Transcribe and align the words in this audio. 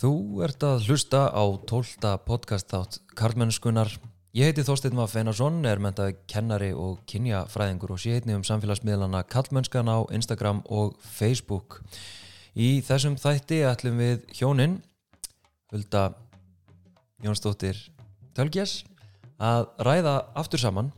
Þú 0.00 0.40
ert 0.46 0.64
að 0.64 0.86
hlusta 0.88 1.26
á 1.28 1.44
tólta 1.68 2.14
podcast 2.24 2.70
þátt 2.72 2.94
Karlmennskunar. 3.20 3.90
Ég 4.32 4.48
heiti 4.48 4.62
Þorstein 4.64 4.94
Maff 4.96 5.12
Einarsson, 5.12 5.58
er 5.68 5.76
mentað 5.76 6.14
kennari 6.30 6.70
og 6.72 7.02
kynjafræðingur 7.10 7.92
og 7.92 8.00
sé 8.00 8.14
heitni 8.14 8.32
um 8.32 8.44
samfélagsmiðlana 8.48 9.20
Karlmennskan 9.28 9.92
á 9.92 10.00
Instagram 10.08 10.62
og 10.72 10.96
Facebook. 11.04 11.82
Í 12.56 12.80
þessum 12.86 13.18
þætti 13.20 13.60
ætlum 13.68 14.00
við 14.00 14.24
hjónin, 14.38 14.78
Hulda 15.68 16.06
Jónsdóttir 17.20 17.76
Tölgjes, 18.32 18.86
að 19.36 19.68
ræða 19.84 20.16
aftur 20.32 20.64
saman. 20.64 20.94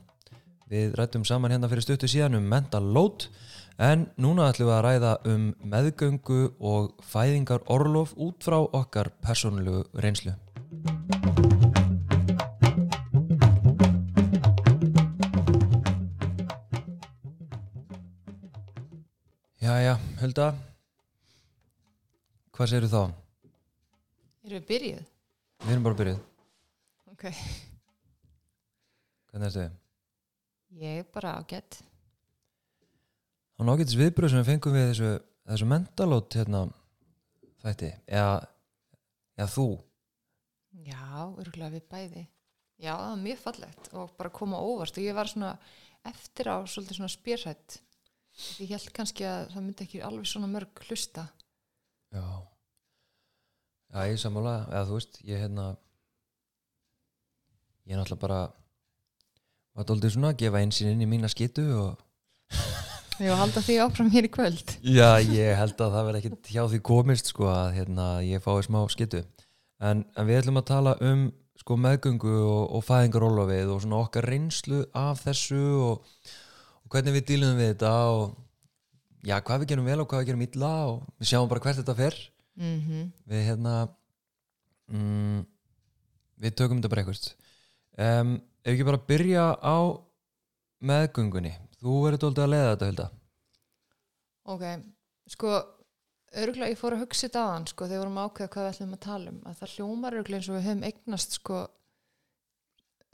Við 0.71 0.95
rættum 0.95 1.27
saman 1.27 1.51
hérna 1.51 1.73
fyrir 1.73 1.89
stuttu 1.89 2.07
síðan 2.07 2.39
um 2.39 2.47
mental 2.55 2.87
load 2.87 3.27
En 3.81 4.05
núna 4.21 4.51
ætlum 4.53 4.69
við 4.69 4.75
að 4.77 4.83
ræða 4.85 5.13
um 5.33 5.45
meðgöngu 5.65 6.41
og 6.61 6.91
fæðingar 7.09 7.63
orlof 7.73 8.13
út 8.21 8.45
frá 8.45 8.59
okkar 8.61 9.09
persónulegu 9.25 9.87
reynslu. 9.97 10.35
Jæja, 19.63 19.95
Hulda, 20.21 20.49
hvað 22.53 22.75
þú 22.83 22.89
þá? 22.93 23.03
Erum 24.43 24.59
við 24.59 24.67
byrjuð? 24.69 25.07
Við 25.63 25.73
erum 25.73 25.87
bara 25.87 25.99
byrjuð. 26.03 26.21
Ok. 27.15 27.25
Hvernig 29.31 29.49
ertu 29.49 29.63
þið? 29.63 29.81
Ég 30.83 31.01
er 31.01 31.09
bara 31.15 31.37
ágætt. 31.39 31.79
Var 33.59 33.69
nákvæmtis 33.69 33.99
viðbröð 34.01 34.33
sem 34.33 34.43
við 34.43 34.51
fengum 34.51 34.77
við 34.77 34.89
þessu, 34.91 35.11
þessu 35.51 35.69
mentalót 35.71 36.37
hérna 36.39 36.63
þætti, 37.63 37.91
eða, 38.09 38.37
eða 39.39 39.49
þú. 39.53 39.67
Já, 40.87 41.05
örgulega 41.39 41.75
við 41.75 41.89
bæði. 41.93 42.23
Já, 42.83 42.95
það 42.97 43.09
var 43.11 43.21
mjög 43.23 43.43
fallegt 43.43 43.91
og 43.95 44.15
bara 44.19 44.33
koma 44.35 44.59
óvart 44.59 44.97
og 44.99 45.05
ég 45.05 45.15
var 45.15 45.31
svona 45.31 45.53
eftir 46.09 46.49
á 46.51 46.57
svolítið 46.67 46.99
svona 46.99 47.13
spjörhætt. 47.13 47.77
Ég 48.65 48.73
held 48.73 48.89
kannski 48.97 49.27
að 49.29 49.53
það 49.53 49.67
myndi 49.67 49.85
ekki 49.87 50.01
alveg 50.03 50.31
svona 50.31 50.49
mörg 50.51 50.83
hlusta. 50.89 51.29
Já. 52.13 52.25
Já, 53.93 54.01
ég 54.09 54.19
sammála, 54.19 54.55
eða 54.73 54.87
þú 54.89 54.97
veist, 54.97 55.21
ég 55.29 55.43
hérna, 55.45 55.67
ég 57.85 57.93
er 57.93 58.01
náttúrulega 58.01 58.23
bara, 58.25 58.41
var 59.77 59.89
doldið 59.89 60.15
svona 60.15 60.33
að 60.33 60.41
gefa 60.43 60.63
einsinn 60.65 60.95
inn 60.95 61.05
í 61.05 61.11
mína 61.11 61.29
skitu 61.31 61.67
og 61.77 62.01
Ég 63.21 63.29
var 63.29 63.37
að 63.37 63.41
halda 63.43 63.63
því 63.63 63.75
áfram 63.85 64.11
hér 64.13 64.27
í 64.27 64.31
kvöld. 64.33 64.73
Já, 64.81 65.21
ég 65.21 65.57
held 65.59 65.77
að 65.85 65.95
það 65.95 66.07
verði 66.09 66.21
ekkert 66.23 66.51
hjá 66.55 66.63
því 66.73 66.79
komist 66.89 67.29
sko 67.31 67.49
að 67.53 67.75
hérna, 67.77 68.07
ég 68.25 68.43
fái 68.43 68.65
smá 68.65 68.81
skyttu 68.91 69.21
en, 69.83 70.05
en 70.17 70.29
við 70.29 70.41
ætlum 70.41 70.61
að 70.63 70.69
tala 70.71 70.95
um 71.05 71.27
sko 71.61 71.77
meðgöngu 71.79 72.33
og, 72.41 72.63
og 72.79 72.85
fæðingarólofið 72.87 73.73
og 73.75 73.83
svona 73.85 74.01
okkar 74.03 74.27
reynslu 74.33 74.83
af 74.99 75.23
þessu 75.27 75.61
og, 75.91 76.31
og 76.83 76.95
hvernig 76.95 77.19
við 77.19 77.27
dílum 77.33 77.61
við 77.61 77.75
þetta 77.75 77.93
og 78.15 78.25
já, 79.29 79.37
hvað 79.39 79.63
við 79.63 79.73
gerum 79.75 79.91
vel 79.91 79.99
og 80.03 80.09
hvað 80.11 80.23
við 80.23 80.31
gerum 80.33 80.47
illa 80.49 80.73
og 80.91 81.03
við 81.21 81.33
sjáum 81.33 81.51
bara 81.53 81.65
hvert 81.67 81.83
þetta 81.83 81.99
fer. 81.99 82.21
Mm 82.61 83.11
við 83.33 83.45
hérna 83.49 83.75
mm, 84.93 85.45
við 86.43 86.57
tökum 86.59 86.81
þetta 86.81 86.93
bara 86.93 87.05
eitthvað 87.05 87.29
um, 88.09 88.33
ef 88.65 88.73
ekki 88.75 88.89
bara 88.89 89.05
byrja 89.09 89.45
á 89.63 89.77
meðgöngunni 90.83 91.55
þú 91.83 91.99
verður 92.07 92.25
doldið 92.27 92.45
að 92.47 92.53
leiða 92.55 92.71
þetta 92.73 92.91
Hulda 92.91 93.11
Ok, 94.53 94.65
sko, 95.31 95.53
örgulega 96.35 96.73
ég 96.73 96.81
fór 96.81 96.97
að 96.97 97.05
hugsa 97.05 97.29
þetta 97.29 97.45
aðan, 97.47 97.69
sko, 97.71 97.87
þegar 97.87 97.95
við 97.95 98.03
vorum 98.03 98.19
að 98.19 98.27
ákveða 98.29 98.53
hvað 98.55 98.65
við 98.65 98.73
ætlum 98.73 98.97
að 98.97 99.03
tala 99.05 99.31
um, 99.31 99.39
að 99.47 99.61
það 99.61 99.75
hljómar 99.77 100.17
örgulega 100.19 100.41
eins 100.41 100.49
og 100.51 100.57
við 100.57 100.67
höfum 100.67 100.83
eignast, 100.89 101.37
sko, 101.39 101.61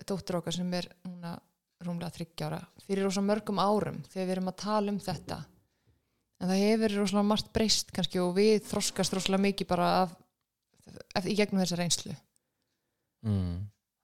dóttur 0.08 0.38
okkar 0.38 0.56
sem 0.56 0.72
er 0.78 0.88
núna 1.04 1.34
rúmlega 1.84 2.14
þryggjára, 2.16 2.62
fyrir 2.86 3.06
rosa 3.06 3.22
mörgum 3.22 3.60
árum 3.62 4.00
þegar 4.08 4.24
við 4.26 4.34
erum 4.34 4.50
að 4.50 4.60
tala 4.64 4.94
um 4.94 5.02
þetta. 5.02 5.38
En 6.38 6.50
það 6.50 6.62
hefur 6.64 6.94
rosalega 6.96 7.28
margt 7.28 7.52
breyst 7.54 7.92
kannski 7.94 8.22
og 8.22 8.32
við 8.38 8.56
þroskast 8.70 9.14
rosalega 9.14 9.44
mikið 9.44 9.70
bara 9.70 9.90
af, 10.04 10.16
af 11.18 11.28
í 11.28 11.36
gegnum 11.38 11.62
þessa 11.62 11.78
reynslu. 11.78 12.16
mm. 13.26 13.58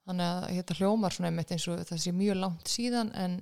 Þannig 0.04 0.28
að 0.28 0.46
þetta 0.58 0.75
hljómar 0.78 1.14
svona 1.16 1.31
einmitt 1.31 1.52
eins 1.54 1.64
og 1.72 1.82
það 1.88 2.00
sé 2.02 2.12
mjög 2.12 2.36
langt 2.36 2.69
síðan 2.69 3.10
en 3.16 3.38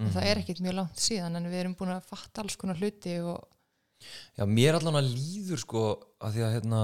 Mm 0.00 0.12
það 0.14 0.26
er 0.30 0.38
ekkit 0.40 0.60
mjög 0.64 0.76
langt 0.78 1.00
síðan 1.02 1.36
en 1.36 1.48
við 1.50 1.58
erum 1.60 1.74
búin 1.76 1.90
að 1.92 2.06
fatta 2.08 2.40
alls 2.40 2.56
konar 2.56 2.78
hluti 2.80 3.18
og 3.20 3.40
Já, 4.32 4.46
mér 4.48 4.78
allan 4.78 4.96
að 4.96 5.10
líður 5.12 5.60
sko 5.60 5.82
að 6.24 6.36
því 6.38 6.44
að 6.46 6.54
hérna 6.54 6.78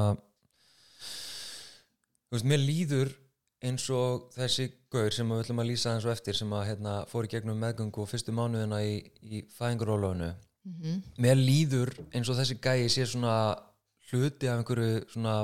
þú 2.27 2.37
veist, 2.37 2.49
mér 2.51 2.61
líður 2.61 3.13
eins 3.65 3.87
og 3.89 4.27
þessi 4.35 4.67
gaur 4.93 5.15
sem 5.17 5.33
við 5.33 5.41
ætlum 5.47 5.63
að 5.63 5.71
lýsa 5.71 5.95
eins 5.95 6.05
og 6.05 6.13
eftir 6.13 6.37
sem 6.37 6.53
að 6.53 6.67
hérna 6.69 6.97
fór 7.09 7.25
í 7.25 7.31
gegnum 7.33 7.63
meðgöngu 7.63 8.03
og 8.05 8.11
fyrstu 8.11 8.35
mánuðina 8.37 8.83
í, 8.85 8.99
í 9.23 9.41
fæðingarólöfunu 9.57 10.35
mm 10.67 11.01
mér 11.23 11.41
líður 11.41 11.95
eins 12.13 12.29
og 12.29 12.37
þessi 12.37 12.59
gæi 12.61 12.91
sé 12.93 13.07
svona 13.09 13.57
hluti 14.11 14.51
af 14.51 14.61
einhverju 14.61 15.07
svona 15.15 15.39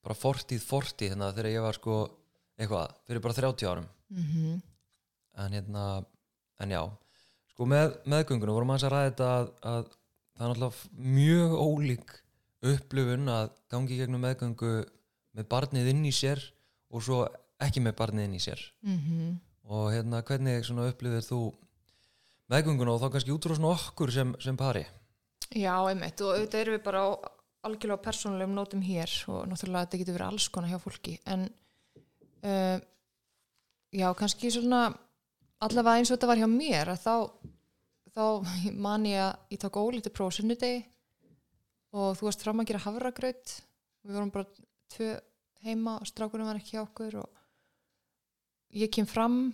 bara 0.00 0.16
fortíð 0.16 0.64
fortíð 0.64 1.12
hérna 1.12 1.34
þegar 1.34 1.50
ég 1.52 1.64
var 1.66 1.76
sko 1.76 1.96
eitthvað, 2.60 2.96
fyrir 3.08 3.22
bara 3.24 3.36
30 3.36 3.68
árum. 3.68 3.86
-hmm. 4.10 4.60
en 5.36 5.52
hérna, 5.52 6.04
en 6.60 6.70
já 6.70 6.82
sko 7.60 7.66
með 7.68 7.96
meðgöngunum 8.08 8.56
vorum 8.56 8.70
aðeins 8.72 8.86
að 8.88 8.92
ræða 8.94 9.08
þetta 9.10 9.26
að, 9.28 9.48
að 9.68 9.88
það 10.32 10.44
er 10.44 10.50
náttúrulega 10.50 11.08
mjög 11.12 11.56
ólík 11.60 12.12
upplifun 12.70 13.26
að 13.28 13.50
gangi 13.74 13.98
gegnum 13.98 14.22
meðgöngu 14.24 14.70
með 15.36 15.48
barnið 15.52 15.90
inn 15.92 16.06
í 16.08 16.12
sér 16.16 16.40
og 16.88 17.04
svo 17.04 17.18
ekki 17.60 17.82
með 17.84 17.98
barnið 17.98 18.24
inn 18.30 18.38
í 18.38 18.40
sér. 18.40 18.62
Mm 18.80 19.36
og 19.70 19.92
hérna 19.92 20.22
hvernig 20.26 20.64
upplifir 20.66 21.22
þú 21.22 21.52
meðgönguna 22.50 22.94
og 22.96 23.02
þá 23.04 23.12
kannski 23.12 23.30
út 23.30 23.44
frá 23.44 23.54
svona 23.54 23.74
okkur 23.76 24.10
sem, 24.10 24.32
sem 24.40 24.56
pari? 24.56 24.86
Já, 25.52 25.76
einmitt 25.84 26.20
og 26.24 26.32
auðvitað 26.32 26.60
erum 26.60 26.74
við 26.74 26.82
bara 26.88 27.04
á 27.04 27.08
algjörlega 27.68 28.02
persónulegum 28.02 28.56
nótum 28.56 28.82
hér 28.82 29.12
og 29.28 29.46
náttúrulega 29.46 29.84
þetta 29.84 30.00
getur 30.00 30.16
verið 30.16 30.26
alls 30.32 30.48
konar 30.48 30.72
hjá 30.72 30.80
fólki 30.80 31.20
en 31.26 31.46
uh, 32.42 32.80
já, 33.92 34.08
kannski 34.16 34.50
svona 34.50 34.96
allavega 35.66 36.00
eins 36.00 36.10
og 36.10 36.16
þetta 36.16 36.30
var 36.30 36.40
hjá 36.40 36.48
mér 36.50 36.92
að 36.92 37.02
þá, 37.04 37.14
þá 38.14 38.24
man 38.86 39.08
ég 39.08 39.24
að 39.24 39.54
ég 39.54 39.62
tók 39.62 39.80
ólítið 39.80 40.16
próf 40.16 40.36
sunnudegi 40.36 40.84
og 41.96 42.14
þú 42.18 42.28
varst 42.28 42.44
fram 42.44 42.62
að 42.62 42.70
gera 42.70 42.84
havragraut 42.86 43.56
við 44.04 44.16
vorum 44.16 44.32
bara 44.34 44.66
tvö 44.94 45.10
heima 45.64 45.98
og 46.00 46.08
strákunum 46.08 46.48
var 46.48 46.60
ekki 46.60 46.76
hjá 46.76 46.84
okkur 46.84 47.20
og 47.22 47.40
ég 48.80 48.92
kem 48.94 49.08
fram 49.08 49.50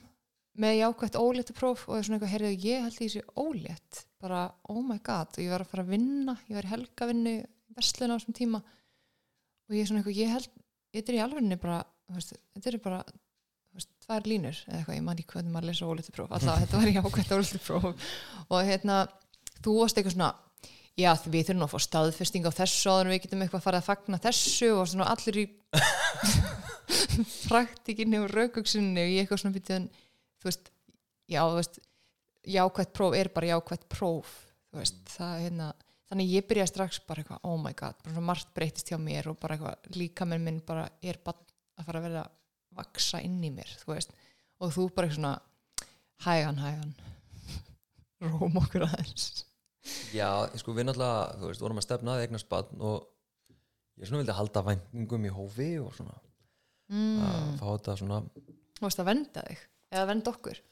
með 0.57 0.79
jákvæmt 0.81 1.19
óléttu 1.21 1.55
próf 1.57 1.85
og 1.85 1.95
það 1.95 1.99
er 1.99 2.07
svona 2.07 2.17
eitthvað, 2.17 2.33
heyrðu, 2.33 2.53
ég 2.65 2.85
held 2.85 2.97
því 2.97 3.09
sé 3.13 3.23
ólétt. 3.37 3.99
Bara, 4.23 4.41
oh 4.73 4.81
my 4.81 4.97
god, 5.05 5.35
og 5.37 5.45
ég 5.45 5.53
var 5.53 5.65
að 5.65 5.73
fara 5.73 5.85
að 5.85 5.93
vinna 5.93 6.37
ég 6.49 6.57
var 6.57 6.69
í 6.69 6.71
helgavinnu, 6.73 7.35
verslun 7.77 8.15
á 8.15 8.17
þessum 8.17 8.37
tíma. 8.37 8.63
Og 9.69 9.77
ég 9.77 9.85
er 9.85 9.91
svona 9.91 10.01
eitthvað, 10.01 10.21
ég 10.23 10.33
held 10.33 10.49
þetta 10.97 11.13
er 11.13 11.19
í 11.19 11.23
alvegni 11.27 11.61
bara, 11.61 11.81
þetta 12.17 12.73
er 12.73 12.79
bara 12.85 13.03
tvær 14.07 14.27
línur 14.31 14.59
eða 14.67 14.81
eitthvað, 14.81 14.97
ég 14.97 15.05
man 15.07 15.21
ekki 15.21 15.37
hvernig 15.37 15.55
maður 15.55 15.71
lesa 15.71 15.91
óléttu 15.91 16.15
próf 16.15 16.35
alltaf, 16.37 16.61
þetta 16.63 16.81
var 16.81 16.91
jákvæmt 16.95 17.33
óléttu 17.37 17.63
próf 17.65 17.87
og 18.47 18.61
hérna, 18.67 18.99
þú 19.61 19.77
varst 19.81 19.99
eitthvað 19.99 20.17
svona 20.17 20.31
já, 20.97 21.11
við 21.27 21.51
þurfum 21.51 21.67
að 21.67 21.73
fá 21.75 21.85
staðfesting 21.87 22.49
á 22.49 22.53
þessu 22.57 22.95
en 22.95 23.13
við 23.13 23.23
getum 23.27 23.43
eitthvað 23.45 23.61
að 23.61 23.67
fara 23.67 23.81
að 23.83 23.89
fagna 23.91 24.21
þessu 24.23 24.71
og 24.77 24.87
svona 24.91 25.09
allir 25.13 25.41
í 25.43 25.47
praktikinni 27.49 28.23
og 28.23 28.31
raukugsunni 28.33 29.03
og 29.03 29.13
ég 29.13 29.25
eitthvað 29.25 29.43
svona 29.43 29.57
býtið 29.59 29.89
þú 30.41 30.51
veist, 30.51 30.71
já, 31.29 31.43
þú 31.43 31.59
veist 31.59 31.81
jákvætt 32.47 32.95
próf 32.97 33.19
er 33.19 33.33
bara 33.35 33.51
jákvætt 33.53 33.89
próf 33.93 34.33
þú 34.71 34.81
veist, 34.81 35.03
það 35.11 35.43
hérna 35.43 35.69
þannig 36.07 36.33
ég 36.37 36.47
byrjaði 36.47 36.71
strax 36.71 37.03
bara 37.07 37.23
eitthvað, 37.23 37.45
oh 37.51 37.59
my 37.61 37.75
god 37.77 37.99
bara 38.05 38.25
margt 38.25 38.53
breytist 38.55 38.93
hjá 38.93 38.99
mér 39.03 39.33
og 39.33 39.41
bara 39.43 39.57
eitthvað 39.57 39.99
líka 39.99 40.29
með 40.29 40.45
minn 40.47 40.61
bara 40.67 40.87
er 41.03 41.19
bara 41.25 41.43
að 41.77 41.89
fara 41.89 42.01
að 42.01 42.09
vera 42.09 42.25
vaksa 42.77 43.21
inn 43.25 43.41
í 43.45 43.51
mér, 43.55 43.73
þú 43.83 43.93
veist 43.95 44.15
og 44.63 44.73
þú 44.73 44.87
bara 44.97 45.09
eitthvað 45.09 45.19
svona 45.19 45.35
hægan, 46.27 46.63
hægan 46.63 46.95
róm 48.31 48.63
okkur 48.63 48.87
aðeins 48.89 49.45
Já, 50.11 50.49
sko 50.59 50.73
við 50.75 50.89
náttúrulega, 50.89 51.37
þú 51.39 51.51
veist, 51.51 51.63
vorum 51.63 51.79
að 51.79 51.87
stefna 51.87 52.17
að 52.17 52.25
eignast 52.25 52.49
barn 52.51 52.81
og 52.83 53.05
ég 53.97 54.09
svona 54.09 54.23
vildi 54.23 54.37
halda 54.37 54.63
væntingum 54.67 55.27
í 55.29 55.33
hófi 55.33 55.69
og 55.81 55.93
svona 55.97 56.17
mm. 56.91 57.27
að 57.27 57.51
fá 57.61 57.67
þetta 57.67 57.97
svona 58.03 58.21
þú 58.77 58.87
veist 58.87 59.03
að 59.03 59.11
venda 59.11 59.45
þig, 59.47 59.67
eða 59.93 60.09
venda 60.13 60.33
okkur 60.33 60.63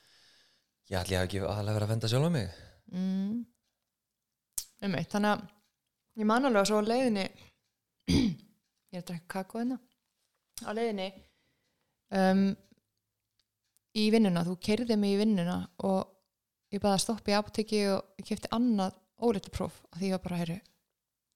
ætli 0.95 1.17
ég 1.17 1.21
hef 1.21 1.29
ekki 1.29 1.43
aðalega 1.43 1.79
verið 1.79 1.87
að 1.87 1.93
fenda 1.95 2.11
sjálf 2.13 2.29
á 2.29 2.33
mig 2.35 2.49
mm. 2.93 3.43
Einmitt, 4.85 5.11
þannig 5.15 5.31
að 5.31 5.45
ég 6.21 6.29
man 6.29 6.49
alveg 6.49 6.61
að 6.61 6.71
svo 6.71 6.81
á 6.83 6.89
leiðinni 6.91 7.25
ég 8.93 8.99
er 8.99 9.01
að 9.01 9.09
drekka 9.11 9.45
kakó 9.45 9.63
hérna 9.63 9.79
á 10.65 10.71
leiðinni 10.77 11.09
um, 12.19 12.45
í 13.95 14.05
vinnuna 14.15 14.45
þú 14.47 14.59
kerði 14.69 14.99
mig 14.99 15.15
í 15.15 15.21
vinnuna 15.23 15.59
og 15.87 16.13
ég 16.75 16.83
baði 16.83 16.99
að 16.99 17.05
stoppa 17.07 17.33
í 17.33 17.39
apoteki 17.39 17.83
og 17.95 18.21
ég 18.21 18.29
kefti 18.31 18.53
annað 18.55 18.97
óleittu 19.25 19.53
próf 19.55 19.81
og 19.91 19.99
því 19.99 20.11
ég 20.11 20.17
var 20.17 20.25
bara, 20.25 20.41
heyri 20.43 20.61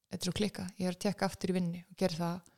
þetta 0.08 0.22
er 0.22 0.30
svo 0.30 0.36
klika, 0.36 0.68
ég 0.78 0.90
er 0.90 0.96
að 0.96 1.02
tekka 1.06 1.28
aftur 1.28 1.52
í 1.52 1.58
vinni 1.58 1.82
og 1.86 1.98
gera 2.00 2.18
það 2.18 2.54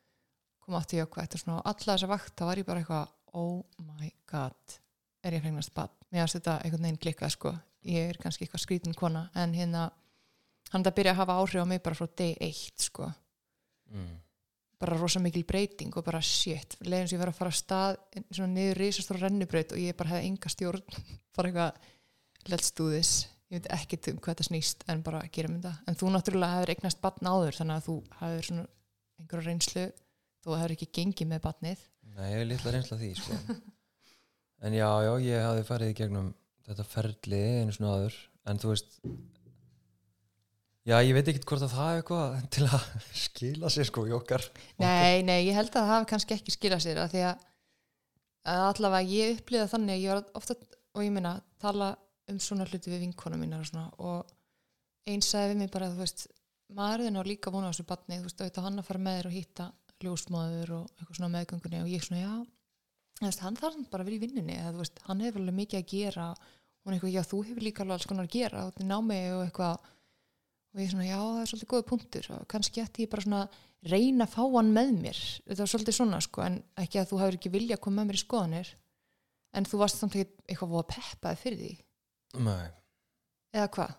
kom 0.61 0.77
átti 0.79 1.01
ég 1.01 1.09
okkur. 1.09 1.25
Eftir 1.25 1.43
svona 1.43 1.61
og 1.61 1.73
alla 1.73 1.95
þessa 1.97 2.11
vakt 2.11 2.37
þá 2.39 2.45
var 2.49 2.61
ég 2.61 2.69
bara 2.69 2.83
eitthvað 2.85 3.17
oh 3.41 3.87
my 3.87 4.13
god, 4.31 4.77
er 5.25 5.37
ég 5.37 5.43
fregnast 5.45 5.75
bann 5.75 6.01
mér 6.11 6.27
finnst 6.27 6.39
þetta 6.41 6.57
einhvern 6.65 6.87
veginn 6.87 7.03
klikkað 7.05 7.35
sko. 7.37 7.53
Ég 7.87 8.11
er 8.13 8.19
kannski 8.21 8.45
eitthvað 8.45 8.65
skrítin 8.65 8.97
kona 8.99 9.29
en 9.39 9.55
hérna 9.57 9.89
hann 10.73 10.85
það 10.87 10.97
byrja 10.99 11.15
að 11.15 11.21
hafa 11.23 11.37
áhrif 11.41 11.65
á 11.65 11.67
mig 11.71 11.83
bara 11.85 11.99
frá 11.99 12.09
day 12.19 12.35
1 12.41 12.87
sko. 12.87 13.11
Mm. 13.91 14.17
Bara 14.81 14.97
rosa 14.97 15.21
mikil 15.23 15.45
breyting 15.49 15.93
og 15.97 16.05
bara 16.07 16.23
shit 16.25 16.77
leiðin 16.81 17.11
sem 17.11 17.17
ég 17.19 17.23
verið 17.23 17.35
að 17.35 17.41
fara 17.41 17.53
að 17.53 17.59
stað 17.59 18.49
niður 18.49 18.81
risastóra 18.81 19.23
rennubraut 19.27 19.75
og 19.77 19.83
ég 19.83 19.99
bara 19.99 20.15
hefði 20.15 20.31
enga 20.31 20.53
stjórn. 20.55 20.85
Bara 21.37 21.51
eitthvað 21.51 22.51
let's 22.51 22.73
do 22.77 22.89
this. 22.91 23.13
Ég 23.51 23.61
veit 23.61 23.69
ekkert 23.75 24.09
um 24.11 24.19
hvað 24.19 24.35
þetta 24.35 24.47
snýst 24.49 24.83
en 24.91 25.03
bara 25.07 25.21
gerum 25.33 25.57
þetta 25.59 25.73
en 25.91 25.99
þú 26.01 26.11
náttúrulega 26.15 26.59
hefur 26.59 26.73
eignast 26.75 27.01
batn 27.03 27.29
áður 27.31 27.57
þannig 27.59 27.77
að 27.77 27.87
þú 27.87 27.95
hefur 28.21 28.49
svona 28.49 28.67
einhverja 29.21 29.47
reynslu. 29.47 29.85
Þú 30.41 30.57
hefur 30.57 30.75
ekki 30.75 30.91
gengið 30.99 31.31
með 31.31 31.43
batnið 31.47 31.87
Nei, 32.17 32.27
ég 32.33 32.43
er 32.43 32.49
litla 32.51 32.75
reynsla 32.75 32.99
því 33.01 33.11
sko. 33.19 33.39
en 34.67 34.77
já, 34.77 34.89
já, 35.07 35.13
ég 35.25 35.45
hafði 35.47 35.67
farið 35.69 35.95
gegnum 36.01 36.31
þetta 36.67 36.87
ferli 36.89 37.41
einu 37.61 37.75
svona 37.77 37.93
aður 37.97 38.17
en 38.51 38.61
þú 38.63 38.73
veist 38.73 38.99
já, 40.91 40.97
ég 41.07 41.15
veit 41.17 41.31
ekki 41.31 41.47
hvort 41.47 41.65
að 41.67 41.75
það 41.77 41.93
er 41.93 42.01
eitthvað 42.01 42.35
til 42.57 42.67
að 42.67 43.07
skila 43.23 43.71
sér 43.73 43.89
sko 43.89 44.05
í 44.09 44.17
okkar. 44.17 44.45
Nei, 44.83 45.23
nei, 45.27 45.39
ég 45.47 45.57
held 45.57 45.71
að 45.71 45.79
það 45.79 45.93
hafi 45.95 46.11
kannski 46.13 46.37
ekki 46.37 46.57
skilað 46.57 46.85
sér 46.87 47.01
að 47.05 47.15
því 47.15 47.25
að, 47.31 47.47
að 48.55 48.67
allavega 48.67 49.15
ég 49.15 49.39
upplýða 49.39 49.71
þannig 49.75 49.97
að 49.97 50.05
ég 50.05 50.15
var 50.15 50.37
ofta 50.41 50.59
og 50.91 51.07
ég 51.07 51.15
minna, 51.15 51.37
tala 51.63 51.95
um 52.31 52.39
svona 52.43 52.67
hluti 52.67 52.91
við 52.91 53.05
vinkonum 53.07 53.43
mínar 53.43 53.63
og 53.63 53.71
svona 53.71 53.89
og 54.03 55.11
eins 55.11 55.31
sagði 55.31 55.55
við 55.55 55.61
mig 55.63 55.73
bara 55.73 55.89
að 55.89 55.97
þú 55.97 56.05
veist 56.05 56.25
maðurinn 56.77 57.19
á 57.19 57.23
líka 57.27 57.53
vona 57.55 57.71
á 57.71 57.73
þessu 57.73 57.87
batni 57.89 58.19
þú 58.19 58.27
veist, 58.29 58.41
auðvitað 58.41 58.67
hann 58.67 58.81
að 58.83 58.89
fara 58.89 59.03
með 59.03 59.19
þér 59.19 59.29
og 59.31 59.37
hitta 59.37 59.67
ljósmáður 60.01 60.73
og 60.79 60.91
eitthvað 60.97 61.19
svona 61.19 61.33
meðgöngunni 61.35 61.81
og 61.83 61.91
ég 61.91 62.05
svona, 62.05 62.21
já, 62.23 62.35
veist, 63.25 63.43
hann 63.45 63.59
þarf 63.59 63.81
bara 63.93 64.05
að 64.05 64.11
vera 64.11 64.19
í 64.19 64.23
vinnunni 64.25 64.59
eða 64.59 64.75
þú 64.75 64.83
veist, 64.83 65.01
hann 65.07 65.25
hefur 65.25 65.43
alveg 65.43 65.59
mikið 65.59 65.81
að 65.81 65.89
gera 65.91 66.29
og 66.31 66.93
eitthvað, 66.95 67.15
já, 67.17 67.23
þú 67.31 67.41
hefur 67.49 67.67
líka 67.67 67.85
alveg 67.85 67.97
alls 67.99 68.09
konar 68.11 68.29
að 68.29 68.37
gera 68.37 68.63
og 68.69 68.81
námið 68.87 69.27
og 69.35 69.43
eitthvað 69.45 69.91
og 70.75 70.83
ég 70.83 70.93
svona, 70.93 71.09
já, 71.09 71.19
það 71.19 71.41
er 71.43 71.51
svolítið 71.51 71.71
góða 71.73 71.87
punktur. 71.91 72.31
Og 72.37 72.49
kannski 72.51 72.85
ætti 72.85 73.07
ég 73.07 73.13
bara 73.13 73.27
svona 73.27 73.43
reyna 73.91 74.27
að 74.27 74.35
fá 74.37 74.43
hann 74.57 74.75
með 74.77 74.93
mér. 74.99 75.23
Þetta 75.47 75.63
var 75.65 75.73
svolítið 75.75 75.99
svona, 75.99 76.21
sko, 76.25 76.45
en 76.47 76.59
ekki 76.83 77.01
að 77.01 77.09
þú 77.11 77.23
hefur 77.23 77.39
ekki 77.41 77.55
vilja 77.55 77.79
að 77.79 77.85
koma 77.87 78.01
með 78.01 78.11
mér 78.11 78.21
í 78.21 78.25
skoðanir. 78.25 78.75
En 79.57 79.67
þú 79.67 79.81
varst 79.81 79.99
samt 79.99 80.15
ekki 80.15 80.45
eitthvað 80.47 80.75
voða 80.77 80.91
peppaði 80.93 81.41
fyrir 81.41 81.63
því. 81.65 81.73
Nei. 82.47 82.69
eða 83.51 83.71
hvað? 83.75 83.97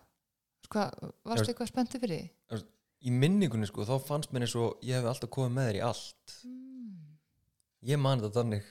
Hva, 0.72 0.84
varstu 1.28 1.52
eitthvað 1.52 1.68
spenntið 1.68 2.00
fyrir 2.06 2.22
því? 2.22 2.62
í 3.02 3.10
minningunni 3.10 3.66
sko, 3.66 3.86
þá 3.86 3.96
fannst 4.06 4.32
mér 4.34 4.46
eins 4.46 4.54
og 4.58 4.82
ég 4.86 5.00
hef 5.00 5.08
alltaf 5.10 5.30
komið 5.34 5.56
með 5.56 5.68
þér 5.68 5.78
í 5.78 5.82
allt. 5.88 6.36
Ég 7.90 7.98
man 7.98 8.22
þetta 8.22 8.42
þannig. 8.42 8.70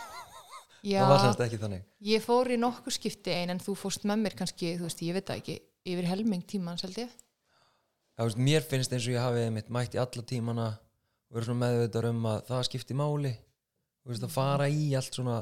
Já, 0.86 1.00
það 1.02 1.10
var 1.10 1.22
semst 1.24 1.44
ekki 1.46 1.60
þannig. 1.60 1.86
Ég 2.08 2.24
fór 2.24 2.52
í 2.54 2.58
nokkur 2.60 2.94
skipti 2.94 3.34
ein 3.34 3.52
en 3.52 3.60
þú 3.62 3.74
fórst 3.76 4.06
með 4.08 4.22
mér 4.22 4.36
kannski, 4.38 4.76
þú 4.78 4.86
veist, 4.86 5.02
ég 5.04 5.16
veit 5.16 5.28
það 5.28 5.40
ekki 5.42 5.56
yfir 5.92 6.08
helming 6.08 6.44
tíman, 6.48 6.78
held 6.80 7.00
ég. 7.02 7.10
það, 7.10 7.25
veist, 8.24 8.40
mér 8.40 8.64
finnst 8.64 8.92
eins 8.96 9.06
og 9.06 9.12
ég 9.12 9.20
hafi 9.20 9.46
mitt 9.52 9.68
mætt 9.68 9.96
í 9.96 10.00
alla 10.00 10.24
tímana 10.24 10.68
og 11.28 11.36
verið 11.36 11.58
meðvitað 11.60 12.10
um 12.10 12.28
að 12.30 12.42
það 12.48 12.66
skipti 12.70 12.96
máli. 12.96 13.32
Þú 14.02 14.12
veist, 14.12 14.24
að 14.24 14.36
fara 14.36 14.68
í 14.72 14.88
allt 14.96 15.18
svona 15.18 15.40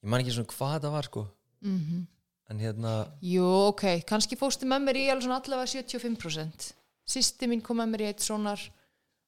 ég 0.00 0.10
man 0.10 0.20
ekki 0.20 0.34
svona 0.36 0.52
hvað 0.52 0.80
það 0.84 0.96
var 0.98 1.10
sko. 1.10 1.28
Mm 1.64 2.08
en 2.50 2.58
hérna, 2.58 2.92
Jú, 3.22 3.44
ok, 3.70 4.02
kannski 4.02 4.34
fórstu 4.34 4.66
með 4.66 4.86
mér 4.88 4.96
í 4.98 5.04
allavega 5.14 5.66
75% 5.70 6.72
Sýsti 7.10 7.48
mín 7.50 7.62
kom 7.62 7.80
með 7.80 7.92
mér 7.92 8.02
í 8.04 8.08
eitt 8.10 8.24
sonar 8.24 8.62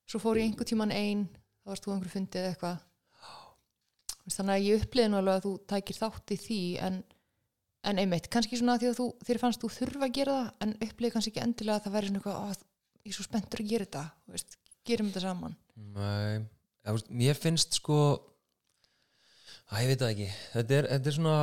svo 0.06 0.20
fór 0.22 0.38
ég 0.38 0.48
einhver 0.48 0.68
tíman 0.68 0.92
ein 0.94 1.24
þá 1.62 1.72
varst 1.72 1.86
þú 1.86 1.94
einhver 1.94 2.12
fundið 2.12 2.48
eitthvað. 2.50 2.82
Þannig 4.30 4.54
að 4.54 4.66
ég 4.66 4.84
uppliði 4.84 5.10
nú 5.10 5.18
alveg 5.18 5.38
að 5.38 5.46
þú 5.46 5.52
tækir 5.72 5.98
þátt 5.98 6.34
í 6.34 6.38
því 6.42 6.60
en, 6.86 6.98
en 7.84 7.98
einmitt, 8.02 8.28
kannski 8.32 8.58
svona 8.60 8.78
því 8.78 8.90
að 8.92 8.98
þú, 9.00 9.06
þér 9.26 9.40
fannst 9.42 9.62
þú 9.62 9.70
þurfa 9.76 10.06
að 10.08 10.16
gera 10.18 10.34
það 10.38 10.66
en 10.66 10.74
uppliði 10.86 11.14
kannski 11.16 11.32
ekki 11.32 11.44
endilega 11.44 11.78
að 11.80 11.86
það 11.86 11.96
væri 11.96 12.10
svona 12.10 12.20
eitthvað 12.22 12.42
"Ó, 12.42 12.66
ég 13.02 13.10
er 13.10 13.16
svo 13.16 13.24
spenntur 13.26 13.62
að 13.64 13.70
gera 13.72 13.86
þetta. 13.88 14.04
Veist, 14.34 14.58
gerum 14.86 15.08
þetta 15.10 15.24
saman. 15.26 15.56
Nei 15.76 16.34
ja, 16.84 16.92
veist, 16.92 17.10
mér 17.10 17.38
finnst 17.38 17.78
sko 17.80 17.98
að 19.72 19.82
ég 19.82 19.90
veit 19.92 20.02
það 20.02 20.12
ekki. 20.14 20.28
Þetta 20.52 20.78
er, 20.78 20.88
þetta 20.92 21.10
er 21.12 21.16
svona 21.16 21.36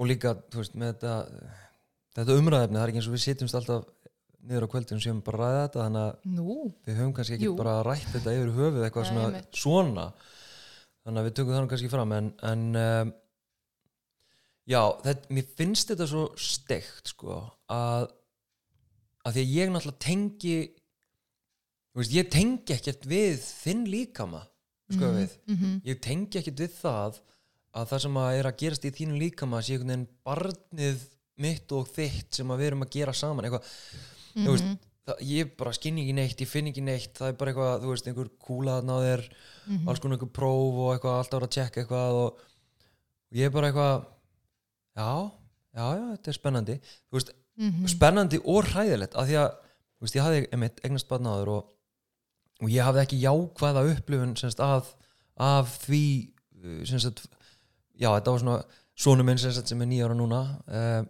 og 0.00 0.08
líka, 0.08 0.34
veist, 0.54 0.76
með 0.78 0.94
þetta 0.94 1.14
þetta 2.16 2.36
umræðefni, 2.40 2.76
það 2.78 2.84
er 2.84 2.92
ekki 2.92 3.00
eins 3.00 3.08
og 3.10 3.16
við 3.16 3.24
sitjumst 3.24 3.58
alltaf 3.58 3.88
niður 4.40 4.64
á 4.66 4.72
kvöldinu 4.72 5.02
sem 5.04 5.18
bara 5.24 5.40
ræða 5.44 5.62
þetta 5.66 5.82
þannig 5.84 6.04
að 6.04 6.36
Nú, 6.36 6.54
við 6.88 6.96
höfum 7.00 7.14
kannski 7.16 7.36
ekki 7.36 7.48
Jú. 7.50 7.56
bara 7.58 7.74
rætt 7.86 8.06
þetta 8.14 8.34
yfir 8.36 8.52
höfuð 8.56 8.86
eitthvað 8.86 9.04
Nei, 9.04 9.10
svona, 9.10 9.42
svona. 9.62 10.06
Þannig 11.04 11.20
að 11.20 11.26
við 11.28 11.34
tökum 11.38 11.54
þannig 11.56 11.72
kannski 11.74 11.90
fram 11.92 12.14
en, 12.16 12.30
en 12.50 12.64
um, 12.80 13.12
já, 14.70 14.82
þetta, 15.04 15.32
mér 15.34 15.48
finnst 15.58 15.90
þetta 15.92 16.06
svo 16.10 16.24
steikt 16.38 17.10
sko 17.14 17.38
að, 17.74 18.06
að 19.26 19.36
því 19.36 19.42
að 19.46 19.54
ég 19.56 19.72
náttúrulega 19.74 20.04
tengi 20.06 20.54
veist, 21.98 22.14
ég 22.14 22.28
tengi 22.32 22.76
ekkert 22.76 23.08
við 23.10 23.40
þinn 23.44 23.84
líkama 23.90 24.44
sko 24.90 25.10
við, 25.16 25.34
mm 25.50 25.80
ég 25.86 26.00
tengi 26.02 26.40
ekkert 26.40 26.62
við 26.64 26.76
það 26.80 27.18
að 27.78 27.90
það 27.92 28.00
sem 28.04 28.16
að 28.18 28.36
er 28.40 28.48
að 28.50 28.56
gerast 28.64 28.86
í 28.88 28.90
þínum 28.94 29.18
líkama 29.22 29.60
sé 29.62 29.76
einhvern 29.76 29.90
veginn 29.92 30.06
barnið 30.26 31.02
mitt 31.40 31.72
og 31.72 31.86
þitt 31.94 32.34
sem 32.40 32.50
að 32.50 32.58
við 32.62 32.66
erum 32.72 32.82
að 32.86 32.94
gera 32.98 33.14
saman 33.16 33.46
eitthvað 33.46 33.74
Mhm. 34.30 34.44
þú 34.46 34.52
veist, 34.54 34.66
það, 35.06 35.20
ég 35.26 35.48
bara 35.58 35.72
skinn 35.74 35.96
ekki 35.98 36.12
neitt, 36.14 36.38
ég 36.44 36.46
finn 36.50 36.68
ekki 36.70 36.82
neitt 36.86 37.14
það 37.18 37.28
er 37.32 37.36
bara 37.40 37.50
eitthvað, 37.50 37.80
þú 37.82 37.88
veist, 37.90 38.06
einhver 38.10 38.28
kúla 38.38 38.76
þarna 38.78 38.94
á 38.94 38.98
þér 39.06 39.22
Mhm. 39.66 39.88
alls 39.90 40.00
konar 40.04 40.18
einhver 40.18 40.32
próf 40.38 40.78
og 40.84 40.90
eitthvað 40.94 41.18
alltaf 41.18 41.42
að 41.42 41.54
tjekka 41.56 41.80
eitthvað 41.82 42.18
og, 42.20 42.38
og 43.30 43.34
ég 43.40 43.46
er 43.46 43.50
bara 43.50 43.70
eitthvað 43.72 44.04
já, 44.96 45.30
já, 45.76 45.84
já, 45.96 46.06
þetta 46.16 46.28
er 46.34 46.38
spennandi 46.38 46.78
veist, 47.12 47.30
Mhm. 47.60 47.86
spennandi 47.92 48.38
og 48.48 48.64
hræðilegt 48.70 49.14
af 49.20 49.26
því 49.28 49.34
að, 49.36 49.50
veist, 50.00 50.14
ég 50.16 50.22
hafði 50.24 50.46
einmitt 50.54 50.78
eignast 50.84 51.08
barn 51.10 51.26
áður 51.28 51.48
og, 51.58 51.66
og 52.62 52.68
ég 52.72 52.84
hafði 52.86 53.02
ekki 53.04 53.18
jákvæða 53.20 53.82
upplifun 53.92 54.36
semst, 54.36 54.60
af, 54.64 54.94
af 55.36 55.74
því 55.86 56.02
uh, 56.64 56.84
semst, 56.88 57.26
já, 58.00 58.08
þetta 58.16 58.30
var 58.32 58.38
svona 58.40 58.58
sonu 58.96 59.22
minn 59.24 59.38
semst, 59.40 59.68
sem 59.68 59.80
er 59.82 59.86
nýjára 59.90 60.16
núna 60.16 60.40
uh, 60.68 61.02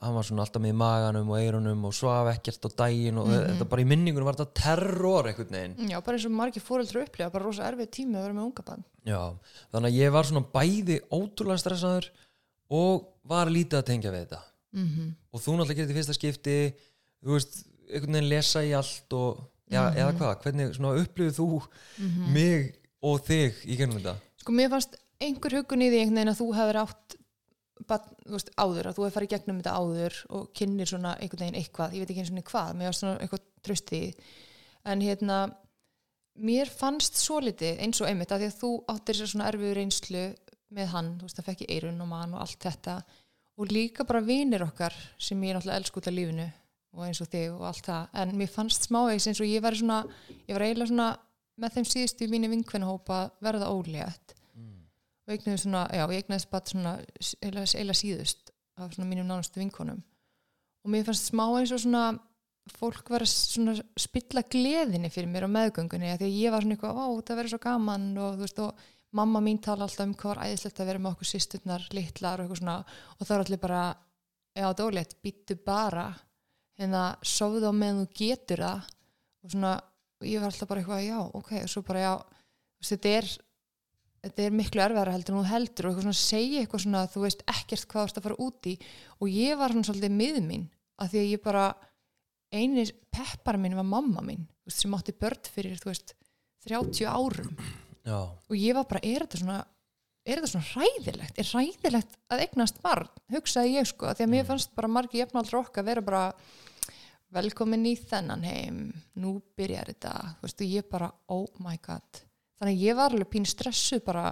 hann 0.00 0.14
var 0.14 0.22
svona 0.24 0.44
alltaf 0.46 0.62
með 0.62 0.70
í 0.72 0.78
maganum 0.78 1.28
og 1.34 1.38
eirunum 1.42 1.84
og 1.88 1.92
svaf 1.98 2.28
ekkert 2.32 2.64
á 2.64 2.70
daginn 2.84 3.18
og 3.18 3.26
Mhm. 3.28 3.44
þetta 3.58 3.68
bara 3.68 3.82
í 3.82 3.88
minningunum 3.90 4.24
var 4.30 4.36
þetta 4.38 4.54
terror 4.62 5.26
einhvern 5.28 5.50
veginn 5.50 5.90
Já, 5.90 6.00
bara 6.00 6.16
eins 6.16 6.24
og 6.26 6.32
margir 6.38 6.62
fóreldra 6.64 7.02
upplifa 7.04 7.30
bara 7.34 7.44
rosa 7.44 7.66
erfið 7.68 7.90
tími 7.90 8.14
að 8.16 8.22
vera 8.28 8.36
með 8.38 8.46
unga 8.48 8.62
bann 8.64 8.84
Já, 9.04 9.22
þannig 9.74 9.90
að 9.92 9.98
ég 9.98 10.12
var 10.14 10.24
svona 10.24 10.46
bæði 10.54 11.00
ótrúlega 11.10 11.58
stressaður 11.64 12.08
og 12.70 13.08
var 13.28 13.50
lítið 13.52 13.78
að 13.80 13.86
tengja 13.90 14.12
við 14.12 14.24
þetta 14.26 14.40
mm 14.72 14.86
-hmm. 14.88 15.12
og 15.32 15.40
þú 15.40 15.52
náttúrulega 15.56 15.74
gerir 15.74 15.86
þetta 15.88 15.96
í 15.96 15.98
fyrsta 15.98 16.14
skipti 16.18 16.56
þú 17.24 17.32
veist, 17.36 17.64
einhvern 17.88 18.12
veginn 18.12 18.28
lesa 18.28 18.60
í 18.64 18.72
allt 18.76 19.12
og, 19.12 19.38
já, 19.70 19.82
Mhm. 19.90 19.96
eða 19.98 20.12
hvað, 20.18 20.42
hvernig 20.42 20.78
upplifið 21.02 21.38
þú 21.38 21.68
mig 22.32 22.74
og 23.02 23.20
þig 23.26 23.54
í 23.64 23.76
gennum 23.76 23.98
þetta 24.00 24.16
Sko 24.38 24.52
mér 24.52 24.68
fannst 24.70 24.96
einhver 25.20 25.52
hugun 25.52 25.82
í 25.82 25.88
því 25.90 25.98
einhvern 26.00 26.14
veginn 26.14 26.34
að 26.34 26.40
þú 26.40 26.54
hefur 26.54 26.76
átt 26.76 27.16
barn, 27.86 28.08
þú 28.26 28.32
veist, 28.32 28.50
áður, 28.58 28.86
að 28.86 28.94
þú 28.94 29.04
hefur 29.04 29.16
farið 29.20 29.28
gegnum 29.28 29.60
þetta 29.62 29.78
áður 29.78 30.14
og 30.30 30.52
kynnir 30.54 30.86
svona 30.86 31.16
einhvern 31.20 31.40
veginn 31.40 31.62
eitthvað 31.62 31.92
ég 31.94 31.98
veit 32.00 32.10
ekki 32.10 32.20
eins 32.20 32.30
og 32.30 32.36
niður 32.36 32.50
hvað, 32.50 32.74
mér 32.74 32.86
fannst 32.88 33.00
svona 33.00 33.18
eitthvað 33.20 33.40
tröst 33.62 33.92
í 33.92 34.00
því. 34.00 34.14
en 34.84 35.00
hérna 35.00 35.54
mér 36.38 36.68
fannst 36.70 37.16
svo 37.16 37.40
litið 37.40 37.80
eins 37.82 38.00
og 38.00 38.08
einmitt 38.08 38.30
að 38.30 38.40
því 38.40 38.46
að 38.46 38.58
þú 38.62 38.70
áttir 38.88 39.14
sér 39.18 39.26
svona 39.26 39.48
erfiður 39.50 39.74
reynslu 39.80 40.24
með 40.74 40.92
hann, 40.92 41.10
þú 41.18 41.28
veist, 41.28 41.38
það 41.38 41.48
fekk 41.48 41.64
í 41.64 41.68
eirun 41.74 42.02
og 42.04 42.10
mann 42.10 42.34
og 42.36 42.42
allt 42.44 42.60
þetta. 42.64 42.96
Og 43.58 43.72
líka 43.74 44.06
bara 44.06 44.22
vinir 44.22 44.64
okkar 44.66 44.94
sem 45.18 45.40
ég 45.42 45.56
náttúrulega 45.56 45.80
elsku 45.80 46.00
út 46.00 46.10
af 46.10 46.14
lífinu 46.14 46.48
og 46.94 47.06
eins 47.06 47.20
og 47.22 47.30
þig 47.32 47.54
og 47.54 47.64
allt 47.68 47.88
það. 47.88 48.10
En 48.22 48.34
mér 48.38 48.52
fannst 48.52 48.88
smávegis 48.88 49.28
eins 49.30 49.40
og 49.42 49.48
ég 49.50 49.64
var 49.64 49.76
svona 49.78 50.02
ég 50.46 50.54
var 50.54 50.66
eiginlega 50.66 50.92
svona 50.92 51.08
með 51.58 51.74
þeim 51.74 51.88
síðustu 51.90 52.26
í 52.26 52.30
mínu 52.32 52.52
vinkvennahópa 52.52 53.22
verða 53.44 53.72
ólétt. 53.74 54.36
Og 55.28 55.34
eignuði 55.34 55.58
svona, 55.60 55.82
já, 55.92 56.04
ég 56.08 56.22
eignaðist 56.22 56.50
bara 56.52 56.70
svona 56.70 56.94
eila 57.82 57.96
síðust 57.96 58.52
af 58.78 58.94
svona 58.94 59.08
mínum 59.10 59.26
nánustu 59.28 59.60
vinkonum. 59.60 59.98
Og 60.84 60.92
mér 60.92 61.04
fannst 61.04 61.28
smá 61.28 61.44
eins 61.58 61.74
og 61.74 61.82
svona 61.82 62.04
fólk 62.78 63.10
var 63.10 63.24
að 63.24 63.32
svona 63.32 63.74
spilla 63.98 64.44
gleðinni 64.44 65.10
fyrir 65.12 65.28
mér 65.32 65.48
á 65.48 65.54
meðgöngunni 65.56 66.14
því 66.14 66.28
að 66.28 66.38
ég 66.38 66.52
var 66.52 66.64
svona 66.64 66.76
eitthvað, 66.76 67.00
ó, 67.00 67.06
það 67.24 67.40
verður 67.40 67.52
svo 67.54 67.60
gaman 67.64 68.06
og 68.22 68.38
þú 68.38 68.44
veist, 68.44 68.62
og 68.64 68.86
mamma 69.16 69.40
mín 69.44 69.60
tala 69.62 69.86
alltaf 69.86 70.06
um 70.06 70.14
hvað 70.14 70.34
var 70.34 70.42
æðislegt 70.46 70.80
að 70.82 70.90
vera 70.90 71.02
með 71.02 71.14
okkur 71.14 71.30
sýsturnar 71.30 71.88
litlar 71.96 72.40
og 72.40 72.46
eitthvað 72.46 72.60
svona, 72.62 72.76
og 73.16 73.26
það 73.26 73.34
er 73.34 73.44
allir 73.44 73.60
bara 73.62 73.82
já, 74.52 74.62
þetta 74.62 74.82
er 74.82 74.88
ólétt, 74.88 75.18
býttu 75.24 75.58
bara. 75.64 76.06
Hérna, 76.78 77.02
sofðu 77.26 77.70
á 77.70 77.74
meðan 77.74 78.04
þú 78.04 78.08
getur 78.20 78.64
það. 78.64 78.88
Og 79.42 79.52
svona, 79.54 79.74
og 80.18 80.28
ég 80.28 80.42
var 80.42 80.52
alltaf 80.52 80.70
bara 80.70 80.82
eitthvað, 80.82 81.04
já, 81.06 81.18
ok, 81.40 81.52
og 81.62 81.72
svo 81.72 81.84
bara, 81.86 82.04
já 82.04 82.14
þetta 82.88 83.14
er 83.18 83.30
þetta 84.18 84.44
er 84.44 84.54
miklu 84.58 84.82
erfæra 84.82 85.14
heldur 85.14 85.34
en 85.34 85.40
þú 85.40 85.50
heldur. 85.52 85.86
Og 85.86 85.92
eitthvað 85.92 86.08
svona 86.08 86.22
segja 86.22 86.62
eitthvað 86.62 86.84
svona 86.84 87.04
að 87.04 87.12
þú 87.14 87.24
veist 87.24 87.44
ekkert 87.54 87.86
hvað 87.90 88.02
þú 88.02 88.10
ert 88.10 88.20
að 88.20 88.26
fara 88.28 88.40
út 88.44 88.68
í. 88.68 88.74
Og 89.18 89.30
ég 89.32 89.60
var 89.60 89.74
svona 89.74 89.88
svolítið 89.88 90.16
mið 90.18 90.40
mín 90.44 90.66
að 90.98 91.12
því 91.12 91.22
að 91.22 91.32
ég 91.32 91.44
bara 91.44 91.66
eini 92.52 92.86
peppar 93.12 93.58
minn 93.60 93.76
var 93.76 93.86
mamma 93.86 94.22
mín 94.24 94.46
veist, 94.64 94.82
sem 94.82 94.94
átti 94.96 95.14
börn 95.16 95.50
fyrir 95.52 95.78
þú 95.80 95.92
veist 95.92 96.14
30 96.68 97.04
árum 97.08 97.52
já, 98.08 98.20
og 98.24 98.56
ég 98.56 98.78
var 98.78 98.88
bara, 98.88 99.04
er 99.04 99.26
þetta 99.26 99.42
svona 99.42 99.58
er 100.28 100.40
þetta 100.40 100.50
svona 100.52 100.70
hræðilegt, 100.72 101.38
er 101.38 101.48
hræðilegt 101.48 102.16
að 102.28 102.42
eignast 102.44 102.80
barn, 102.84 103.10
hugsaði 103.32 103.76
ég 103.78 103.88
sko 103.88 104.10
því 104.12 104.26
að 104.26 104.32
mér 104.34 104.48
fannst 104.48 104.74
bara 104.76 104.90
margi 104.92 105.22
jafnaldra 105.22 105.62
okkar 105.62 105.86
vera 105.86 106.04
bara 106.04 106.24
velkomin 107.34 107.86
í 107.88 107.94
þennan 108.00 108.44
heim. 108.48 108.82
Nú 109.20 109.38
byrjar 109.56 109.92
þetta 109.92 110.12
þú 110.38 110.46
veist, 110.46 110.64
og 110.64 110.74
ég 110.74 110.90
bara, 110.90 111.08
oh 111.34 111.48
my 111.64 111.76
god. 111.84 112.22
Þannig 112.58 112.76
að 112.76 112.84
ég 112.86 112.98
var 112.98 113.14
alveg 113.14 113.32
pín 113.32 113.48
stressu 113.48 114.00
bara 114.04 114.26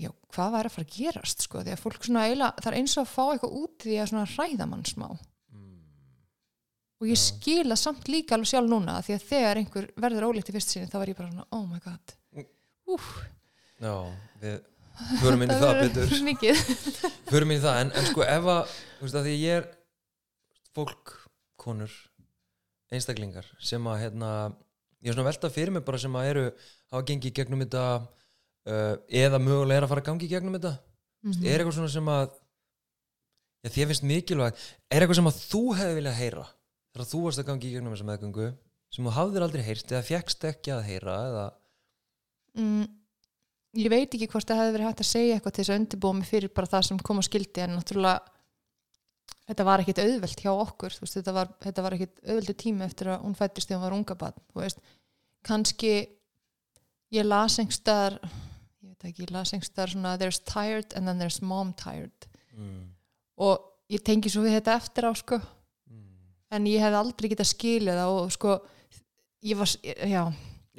já, 0.00 0.10
hvað 0.34 0.54
væri 0.56 0.70
að 0.70 0.76
fara 0.76 0.86
að 0.86 0.94
gerast 0.96 1.46
sko, 1.46 1.64
því 1.64 1.74
að 1.74 1.82
fólk 1.82 2.06
svona 2.06 2.28
eiginlega 2.28 2.62
það 2.64 2.70
er 2.72 2.78
eins 2.80 2.96
og 2.96 3.04
að 3.04 3.12
fá 3.14 3.24
eitthvað 3.26 3.58
út 3.62 3.84
því 3.86 3.98
að 3.98 4.12
svona 4.12 4.30
hræða 4.36 4.70
mann 4.70 4.86
smá. 4.88 5.10
Og 7.00 7.08
ég 7.08 7.16
skila 7.16 7.78
samt 7.80 8.10
líka 8.12 8.36
alveg 8.36 8.50
sjálf 8.50 8.68
núna 8.68 8.98
því 9.00 9.14
að 9.16 9.28
þegar 9.30 9.60
einhver 9.62 9.86
verður 10.04 10.26
ólíkt 10.28 10.50
í 10.52 10.56
fyrst 10.58 10.74
sinni 10.74 10.90
þá 10.90 10.98
var 11.00 11.12
ég 11.14 11.16
bara 11.16 11.30
svona, 11.32 11.46
oh 11.56 11.64
my 11.64 11.80
god 11.80 12.19
úf, 12.96 13.08
já 13.80 13.94
við 14.42 14.58
förum 15.20 15.44
inn 15.44 15.54
í 15.54 15.58
það 15.60 15.78
betur. 15.80 16.14
mikið. 16.26 16.62
Förum 17.30 17.52
inn 17.52 17.60
í 17.60 17.64
það, 17.64 17.78
en, 17.84 17.92
en 17.96 18.08
sko 18.10 18.24
ef 18.26 18.48
að 18.52 18.74
þú 18.74 19.06
veist 19.06 19.18
að 19.20 19.28
því 19.28 19.36
ég 19.40 19.60
er 19.60 19.68
fólk, 20.76 21.14
konur 21.60 21.94
einstaklingar 22.90 23.48
sem 23.62 23.86
að 23.88 24.02
hérna, 24.04 24.30
ég 25.00 25.12
er 25.12 25.16
svona 25.16 25.26
að 25.26 25.30
velta 25.30 25.52
fyrir 25.54 25.74
mig 25.74 25.84
bara 25.86 26.00
sem 26.02 26.16
að 26.18 26.30
eru 26.32 26.44
hafa 26.90 27.06
gengið 27.08 27.36
gegnum 27.38 27.64
þetta 27.64 27.84
uh, 28.00 28.94
eða 29.22 29.40
mögulega 29.42 29.80
er 29.80 29.86
að 29.86 29.92
fara 29.92 30.04
að 30.04 30.10
gangi 30.10 30.30
gegnum 30.30 30.56
þetta. 30.58 30.76
Mhm. 31.20 31.44
er 31.44 31.60
eitthvað 31.60 31.76
svona 31.76 31.92
sem 31.92 32.08
að 32.08 32.30
já, 33.60 33.68
því 33.68 33.86
finnst 33.90 34.06
mikilvægt 34.08 34.66
er 34.88 35.04
eitthvað 35.04 35.18
sem 35.20 35.30
að 35.30 35.40
þú 35.44 35.62
hefði 35.76 35.96
viljað 35.98 36.20
heyra 36.20 36.44
þegar 36.90 37.08
þú 37.10 37.22
varst 37.26 37.42
að 37.42 37.48
gangi 37.50 37.72
gegnum 37.74 37.94
þessa 37.94 38.08
meðgöngu 38.08 38.46
sem 38.90 39.06
þú 39.06 39.14
hafðir 39.14 39.44
aldrei 39.46 39.64
heyrt 39.66 39.92
eða 39.92 40.06
fjekst 40.06 40.46
ekki 40.48 40.72
að 40.74 40.86
heyra 40.88 41.16
eða, 41.28 41.44
mm, 42.58 42.84
ég 43.80 43.92
veit 43.92 44.14
ekki 44.14 44.28
hvort 44.32 44.48
það 44.48 44.62
hefði 44.62 44.76
verið 44.76 44.88
hægt 44.90 45.04
að 45.04 45.10
segja 45.12 45.38
eitthvað 45.38 45.56
til 45.56 45.64
þess 45.64 45.72
að 45.74 45.80
undirbúa 45.82 46.18
mig 46.18 46.30
fyrir 46.30 46.54
bara 46.54 46.70
það 46.74 46.86
sem 46.88 47.02
kom 47.06 47.20
á 47.20 47.24
skildi 47.26 47.64
en 47.64 47.76
náttúrulega 47.78 48.20
þetta 49.50 49.66
var 49.66 49.82
ekkit 49.82 50.00
auðvelt 50.04 50.44
hjá 50.44 50.50
okkur 50.52 50.96
veist, 51.00 51.16
þetta, 51.18 51.34
var, 51.34 51.52
þetta 51.62 51.84
var 51.86 51.96
ekkit 51.96 52.24
auðveldu 52.26 52.56
tími 52.62 52.86
eftir 52.86 53.12
að 53.14 53.22
hún 53.26 53.36
fættist 53.38 53.70
þegar 53.70 53.80
hún 53.80 53.86
var 53.86 53.98
unga 53.98 54.18
barn 54.20 54.82
kannski 55.46 55.92
ég 57.14 57.26
las 57.26 57.58
einhverstaðar 57.60 58.18
ég 58.20 58.92
veit 58.92 59.08
ekki, 59.08 59.24
ég 59.26 59.32
las 59.34 59.54
einhverstaðar 59.54 59.94
svona 59.94 60.16
there's 60.20 60.40
tired 60.46 60.94
and 60.96 61.08
then 61.08 61.18
there's 61.20 61.40
mom 61.42 61.72
tired. 61.78 62.28
Mm, 62.54 62.90
og 63.40 63.66
ég 63.90 64.04
tengi 64.06 64.30
svo 64.30 64.44
við 64.44 64.58
þetta 64.58 64.76
eftir 64.78 65.08
á 65.08 65.12
sko. 65.18 65.40
Mm. 65.90 66.04
en 66.54 66.68
ég 66.70 66.84
hefði 66.84 67.00
aldrei 67.00 67.30
getað 67.32 67.50
skilið 67.50 68.00
það 68.00 68.18
og 68.18 68.32
sko 68.36 68.56
ég 69.46 69.58
var, 69.58 69.74
já, 69.82 70.22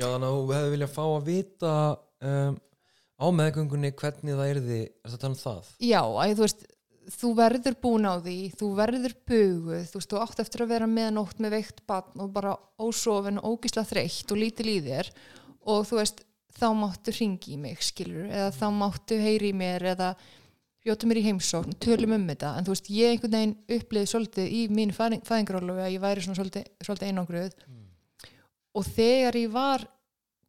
Já, 0.02 0.08
þannig 0.10 0.28
að 0.28 0.36
þú 0.36 0.54
hefði 0.56 0.70
viljað 0.74 0.94
fá 0.96 1.02
að 1.06 1.28
vita 1.28 1.72
um, 2.26 2.56
á 3.22 3.26
meðgöngunni 3.38 3.92
hvernig 4.00 4.38
það 4.40 4.52
er 4.52 4.62
það 4.66 5.18
tala 5.22 5.32
um 5.32 5.42
það? 5.42 5.74
Já, 5.86 6.00
að 6.02 6.32
þú 6.40 6.46
veist 6.48 6.64
þú 7.12 7.32
verður 7.38 7.78
búin 7.84 8.08
á 8.10 8.14
því, 8.22 8.38
þú 8.58 8.72
verður 8.78 9.16
buguð, 9.30 9.86
þú 9.92 10.00
veist, 10.00 10.10
þú 10.12 10.20
átt 10.24 10.42
eftir 10.44 10.66
að 10.66 10.74
vera 10.74 10.90
með 10.90 11.10
nótt 11.18 11.42
með 11.44 11.56
veikt 11.58 11.82
barn 11.90 12.24
og 12.24 12.34
bara 12.34 12.56
ósofin 12.82 13.40
og 13.42 13.56
ógisla 13.56 13.86
þreytt 13.88 14.34
og 14.34 14.42
lítil 14.42 14.70
í 14.72 14.78
þér 14.86 15.10
og 15.70 15.88
þú 15.90 16.00
veist, 16.00 16.24
þá 16.58 16.68
máttu 16.78 17.16
ringi 17.16 17.56
í 17.56 17.60
mig, 17.62 17.82
skilur, 17.86 18.26
eða 18.30 18.52
þá 18.58 18.68
máttu 18.76 19.18
heyri 19.22 19.52
í 19.52 19.58
mér 19.58 19.86
eða 19.94 20.14
bjóta 20.82 21.10
mér 21.10 21.22
í 21.22 21.26
heimsókn, 21.28 21.78
tölum 21.82 22.16
um 22.18 22.26
þetta. 22.26 22.56
En 22.58 22.66
þú 22.66 22.74
veist, 22.74 22.90
ég 22.90 23.14
einhvern 23.14 23.36
veginn 23.38 23.54
upplýði 23.78 24.10
svolítið 24.10 24.56
í 24.58 24.90
fæðing, 24.98 25.22
fæðingarólu 25.28 25.78
að 25.78 25.94
ég 25.94 26.02
væri 26.02 26.26
svona 26.26 26.40
svolítið, 26.40 26.66
svolítið 26.82 27.12
einangruð 27.12 27.54
og 28.78 28.88
þegar 28.88 29.38
ég 29.40 29.52
var 29.54 29.86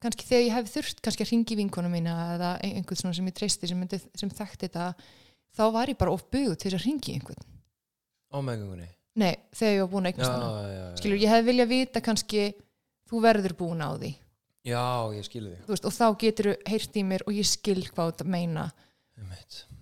kannski 0.02 0.26
þegar 0.26 0.44
ég 0.44 0.56
hef 0.56 0.72
þurft 0.72 1.02
kannski 1.04 1.26
að 1.26 1.32
ringi 1.32 1.58
vinkonu 1.58 1.90
mína 1.92 2.14
eða 2.34 2.54
einhvern 2.66 2.98
svona 2.98 3.14
sem 3.16 3.28
ég 3.30 3.36
treysti 3.38 3.70
sem, 3.70 3.84
sem 4.18 4.32
þekkti 4.32 4.66
þetta 4.66 4.88
þá 5.54 5.64
var 5.74 5.92
ég 5.92 6.00
bara 6.00 6.14
of 6.14 6.24
buguð 6.32 6.58
til 6.62 6.74
að 6.74 6.84
ringi 6.86 7.16
einhvern. 7.18 7.46
Á 8.32 8.38
meðgöngunni? 8.40 8.88
nei, 9.20 9.34
þegar 9.52 9.74
ég 9.74 9.82
var 9.82 9.90
búin 9.92 10.06
að 10.06 10.14
eignast 10.14 10.32
hana. 10.32 10.84
skilur, 10.96 11.18
ég 11.20 11.32
hefði 11.32 11.48
viljað 11.50 11.72
vita 11.72 12.00
kannski 12.04 12.44
þú 13.10 13.20
verður 13.26 13.56
búin 13.58 13.84
á 13.84 13.90
því. 13.92 14.12
Já, 14.62 14.84
ég 15.12 15.26
skilu 15.26 15.50
þig. 15.50 15.64
Þú 15.66 15.74
veist, 15.74 15.88
og 15.88 15.94
þá 15.96 16.06
getur 16.22 16.48
þú 16.48 16.54
heyrt 16.70 16.96
í 16.96 17.02
mér 17.04 17.24
og 17.26 17.36
ég 17.36 17.48
skil 17.50 17.82
hvað 17.90 18.12
þetta 18.12 18.28
meina. 18.32 18.68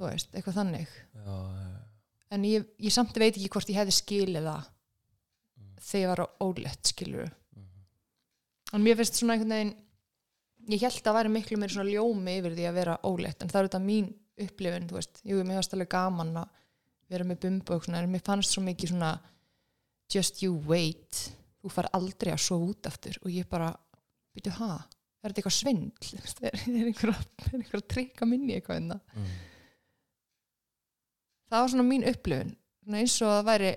Þú 0.01 0.07
veist, 0.09 0.33
eitthvað 0.35 0.57
þannig. 0.57 0.97
Já, 1.15 1.37
já, 1.61 1.81
en 2.35 2.47
ég, 2.47 2.67
ég 2.79 2.95
samt 2.95 3.17
veit 3.19 3.35
ekki 3.35 3.51
hvort 3.53 3.71
ég 3.71 3.81
hefði 3.81 3.97
skilið 3.97 4.49
það 4.51 4.69
þegar 5.81 6.03
ég 6.03 6.11
var 6.11 6.23
á 6.23 6.27
ólétt 6.45 6.91
skilur 6.91 7.31
en 8.75 8.85
mér 8.85 8.99
finnst 9.01 9.19
svona 9.19 9.37
einhvern 9.37 9.57
veginn 9.57 9.77
ég 10.71 10.85
held 10.85 11.09
að 11.09 11.17
væri 11.17 11.33
miklu 11.35 11.59
meir 11.59 11.73
svona 11.73 11.91
ljómi 11.91 12.37
yfir 12.39 12.57
því 12.57 12.69
að 12.69 12.79
vera 12.79 12.97
ólétt 13.09 13.43
en 13.43 13.51
það 13.51 13.61
er 13.61 13.69
þetta 13.69 13.83
mín 13.85 14.09
upplifin 14.41 14.89
þú 14.89 14.99
veist, 14.99 15.21
jú, 15.27 15.43
mér 15.45 15.61
fannst 15.61 15.77
alveg 15.77 15.93
gaman 15.93 16.33
að 16.43 16.57
vera 17.11 17.27
með 17.27 17.43
bumbu 17.45 17.77
og 17.77 17.85
svona, 17.85 18.03
en 18.05 18.13
mér 18.13 18.25
fannst 18.25 18.55
svo 18.55 18.63
mikið 18.65 18.93
svona 18.95 19.11
just 20.13 20.43
you 20.45 20.57
wait 20.69 21.25
þú 21.61 21.73
far 21.75 21.91
aldrei 21.97 22.33
að 22.35 22.43
sofa 22.45 22.71
út 22.73 22.89
aftur 22.91 23.19
og 23.25 23.35
ég 23.35 23.49
bara, 23.51 23.71
byrju, 24.37 24.57
ha? 24.61 24.73
Er 25.21 25.33
þetta 25.33 25.43
eitthvað 25.43 25.57
svindl? 25.59 26.11
Er, 26.49 26.55
er 26.57 26.87
einhver 26.89 27.13
að, 27.13 27.87
trykka 27.93 28.29
minni 28.29 28.57
eitthvað 28.57 28.81
en 28.81 28.93
það 28.95 29.19
mm. 29.21 29.33
það 31.51 31.65
var 31.65 31.73
svona 31.75 31.89
mín 31.91 32.07
upplifun. 32.09 32.55
Svona 32.81 33.03
eins 33.03 33.17
og 33.21 33.35
það 33.35 33.49
væri 33.51 33.73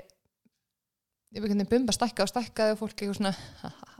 ég 1.33 1.41
veit 1.41 1.49
hvernig 1.49 1.71
bumba 1.73 1.95
stækka 1.95 2.23
og 2.23 2.31
stækkaði 2.31 2.75
og 2.75 2.79
fólk 2.79 2.95
eitthvað 2.95 3.19
svona 3.19 3.73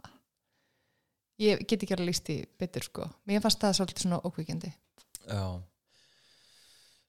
ég 1.44 1.68
get 1.68 1.84
ekki 1.84 1.98
að 1.98 2.08
líst 2.08 2.30
í 2.34 2.40
betur 2.60 2.86
sko. 2.88 3.10
Mér 3.30 3.44
fannst 3.44 3.62
það 3.62 3.78
svolítið 3.80 4.06
svona 4.06 4.22
ókvíkjandi 4.24 4.72
já. 5.28 5.62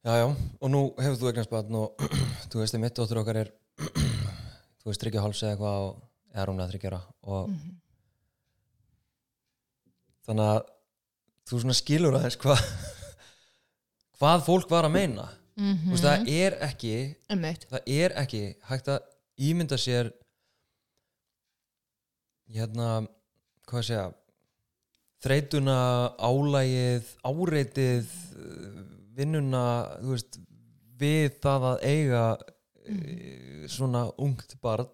Já, 0.04 0.12
já, 0.20 0.26
og 0.60 0.68
nú 0.68 0.80
hefur 1.00 1.16
þú 1.20 1.30
eignast 1.30 1.52
barn 1.52 1.78
og 1.80 2.02
þú 2.52 2.60
veist, 2.60 2.76
mitt 2.80 2.96
dóttur 2.96 3.22
okkar 3.22 3.40
er 3.40 3.52
þú 4.82 4.90
veist, 4.90 5.00
tryggja 5.00 5.22
háls 5.24 5.40
eða 5.42 5.54
eitthvað 5.54 5.86
og, 5.86 6.02
eða 6.34 6.46
rúmlega 6.48 6.72
þryggjara 6.72 7.00
og 7.22 7.48
mm 7.48 7.54
-hmm. 7.54 7.78
þannig 10.26 10.50
að 10.50 10.60
þú 11.48 11.60
svona 11.62 11.78
skilur 11.80 12.18
aðeins 12.18 12.36
hvað 12.36 12.60
hvað 14.18 14.44
fólk 14.44 14.70
var 14.70 14.84
að 14.84 14.96
meina. 14.98 15.28
Mm 15.56 15.74
þú 15.84 15.90
veist, 15.90 16.04
það 16.04 16.28
er 16.28 16.52
ekki 16.60 17.16
Einmitt. 17.28 17.66
það 17.70 17.80
er 17.86 18.12
ekki 18.22 18.56
hægt 18.68 18.88
að 18.88 19.00
ímynda 19.38 19.78
sér 19.78 20.12
hérna 22.50 23.06
hvað 23.66 23.82
segja 23.82 24.12
þreytuna, 25.24 25.76
álægið 26.20 27.12
áreitið 27.24 28.10
vinnuna, 29.16 29.64
þú 30.02 30.12
veist 30.14 30.38
við 31.00 31.38
það 31.42 31.68
að 31.72 31.86
eiga 31.88 32.24
mm. 32.84 33.66
svona 33.72 34.06
ungt 34.20 34.56
barn 34.62 34.90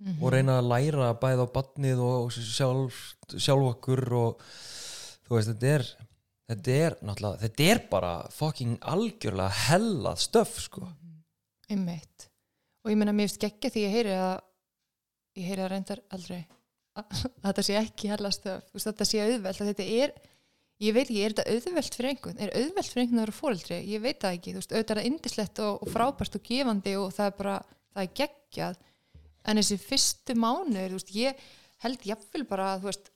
Mhm. 0.00 0.22
og 0.24 0.32
reyna 0.32 0.54
að 0.60 0.68
læra 0.70 1.08
bæð 1.20 1.42
á 1.44 1.46
barnið 1.52 1.98
og 2.00 2.30
sjálf, 2.32 3.00
sjálf 3.36 3.66
okkur 3.74 4.00
og 4.16 4.44
þú 5.28 5.34
veist, 5.36 5.50
þetta 5.52 5.72
er 5.74 5.84
þetta 6.50 6.76
er 6.86 6.96
náttúrulega, 7.04 7.40
þetta 7.44 7.66
er 7.74 7.80
bara 7.90 8.12
fucking 8.32 8.78
algjörlega 8.80 9.50
hellað 9.68 10.22
stöf 10.24 10.54
sko 10.64 10.86
Einmitt. 11.68 12.30
og 12.82 12.90
ég 12.90 12.96
meina 12.96 13.12
mér 13.12 13.28
finnst 13.28 13.44
geggja 13.44 13.70
því 13.74 13.84
ég 13.84 13.92
heyri 13.98 14.16
að 14.16 14.40
ég 15.36 15.50
heyri 15.50 15.66
að 15.66 15.70
reyndar 15.74 16.02
aldrei 16.16 16.40
þetta 17.44 17.64
sé 17.66 17.78
ekki 17.80 18.10
hellast 18.12 18.46
þetta 18.74 19.06
sé 19.08 19.22
auðvelt 19.24 19.62
að 19.62 19.72
þetta 19.72 19.88
er 20.04 20.14
ég 20.80 20.96
veit 20.96 21.06
ekki, 21.06 21.22
er 21.24 21.34
þetta 21.34 21.54
auðvelt 21.54 21.96
fyrir 21.98 22.10
einhvern? 22.14 22.40
Er 22.40 22.52
auðvelt 22.56 22.90
fyrir 22.90 23.04
einhvern 23.04 23.20
að 23.20 23.26
vera 23.26 23.36
fóreldri, 23.36 23.80
ég 23.90 24.04
veit 24.04 24.20
það 24.22 24.36
ekki 24.38 24.54
veist, 24.56 24.72
auðvitað 24.72 24.94
er 24.94 25.00
það 25.00 25.08
indislegt 25.10 25.62
og, 25.64 25.80
og 25.84 25.92
frábært 25.92 26.38
og 26.38 26.44
gefandi 26.46 26.94
og 27.00 27.08
það 27.16 27.30
er 27.30 27.34
bara, 27.40 27.56
það 27.92 28.06
er 28.06 28.14
geggjað. 28.20 28.78
En 29.50 29.60
þessi 29.60 29.80
fyrstu 29.80 30.36
þú 30.36 30.96
veist, 30.96 31.14
ég 31.16 31.48
held 31.84 32.06
jafnvel 32.08 32.46
bara 32.48 32.70
þú 32.80 32.88
veist, 32.88 33.10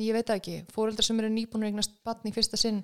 ég 0.00 0.16
veit 0.16 0.32
ekki 0.32 0.56
fóreldrar 0.74 1.06
sem 1.06 1.20
eru 1.20 1.30
nýbúin 1.32 1.66
að 1.66 1.72
eignast 1.72 1.98
batn 2.06 2.30
í 2.30 2.34
fyrsta 2.34 2.58
sinn 2.58 2.82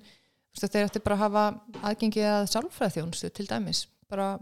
þeir 0.55 0.87
ætti 0.87 1.03
bara 1.03 1.17
að 1.17 1.23
hafa 1.25 1.45
aðgengið 1.89 2.27
að 2.29 2.45
sálfræðþjónustu 2.53 3.31
til 3.35 3.47
dæmis 3.49 3.85
bara 4.11 4.35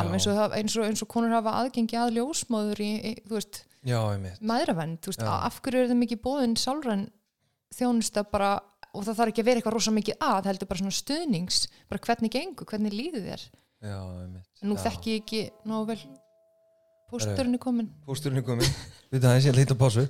alveg 0.00 0.16
eins 0.18 0.26
og, 0.30 0.36
það- 0.38 0.54
eins 0.58 0.76
og, 0.78 0.84
eins 0.88 1.02
og 1.04 1.08
konur 1.14 1.34
hafa 1.36 1.52
aðgengi 1.62 1.96
að 2.00 2.14
ljósmóður 2.18 2.80
í, 2.84 2.90
í 3.04 3.12
þú 3.28 3.34
veist, 3.38 3.62
Já. 5.26 5.34
af 5.48 5.60
hverju 5.62 5.82
er 5.84 5.90
það 5.92 6.00
mikið 6.02 6.20
bóðin 6.24 6.56
sálræn 6.58 7.04
þjónusta 7.74 8.24
bara 8.30 8.52
og 8.94 9.02
það 9.04 9.16
þarf 9.18 9.32
ekki 9.32 9.42
að 9.42 9.48
vera 9.50 9.60
eitthvað 9.60 9.74
rosa 9.74 9.90
mikið 9.94 10.18
að 10.22 10.44
heldur 10.50 10.68
bara 10.70 10.78
svona 10.84 10.94
stuðnings, 10.98 11.56
bara 11.90 12.04
hvernig 12.06 12.30
gengur 12.34 12.66
hvernig 12.70 12.92
líður 12.94 13.24
þér, 13.28 13.46
Já, 13.84 13.98
nú 14.64 14.76
Já. 14.78 14.82
þekki 14.86 15.10
ég 15.14 15.22
ekki 15.24 15.40
nógu 15.68 15.86
vel 15.92 16.00
pósturinn 17.10 17.54
er 17.54 17.60
komin 17.62 17.90
Pósturinn 18.06 18.38
er 18.40 18.46
komin 18.46 18.70
Við 19.12 19.20
það 19.20 19.30
aðeins, 19.30 19.46
ég 19.46 19.58
lítið 19.58 19.78
pásu. 19.78 20.08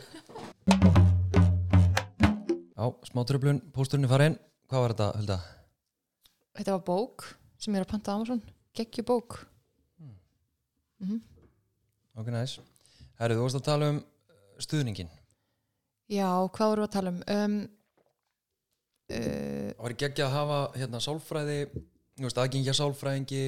Já, 2.75 2.85
smá 3.09 3.23
tröflun, 3.29 3.61
pósturinn 3.75 4.07
er 4.07 4.13
farin 4.13 4.37
Hvað 4.71 4.81
var 4.85 4.95
þetta, 4.95 5.09
Hulda? 5.19 5.39
þetta 6.59 6.77
var 6.77 6.85
bók 6.87 7.27
sem 7.59 7.75
ég 7.75 7.81
er 7.81 7.85
að 7.87 7.91
panta 7.95 8.13
á 8.13 8.17
Amazon. 8.17 8.41
Geggju 8.77 9.05
mm. 11.05 11.21
Ok, 12.21 12.31
næs 12.35 12.59
Herri, 13.21 13.37
þú 13.37 13.47
varst 13.47 13.61
að 13.61 13.67
tala 13.69 13.91
um 13.93 14.01
uh, 14.01 14.39
stuðningin 14.63 15.11
já, 16.11 16.29
hvað 16.29 16.73
vorum 16.73 16.85
við 16.85 16.89
að 16.89 16.95
tala 16.97 17.13
um, 17.15 17.21
um 17.35 17.59
uh, 19.11 19.69
Það 19.75 19.85
var 19.85 19.97
ekki 19.97 20.09
ekki 20.11 20.25
að 20.25 20.35
hafa 20.39 20.63
hérna 20.79 21.03
sálfræði, 21.05 21.61
þú 22.15 22.27
veist, 22.27 22.41
aðgengja 22.41 22.75
sálfræðingi. 22.79 23.45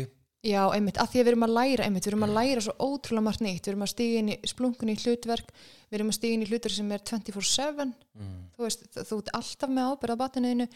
Já, 0.47 0.61
einmitt, 0.77 0.99
að 1.01 1.11
því 1.11 1.21
að 1.21 1.25
við 1.25 1.31
erum 1.33 1.45
að 1.47 1.55
læra 1.57 1.87
einmitt, 1.87 2.05
við 2.07 2.13
erum 2.13 2.27
að 2.27 2.35
læra 2.37 2.63
svo 2.63 2.75
ótrúlega 2.77 3.25
margt 3.27 3.43
nýtt. 3.43 3.65
Við 3.65 3.73
erum 3.73 3.85
að 3.87 3.91
stíga 3.91 4.21
inn 4.21 4.29
í 4.31 4.37
splunkunni 4.47 4.95
í 4.95 5.01
hlutverk 5.01 5.49
við 5.87 5.99
erum 5.99 6.13
að 6.13 6.19
stíga 6.19 6.37
inn 6.37 6.45
í 6.45 6.49
hlutverk 6.51 6.77
sem 6.77 6.93
er 6.95 7.03
24-7 7.11 7.87
mm. 7.87 8.37
þú 8.57 8.65
veist, 8.67 8.87
þú 8.95 9.19
ert 9.21 9.33
alltaf 9.39 9.73
með 9.73 9.91
ábyrða 9.91 10.19
batniðinu 10.23 10.67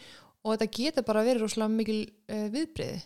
og 0.40 0.54
þetta 0.54 0.68
getur 0.78 1.06
bara 1.06 1.24
verið 1.26 1.44
rosalega 1.44 1.74
mikil 1.74 2.00
uh, 2.06 2.46
viðbriði. 2.54 3.00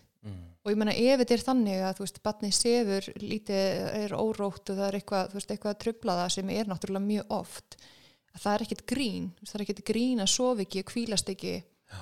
Og 0.64 0.72
ég 0.72 0.78
meina 0.80 0.94
ef 0.96 1.20
þetta 1.20 1.34
er 1.36 1.44
þannig 1.44 1.82
að 1.84 1.98
þú 1.98 2.04
veist, 2.06 2.20
batnið 2.24 2.54
sefur, 2.56 3.08
lítið 3.20 3.88
er 4.00 4.14
órótt 4.16 4.70
og 4.72 4.78
það 4.78 4.86
er 4.86 4.98
eitthvað, 4.98 5.26
þú 5.30 5.38
veist, 5.38 5.52
eitthvað 5.52 5.80
trublaða 5.82 6.28
sem 6.32 6.52
er 6.54 6.70
náttúrulega 6.70 7.04
mjög 7.04 7.34
oft 7.36 7.76
að 8.34 8.40
það 8.40 8.54
er 8.54 8.64
ekkert 8.64 8.86
grín, 8.90 9.26
það 9.44 9.56
er 9.58 9.64
ekkert 9.66 9.82
grín 9.90 10.24
að 10.24 10.30
sofa 10.32 10.64
ekki, 10.64 10.82
að 10.82 10.88
kvílast 10.90 11.28
ekki. 11.30 11.54
Já. 11.92 12.00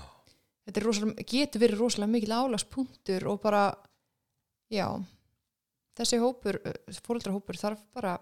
þetta 0.68 0.84
rosalega, 0.86 1.26
getur 1.34 1.64
verið 1.64 1.82
rosalega 1.82 2.12
mikil 2.14 2.36
álagspunktur 2.38 3.26
og 3.32 3.42
bara 3.42 3.64
já, 4.72 4.86
þessi 5.98 6.22
hópur 6.22 6.62
fóreldrahópur 7.02 7.58
þarf 7.58 7.82
bara 7.92 8.16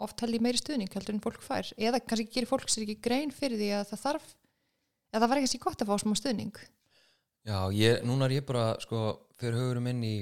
oft 0.00 0.22
held 0.22 0.38
í 0.38 0.40
meiri 0.40 0.62
stuðning 0.62 0.94
heldur 0.94 1.18
en 1.18 1.24
fólk 1.24 1.42
fær. 1.44 1.68
Eða 1.76 2.00
kannski 2.00 2.30
gerir 2.32 2.48
fólk 2.48 2.70
sér 2.70 2.86
ekki 2.86 3.02
grein 3.04 3.34
fyrir 3.34 3.58
því 3.60 3.72
að 3.80 3.88
það 3.90 4.04
þarf 4.06 4.30
eða 5.10 5.20
það 5.20 5.32
var 5.32 5.42
ekki 5.42 5.64
gott 5.66 5.82
að 5.82 5.90
fá 5.90 6.04
smá 6.04 6.14
stuðning 6.16 6.62
Já, 7.48 7.58
ég, 7.72 8.02
núna 8.04 8.28
er 8.28 8.36
ég 8.40 8.46
bara, 8.48 8.74
sko, 8.82 9.00
fyrir 9.40 9.56
hugurum 9.56 9.88
inn 9.90 10.02
í, 10.04 10.16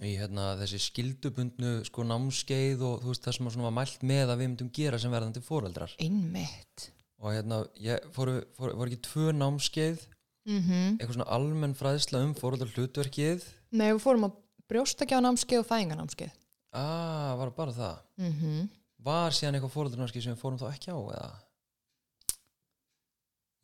í 0.00 0.12
hérna, 0.16 0.54
þessi 0.60 0.80
skildubundnu, 0.86 1.72
sko, 1.88 2.06
námskeið 2.08 2.84
og 2.88 3.04
veist, 3.04 3.26
það 3.26 3.36
sem 3.38 3.66
var 3.66 3.74
mælt 3.76 4.06
með 4.06 4.32
að 4.32 4.40
við 4.40 4.48
myndum 4.48 4.70
gera 4.78 5.00
sem 5.02 5.12
verðandi 5.12 5.44
fóreldrar. 5.44 5.92
einmitt 6.00 6.88
Og 7.18 7.34
hérna, 7.34 7.64
ég 7.82 8.04
fóru, 8.14 8.38
fóru, 8.54 8.76
voru 8.78 8.92
ekki 8.92 9.02
tvö 9.08 9.32
námskeið, 9.34 10.04
mm 10.48 10.68
eitthvað 10.96 11.16
svona 11.18 11.32
almenn 11.34 11.74
fræðsla 11.76 12.22
um 12.24 12.34
fóreldrar 12.38 12.70
hlutverkið. 12.76 13.44
Nei, 13.74 13.90
við 13.92 14.04
fórum 14.04 14.28
á 14.28 14.30
brjóstakjánámskeið 14.70 15.64
og 15.64 15.68
fæðinganámskeið 15.68 16.36
Ah, 16.76 17.34
var 17.40 17.50
bara 17.56 17.72
það. 17.72 17.96
mm 18.16 18.32
-hmm. 18.32 18.68
Var 18.98 19.30
síðan 19.32 19.54
eitthvað 19.54 19.74
fóreldrarnámskeið 19.76 20.22
sem 20.22 20.34
við 20.34 20.40
fórum 20.42 20.58
þá 20.58 20.68
ekki 20.72 20.90
á, 20.92 20.98
eða? 20.98 21.47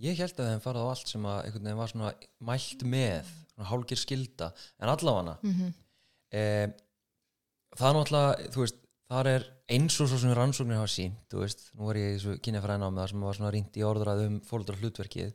Ég 0.02 0.18
held 0.18 0.40
að 0.40 0.50
þeim 0.50 0.62
farið 0.64 0.86
á 0.86 0.90
allt 0.90 1.10
sem 1.10 1.26
að 1.30 1.40
einhvern 1.44 1.68
veginn 1.68 1.78
var 1.78 1.92
svona 1.92 2.12
mælt 2.48 2.82
með, 2.90 3.28
svona 3.54 3.68
hálgir 3.70 4.00
skilda, 4.00 4.52
en 4.80 4.88
allavega 4.90 5.36
Mm 5.42 5.52
-hmm. 5.52 5.74
eh, 6.30 6.68
það 7.78 7.88
er 7.88 7.96
náttúrulega 7.98 8.50
þú 8.50 8.60
veist, 8.64 8.80
þar 9.08 9.26
er 9.26 9.46
eins 9.68 10.00
og 10.00 10.08
svo 10.08 10.18
sem 10.18 10.34
rannsóknir 10.34 10.76
hafa 10.76 10.90
sínt, 10.90 11.18
þú 11.30 11.40
veist, 11.44 11.70
nú 11.74 11.90
er 11.90 11.96
ég 11.96 12.10
í 12.10 12.18
þessu 12.18 12.38
kynjafræðina 12.40 12.88
á 12.88 12.90
með 12.90 13.02
það 13.02 13.10
sem 13.10 13.20
var 13.20 13.34
svona 13.34 13.54
rýnt 13.54 13.76
í 13.76 13.82
orðræð 13.82 14.26
um 14.26 14.40
fóldra 14.40 14.76
hlutverkið, 14.76 15.32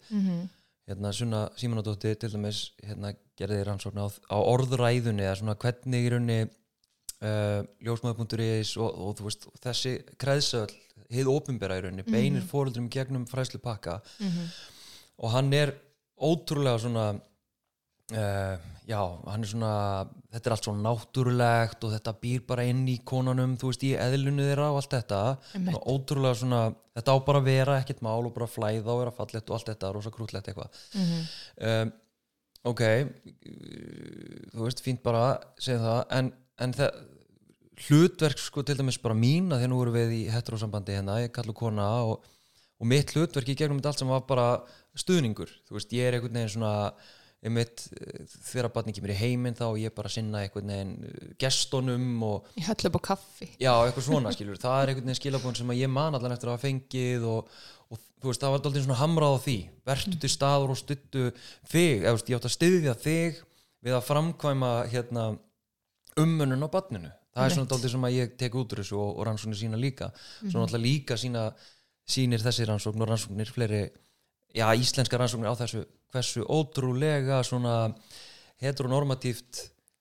hérna 0.90 1.14
Sunna 1.14 1.50
Símonadóttir 1.56 2.16
til 2.18 2.32
dæmis 2.34 2.72
hérna 2.84 3.14
gerði 3.38 3.64
rannsókn 3.64 4.00
á, 4.02 4.08
á 4.10 4.38
orðræðunni 4.42 5.24
eða 5.24 5.36
svona 5.36 5.56
hvernig 5.56 6.06
í 6.06 6.10
raunni 6.10 6.40
uh, 7.24 7.62
ljósmaður.is 7.86 8.78
og, 8.78 8.90
og 8.90 9.18
þú 9.18 9.24
veist, 9.28 9.48
þessi 9.62 9.94
kreðsöll 10.18 10.70
hið 11.14 11.32
opinbera 11.32 11.80
í 11.80 11.86
rauninni, 11.86 12.06
beinir 12.08 12.44
mm 12.44 12.50
fóreldrum 12.50 12.90
gegnum 12.92 13.26
fræslu 13.30 13.60
pakka 13.64 14.00
og 15.20 15.32
hann 15.34 15.54
er 15.54 15.74
ótrúlega 16.20 16.80
svona 16.80 17.06
uh, 17.14 18.56
já, 18.90 19.00
hann 19.30 19.44
er 19.44 19.50
svona 19.52 19.74
þetta 20.34 20.50
er 20.50 20.56
allt 20.56 20.68
svona 20.68 20.84
náttúrulegt 20.86 21.86
og 21.86 21.94
þetta 21.94 22.14
býr 22.24 22.44
bara 22.50 22.66
inn 22.70 22.84
í 22.90 22.98
konunum 23.06 23.56
þú 23.60 23.72
veist, 23.72 23.86
í 23.86 23.94
eðlunu 23.98 24.46
þeirra 24.48 24.70
og 24.74 24.82
allt 24.82 24.96
þetta. 24.98 25.22
Og 25.74 25.80
ótrúlega 25.94 26.40
svona, 26.42 26.62
þetta 26.98 27.16
á 27.16 27.18
bara 27.28 27.42
að 27.42 27.50
vera 27.50 27.78
ekkert 27.82 28.04
mál 28.06 28.22
og 28.24 28.34
bara 28.36 28.50
flæða 28.50 28.94
og 28.94 29.02
vera 29.04 29.16
fallegt 29.16 29.50
og 29.50 29.58
allt 29.58 29.72
þetta 29.74 29.94
rosa 29.96 30.14
krútlegt 30.14 30.50
eitthvað. 30.50 30.82
Um, 31.70 31.94
ok 32.70 32.84
þú 34.54 34.66
veist, 34.66 34.84
fínt 34.84 35.04
bara 35.06 35.40
segja 35.62 35.80
það, 35.84 36.02
en, 36.18 36.34
en 36.60 36.76
það 36.76 37.04
hlutverk 37.88 38.42
sko 38.42 38.64
til 38.66 38.78
dæmis 38.80 39.00
bara 39.02 39.18
mín 39.18 39.54
að 39.54 39.64
að 39.66 39.72
nú 39.72 39.80
erum 39.84 39.96
við 39.96 40.18
í 40.18 40.24
heterosambandi 40.34 40.98
hérna, 40.98 41.22
ég 41.24 41.34
kallu 41.36 41.56
kona 41.56 41.88
og, 42.10 42.26
og 42.80 42.90
mitt 42.90 43.14
hlutverk 43.16 43.54
í 43.54 43.56
gegnum 43.60 43.80
þetta 43.80 43.94
allt 43.94 44.04
sem 44.04 44.12
var 44.12 44.28
bara 44.28 44.50
stuðningur, 45.00 45.52
þú 45.68 45.78
veist, 45.78 45.96
ég 45.96 46.10
er 46.10 46.18
einhvern 46.18 46.36
veginn 46.36 46.54
svona 46.58 46.74
einmitt, 47.40 47.86
eh, 47.96 48.24
þegar 48.50 48.68
barni 48.76 48.92
kemur 48.96 49.14
í 49.14 49.16
heiminn 49.16 49.56
þá 49.56 49.66
er 49.70 49.84
ég 49.86 49.96
bara 49.96 50.10
að 50.10 50.16
sinna 50.18 50.42
einhvern 50.44 50.72
veginn 50.74 50.96
eh, 51.08 51.28
gestunum 51.40 52.24
og 52.28 52.50
Ég 52.60 52.68
höll 52.68 52.90
upp 52.90 52.98
á 53.00 53.08
kaffi. 53.14 53.48
Já, 53.56 53.72
eitthvað 53.78 54.08
svona 54.10 54.34
skilur, 54.36 54.60
það 54.60 54.80
er 54.82 54.92
einhvern 54.92 55.08
veginn 55.08 55.22
skilabón 55.22 55.56
sem 55.56 55.72
ég 55.78 55.92
man 55.92 56.18
allan 56.18 56.36
eftir 56.36 56.52
að 56.52 56.58
hafa 56.58 56.68
fengið 56.68 57.28
og, 57.32 57.54
og 57.88 58.02
þú 58.20 58.32
veist, 58.32 58.44
það 58.44 58.52
var 58.52 58.60
alltaf 58.60 58.84
svona 58.84 59.00
hamrað 59.00 59.38
á 59.40 59.44
því. 59.46 59.58
Vertu 59.88 60.20
til 60.20 60.34
staður 60.34 60.74
og 60.76 60.82
stuttu 60.82 61.30
þig, 61.72 62.04
eða 62.04 62.18
veist, 62.18 62.34
ég 62.34 62.42
átt 62.42 62.50
að 62.50 62.58
styðja 62.58 62.98
þig 63.06 63.40
við 63.88 63.96
að 63.96 64.08
framkvæma 64.10 64.74
hérna 64.92 65.30
umönnun 66.20 66.68
á 66.68 66.74
barninu 66.74 67.14
það 67.36 67.46
er 67.46 67.54
svona 67.56 67.70
dálítið 67.72 67.92
sem 67.94 68.06
að 68.10 68.16
ég 68.18 68.38
tek 68.42 68.56
út 68.60 68.74
úr 68.74 68.82
þessu 68.84 68.98
og, 69.00 69.12
og 69.20 69.28
rannsóknir 69.30 69.60
sína 69.62 69.78
líka. 69.80 70.12
Svona 70.42 70.66
alltaf 70.66 70.82
líka 70.82 71.18
sína 71.18 71.44
sínir 72.10 72.42
þessi 72.42 72.66
rannsókn 72.70 73.02
og 73.06 73.10
rannsóknir 73.12 73.52
fleiri 73.54 73.82
já, 74.58 74.66
íslenska 74.74 75.18
rannsóknir 75.22 75.52
á 75.54 75.56
þessu 75.62 75.84
hversu 76.10 76.42
ótrúlega 76.50 77.44
svona 77.46 77.94
heteronormatíft 78.64 79.60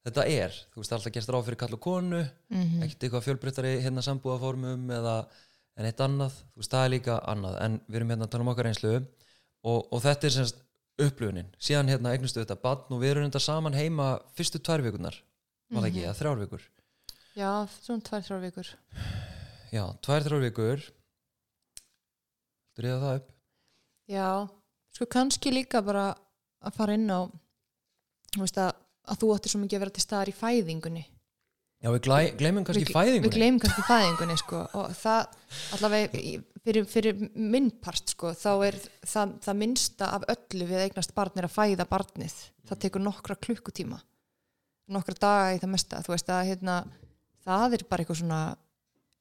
þetta 0.08 0.24
er, 0.30 0.54
þú 0.72 0.80
veist, 0.82 0.94
alltaf 0.96 1.12
gerst 1.12 1.30
ráð 1.34 1.44
fyrir 1.50 1.58
kall 1.60 1.74
og 1.76 1.82
konu 1.84 2.22
Mhm. 2.50 2.82
ekkert 2.82 3.02
eitthvað 3.04 3.26
fjölbreyttari 3.26 3.72
hérna 3.84 4.00
sambúðaformum 4.02 4.88
eða 4.90 5.26
en 5.76 5.84
eitt 5.86 6.00
annað, 6.00 6.32
þú 6.54 6.62
veist, 6.62 6.70
það 6.72 6.84
er 6.86 6.90
líka 6.94 7.18
annað. 7.28 7.58
En 7.62 7.80
við 7.88 7.96
erum 8.00 8.08
hérna 8.10 8.24
að 8.26 8.30
tala 8.30 8.42
um 8.42 8.48
okkar 8.54 8.66
einslu 8.66 8.94
og, 9.64 9.92
og 9.92 10.00
þetta 10.02 10.24
er 10.26 10.30
semst 10.30 10.56
upplöfunin 10.98 11.46
síðan 11.60 11.88
hérna 11.92 12.10
eignustu 12.16 12.40
þetta 12.42 12.56
badn 12.62 12.94
og 12.96 13.00
við 13.02 13.10
erum 13.12 13.28
þetta 13.30 13.40
saman 13.44 13.74
heima 13.74 14.18
fyrstu 14.34 14.58
tvær 14.58 14.82
vikunar 14.82 15.14
var 15.70 15.82
það 15.84 15.88
ekki, 15.92 16.02
eða 16.08 16.16
þrjár 16.18 16.40
vikur 16.42 16.62
Já, 17.36 17.50
svona 17.82 18.02
tvær, 18.06 18.22
þrjár 18.26 18.40
vikur. 18.46 18.70
Já, 19.74 19.82
tvær, 20.04 20.24
þrjár 20.24 20.44
vikur. 20.46 20.86
Reyða 22.78 22.98
það 23.02 23.18
upp. 23.20 23.28
Já, 24.08 24.28
sko 24.96 25.08
kannski 25.12 25.52
líka 25.52 25.82
bara 25.84 26.08
að 26.64 26.74
fara 26.78 26.96
inn 26.96 27.10
á 27.10 27.20
þú 28.34 28.42
veist 28.44 28.58
að, 28.62 28.72
að 29.10 29.20
þú 29.22 29.30
ættir 29.34 29.52
svo 29.52 29.60
mikið 29.62 29.78
að 29.78 29.84
vera 29.84 29.94
til 29.96 30.04
staðar 30.04 30.32
í 30.32 30.36
fæðingunni. 30.38 31.04
Já, 31.78 31.90
við 31.94 32.00
glæ, 32.08 32.16
gleymum 32.40 32.64
kannski 32.66 32.86
Við- 32.88 32.94
fæðingunni. 32.96 33.28
Við 33.28 33.36
gleymum 33.36 33.60
kannski 33.62 33.84
fæðingunni 33.86 34.38
sko 34.40 34.62
og 34.80 34.94
það 34.98 35.36
allavega 35.76 36.22
fyrir, 36.64 36.88
fyrir 36.90 37.20
minn 37.38 37.68
part 37.84 38.14
sko 38.14 38.32
þá 38.34 38.50
er 38.66 38.78
það, 39.06 39.36
það 39.46 39.60
minnsta 39.62 40.08
af 40.16 40.26
öllu 40.34 40.66
við 40.72 40.84
eignast 40.88 41.14
barn 41.14 41.38
er 41.38 41.46
að 41.46 41.54
fæða 41.54 41.86
barnið. 41.92 42.38
Það 42.66 42.82
tekur 42.86 43.04
nokkra 43.04 43.38
klukkutíma 43.38 44.00
nokkra 44.88 45.14
daga 45.20 45.54
í 45.54 45.60
það 45.60 45.72
mesta. 45.74 46.00
Þú 46.04 46.14
veist 46.14 46.30
að 46.32 46.46
hérna, 46.48 46.76
það 47.48 47.76
er 47.78 47.84
bara 47.88 48.04
eitthvað 48.04 48.20
svona 48.22 48.42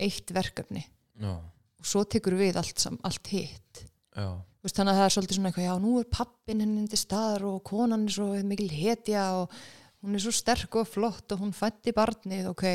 eitt 0.07 0.33
verkefni. 0.35 0.83
Já, 1.17 1.33
og 1.77 1.87
svo 1.87 2.03
tekur 2.09 2.37
við 2.37 2.59
allt, 2.59 2.77
sam, 2.81 2.99
allt 3.07 3.31
hitt. 3.31 3.83
Veist, 4.17 4.75
þannig 4.75 4.93
að 4.93 4.99
það 4.99 5.07
er 5.07 5.13
svolítið 5.15 5.37
svona 5.37 5.49
eitthvað, 5.51 5.67
já, 5.67 5.73
nú 5.83 5.97
er 6.01 6.07
pappin 6.11 6.63
henni 6.63 6.85
til 6.89 6.99
staðar 6.99 7.45
og 7.47 7.59
konan 7.67 8.07
er 8.07 8.15
svo 8.15 8.29
mikil 8.49 8.69
hetja 8.73 9.25
og 9.37 9.57
hún 10.03 10.17
er 10.17 10.23
svo 10.23 10.33
sterk 10.33 10.79
og 10.79 10.89
flott 10.89 11.35
og 11.35 11.43
hún 11.43 11.53
fætti 11.55 11.93
barnið, 11.95 12.49
ok. 12.51 12.65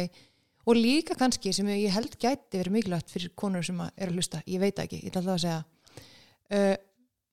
Og 0.62 0.78
líka 0.78 1.16
kannski 1.18 1.50
sem 1.54 1.66
ég 1.74 1.90
held 1.90 2.14
gæti 2.14 2.60
verið 2.60 2.76
mikilvægt 2.76 3.10
fyrir 3.10 3.32
konur 3.38 3.66
sem 3.66 3.80
er 3.82 4.08
að 4.08 4.14
hlusta, 4.14 4.42
ég 4.46 4.62
veit 4.62 4.76
það 4.76 4.86
ekki, 4.86 5.00
ég 5.02 5.10
ætla 5.10 5.22
alltaf 5.22 5.34
að 5.34 5.44
segja, 5.44 5.62
uh, 6.54 6.74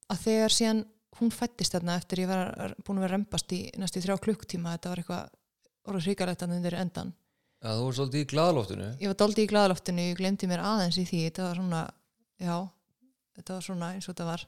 að 0.10 0.24
þegar 0.26 0.56
síðan 0.56 0.84
hún 1.20 1.34
fættist 1.36 1.76
þarna 1.76 1.98
eftir 2.00 2.24
ég 2.24 2.32
var 2.32 2.74
búin 2.86 3.00
að 3.00 3.06
vera 3.06 3.18
rempast 3.18 3.54
í 3.54 3.62
næstu 3.78 4.02
þrjá 4.02 4.18
klukkutíma, 4.24 4.78
þetta 4.78 4.94
var 4.94 5.04
eitthvað 5.04 5.36
orða 5.90 6.04
hrikalegt 6.08 6.46
að 6.46 6.56
undir 6.58 6.78
endan. 6.80 7.14
Já 7.60 7.70
þú 7.76 7.86
var 7.86 7.98
svolítið 7.98 8.24
í 8.24 8.30
glaðloftinu. 8.34 8.90
Ég 9.02 9.12
var 9.12 9.20
doldi 9.20 9.46
í 9.46 9.50
glæðaloftinu, 9.52 10.06
ég 10.12 10.20
glemdi 10.20 10.50
mér 10.50 10.64
aðeins 10.64 11.00
í 11.00 11.06
því, 11.08 11.22
þetta 11.28 11.48
var 11.48 11.60
svona, 11.60 11.82
já, 12.40 12.56
þetta 13.40 13.58
var 13.58 13.68
svona 13.68 13.92
eins 13.96 14.08
og 14.08 14.14
þetta 14.16 14.30
var. 14.30 14.46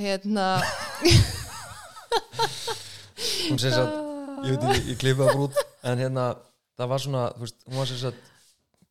Hérna, 0.00 0.46
Hún 3.50 3.58
sem 3.60 3.72
sagt, 3.74 3.96
ég 4.46 4.54
veit 4.54 4.66
ekki, 4.70 4.92
ég 4.92 4.98
klippa 5.00 5.26
það 5.28 5.36
brút 5.36 5.58
en 5.90 6.00
hérna, 6.00 6.26
það 6.78 6.90
var 6.92 7.02
svona 7.04 7.24
þú 7.34 7.44
veist, 7.44 7.58
hún 7.66 7.80
var 7.80 7.90
sem 7.90 8.00
sagt 8.00 8.28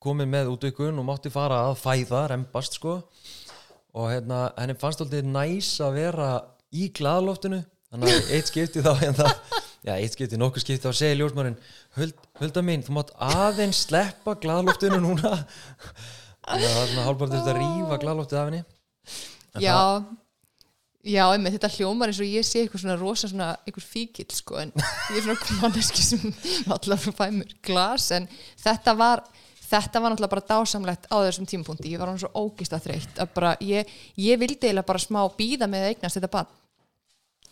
komin 0.03 0.31
með 0.31 0.51
útvikun 0.53 0.99
og 1.01 1.07
mátti 1.07 1.31
fara 1.33 1.63
að 1.67 1.79
fæða 1.81 2.25
rembast 2.33 2.77
sko. 2.77 2.99
Og 3.97 4.11
hérna, 4.11 4.45
henni 4.59 4.77
fannst 4.79 5.01
alltaf 5.03 5.25
næs 5.25 5.71
að 5.83 5.97
vera 5.97 6.29
í 6.75 6.89
glaðloftinu 6.95 7.63
þannig 7.89 8.13
að 8.13 8.33
eitt 8.37 8.51
skipti 8.51 8.83
þá 8.85 8.91
hérna, 9.01 9.31
já, 9.85 9.93
eitt 9.95 10.15
skipti, 10.15 10.39
nokkuð 10.39 10.65
skipti 10.65 10.85
þá 10.87 10.95
segir 10.95 11.19
ljósmarinn 11.21 11.59
Huld, 11.97 12.15
Hulda 12.39 12.63
mín, 12.65 12.83
þú 12.85 12.95
mátt 12.95 13.11
aðeins 13.15 13.83
sleppa 13.87 14.35
glaðloftinu 14.39 14.99
núna. 15.03 15.35
Að 16.49 16.63
það 16.63 16.75
var 16.75 16.87
svona 16.89 17.05
hálfbart 17.05 17.35
að 17.37 17.49
rífa 17.59 17.97
glaðloftið 18.01 18.39
af 18.39 18.47
henni. 18.49 18.61
En 19.53 19.63
já, 19.63 19.75
já, 21.05 21.23
einmitt, 21.27 21.55
þetta 21.57 21.71
hljómar 21.75 22.09
eins 22.09 22.21
og 22.23 22.29
ég 22.29 22.47
sé 22.47 22.63
eitthvað 22.63 22.83
svona 22.83 22.95
rosa 22.97 23.29
svona, 23.29 23.49
eitthvað 23.67 23.85
fíkil, 23.91 24.25
sko, 24.33 24.57
en 24.63 24.71
ég 24.73 25.19
er 25.19 25.27
svona 25.27 25.49
manneski 25.61 26.05
sem 26.05 26.25
allar 26.73 27.01
fæ 27.03 27.27
mér 27.35 27.53
glas, 27.65 28.07
en 28.17 28.25
þetta 28.63 28.95
var, 28.97 29.23
þetta 29.67 30.01
var 30.01 30.15
náttúrulega 30.15 30.33
bara 30.33 30.47
dásamlegt 30.53 31.09
á 31.09 31.17
þessum 31.27 31.49
tímapunkti, 31.49 31.93
ég 31.93 32.01
var 32.01 32.13
hann 32.13 32.21
svo 32.21 32.31
ógist 32.33 32.73
að 32.77 32.87
þreytt, 32.87 33.13
að 33.21 33.35
bara, 33.35 33.53
ég, 33.65 33.93
ég 34.17 34.41
vildi 34.41 34.71
eiginlega 34.71 34.89
bara 34.89 35.05
smá 35.05 35.21
býða 35.37 35.69
með 35.69 35.85
að 35.85 35.93
eignast 35.93 36.17
þetta 36.17 36.33
bann, 36.33 36.49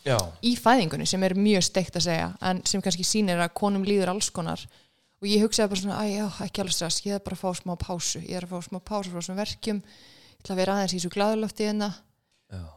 Já, 0.06 0.18
í 0.46 0.54
fæðingunni 0.58 1.06
sem 1.08 1.24
er 1.26 1.34
mjög 1.38 1.64
steikt 1.66 1.96
að 1.98 2.06
segja 2.06 2.28
en 2.50 2.60
sem 2.68 2.82
kannski 2.84 3.06
sýnir 3.06 3.40
að 3.42 3.54
konum 3.58 3.86
líður 3.86 4.12
alls 4.14 4.30
konar. 4.34 4.62
Og 5.18 5.26
ég 5.26 5.42
hugsaði 5.42 5.72
bara 5.72 5.82
svona, 5.82 6.02
já, 6.06 6.26
ekki 6.44 6.62
alveg 6.62 6.76
stress 6.76 7.02
ég 7.02 7.18
er 7.18 7.24
bara 7.24 7.34
að 7.34 7.42
fá 7.42 7.58
smá 7.58 7.72
pásu, 7.80 8.20
ég 8.22 8.38
er 8.38 8.46
að 8.46 8.52
fá 8.54 8.68
smá 8.68 8.78
pásu 8.78 9.10
frá 9.10 9.18
þessum 9.18 9.40
verkjum, 9.40 9.80
ég 9.82 10.44
ætla 10.44 10.54
að 10.54 10.60
vera 10.60 10.76
aðeins 10.76 10.94
í 10.94 11.00
þessu 11.00 11.10
glæðulofti 11.16 11.66
hérna 11.66 11.88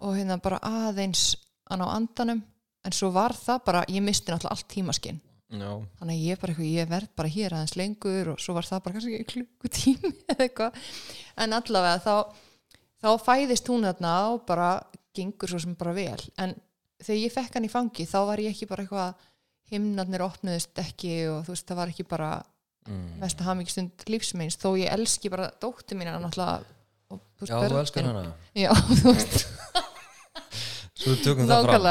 og 0.02 0.16
hérna 0.18 0.40
bara 0.42 0.62
aðeins 0.66 1.26
að 1.70 1.84
ná 1.84 1.86
andanum. 1.92 2.42
En 2.82 2.96
svo 2.98 3.12
var 3.14 3.36
það 3.38 3.60
bara, 3.68 3.84
ég 3.94 4.02
misti 4.02 4.34
náttúrulega 4.34 4.56
allt 4.56 4.68
tímaskinn. 4.74 5.20
Já, 5.52 5.70
þannig 6.00 6.16
að 6.16 6.26
ég 6.26 6.40
bara 6.42 6.66
ég 6.66 6.90
verð 6.90 7.12
bara 7.20 7.30
hér 7.30 7.54
aðeins 7.54 7.76
lengur 7.78 8.32
og 8.32 8.40
svo 8.42 8.56
var 8.56 8.66
það 8.66 8.84
bara 8.86 8.96
kannski 8.96 9.26
klukkutími 9.28 10.12
eða 10.32 10.46
eitthvað, 10.48 10.78
en 11.44 11.56
allavega 11.58 12.02
þá, 12.02 12.78
þá 13.04 13.10
fæðist 13.26 13.70
hún 13.70 13.86
þarna 13.86 14.14
og 14.32 14.46
bara 14.48 14.70
gengur 15.14 15.52
svo 15.52 15.60
sem 15.62 15.76
bara 15.78 15.94
vel. 15.94 16.18
En 16.42 16.56
þegar 17.02 17.22
ég 17.22 17.36
fekk 17.36 17.58
hann 17.58 17.68
í 17.68 17.72
fangi 17.72 18.08
þá 18.10 18.20
var 18.30 18.42
ég 18.44 18.56
ekki 18.56 18.70
bara 18.70 18.86
eitthvað 18.86 19.28
himnarnir 19.72 20.26
opnuðist 20.26 20.82
ekki 20.84 21.14
og 21.32 21.46
þú 21.46 21.56
veist 21.56 21.70
það 21.70 21.82
var 21.82 21.94
ekki 21.94 22.08
bara 22.12 22.32
mm. 22.88 23.08
mest 23.22 23.40
að 23.40 23.50
hafa 23.50 23.60
mikið 23.62 23.76
stund 23.76 24.06
lífsmeins 24.12 24.60
þó 24.62 24.70
ég 24.82 24.94
elski 24.94 25.32
bara 25.32 25.50
dóttir 25.64 26.00
mín 26.00 26.12
náttúrulega 26.12 26.62
og, 27.12 27.24
þú 27.40 27.46
veist, 27.46 27.52
já, 27.52 27.56
þú 27.56 27.64
börnin. 27.64 27.82
elskar 27.82 28.10
hana 28.10 28.24
Já, 28.56 28.72
þú 29.02 29.16
veist 29.16 29.44
Svo 31.02 31.18
tökum 31.18 31.48
það 31.50 31.66
fram 31.66 31.86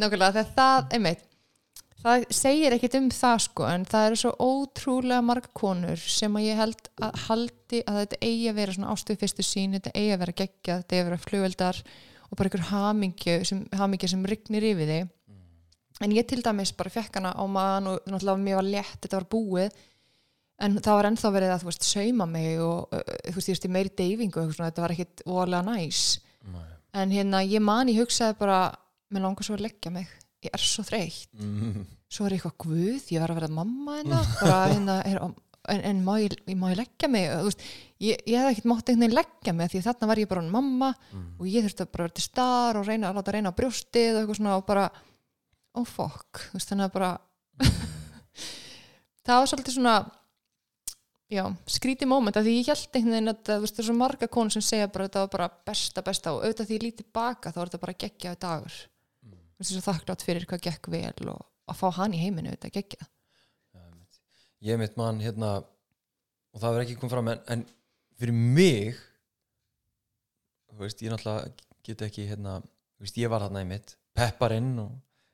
nákvæmlega, 0.00 0.32
þegar 0.36 0.54
það, 0.56 0.88
einmitt 0.96 1.26
það 2.00 2.26
segir 2.32 2.74
ekkit 2.76 2.96
um 2.96 3.08
það 3.12 3.42
sko 3.46 3.66
en 3.68 3.86
það 3.88 4.06
eru 4.08 4.20
svo 4.22 4.30
ótrúlega 4.40 5.24
marga 5.24 5.50
konur 5.56 6.00
sem 6.00 6.36
að 6.38 6.46
ég 6.46 6.60
held 6.60 6.90
að 7.04 7.24
haldi 7.26 7.82
að 7.84 7.98
þetta 8.02 8.20
eigi 8.24 8.46
að 8.50 8.60
vera 8.60 8.76
svona 8.76 8.94
ástuð 8.94 9.20
fyrstu 9.20 9.46
sín 9.46 9.76
þetta 9.76 9.92
eigi 9.94 10.14
að 10.14 10.22
vera 10.24 10.36
geggjað, 10.40 10.82
þetta 10.82 10.96
eigi 10.96 11.02
að 11.02 11.10
vera 11.10 11.24
flugveldar 11.26 11.82
og 12.30 12.38
bara 12.38 12.50
einhver 12.50 12.68
hamingju 12.70 13.36
sem, 13.48 13.64
sem 14.06 14.26
rignir 14.28 14.66
yfir 14.70 14.90
þig. 14.90 15.08
En 16.00 16.12
ég 16.16 16.24
til 16.28 16.40
dæmis 16.40 16.72
bara 16.72 16.92
fekk 16.92 17.18
hana 17.18 17.34
á 17.36 17.44
mann 17.44 17.88
og 17.90 18.06
náttúrulega 18.08 18.40
mér 18.40 18.60
var 18.60 18.68
létt, 18.68 19.00
þetta 19.02 19.18
var 19.18 19.28
búið. 19.34 19.80
En 20.60 20.76
það 20.78 20.96
var 20.96 21.08
ennþá 21.08 21.32
verið 21.34 21.52
að 21.54 21.62
þú 21.62 21.68
veist 21.70 21.86
sauma 21.88 22.26
mig 22.28 22.60
og 22.60 22.94
uh, 22.96 23.02
þú 23.26 23.36
veist 23.36 23.50
ég 23.50 23.56
veist 23.56 23.66
í 23.66 23.72
meiri 23.72 23.92
deyfingu 23.96 24.42
og 24.44 24.56
þetta 24.56 24.84
var 24.84 24.94
ekkit 24.94 25.24
voðalega 25.28 25.66
næs. 25.68 26.04
Nei. 26.50 26.66
en 26.96 27.12
hérna 27.12 27.42
ég 27.44 27.60
man, 27.60 27.90
ég 27.92 28.00
hugsaði 28.00 28.38
bara 28.38 28.60
mér 29.12 29.26
langar 29.26 29.44
svo 29.44 29.58
að 29.58 29.66
leggja 29.66 29.92
mig. 29.92 30.08
Ég 30.40 30.54
er 30.56 30.62
svo 30.64 30.84
þreytt, 30.88 31.28
mm. 31.36 31.82
svo 32.08 32.24
er 32.24 32.32
ég 32.32 32.40
eitthvað 32.40 32.56
guð 32.64 33.10
ég 33.12 33.20
var 33.20 33.34
að 33.34 33.40
vera 33.42 33.50
mamma 33.52 33.98
hérna, 33.98 34.20
bara, 34.40 34.60
hérna 34.72 34.94
er, 35.04 35.18
en, 35.68 35.80
en 35.84 36.02
má, 36.04 36.14
ég, 36.22 36.36
má 36.56 36.70
ég 36.72 36.78
leggja 36.80 37.08
mig? 37.12 37.26
Þú 37.28 37.48
veist, 37.48 37.64
ég, 38.00 38.22
ég 38.24 38.40
hef 38.40 38.52
ekkert 38.52 38.68
mátt 38.70 38.88
einhvern 38.88 39.04
veginn 39.04 39.18
leggja 39.18 39.54
mig 39.56 39.72
því 39.72 39.82
þarna 39.84 40.10
var 40.10 40.22
ég 40.22 40.30
bara 40.30 40.44
mamma 40.46 40.90
og 41.38 41.50
ég 41.50 41.66
þurfti 41.66 41.84
að 41.84 41.92
bara 41.92 42.06
vera 42.06 42.16
til 42.16 42.24
star 42.24 42.80
og 42.80 42.86
reyna 42.88 43.10
að 43.10 43.20
láta 43.20 43.34
reyna 43.36 43.52
á 43.52 43.58
brjóstið 43.58 44.14
og 44.14 44.22
eitthvað 44.22 44.40
svona 44.40 44.56
og 44.56 44.64
bara 44.70 44.86
oh 45.78 45.86
fuck, 45.86 46.46
þú 46.48 46.56
veist 46.56 46.72
þannig 46.72 46.88
að 46.88 46.96
bara 46.96 47.10
það 49.26 49.36
var 49.42 49.52
svolítið 49.52 49.76
svona 49.76 49.96
já, 51.30 51.44
skrítið 51.70 52.10
moment 52.10 52.40
af 52.40 52.46
því 52.46 52.56
ég 52.56 52.72
held 52.72 52.96
einhvern 52.96 53.16
veginn 53.18 53.34
að 53.34 53.44
það 53.50 53.68
er 53.68 53.88
svo 53.90 53.98
marga 54.00 54.30
konur 54.32 54.56
sem 54.56 54.66
segja 54.66 54.90
bara 54.90 55.06
að 55.06 55.12
þetta 55.12 55.26
var 55.26 55.32
bara 55.36 55.50
besta, 55.70 56.04
besta 56.06 56.34
og 56.34 56.42
auðvitað 56.42 56.70
því 56.70 56.78
ég 56.78 56.86
lítið 56.88 57.12
baka 57.14 57.52
þá 57.52 57.60
er 57.60 57.70
þetta 57.70 57.84
bara 57.84 57.98
geggjaði 58.04 58.42
dagur. 58.46 58.82
Mm. 59.20 59.38
þú 59.38 59.62
veist 59.62 59.76
svo 59.76 59.86
þakklátt 59.86 60.26
fyrir 60.26 60.48
hvað 60.50 60.66
gekk 60.66 60.90
vel 60.96 61.32
og 61.34 61.46
að 61.70 61.78
fá 61.78 61.88
hann 62.00 62.16
í 62.16 62.22
heiminu 62.24 62.50
auðvitað 62.50 62.78
geggjað 62.80 63.10
Ég 64.60 64.80
mitt 64.80 64.96
mann 65.00 65.20
hérna 65.24 65.58
og 66.50 66.60
það 66.60 66.74
verður 66.74 66.84
ekki 66.84 66.98
komið 67.00 67.14
fram 67.14 67.30
en, 67.32 67.44
en 67.54 67.62
fyrir 68.20 68.36
mig 68.36 68.98
þú 70.70 70.82
veist, 70.82 71.04
ég 71.04 71.12
náttúrulega 71.12 71.68
get 71.86 72.04
ekki 72.06 72.26
hérna, 72.28 72.58
þú 72.98 73.06
veist, 73.06 73.20
ég 73.20 73.32
var 73.32 73.44
þarna 73.46 73.64
í 73.64 73.68
mitt 73.70 73.94
pepparinn 74.16 74.74
og 74.82 74.90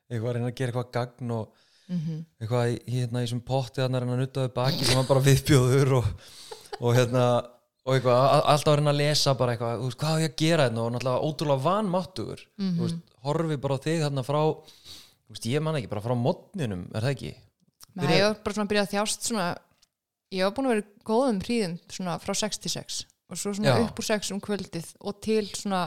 eitthvað 0.07 0.29
að 0.29 0.37
reyna 0.37 0.51
að 0.51 0.57
gera 0.59 0.71
eitthvað 0.71 0.93
gagn 0.95 1.33
og 1.35 1.65
mm 1.87 1.99
-hmm. 1.99 2.23
eitthvað 2.41 2.77
hérna 2.93 3.21
í 3.21 3.27
þessum 3.27 3.43
potti 3.51 3.83
að 3.83 3.99
reyna 3.99 4.13
að 4.15 4.21
nuttaði 4.23 4.53
baki 4.55 4.85
sem 4.85 4.99
var 4.99 5.07
bara 5.07 5.25
viðbjóður 5.27 5.93
og, 5.99 6.05
og 6.79 6.95
hérna 6.95 7.25
og 7.87 7.95
eitthvað, 7.95 8.23
alltaf 8.51 8.71
að 8.71 8.77
reyna 8.79 8.91
að 8.91 9.01
lesa 9.01 9.33
bara 9.33 9.51
eitthvað, 9.53 9.79
þú 9.79 9.89
veist, 9.89 9.99
hvað 9.99 10.15
á 10.15 10.21
ég 10.23 10.31
að 10.31 10.39
gera 10.43 10.63
hérna 10.67 10.83
og 10.83 10.91
náttúrulega 10.93 11.25
ótrúlega 11.27 11.65
vanmáttugur 11.67 12.41
þú 12.57 12.81
veist, 12.83 13.03
horfi 13.23 13.57
bara 13.57 13.77
þig 13.77 14.01
þarna 14.03 14.23
frá 14.23 14.41
þú 15.27 15.35
veist, 15.35 15.45
ég 15.45 15.61
man 15.61 15.75
ekki, 15.75 15.91
bara 15.91 16.01
frá 16.01 16.15
modninum 16.15 16.87
er 16.93 17.01
það 17.01 17.15
ekki? 17.15 17.33
Nei, 17.97 18.17
ég 18.17 18.25
var 18.27 18.39
bara 18.45 18.57
svona 18.57 18.67
að 18.67 18.71
byrja 18.73 18.85
að 18.85 18.93
þjást 18.95 19.29
svona, 19.29 19.45
ég 20.37 20.47
var 20.47 20.55
búin 20.57 20.69
að 20.69 20.75
vera 20.75 20.87
góðum 21.09 21.43
hríðum 21.45 21.77
svona 21.91 22.17
frá 22.23 22.33
6 22.37 22.63
til 22.63 22.73
6 22.73 23.03
og 23.27 23.39
svo 23.39 23.53
svona 23.57 23.75
Já. 23.75 23.83
upp 23.83 24.01
úr 24.01 24.07
6 24.07 24.33
um 24.35 24.41
kvöldið 24.43 24.91
og 25.01 25.21
til 25.23 25.45
svona, 25.51 25.85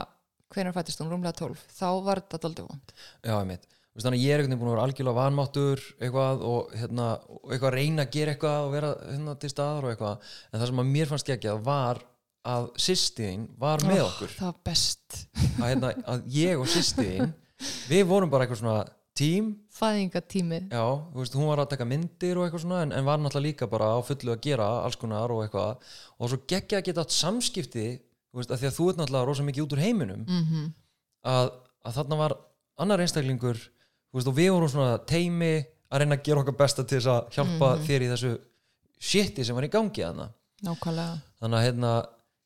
hvenær 0.53 0.75
fættist 0.75 1.01
hún, 1.01 1.11
rúmlega 1.11 1.37
12 1.39 1.61
þá 1.77 1.87
var 2.05 2.21
þetta 2.23 2.41
daldið 2.45 2.67
vond 2.69 2.95
Já, 3.25 3.35
einmitt. 3.39 3.67
Þú 3.91 3.99
veist, 3.99 4.05
þannig 4.05 4.21
að 4.21 4.23
ég 4.23 4.31
er 4.31 4.39
einhvern 4.39 4.51
veginn 4.53 4.61
búin 4.61 4.69
að 4.69 4.75
vera 4.77 4.83
algjörlega 4.87 5.17
vanmáttur 5.17 5.81
eitthvað 5.97 6.43
og, 6.47 6.75
hérna, 6.79 7.07
og 7.27 7.49
eitthvað 7.51 7.71
að 7.71 7.73
reyna 7.75 8.05
að 8.05 8.13
gera 8.13 8.35
eitthvað 8.35 8.67
og 8.67 8.71
vera 8.71 8.91
hérna, 9.03 9.33
til 9.41 9.51
staðar 9.51 9.87
og 9.87 9.91
eitthvað. 9.91 10.29
En 10.47 10.61
það 10.61 10.69
sem 10.69 10.81
að 10.83 10.91
mér 10.93 11.09
fannst 11.09 11.31
geggjað 11.31 11.65
var 11.65 11.99
að 12.51 12.69
sýstiðin 12.85 13.43
var 13.59 13.83
með 13.83 14.05
okkur. 14.05 14.31
Það 14.37 14.47
var 14.47 14.61
best. 14.69 15.17
Að, 15.41 15.65
hérna, 15.65 15.91
að 16.13 16.23
ég 16.37 16.63
og 16.63 16.71
sýstiðin 16.71 17.33
við 17.91 18.05
vorum 18.13 18.31
bara 18.31 18.47
eitthvað 18.47 18.61
svona 18.63 18.77
tím 19.17 19.51
fæðingatími 19.81 20.59
já, 20.69 20.85
veist, 21.15 21.35
hún 21.35 21.49
var 21.49 21.63
að 21.63 21.71
taka 21.73 21.87
myndir 21.89 22.37
og 22.37 22.45
eitthvað 22.45 22.63
svona 22.65 22.83
en, 22.85 22.93
en 22.95 23.07
var 23.07 23.19
náttúrulega 23.19 23.47
líka 23.47 23.67
bara 23.71 23.89
á 23.97 23.99
fullu 24.05 24.35
að 24.35 24.43
gera 24.45 24.69
alls 24.85 24.99
konar 25.01 25.33
og 25.33 25.43
eitthvað. 25.45 25.91
Og 26.19 26.31
svo 26.31 26.39
geggjað 26.45 26.79
að 26.79 26.87
geta 26.87 27.05
átt 27.05 27.15
samskipti 27.15 27.87
veist, 28.35 28.51
að 28.51 28.61
því 28.61 28.69
að 28.69 28.77
þú 28.77 28.87
ert 28.91 29.01
náttúrulega 29.01 29.29
rosa 29.29 29.47
mikið 29.47 29.65
út 29.65 29.75
úr 29.75 29.83
heiminum 29.83 30.23
mm 30.27 30.45
-hmm. 30.47 30.71
að, 31.33 31.51
að 31.85 31.97
þarna 31.97 32.21
var 32.23 32.37
annar 32.77 33.03
einstaklingur 33.03 33.59
veist, 34.13 34.27
og 34.27 34.37
við 34.37 34.51
vorum 34.53 34.69
svona 34.69 34.97
teimi 34.97 35.53
að 35.91 35.99
reyna 35.99 36.15
að 36.15 36.23
gera 36.23 36.41
okkar 36.43 36.57
besta 36.61 36.83
til 36.83 36.99
þess 36.99 37.11
að 37.11 37.35
hjálpa 37.35 37.75
þér 37.87 38.01
í 38.05 38.11
þessu 38.13 38.31
shiti 39.01 39.45
sem 39.45 39.55
var 39.55 39.67
í 39.67 39.73
gangi 39.73 40.03
þarna. 40.03 40.29
Nákvæmlega. 40.61 41.21
Þannig 41.41 41.57
að 41.57 41.65
hérna, 41.65 41.91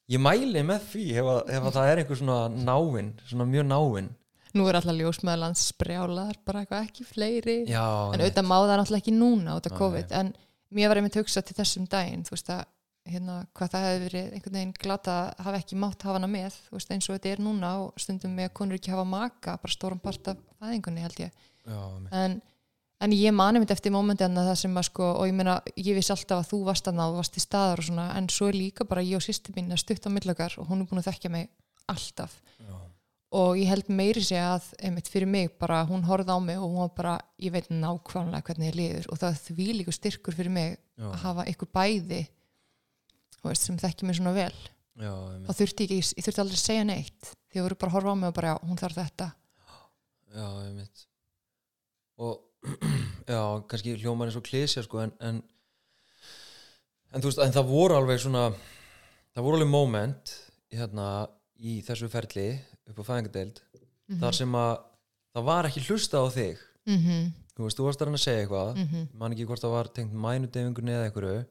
ég 0.07 0.21
mæli 0.21 0.63
með 0.63 0.85
því 0.91 1.05
ef, 1.19 1.25
að, 1.25 1.41
ef 1.57 1.67
að 1.67 1.75
það 1.77 1.89
er 1.89 2.01
einhver 2.01 2.19
svona 2.21 2.39
náinn 2.49 3.11
svona 3.25 3.47
mjög 3.49 3.65
náinn 3.69 4.09
Nú 4.55 4.65
er 4.69 4.77
alltaf 4.79 4.95
ljósmeðlands 4.95 5.65
sprjálaðar 5.73 6.37
bara 6.47 6.61
eitthvað 6.63 6.85
ekki 6.87 7.03
fleiri 7.07 7.57
já, 7.67 7.83
en 7.83 8.15
nei. 8.15 8.23
auðvitað 8.23 8.47
má 8.47 8.55
það 8.55 8.77
náttúrulega 8.79 9.03
ekki 9.03 9.15
núna 9.15 9.57
út 9.59 9.67
af 9.67 9.73
Nei. 9.75 9.79
COVID 9.81 10.15
en 10.21 10.31
mér 10.75 10.91
var 10.91 11.01
einmitt 11.01 11.17
hugsað 11.19 11.49
til 11.49 11.57
þessum 11.57 11.89
daginn 11.91 12.23
þú 12.23 12.35
veist 12.37 12.51
að 12.55 12.63
hérna, 13.05 13.35
hvað 13.53 13.71
það 13.73 13.85
hefði 13.85 14.01
verið 14.05 14.33
einhvern 14.33 14.57
veginn 14.57 14.73
glata 14.81 15.15
að 15.19 15.45
hafa 15.45 15.59
ekki 15.61 15.77
mátt 15.77 16.05
hafa 16.07 16.17
hana 16.17 16.29
með 16.31 16.57
þú 16.65 16.77
veist 16.77 16.93
eins 16.95 17.07
og 17.09 17.17
þetta 17.17 17.31
er 17.35 17.43
núna 17.45 17.71
og 17.83 18.01
stundum 18.01 18.33
með 18.33 18.49
að 18.49 18.55
konur 18.59 18.79
ekki 18.79 18.93
hafa 18.93 19.05
maka 19.09 19.57
bara 19.61 19.75
stórum 19.75 20.01
part 20.01 20.31
af 20.31 20.39
fæðingunni 20.57 21.03
held 21.05 21.21
ég 21.21 21.35
já, 21.69 21.81
en, 22.21 22.39
en 23.05 23.15
ég 23.15 23.35
mani 23.35 23.61
mitt 23.61 23.73
eftir 23.75 23.93
mómenti 23.93 24.25
en 24.25 24.39
það 24.39 24.57
sem 24.63 24.81
að 24.81 24.87
sko 24.89 25.11
og 25.19 25.29
ég 25.29 25.37
meina 25.37 25.59
ég 25.75 25.99
vissi 25.99 26.15
alltaf 26.15 26.41
að 26.41 26.49
þú 26.53 26.61
varst 26.71 26.89
að 26.89 26.97
ná 26.97 27.05
varst 27.13 27.37
í 27.37 27.45
staðar 27.45 27.83
og 27.83 27.89
svona 27.91 28.07
en 28.17 28.31
svo 28.33 28.49
er 28.49 28.57
líka 28.57 28.89
bara 28.89 29.05
ég 29.05 29.19
og 29.19 29.25
sýsti 29.25 29.53
mín 29.53 29.69
að 29.75 29.83
stutt 29.83 30.09
á 30.09 30.15
millökar 30.15 30.57
og 30.57 30.71
hún 30.71 30.81
er 30.81 30.89
búin 30.89 31.03
að 31.03 31.11
þekkja 31.11 31.33
mig 31.35 31.51
alltaf 31.91 32.39
og 33.35 33.57
ég 33.59 33.67
held 33.67 33.89
meiri 33.91 34.23
sé 34.23 34.39
að 34.39 34.69
einmitt 34.79 35.09
fyrir 35.11 35.29
mig 35.29 35.51
bara 35.59 35.81
hún 35.89 36.05
horfði 36.07 36.35
á 36.35 36.39
mig 36.39 36.59
og 36.61 36.69
hún 36.69 36.83
var 36.85 36.93
bara 36.97 37.15
ég 37.41 37.53
veit 37.55 37.67
nákvæmlega 37.71 38.45
hvernig 38.47 38.71
ég 38.71 38.77
liður 38.79 39.09
og 39.11 39.19
það 39.21 39.33
er 39.33 39.41
því 39.47 39.67
líka 39.79 39.95
styrkur 39.95 40.37
fyrir 40.37 40.53
mig 40.55 40.77
Já. 40.95 41.09
að 41.09 41.17
hafa 41.25 41.47
ykkur 41.51 41.71
bæði 41.75 42.21
veist, 43.45 43.65
sem 43.67 43.79
þekki 43.79 44.07
mig 44.07 44.17
svona 44.17 44.35
vel. 44.35 44.53
Já, 44.95 45.11
þá 45.45 45.51
þurfti 45.59 45.89
ég, 45.91 46.11
ég 46.15 46.25
þurfti 46.25 46.41
aldrei 46.41 46.57
að 46.57 46.63
segja 46.63 46.85
neitt. 46.87 47.33
Því 47.51 47.59
að 47.59 47.67
voru 47.67 47.77
bara 47.81 47.91
að 47.91 47.97
horfa 47.97 48.13
á 48.15 48.19
mig 48.21 48.31
og 48.31 48.37
bara 48.37 48.53
já, 48.53 48.55
hún 48.63 48.79
þarf 48.79 48.99
þetta. 49.01 49.27
Já, 50.35 50.47
einmitt. 50.63 51.03
Og 52.25 52.71
já, 53.35 53.41
kannski 53.69 53.97
hljómar 53.99 54.31
eins 54.31 54.39
og 54.39 54.45
klísja 54.47 54.85
sko, 54.85 55.03
en, 55.03 55.13
en 55.19 55.43
en 57.15 57.23
þú 57.23 57.31
veist, 57.31 57.43
en 57.45 57.55
það 57.55 57.69
voru 57.69 57.95
alveg 57.95 58.21
svona 58.23 58.47
það 59.35 59.45
voru 59.45 59.59
alveg 59.59 59.71
moment 59.71 60.33
hérna, 60.75 61.09
í 61.55 61.77
þessu 61.85 62.09
ferli 62.11 62.49
upp 62.89 62.99
á 63.01 63.03
fæðingadeild 63.09 63.61
þar 64.21 64.33
sem 64.37 64.51
að 64.55 64.77
það 65.35 65.43
var 65.49 65.65
ekki 65.69 65.83
hlusta 65.89 66.17
á 66.21 66.25
þig 66.29 66.57
mm 66.85 66.97
-hmm, 67.01 67.31
þú 67.57 67.63
veist, 67.65 67.77
þú 67.79 67.83
varst 67.87 68.01
að 68.01 68.05
reyna 68.07 68.19
að 68.19 68.25
segja 68.27 68.41
eitthvað 68.45 68.75
mm 68.75 68.87
-hmm. 68.91 69.07
man 69.19 69.31
ekki 69.33 69.45
hvort 69.49 69.61
það 69.63 69.71
var 69.77 69.87
tengt 69.87 70.13
mænudefingunni 70.13 70.91
eða 70.91 71.05
einhverju 71.09 71.45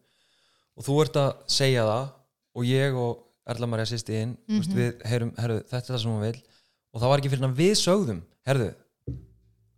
og 0.76 0.84
þú 0.84 1.00
ert 1.02 1.16
að 1.16 1.32
segja 1.46 1.82
það 1.84 2.08
og 2.54 2.62
ég 2.64 2.94
og 2.94 3.20
Erla 3.46 3.66
Maria 3.66 3.84
sýstiðin 3.84 4.36
mm 4.48 4.56
Mhm. 4.58 4.74
við 4.74 5.02
heyrum, 5.04 5.32
herru, 5.36 5.58
þetta 5.68 5.76
er 5.92 5.94
það 5.96 6.02
sem 6.02 6.10
hún 6.10 6.20
vil 6.20 6.42
og 6.94 7.00
það 7.02 7.08
var 7.08 7.18
ekki 7.18 7.30
fyrir 7.30 7.44
að 7.48 7.56
við 7.56 7.74
sögðum 7.76 8.22
herru, 8.46 8.74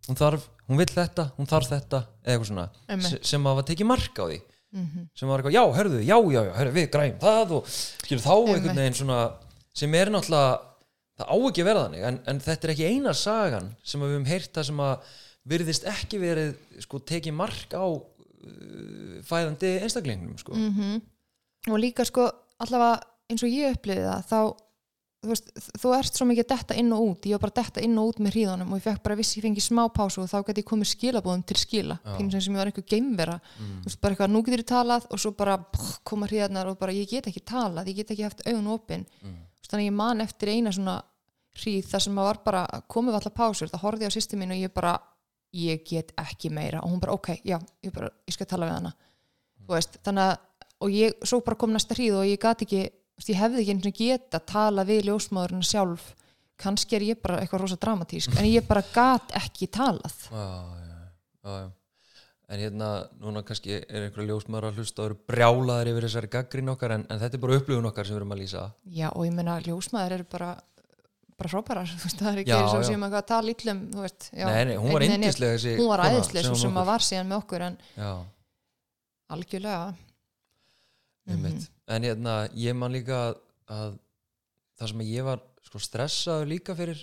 hún 0.09 0.16
þarf 0.16 0.42
hún 0.69 0.77
vil 0.79 0.87
þetta, 0.87 1.31
hún 1.38 1.47
þarf 1.47 1.69
þetta 1.71 2.01
eða 2.25 2.33
eitthvað 2.37 2.47
svona, 2.51 2.69
se- 3.03 3.19
sem 3.23 3.42
að 3.47 3.55
var 3.55 3.62
tekið 3.64 3.87
mark 3.87 4.19
á 4.19 4.25
því 4.27 4.40
Mhm. 4.77 5.09
sem 5.14 5.29
var 5.29 5.38
eitthvað, 5.40 5.53
já, 5.53 5.73
herru, 5.75 6.01
já, 6.03 6.16
já, 6.33 6.42
já 6.45 6.53
herru, 6.59 6.73
við 6.73 6.90
græjum 6.90 7.19
það 7.19 7.51
og 7.53 7.66
skilur 7.66 8.23
þá 8.23 8.35
einhvern 8.55 8.77
veginn 8.77 8.95
svona 8.95 9.33
sem 9.73 9.95
er 9.95 10.07
náttúrulega, 10.11 10.61
það 11.16 11.31
á 11.33 11.37
ekki 11.37 11.64
að 11.64 11.70
vera 11.70 11.85
þannig 11.87 12.07
en, 12.11 12.18
en 12.33 12.42
þetta 12.44 12.68
er 12.68 12.74
ekki 12.74 12.90
eina 12.92 13.14
sagan 13.16 13.70
sem 13.87 14.02
við 14.02 14.14
höfum 14.14 14.29
heyrt 14.31 14.52
það 14.57 14.68
sem 14.70 14.85
að 14.87 15.14
virðist 15.46 15.88
ekki 15.88 16.20
verið 16.20 16.52
sko, 16.83 17.00
tekið 17.07 17.37
mark 17.38 17.76
á 17.79 17.87
uh, 17.87 19.16
fæðandi 19.26 19.76
einstaklingnum 19.87 20.38
sko. 20.42 20.57
Mhm. 20.59 21.00
og 21.72 21.83
líka 21.83 22.07
sko 22.07 22.29
allavega 22.62 23.00
eins 23.31 23.42
og 23.42 23.50
ég 23.50 23.74
upplifði 23.76 24.07
það 24.07 24.31
þá 24.31 24.40
þú 25.26 25.33
veist, 25.33 25.48
þú 25.81 25.92
ert 25.96 26.18
svo 26.18 26.26
mikið 26.29 26.44
að 26.44 26.50
detta 26.52 26.76
inn 26.79 26.92
og 26.94 27.05
út 27.07 27.26
ég 27.26 27.35
var 27.35 27.42
bara 27.46 27.55
að 27.55 27.59
detta 27.62 27.83
inn 27.87 27.96
og 27.98 28.11
út 28.12 28.20
með 28.22 28.37
hríðunum 28.37 28.70
og 28.70 28.79
ég 28.79 28.85
fekk 28.85 29.02
bara 29.07 29.16
vissi 29.18 29.40
ég 29.40 29.46
fengi 29.46 29.64
smá 29.64 29.83
pásu 29.96 30.22
og 30.22 30.29
þá 30.31 30.37
gæti 30.46 30.62
ég 30.62 30.68
komið 30.68 30.90
skilabóðum 30.92 31.42
til 31.48 31.59
skila 31.59 31.96
pínu 32.05 32.37
sem 32.37 32.55
ég 32.55 32.61
var 32.61 32.70
eitthvað 32.70 32.88
geimvera 32.92 33.37
mm. 33.40 33.72
þú 33.81 33.88
veist, 33.88 34.00
bara 34.05 34.14
eitthvað, 34.14 34.33
nú 34.35 34.42
getur 34.46 34.62
ég 34.62 34.70
talað 34.70 35.09
og 35.11 35.22
svo 35.22 35.33
bara 35.40 35.57
pff, 35.59 35.98
koma 36.07 36.29
hríðarnar 36.31 36.70
og 36.70 36.79
bara 36.79 36.94
ég 36.94 37.11
get 37.11 37.26
ekki 37.33 37.42
talað 37.48 37.90
ég 37.90 38.02
get 38.02 38.14
ekki 38.14 38.29
haft 38.29 38.46
augun 38.46 38.72
opin 38.76 39.07
Mm. 39.26 39.46
Þannig 39.66 39.87
að 39.87 39.90
ég 39.90 39.98
man 39.98 40.24
eftir 40.24 40.52
eina 40.52 40.72
svona 40.74 40.96
hríð 41.57 41.90
þar 41.90 42.05
sem 42.05 42.16
maður 42.16 42.33
var 42.33 42.40
bara, 42.44 42.81
komið 42.92 43.18
allar 43.18 43.35
pásur 43.37 43.70
þá 43.72 43.79
horfði 43.83 44.07
ég 44.07 44.12
á 44.12 44.16
sýsti 44.16 44.38
mín 44.38 44.52
og 44.55 44.61
ég 44.61 44.74
bara 44.76 44.96
ég 45.57 45.85
get 45.88 46.12
ekki 46.20 46.50
meira. 46.52 46.83
Og 46.85 46.92
hún 46.92 47.00
bara 47.00 47.16
ok, 47.16 47.38
já, 47.46 47.57
ég, 47.85 47.92
bara, 47.94 48.11
ég 48.29 48.37
skal 48.37 48.48
tala 48.50 48.68
við 48.68 48.76
hana. 48.76 48.92
Þú 49.64 49.74
veist, 49.76 49.98
þannig 50.05 50.31
að 50.31 50.37
og 50.85 50.92
ég, 50.92 51.16
svo 51.24 51.40
bara 51.44 51.57
kom 51.59 51.72
næsta 51.72 51.96
hríð 51.96 52.20
og 52.20 52.29
ég 52.29 52.40
gat 52.42 52.62
ekki 52.66 52.83
ég 52.85 53.38
hefði 53.40 53.62
ekki 53.62 53.72
einu 53.72 53.85
sinni 53.87 53.96
geta 53.96 54.40
tala 54.44 54.85
við 54.85 55.09
ljósmáðurinn 55.09 55.64
sjálf. 55.64 56.11
Kannski 56.61 56.96
er 56.96 57.05
ég 57.05 57.20
bara 57.20 57.40
eitthvað 57.40 57.64
rosa 57.64 57.79
dramatísk 57.81 58.37
en 58.37 58.48
ég 58.48 58.64
bara 58.68 58.85
gat 58.92 59.33
ekki 59.37 59.68
talað. 59.72 60.29
Já, 60.29 60.44
já, 60.76 61.00
já, 61.44 61.57
já. 61.62 61.66
En 62.47 62.61
hérna, 62.63 62.89
núna 63.19 63.43
kannski 63.47 63.75
er 63.81 64.05
einhverja 64.07 64.31
ljósmaður 64.31 64.69
að 64.69 64.77
hlusta 64.81 65.03
og 65.03 65.09
eru 65.11 65.19
brjálaðir 65.27 65.91
yfir 65.93 66.07
þessari 66.07 66.31
gaggrín 66.31 66.71
okkar 66.71 66.95
en, 66.95 67.05
en 67.11 67.21
þetta 67.23 67.39
er 67.39 67.43
bara 67.43 67.59
upplifun 67.59 67.89
okkar 67.91 68.07
sem 68.07 68.15
við 68.15 68.21
erum 68.21 68.35
að 68.37 68.43
lýsa. 68.45 68.65
Já 68.95 69.09
og 69.11 69.27
ég 69.27 69.35
meina 69.35 69.57
ljósmáður 69.67 70.15
eru 70.21 70.29
bara 70.31 70.51
bara 71.37 71.51
frábærar, 71.53 71.91
þú 72.01 72.07
veist, 72.07 72.21
það 72.23 72.31
er 72.31 72.43
ekki 72.45 72.53
Já, 72.55 72.59
eins 72.63 72.77
og 72.77 72.85
já. 72.85 72.89
sem 72.89 73.07
að 73.09 73.17
tala 73.29 73.53
illum, 73.53 73.81
þú 73.93 74.05
veist 74.07 74.29
já, 74.31 74.47
nei, 74.47 74.63
nei, 74.71 74.77
hún 74.81 74.95
var 74.95 75.05
yndislega 75.05 75.57
þessi 75.59 75.75
hún 75.81 75.91
var 75.91 76.03
kona 76.05 76.15
æðislega 76.15 76.47
svo 76.47 76.61
sem 76.63 76.79
að 76.81 76.89
var 76.89 77.05
síðan 77.05 77.29
með 77.33 77.41
okkur 77.43 77.65
en 77.67 77.77
já, 77.97 78.13
algjörlega. 79.37 79.83
Einmitt. 81.27 81.67
Mhm. 81.67 81.69
en 81.97 82.07
hérna, 82.07 82.37
ég 82.55 82.79
man 82.79 82.95
líka 82.95 83.19
að, 83.19 83.37
að 83.75 83.99
það 84.79 84.91
sem 84.93 85.05
ég 85.11 85.27
var 85.27 85.43
sko, 85.67 85.83
stressaður 85.83 86.51
líka 86.55 86.77
fyrir 86.79 87.03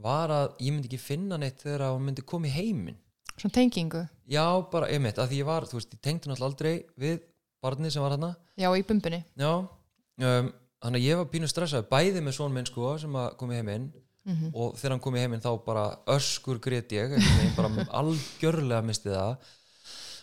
var 0.00 0.32
að 0.32 0.46
ég 0.64 0.72
myndi 0.72 0.88
ekki 0.88 1.00
finna 1.04 1.36
neitt 1.38 1.60
þegar 1.60 1.84
að 1.86 1.94
hún 1.98 2.06
myndi 2.08 2.24
koma 2.24 2.48
í 2.48 2.54
heiminn 2.54 2.96
svona 3.40 3.56
tengingu, 3.56 4.04
já, 4.30 4.44
bara 4.72 4.88
einmitt, 4.92 5.18
að 5.18 5.32
því 5.32 5.40
ég 5.42 5.48
var, 5.48 5.66
þú 5.68 5.78
veist, 5.78 5.94
ég 5.96 6.02
tengdi 6.04 6.30
náttúrulega 6.30 6.50
aldrei 6.50 6.72
við 7.00 7.22
barnið 7.64 7.94
sem 7.94 8.04
var 8.04 8.14
hérna 8.16 8.34
já 8.60 8.68
í 8.76 8.84
bumbunni. 8.86 9.22
Já, 9.40 9.52
um, 9.60 10.52
þannig 10.84 11.00
að 11.00 11.08
ég 11.08 11.20
var 11.20 11.30
pínu 11.32 11.50
stressaður 11.50 11.90
bæði 11.90 12.24
með 12.24 12.36
svon 12.36 12.54
minn 12.54 12.68
sko 12.68 12.94
sem 13.00 13.18
kom 13.40 13.52
í 13.52 13.60
heiminn. 13.60 13.90
Mm 14.28 14.50
og 14.52 14.74
þegar 14.76 14.92
hann 14.92 15.00
kom 15.00 15.16
í 15.16 15.20
heiminn 15.22 15.40
þá 15.40 15.52
bara 15.64 15.84
öskur 16.12 16.58
grét 16.60 16.92
ég 16.92 17.14
veginn, 17.14 17.54
bara 17.56 17.86
algjörlega 18.00 18.82
misti 18.84 19.08
það. 19.08 19.48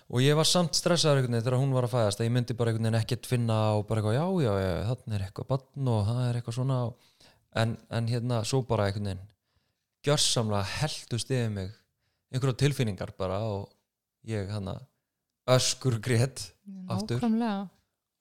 Og 0.07 0.21
ég 0.23 0.37
var 0.37 0.47
samt 0.47 0.77
stressaður 0.77 1.17
einhvern 1.23 1.33
veginn 1.33 1.47
þegar 1.47 1.59
hún 1.59 1.73
var 1.75 1.87
að 1.87 1.95
fæðast 1.95 2.21
að 2.21 2.29
ég 2.29 2.35
myndi 2.35 2.55
bara 2.55 2.71
einhvern 2.71 2.87
veginn 2.87 2.99
ekkert 3.01 3.27
finna 3.27 3.57
og 3.75 3.87
bara 3.89 4.03
eitthvað 4.03 4.19
já 4.19 4.45
já, 4.45 4.53
já 4.61 4.93
þannig 4.93 5.17
er 5.17 5.25
eitthvað 5.25 5.49
barn 5.49 5.89
og 5.91 6.05
það 6.07 6.21
er 6.27 6.37
eitthvað 6.39 6.57
svona 6.59 6.77
en, 7.63 7.73
en 7.97 8.07
hérna 8.13 8.39
svo 8.47 8.61
bara 8.69 8.85
einhvern 8.87 9.09
veginn 9.09 9.25
gjörsamlega 10.07 10.63
heldust 10.77 11.33
yfir 11.33 11.51
mig 11.57 11.73
einhverja 12.31 12.59
tilfinningar 12.63 13.13
bara 13.17 13.39
og 13.47 13.67
ég 14.27 14.49
hann 14.51 14.69
öskur 15.47 15.99
grét 16.03 16.51
Aftur. 16.89 17.21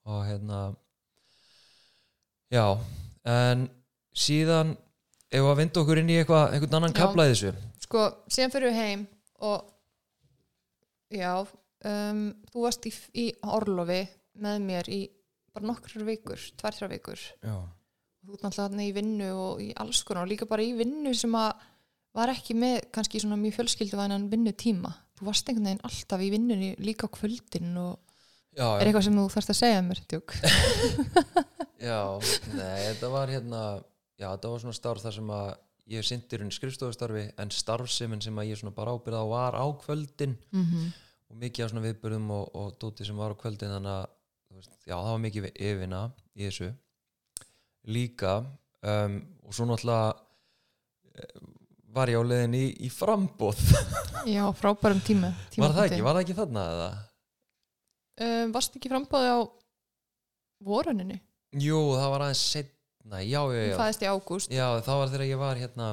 og 0.07 0.21
hérna 0.27 0.77
já, 2.53 2.79
en 3.27 3.67
síðan 4.15 4.77
ef 5.31 5.43
við 5.43 5.51
að 5.51 5.59
vinda 5.61 5.83
okkur 5.83 6.01
inn 6.01 6.13
í 6.13 6.19
eitthvað, 6.21 6.53
einhvern 6.55 6.79
annan 6.79 6.95
kapla 6.95 7.27
í 7.27 7.33
þessu. 7.33 7.53
Sko, 7.83 8.05
síðan 8.31 8.55
fyrir 8.55 8.71
við 8.71 8.79
heim 8.79 9.07
og 9.43 9.67
já 11.11 11.33
um, 11.43 12.23
þú 12.53 12.65
varst 12.65 12.87
í, 12.87 12.93
í 13.19 13.27
Orlofi 13.43 14.05
með 14.43 14.63
mér 14.69 14.91
í 14.93 15.01
bara 15.57 15.71
nokkrar 15.73 16.07
vikur, 16.07 16.41
tvær, 16.61 16.77
þrjár 16.77 16.93
vikur. 16.95 17.23
Já, 17.43 17.57
þú 18.23 18.37
náttúrulega 18.37 18.57
þarna 18.61 18.87
í 18.87 18.95
vinnu 18.95 19.31
og 19.35 19.65
í 19.65 19.71
alls 19.83 20.03
konar 20.07 20.27
og 20.27 20.33
líka 20.33 20.49
bara 20.49 20.65
í 20.65 20.75
vinnu 20.79 21.15
sem 21.17 21.35
að 21.39 21.67
var 22.17 22.33
ekki 22.33 22.57
með 22.57 22.79
kannski 22.95 23.21
svona 23.23 23.39
mjög 23.41 23.59
fjölskyldu 23.59 23.99
vænan 23.99 24.31
vinnutíma. 24.33 24.93
Þú 25.17 25.29
varst 25.29 25.49
einhvern 25.49 25.69
veginn 25.71 25.87
alltaf 25.89 26.25
í 26.25 26.33
vinnunni 26.33 26.73
líka 26.83 27.09
á 27.09 27.11
kvöldin 27.13 27.77
og 27.81 27.95
já, 28.57 28.67
er 28.77 28.89
eitthvað 28.89 29.07
sem 29.07 29.19
þú 29.19 29.27
þarfst 29.33 29.53
að 29.53 29.61
segja 29.61 29.85
mér 29.85 30.03
já 31.91 32.01
nei, 32.57 32.77
þetta 32.89 33.09
var 33.13 33.33
hérna 33.33 33.63
já, 34.17 34.29
þetta 34.31 34.53
var 34.53 34.63
svona 34.63 34.77
starf 34.77 35.05
þar 35.05 35.17
sem 35.19 35.33
að 35.37 35.49
ég 35.93 36.07
sindir 36.07 36.43
hún 36.43 36.53
skrifstofustarfi 36.55 37.25
en 37.39 37.53
starfsemin 37.55 38.23
sem 38.25 38.39
að 38.41 38.51
ég 38.51 38.61
svona 38.61 38.75
bara 38.75 38.95
ábyrða 38.97 39.23
á 39.23 39.27
var 39.31 39.59
á 39.61 39.67
kvöldin. 39.85 40.37
Mm 40.51 40.65
-hmm. 40.65 40.87
og 41.31 41.37
mikið 41.37 41.65
á 41.65 41.71
svona 41.71 41.87
viðbörðum 41.87 42.31
og, 42.31 42.55
og 42.55 42.79
dóti 42.81 43.05
sem 43.07 43.17
var 43.17 43.33
á 43.33 43.41
kvöldin 43.41 43.75
þannig 43.77 43.93
að 43.93 44.07
já, 44.87 44.97
það 44.97 45.13
var 45.13 45.25
mikið 45.27 45.45
yfirvinna 45.55 46.03
í 46.35 46.49
þessu 46.49 46.73
líka. 47.87 48.45
Um, 48.83 49.23
og 49.43 49.55
svo 49.55 49.65
náttúrulega 49.67 50.15
var 51.97 52.13
ég 52.13 52.21
á 52.21 52.25
leiðin 52.29 52.57
í, 52.59 52.65
í 52.87 52.91
frambóð 52.93 53.61
já, 54.37 54.45
frábærum 54.59 55.01
tíma 55.07 55.33
var 55.57 55.73
það 55.77 55.85
ekki, 55.91 56.03
var 56.07 56.17
það 56.19 56.25
ekki 56.27 56.37
þarna 56.41 56.65
eða? 56.75 56.89
um, 58.27 58.53
varst 58.57 58.77
ekki 58.79 58.91
frambáði 58.93 59.31
á 59.33 59.39
voruninni 60.67 61.21
Jú, 61.57 61.79
það 61.97 62.11
var 62.13 62.23
aðeins 62.27 62.41
setna, 62.53 63.21
já, 63.23 63.39
já, 63.41 63.63
þú 63.63 63.71
já 63.71 63.77
fæðist 63.79 64.03
í 64.03 64.09
ágúst. 64.11 64.51
Já, 64.53 64.65
það 64.85 64.99
var 65.01 65.11
þegar 65.13 65.23
ég 65.31 65.39
var 65.41 65.61
hérna 65.61 65.87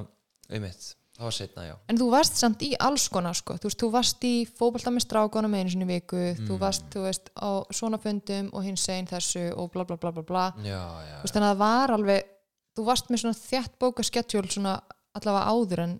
einmitt, 0.50 0.88
það 1.16 1.24
var 1.30 1.36
setna, 1.38 1.66
já. 1.70 1.76
En 1.94 2.00
þú 2.02 2.08
varst 2.12 2.40
samt 2.42 2.66
í 2.68 2.72
alls 2.84 3.06
konar 3.14 3.38
sko. 3.38 3.56
þú, 3.62 3.70
veist, 3.70 3.80
þú 3.80 3.90
varst 3.94 4.26
í 4.28 4.32
fótbolta 4.50 4.92
með 4.92 5.06
strákunum 5.06 5.56
einu 5.56 5.72
sinni 5.72 5.88
viku, 5.88 6.20
þú 6.42 6.50
Mm. 6.58 6.60
varst 6.66 6.90
þú 6.92 7.06
veist, 7.06 7.30
á 7.38 7.50
svona 7.72 8.00
fundum 8.02 8.50
og 8.52 8.66
hins 8.66 8.84
einn 8.92 9.08
þessu 9.08 9.46
og 9.56 9.72
bla 9.72 9.86
bla 9.88 9.96
bla 10.02 10.12
bla 10.18 10.24
bla. 10.26 10.44
Já, 10.66 10.82
já, 11.06 11.16
Þú 11.22 11.24
veist, 11.30 11.38
þannig 11.38 11.48
að 11.48 11.54
það 11.54 11.64
var 11.64 11.96
alveg 11.96 12.28
þú 12.76 12.86
varst 12.90 13.08
með 13.14 13.24
svona 13.24 13.40
þjætt 13.40 13.80
bóka 13.80 14.04
sketsjól 14.10 14.50
svona 14.52 14.76
allavega 15.14 15.52
áður 15.54 15.84
en 15.86 15.94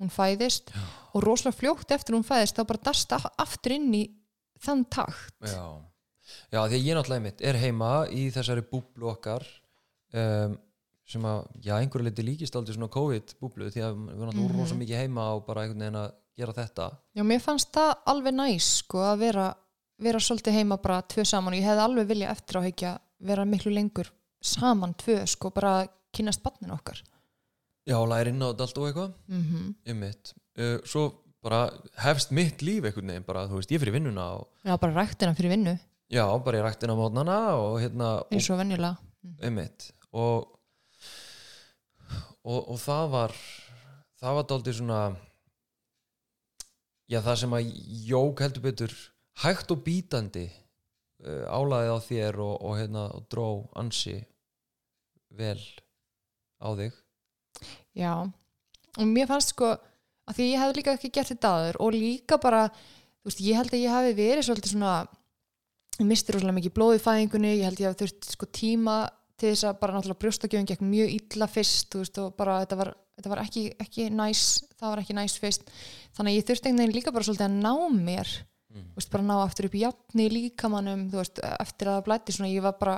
hún 0.00 0.10
fæðist 0.10 0.70
Já. 0.74 0.82
og 1.14 1.22
rosalega 1.24 1.58
fljótt 1.60 1.90
eftir 1.94 2.16
hún 2.16 2.26
fæðist 2.26 2.56
þá 2.58 2.64
bara 2.66 2.82
dasta 2.90 3.18
aftur 3.38 3.72
inn 3.76 3.90
í 3.94 4.04
þann 4.64 4.84
takt. 4.90 5.34
Já. 5.44 5.64
Já, 6.50 6.58
því 6.66 6.76
að 6.78 6.84
ég 6.88 6.96
náttúrulega 6.96 7.20
einmitt 7.20 7.42
er 7.44 7.58
heima 7.60 7.90
í 8.10 8.26
þessari 8.32 8.64
búblu 8.70 9.10
okkar 9.12 9.44
um, 10.16 10.54
sem 11.06 11.24
að, 11.28 11.42
já, 11.66 11.74
einhverju 11.78 12.06
leiti 12.08 12.24
líkist 12.24 12.54
aldrei 12.56 12.74
svona 12.78 12.88
COVID-búblu 12.94 13.68
því 13.74 13.82
að 13.84 13.98
við 14.08 14.20
vorum 14.22 14.38
Mhm. 14.40 14.54
rosa 14.58 14.74
mikið 14.78 15.02
heima 15.02 15.26
og 15.36 15.44
bara 15.46 15.62
einhvern 15.66 15.82
veginn 15.84 16.00
að 16.00 16.12
gera 16.38 16.52
þetta. 16.56 16.86
Já, 17.14 17.22
mér 17.22 17.40
fannst 17.44 17.70
það 17.76 17.92
alveg 18.10 18.34
næs 18.34 18.70
sko 18.80 18.98
að 19.04 19.18
vera, 19.18 19.54
vera 20.00 20.18
svolítið 20.18 20.56
heima 20.58 20.76
bara 20.82 21.02
tvö 21.02 21.24
saman. 21.28 21.52
Og 21.54 21.60
ég 21.60 21.68
hefði 21.68 21.84
alveg 21.84 22.06
vilja 22.08 22.30
eftir 22.32 22.56
á 22.58 22.62
heikja 22.64 22.98
vera 23.20 23.44
miklu 23.44 23.70
lengur 23.74 24.10
saman 24.42 24.94
tvö 24.94 25.20
sko 25.28 25.50
bara 25.50 25.86
kynast 26.12 26.42
barnin 26.42 26.72
okkar 26.74 27.02
Já, 27.84 27.98
læri 28.08 28.32
inn 28.32 28.40
á 28.40 28.48
þetta 28.48 28.66
allt 28.66 28.78
og 28.78 28.86
eitthvað. 28.88 29.12
Mm 29.28 29.42
-hmm. 29.44 29.74
einmitt, 29.86 30.34
uh, 30.58 30.78
svo 30.88 31.02
bara 31.44 31.70
hefst 32.00 32.30
mitt 32.32 32.62
líf 32.62 32.84
einhvern 32.84 33.10
veginn 33.12 33.26
bara, 33.26 33.44
þú 33.48 33.60
veist, 33.60 33.72
ég 33.72 33.80
fyrir 33.80 33.92
vinnuna 33.92 34.24
og 34.38 34.48
Já, 34.64 34.76
bara 34.80 34.94
ræktina 34.94 35.34
fyrir 35.34 35.52
vinnu. 35.52 35.78
Já, 36.10 36.24
bara 36.44 36.58
ég 36.58 36.64
ræktin 36.64 36.92
á 36.92 36.96
mótnana 36.96 37.38
og 37.60 37.80
hérna, 37.80 38.22
eins 38.30 38.50
og 38.50 38.58
venjulega. 38.58 38.96
Einmitt. 39.42 39.92
Og, 40.12 40.48
og 42.44 42.68
og 42.70 42.78
það 42.78 43.10
var 43.10 43.32
það 44.20 44.34
var 44.38 44.46
dálítið 44.48 44.76
svona 44.78 45.00
já 47.12 47.20
það 47.20 47.40
sem 47.40 47.56
að 47.56 47.72
jók 48.08 48.40
heldur 48.40 48.64
betur 48.64 48.94
hægt 49.44 49.72
og 49.74 49.82
bítandi 49.84 50.46
uh, 50.48 51.44
álaðið 51.52 51.92
á 51.92 51.98
þér 52.08 52.40
og, 52.40 52.54
og 52.64 52.78
hérna 52.78 53.06
og 53.12 53.26
dró 53.28 53.48
ansi 53.76 54.22
vel 55.28 55.60
á 56.64 56.68
þig 56.78 57.03
Já, 57.94 58.14
og 58.98 59.10
mér 59.10 59.28
fannst 59.30 59.54
sko 59.54 59.74
að 60.24 60.38
því 60.38 60.46
ég 60.50 60.62
hefði 60.62 60.78
líka 60.78 60.94
ekki 60.96 61.12
gert 61.14 61.30
þetta 61.32 61.52
aður 61.58 61.80
og 61.84 61.92
líka 61.94 62.38
bara, 62.42 62.64
þú 63.22 63.30
veist, 63.30 63.44
ég 63.44 63.58
held 63.60 63.74
að 63.74 63.84
ég 63.84 63.94
hafi 63.94 64.16
verið 64.18 64.46
svolítið 64.48 64.74
svona 64.74 64.94
ég 66.00 66.08
misti 66.08 66.34
rosalega 66.34 66.56
mikið 66.58 66.74
blóð 66.74 66.96
í 66.96 67.04
fæðingunni 67.04 67.52
ég 67.54 67.68
held 67.68 67.82
ég 67.82 67.90
hafi 67.90 68.00
þurft 68.02 68.30
sko 68.34 68.48
tíma 68.50 68.96
til 69.38 69.50
þess 69.50 69.66
að 69.68 69.78
bara 69.82 69.96
náttúrulega 69.96 70.22
brjóstakjöfum 70.22 70.68
gekk 70.70 70.84
mjög 70.86 71.12
illa 71.18 71.48
fyrst, 71.50 71.96
veist, 71.98 72.18
og 72.22 72.34
bara 72.38 72.60
þetta 72.62 72.78
var, 72.80 72.90
þetta 73.18 73.32
var 73.32 73.42
ekki, 73.44 73.64
ekki 73.82 74.08
næs, 74.14 74.44
það 74.78 74.92
var 74.92 75.02
ekki 75.02 75.16
næs 75.18 75.36
fyrst 75.42 75.70
þannig 76.16 76.32
að 76.32 76.38
ég 76.38 76.48
þurfti 76.48 76.70
einhvern 76.70 76.84
veginn 76.84 76.96
líka 76.98 77.14
bara 77.14 77.28
svolítið 77.28 77.46
að 77.48 77.56
ná 77.66 77.72
mér, 77.94 78.32
mm. 78.74 78.86
veist, 78.96 79.10
bara 79.14 79.26
ná 79.26 79.34
aftur 79.42 79.68
upp 79.68 79.76
í 79.76 79.82
jafni 79.84 80.28
líkamannum, 80.32 81.06
þú 81.12 81.20
veist, 81.20 81.42
eftir 81.58 81.90
að 81.90 81.98
það 81.98 82.06
blætti 82.08 82.36
svona, 82.36 82.52
ég 82.54 82.64
var 82.64 82.78
bara 82.80 82.96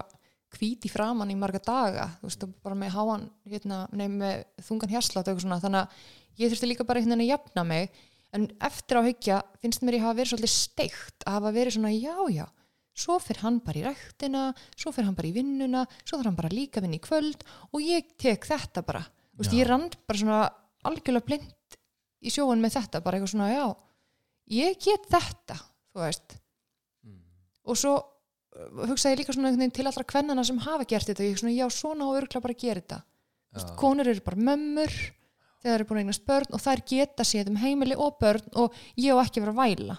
hvít 0.56 0.86
í 0.86 0.90
framann 0.92 1.30
í 1.32 1.36
marga 1.38 1.58
daga, 1.58 2.06
þú 2.20 2.28
veist, 2.28 2.44
og 2.46 2.52
bara 2.64 2.76
með 2.78 2.92
háan, 2.94 3.24
hérna, 3.50 3.78
nei, 3.92 4.06
með 4.08 4.44
þungan 4.62 4.92
hérslátt 4.94 5.26
og 5.26 5.32
eitthvað 5.34 5.46
svona, 5.46 5.58
þannig 5.64 5.80
að 5.82 6.42
ég 6.42 6.52
þurfti 6.52 6.68
líka 6.70 6.86
bara 6.86 7.00
einhvern 7.00 7.18
veginn 7.18 7.26
að 7.26 7.32
jafna 7.34 7.64
mig, 7.66 7.90
en 8.36 8.46
eftir 8.68 9.00
á 9.00 9.02
hyggja 9.06 9.40
finnst 9.62 9.82
mér 9.82 9.98
ég 9.98 10.04
hafa 10.06 10.18
verið 10.20 10.32
svolítið 10.32 10.52
steikt 10.54 11.26
að 11.26 11.36
hafa 11.38 11.52
verið 11.56 11.76
svona, 11.76 11.92
já, 11.96 12.16
já, 12.36 12.46
svo 12.96 13.18
fyrir 13.20 13.42
hann 13.44 13.58
bara 13.66 13.80
í 13.80 13.84
ræktina, 13.84 14.44
svo 14.76 14.92
fyrir 14.94 15.08
hann 15.10 15.18
bara 15.18 15.28
í 15.28 15.34
vinnuna, 15.36 15.82
svo 16.04 16.16
þarf 16.20 16.30
hann 16.30 16.38
bara 16.38 16.52
líka 16.54 16.80
að 16.80 16.86
vinna 16.86 16.96
í 17.00 17.04
kvöld 17.04 17.44
og 17.72 17.82
ég 17.84 18.14
tek 18.22 18.46
þetta 18.48 18.84
bara, 18.86 19.02
þú 19.34 19.42
veist, 19.42 19.56
ég 19.58 19.68
rand 19.68 19.98
bara 20.08 20.22
svona 20.22 20.40
algjörlega 20.86 21.26
blind 21.28 21.78
í 22.24 22.32
sjóun 22.32 22.62
með 22.62 22.78
þetta, 22.78 23.02
bara 23.04 23.18
eitthvað 23.18 23.34
svona, 23.34 23.50
já, 23.52 23.66
ég 24.56 24.78
get 24.86 25.10
þetta, 25.12 25.58
þú 25.92 26.04
veist, 26.06 26.38
Mm. 27.06 27.18
og 27.70 27.76
svo 27.78 27.92
hugsaði 28.90 29.20
líka 29.20 29.34
svona 29.36 29.68
til 29.74 29.86
allra 29.86 30.06
kvennana 30.08 30.44
sem 30.46 30.58
hafa 30.64 30.86
gert 30.88 31.10
þetta. 31.10 31.26
Ég 31.26 31.40
svona, 31.40 31.54
já, 31.56 31.66
svona 31.72 32.08
og 32.08 32.20
örgla 32.20 32.42
bara 32.44 32.56
að 32.56 32.64
gera 32.64 32.82
þetta. 32.82 33.02
Þú 33.50 33.60
veist, 33.60 33.74
konur 33.80 34.10
eru 34.10 34.24
bara 34.26 34.46
mömmur 34.50 34.96
þegar 34.96 35.66
það 35.66 35.76
eru 35.76 35.88
búin 35.88 35.98
að 35.98 36.04
eignast 36.04 36.26
börn 36.28 36.56
og 36.56 36.62
þær 36.62 36.82
geta 36.92 37.26
séð 37.26 37.52
um 37.52 37.60
heimili 37.60 37.98
og 37.98 38.18
börn 38.20 38.50
og 38.62 38.74
ég 39.00 39.16
á 39.16 39.22
ekki 39.22 39.40
að 39.40 39.46
vera 39.46 39.54
að 39.54 39.60
væla. 39.62 39.98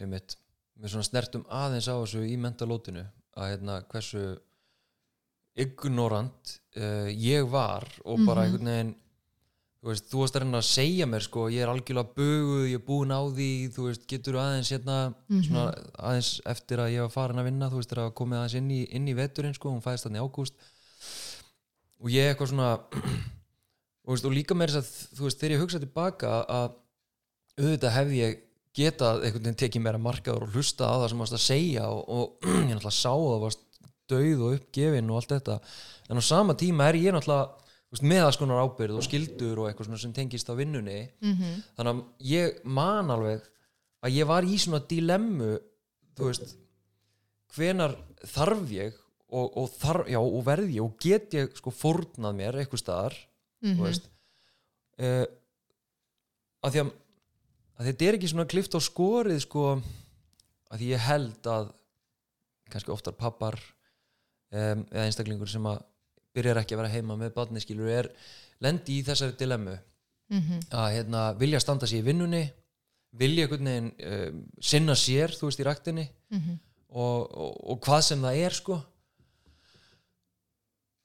Ég 0.00 0.08
mitt 0.08 0.36
við 0.80 0.94
svona 0.94 1.06
snertum 1.06 1.44
aðeins 1.52 1.90
á 1.92 1.94
þessu 1.98 2.22
í 2.24 2.36
mentalótinu 2.40 3.04
að 3.36 3.50
hérna 3.52 3.80
hversu 3.90 4.24
ignorant 5.60 6.54
uh, 6.78 7.08
ég 7.10 7.48
var 7.50 7.84
og 8.06 8.22
bara 8.24 8.46
einhvern 8.46 8.70
veginn 8.70 8.94
þú 9.80 9.88
veist, 9.88 10.08
þú 10.10 10.20
varst 10.20 10.36
að 10.36 10.42
reyna 10.44 10.60
að 10.60 10.66
segja 10.68 11.06
mér 11.08 11.24
sko, 11.24 11.46
ég 11.48 11.64
er 11.64 11.70
algjörlega 11.72 12.16
buguð, 12.18 12.64
ég 12.68 12.76
er 12.76 12.84
búin 12.84 13.14
á 13.16 13.20
því 13.24 13.52
þú 13.76 13.86
veist, 13.86 14.02
getur 14.10 14.36
aðeins 14.42 14.72
hérna 14.74 14.96
svona 15.30 15.64
aðeins 15.96 16.32
eftir 16.52 16.82
að 16.84 16.92
ég 16.96 17.06
var 17.06 17.14
farin 17.14 17.40
að 17.40 17.48
vinna 17.48 17.70
þú 17.72 17.80
veist, 17.80 17.94
þegar 17.94 18.10
að 18.10 18.18
komið 18.20 18.40
aðeins 18.40 18.56
inn 18.60 18.74
í, 18.76 18.80
inn 18.98 19.08
í 19.08 19.16
veturinn 19.16 19.56
sko, 19.56 19.72
hún 19.72 19.84
fæðist 19.84 20.06
þannig 20.08 20.26
ágúst. 20.26 20.68
Og 22.00 22.12
ég 22.12 22.28
eitthvað 22.28 22.52
svona 22.52 22.68
og, 24.04 24.12
veist, 24.12 24.28
og 24.28 24.36
líka 24.36 24.58
meira 24.58 24.76
þess 24.76 24.84
að 24.84 25.16
þú 25.16 25.26
veist, 25.28 25.40
þegar 25.40 25.56
ég 25.56 25.64
hugsa 25.64 25.80
tilbaka 25.80 26.34
að 26.44 26.76
auðvitað 27.60 27.96
hefði 27.96 28.20
ég 28.20 28.38
getað 28.76 29.24
einhvern 29.24 29.46
veginn 29.48 29.60
tekið 29.64 29.84
meira 29.84 30.00
markaður 30.00 30.44
og 30.46 30.54
hlusta 30.54 30.86
á 30.92 30.94
það 31.00 31.08
sem 31.12 31.24
varst 31.24 31.36
að 31.36 31.46
segja 31.46 31.88
og, 31.88 32.04
og 32.04 32.46
ég 32.68 32.76
náttúrulega 32.76 32.96
sá 33.00 33.10
að 33.14 33.26
það 33.30 33.42
varst 33.46 33.66
döið 34.10 34.44
og 34.44 34.54
uppgefin 34.58 35.10
og 35.10 35.20
allt 35.20 35.34
þetta. 35.38 35.56
En 36.10 36.20
á 36.20 36.22
sama 36.26 36.56
tíma 36.58 36.90
er 36.90 37.00
ég 37.00 37.14
náttúrulega 37.14 37.59
þú 37.90 37.96
veist, 37.96 38.06
með 38.06 38.24
alls 38.24 38.38
konar 38.38 38.62
ábyrð 38.62 39.00
og 39.00 39.06
skildur 39.06 39.62
og 39.62 39.68
eitthvað 39.68 39.98
sem 39.98 40.12
tengist 40.14 40.50
á 40.50 40.54
vinnunni. 40.54 41.10
-hmm. 41.20 41.62
þannig 41.76 41.94
að 41.94 42.02
ég 42.30 42.64
man 42.64 43.10
alveg 43.10 43.42
að 44.00 44.14
ég 44.14 44.26
var 44.26 44.44
í 44.44 44.58
svona 44.58 44.86
dilemmu 44.86 45.58
þú 46.16 46.30
veist 46.30 46.56
hvenar 47.54 47.96
þarf 48.24 48.70
ég 48.70 48.94
og, 49.30 49.56
og, 49.56 49.68
þarf, 49.78 50.06
já, 50.10 50.18
og 50.18 50.44
verð 50.46 50.70
ég 50.70 50.82
og 50.84 50.96
get 50.98 51.34
ég 51.34 51.56
sko 51.56 51.70
fórnað 51.70 52.34
mér 52.38 52.60
eitthvað 52.60 52.82
staðar 52.84 53.16
þú 53.60 53.82
veist. 53.84 54.08
Uh, 55.00 55.26
að 56.62 56.72
því 56.72 56.80
að, 56.82 56.92
að 57.78 57.90
þetta 57.90 58.06
er 58.06 58.18
ekki 58.18 58.30
svona 58.30 58.50
klift 58.50 58.76
á 58.76 58.80
skorið 58.80 59.42
sko 59.46 59.66
að 60.70 60.78
því 60.78 60.90
ég 60.92 61.06
held 61.08 61.50
að 61.50 61.70
kannski 62.70 62.92
oftar 62.94 63.16
pappar 63.18 63.58
um, 63.58 64.84
eða 64.90 65.06
einstaklingur 65.06 65.50
sem 65.50 65.66
að 65.66 65.82
byrjar 66.34 66.62
ekki 66.62 66.76
að 66.76 66.82
vera 66.82 66.94
heima 66.94 67.16
með 67.16 67.34
badni 67.34 67.60
skilur 67.60 67.88
er 67.90 68.10
lendi 68.60 69.00
í 69.00 69.04
þessari 69.06 69.36
dilemmu. 69.40 69.76
Að 70.70 70.88
hérna, 70.94 71.22
vilja 71.38 71.60
standa 71.60 71.86
sér 71.90 72.04
í 72.04 72.06
vinnunni 72.06 72.44
vilja 73.18 73.48
veginn 73.50 73.90
um, 73.90 74.42
sinna 74.62 74.94
sér, 74.94 75.32
þú 75.34 75.48
veist, 75.48 75.60
í 75.60 75.66
ræktinni 75.66 76.06
og, 76.90 77.26
og, 77.34 77.56
og 77.72 77.80
hvað 77.82 78.02
sem 78.06 78.22
það 78.22 78.42
er 78.44 78.54
sko. 78.54 78.78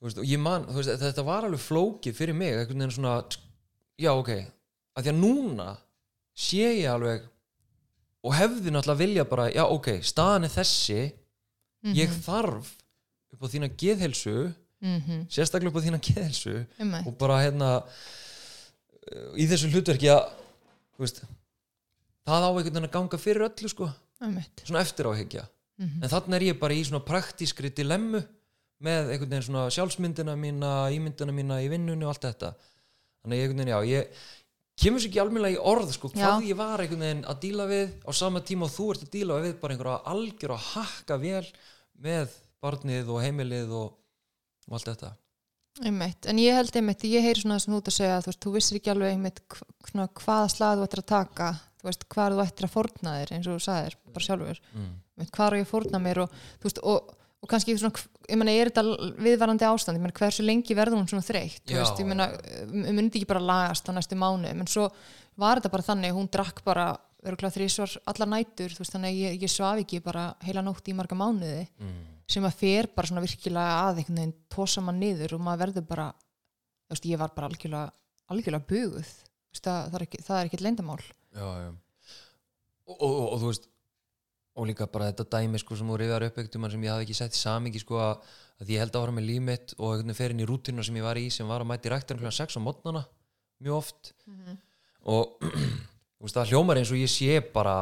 Veist, 0.06 0.20
man, 0.38 0.68
veist, 0.70 0.92
þetta 1.02 1.26
var 1.26 1.48
alveg 1.48 1.64
flókið 1.64 2.14
fyrir 2.18 2.38
mig, 2.38 2.54
einhvern 2.54 2.84
veginn 2.84 2.94
svona 2.94 3.16
já, 3.98 4.12
ok, 4.14 4.32
að 4.96 5.08
því 5.08 5.14
að 5.14 5.22
núna 5.24 5.70
sé 6.36 6.68
ég 6.82 6.92
alveg 6.92 7.26
og 8.26 8.34
hefði 8.36 8.74
náttúrulega 8.74 9.02
vilja 9.02 9.26
bara 9.30 9.50
já, 9.54 9.64
ok, 9.66 9.90
staðan 10.06 10.46
er 10.46 10.54
þessi 10.54 11.02
ég 11.96 12.14
þarf 12.26 12.76
upp 13.34 13.42
á 13.46 13.48
þína 13.50 13.72
geðhelsu 13.78 14.54
mm 14.86 15.26
sérstaklega 15.30 15.72
upp 15.72 15.80
á 15.82 15.86
þína 15.86 16.02
geðhelsu 16.08 16.54
-hmm. 16.56 17.08
og 17.08 17.18
bara 17.18 17.42
hérna 17.44 17.70
uh, 17.82 19.34
í 19.36 19.48
þessu 19.50 19.72
hlutverki 19.74 20.12
að 20.14 20.30
veist, 21.02 21.24
það 22.26 22.46
á 22.46 22.50
einhvern 22.50 22.74
veginn 22.74 22.90
að 22.90 22.96
ganga 22.98 23.18
fyrir 23.18 23.48
öllu 23.50 23.70
sko, 23.70 23.92
svona 24.64 24.82
eftir 24.82 25.10
áhyggja 25.12 25.48
en 25.76 26.10
þannig 26.10 26.36
er 26.36 26.48
ég 26.54 26.60
bara 26.60 26.74
í 26.74 26.84
svona 26.88 27.04
praktískri 27.04 27.70
dilemmu 27.76 28.22
með 28.84 29.12
einhvern 29.12 29.32
veginn 29.32 29.46
svona 29.50 29.68
sjálfsmyndina 29.74 30.36
mína, 30.40 30.72
ímyndina 30.94 31.36
mína 31.36 31.60
í 31.64 31.70
vinnunni 31.72 32.06
og 32.06 32.14
allt 32.14 32.28
þetta. 32.28 32.54
Þannig 33.24 33.44
einhvern 33.44 33.62
veginn, 33.62 33.74
já, 33.74 33.80
ég 33.90 34.24
kemur 34.82 35.02
sér 35.02 35.12
ekki 35.12 35.22
almennilega 35.24 35.58
í 35.58 35.68
orð 35.72 35.94
sko, 35.96 36.12
hvað 36.14 36.44
Já. 36.44 36.48
ég 36.50 36.60
var 36.60 36.84
einhvern 36.84 37.06
veginn 37.06 37.28
að 37.32 37.42
díla 37.46 37.68
við 37.70 37.94
á 38.04 38.12
sama 38.16 38.42
tíma 38.46 38.68
og 38.68 38.74
þú 38.76 38.88
ert 38.94 39.06
að 39.06 39.14
díla 39.16 39.38
við 39.46 39.54
bara 39.62 39.76
einhverja 39.76 40.02
algjör 40.14 40.56
að 40.56 40.66
hakka 40.74 41.20
vel 41.22 41.46
með 42.08 42.36
barnið 42.66 43.12
og 43.14 43.22
heimilið 43.24 43.76
og, 43.80 43.94
og 44.70 44.78
allt 44.78 44.92
þetta. 44.92 45.12
Einmitt, 45.84 46.24
en 46.32 46.40
ég 46.40 46.56
held 46.56 46.78
einmitt, 46.80 47.04
ég 47.12 47.26
heyri 47.26 47.42
svona 47.42 47.60
þú 47.60 47.82
ert 47.82 47.90
að 47.92 47.98
segja, 47.98 48.20
þú 48.24 48.30
veist, 48.32 48.42
þú 48.46 48.52
vissir 48.54 48.78
ekki 48.80 48.92
alveg 48.94 49.12
einmitt 49.12 49.42
hvaða 49.92 50.48
slag 50.54 50.80
þú 50.80 50.86
ættir 50.86 51.02
að 51.02 51.10
taka. 51.12 51.50
Þú 51.82 51.90
veist, 51.90 52.06
hvað 52.16 52.36
þú 52.36 52.44
ættir 52.46 52.68
að 52.68 52.74
fórna 52.78 53.16
þér 53.18 53.34
eins 53.36 53.50
og 53.50 53.58
þú 53.58 53.66
sagðir, 53.66 53.98
bara 54.16 54.28
sjálfur. 54.30 54.62
Mm. 54.74 54.94
hvað 55.36 55.48
er 55.50 55.58
ég 55.60 55.66
að 55.66 55.74
fórna 55.74 56.02
mér 56.02 56.22
og 56.24 56.40
veist, 56.64 56.80
og, 56.80 57.12
og 57.44 57.52
kannski 57.52 57.76
svona, 57.76 58.06
meina, 58.40 58.56
er 58.56 58.72
þetta 58.72 59.12
viðvarandi 59.28 59.68
ástand, 59.68 60.00
ég 60.00 60.06
meina, 60.06 60.16
hversu 60.16 60.48
lengi 60.48 60.80
verður 60.80 61.02
hún 61.02 61.12
svona 61.12 61.28
þreytt, 61.28 61.66
ég 61.76 62.96
myndi 62.96 63.20
ekki 63.20 63.30
bara 63.30 63.44
lagast 63.44 63.92
á 63.92 63.96
næstu 63.96 64.16
mánu 64.16 64.48
en 64.48 64.66
svo 64.72 64.88
var 65.36 65.60
þetta 65.60 65.76
bara 65.76 65.90
þannig, 65.92 66.16
hún 66.16 66.32
drakk 66.32 66.64
bara 66.66 66.94
þrísvar 67.26 67.98
allar 68.08 68.32
nætur 68.32 68.72
veist, 68.80 68.94
þannig 68.94 69.12
að 69.12 69.22
ég, 69.26 69.40
ég 69.44 69.52
svaf 69.52 69.82
ekki 69.82 70.02
bara 70.06 70.30
heila 70.46 70.64
nótt 70.64 70.88
í 70.88 70.96
marga 70.96 71.18
mánuði. 71.18 71.66
Mm. 71.82 72.04
Sem 72.30 72.46
að 72.48 72.58
fer 72.62 72.90
bara 72.96 73.10
svona 73.10 73.24
virkilega 73.24 73.78
að 73.86 74.02
einhvern 74.02 74.22
veginn 74.22 74.36
tósa 74.52 74.82
mann 74.82 75.00
niður 75.02 75.38
og 75.38 75.46
maður 75.46 75.66
verður 75.66 75.88
bara 75.90 76.08
þú 76.16 76.96
veist, 76.96 77.08
ég 77.12 77.22
var 77.22 77.34
bara 77.36 77.50
algjörlega 77.52 77.86
algjörlega 78.34 78.70
buguð 78.72 79.14
Þú 79.56 79.56
veist, 79.56 79.68
það, 79.68 79.86
það 79.86 79.98
er 79.98 80.06
ekki, 80.06 80.22
það 80.26 80.40
er 80.40 80.50
ekki 80.50 80.62
leyndamál 80.66 81.02
já, 81.06 81.46
já. 81.46 81.70
Og, 82.86 82.96
og, 82.96 83.12
og, 83.12 83.28
og 83.30 83.40
þú 83.44 83.52
veist 83.52 83.70
og 84.56 84.68
líka 84.70 84.88
bara 84.88 85.10
þetta 85.12 85.26
dæmi 85.36 85.60
sko 85.60 85.76
sem 85.76 85.90
þú 85.92 85.98
rifjar 86.00 86.26
upp 86.30 86.38
einhvern 86.40 86.72
sem 86.72 86.84
ég 86.86 86.94
hafði 86.94 87.06
ekki 87.06 87.18
sett 87.18 87.36
í 87.36 87.40
samingi 87.42 87.82
sko 87.82 87.98
að, 88.00 88.30
að 88.64 88.72
ég 88.72 88.84
held 88.84 88.96
að 88.96 89.04
vara 89.04 89.16
með 89.18 89.28
líf 89.30 89.42
mitt 89.50 89.74
og 89.76 89.90
einhvern 89.90 90.06
veginn 90.06 90.20
fer 90.20 90.36
inn 90.36 90.44
í 90.44 90.48
rútinu 90.48 90.86
sem 90.88 91.00
ég 91.00 91.06
var 91.06 91.20
í 91.20 91.26
sem 91.34 91.50
var 91.50 91.66
að 91.66 91.70
mæti 91.74 91.92
ræktar 91.92 92.22
kl. 92.22 92.32
6 92.32 92.56
á 92.56 92.62
mótnana 92.64 93.04
mjög 93.64 93.82
oft 93.82 94.14
og 95.04 95.36
þú 96.16 96.28
veist 96.28 96.40
það 96.40 96.54
hljómar 96.54 96.80
eins 96.80 96.94
og 96.96 97.02
ég 97.02 97.12
sé 97.12 97.42
bara 97.56 97.76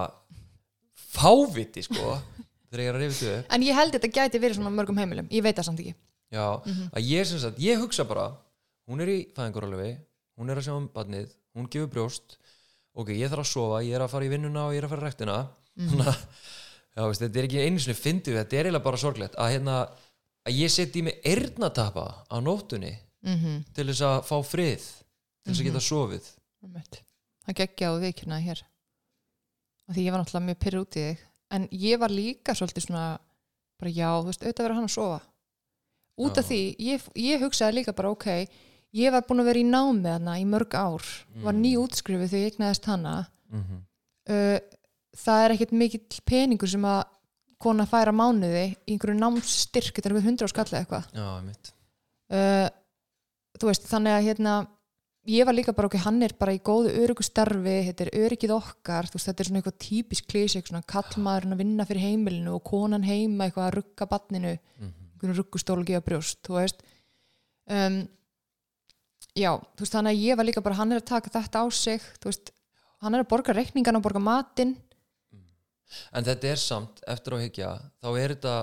fáviti 1.14 1.86
sko 1.86 2.18
þegar 2.74 2.84
ég 2.84 2.90
er 2.90 2.98
að 2.98 3.06
rifja 3.06 3.28
þetta 3.28 3.44
upp. 3.44 3.54
En 3.54 3.68
ég 3.68 3.78
held 3.78 3.94
þetta 3.98 4.10
gæti 4.18 4.42
verið 4.42 4.58
svona 4.60 4.74
mörgum 4.74 4.98
heimilum. 4.98 5.30
Ég 5.32 5.46
veit 5.46 5.56
það 5.56 5.70
samt 5.70 5.84
ekki. 5.84 5.94
Já, 6.34 6.48
að 6.90 7.06
ég 7.06 7.30
sagt, 7.30 7.62
ég 7.62 7.78
hugsa 7.78 8.08
bara 8.10 8.32
hún 8.90 9.04
er 9.06 9.12
í 9.14 9.20
fæðingarálfi 9.36 9.92
hún 10.40 10.50
er 10.50 10.60
að 10.60 10.68
sjá 10.68 10.76
um 10.76 10.88
badnið, 10.94 11.34
hún 11.54 11.70
gefur 11.72 11.92
brjóst. 11.94 12.38
Ok, 12.94 13.14
ég 13.18 13.30
þarf 13.32 13.46
að 13.46 13.50
sofa, 13.50 13.82
ég 13.86 13.98
er 13.98 14.06
að 14.06 14.12
fara 14.14 14.28
í 14.28 14.32
vinnuna 14.32 14.68
og 14.68 14.76
ég 14.76 14.82
er 14.82 14.88
að 14.88 14.94
fara 14.94 15.04
í 15.04 15.08
rektina 15.08 15.38
þannig 15.74 16.10
að, 16.12 16.20
já, 16.94 17.02
veist, 17.10 17.24
þetta 17.24 17.40
er 17.42 17.48
ekki 17.48 17.64
einu 17.64 17.82
sinni 17.82 17.98
fyndið, 17.98 18.38
þetta 18.40 18.58
er 18.58 18.68
eiginlega 18.68 18.86
bara 18.86 19.02
sorglegt 19.02 19.38
að 19.42 19.54
hérna, 19.56 19.78
að 20.46 20.60
ég 20.60 20.74
setji 20.74 21.06
mig 21.08 21.26
eyrnatappa 21.26 22.06
á 22.30 22.36
nóttunni 22.46 22.94
mm 22.94 23.40
-hmm. 23.40 23.64
til 23.74 23.88
þess 23.90 24.06
að 24.10 24.18
fá 24.30 24.36
frið 24.46 24.86
til 24.86 25.50
þess 25.50 25.60
að 25.60 25.70
geta 25.70 25.84
sofið. 25.88 26.30
Það 27.44 27.58
geggja 27.60 27.90
á 27.90 27.94
vikuna 28.00 28.40
hér. 28.40 28.64
Af 29.90 29.96
því 29.96 30.06
ég 30.06 30.14
var 30.14 30.22
náttúrulega 30.22 30.48
mjög 30.48 30.60
pyrr 30.64 30.80
út 30.80 30.96
í 30.96 31.02
þig 31.04 31.24
en 31.54 31.68
ég 31.72 32.02
var 32.02 32.14
líka 32.14 32.56
svolítið 32.58 32.88
svona 32.88 33.06
bara 33.82 33.94
já, 33.94 34.10
þú 34.10 34.30
veist, 34.30 34.44
auðvitað 34.44 34.66
verður 34.66 34.80
hann 34.80 34.90
að 34.90 34.96
sofa. 34.96 35.22
Út 36.24 36.38
af 36.38 36.46
því, 36.48 36.60
ég, 36.86 37.08
ég 37.18 37.42
hugsaði 37.42 37.80
líka 37.80 37.96
bara 37.98 38.12
ok, 38.14 38.28
ég 38.94 39.14
var 39.14 39.26
búin 39.26 39.42
að 39.42 39.50
vera 39.50 39.62
í 39.64 39.66
námi 39.66 40.06
þarna 40.06 40.36
í 40.40 40.46
mörg 40.50 40.76
ár, 40.78 41.10
var 41.44 41.58
ný 41.58 41.74
útskrifið 41.82 42.30
þegar 42.30 42.46
ég 42.46 42.54
egnaðist 42.54 42.90
hana. 42.90 43.16
Mm 43.50 43.64
-hmm. 43.64 43.82
uh, 44.34 44.60
það 45.24 45.44
er 45.44 45.56
ekkert 45.56 45.74
mikill 45.82 46.22
peningur 46.26 46.70
sem 46.70 46.86
að 46.86 47.02
kona 47.64 47.86
færa 47.88 48.12
mánuði 48.12 48.66
í 48.74 48.94
einhverju 48.94 49.18
námsstyrk 49.20 49.96
þetta 49.96 50.10
er 50.10 50.18
við 50.18 50.28
hundra 50.28 50.48
á 50.50 50.54
skalla 50.54 50.80
eitthvað. 50.80 51.10
Uh, 52.34 52.70
þú 53.60 53.70
veist, 53.70 53.90
þannig 53.90 54.18
að 54.18 54.26
hérna 54.28 54.54
ég 55.30 55.46
var 55.48 55.56
líka 55.56 55.74
bara 55.76 55.88
ok, 55.88 55.98
hann 56.04 56.22
er 56.26 56.34
bara 56.40 56.56
í 56.56 56.60
góðu 56.64 56.92
öryggu 57.04 57.24
starfi, 57.24 57.78
þetta 57.90 58.06
er 58.06 58.12
öryggið 58.26 58.56
okkar 58.56 59.08
veist, 59.14 59.28
þetta 59.30 59.44
er 59.44 59.50
svona 59.50 59.62
eitthvað 59.62 59.80
típisk 59.86 60.28
klísi 60.32 60.64
kallmaðurinn 60.64 61.56
að 61.56 61.64
vinna 61.64 61.86
fyrir 61.88 62.08
heimilinu 62.10 62.58
og 62.58 62.66
konan 62.68 63.06
heima 63.08 63.48
eitthvað 63.48 63.70
að 63.70 63.76
rugga 63.78 64.10
batninu 64.12 64.54
einhvern 64.54 65.38
ruggustól 65.40 65.80
og 65.80 65.88
gefa 65.88 66.04
brjóst 66.04 66.42
þú 66.44 66.58
veist. 66.58 66.84
Um, 67.72 68.02
já, 69.32 69.56
þú 69.56 69.86
veist, 69.86 69.96
þannig 69.96 70.12
að 70.12 70.24
ég 70.28 70.40
var 70.40 70.48
líka 70.50 70.64
bara 70.66 70.80
hann 70.82 70.92
er 70.92 71.00
að 71.00 71.10
taka 71.14 71.32
þetta 71.32 71.64
á 71.64 71.66
sig 71.72 72.08
veist, 72.24 72.52
hann 73.04 73.16
er 73.16 73.24
að 73.24 73.32
borga 73.32 73.56
reikningan 73.56 74.00
og 74.00 74.04
borga 74.04 74.20
matinn. 74.24 74.76
En 76.12 76.26
þetta 76.26 76.50
er 76.50 76.60
samt, 76.60 77.04
eftir 77.08 77.38
á 77.38 77.44
hyggja 77.44 77.72
þá 78.02 78.08
er 78.18 78.36
þetta, 78.36 78.56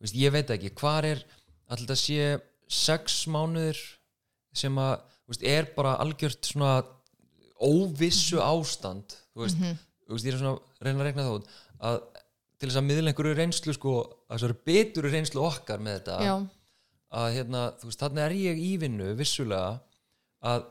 veist, 0.00 0.16
ég 0.16 0.32
veit 0.34 0.52
ekki 0.54 0.72
hvar 0.80 1.04
er, 1.08 1.22
alltaf 1.68 2.00
sé 2.00 2.36
sex 2.72 3.26
mánuður 3.28 3.80
sem 4.56 4.76
að, 4.80 5.02
veist, 5.30 5.44
er 5.46 5.68
bara 5.76 5.94
algjört 6.02 6.48
svona 6.48 6.82
óvissu 7.62 8.40
ástand 8.42 9.14
þú 9.32 9.44
veist, 9.44 9.62
þú 10.06 10.16
veist, 10.16 10.26
ég 10.26 10.34
er 10.34 10.40
svona 10.40 10.56
að 10.58 10.88
reyna 10.88 10.98
að 10.98 11.08
rekna 11.08 11.26
það 11.28 11.38
út 11.38 11.52
að 11.82 12.00
til 12.62 12.68
þess 12.70 12.78
að 12.78 12.86
miðla 12.86 13.10
einhverju 13.10 13.38
reynslu 13.38 13.72
sko, 13.74 13.92
að 14.30 14.36
þessari 14.36 14.58
beturu 14.70 15.10
reynslu 15.10 15.42
okkar 15.42 15.80
með 15.82 15.96
þetta 15.98 16.18
já, 16.22 16.34
að 17.22 17.28
hérna, 17.36 17.62
þú 17.80 17.88
veist, 17.88 18.02
þannig 18.02 18.22
er 18.24 18.34
ég 18.38 18.60
í 18.62 18.70
vinnu 18.82 19.08
vissulega 19.18 19.72
að 20.52 20.68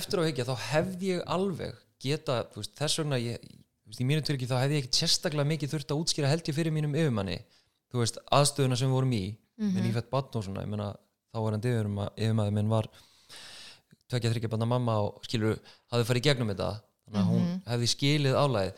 eftir 0.00 0.22
á 0.22 0.26
hyggja 0.26 0.46
þá 0.48 0.54
hefði 0.70 1.12
ég 1.14 1.22
alveg 1.36 1.78
geta, 2.02 2.40
þú 2.50 2.62
veist, 2.62 2.74
þess 2.78 3.02
vegna 3.02 3.20
ég, 3.22 3.46
veist, 3.86 4.02
í 4.02 4.08
mínu 4.08 4.24
tilki 4.26 4.48
þá 4.50 4.56
hefði 4.58 4.78
ég 4.78 4.84
ekkert 4.84 5.00
sérstaklega 5.02 5.50
mikið 5.52 5.74
þurft 5.74 5.94
að 5.94 6.02
útskýra 6.02 6.32
held 6.32 6.50
ég 6.50 6.58
fyrir 6.58 6.74
mínum 6.74 6.98
yfirmanni 6.98 7.38
þú 7.90 8.02
veist, 8.02 8.18
aðstöðuna 8.30 8.78
sem 8.78 8.90
við 8.90 8.98
vorum 8.98 9.14
í 9.14 9.24
með 9.60 9.86
nýfætt 9.86 10.10
batn 10.10 10.38
og 10.38 10.44
svona, 10.46 10.62
ég 10.64 10.70
meina 10.72 10.90
þá 11.30 11.38
var 11.44 11.56
hann 11.56 11.66
yfirmaður 12.16 12.54
minn 12.58 12.70
var 12.70 12.90
tvekja 14.10 14.32
þryggja 14.34 14.50
banna 14.52 14.68
mamma 14.70 14.96
og 15.06 15.20
skilur 15.26 15.58
hafði 15.92 16.08
farið 16.10 16.26
gegnum 16.28 16.50
þetta 16.54 16.70
þannig 16.80 17.20
að 17.22 17.30
hún 17.30 17.44
Mhm. 17.46 17.60
hefði 17.70 17.88
skilið 17.94 18.34
álæðið 18.44 18.72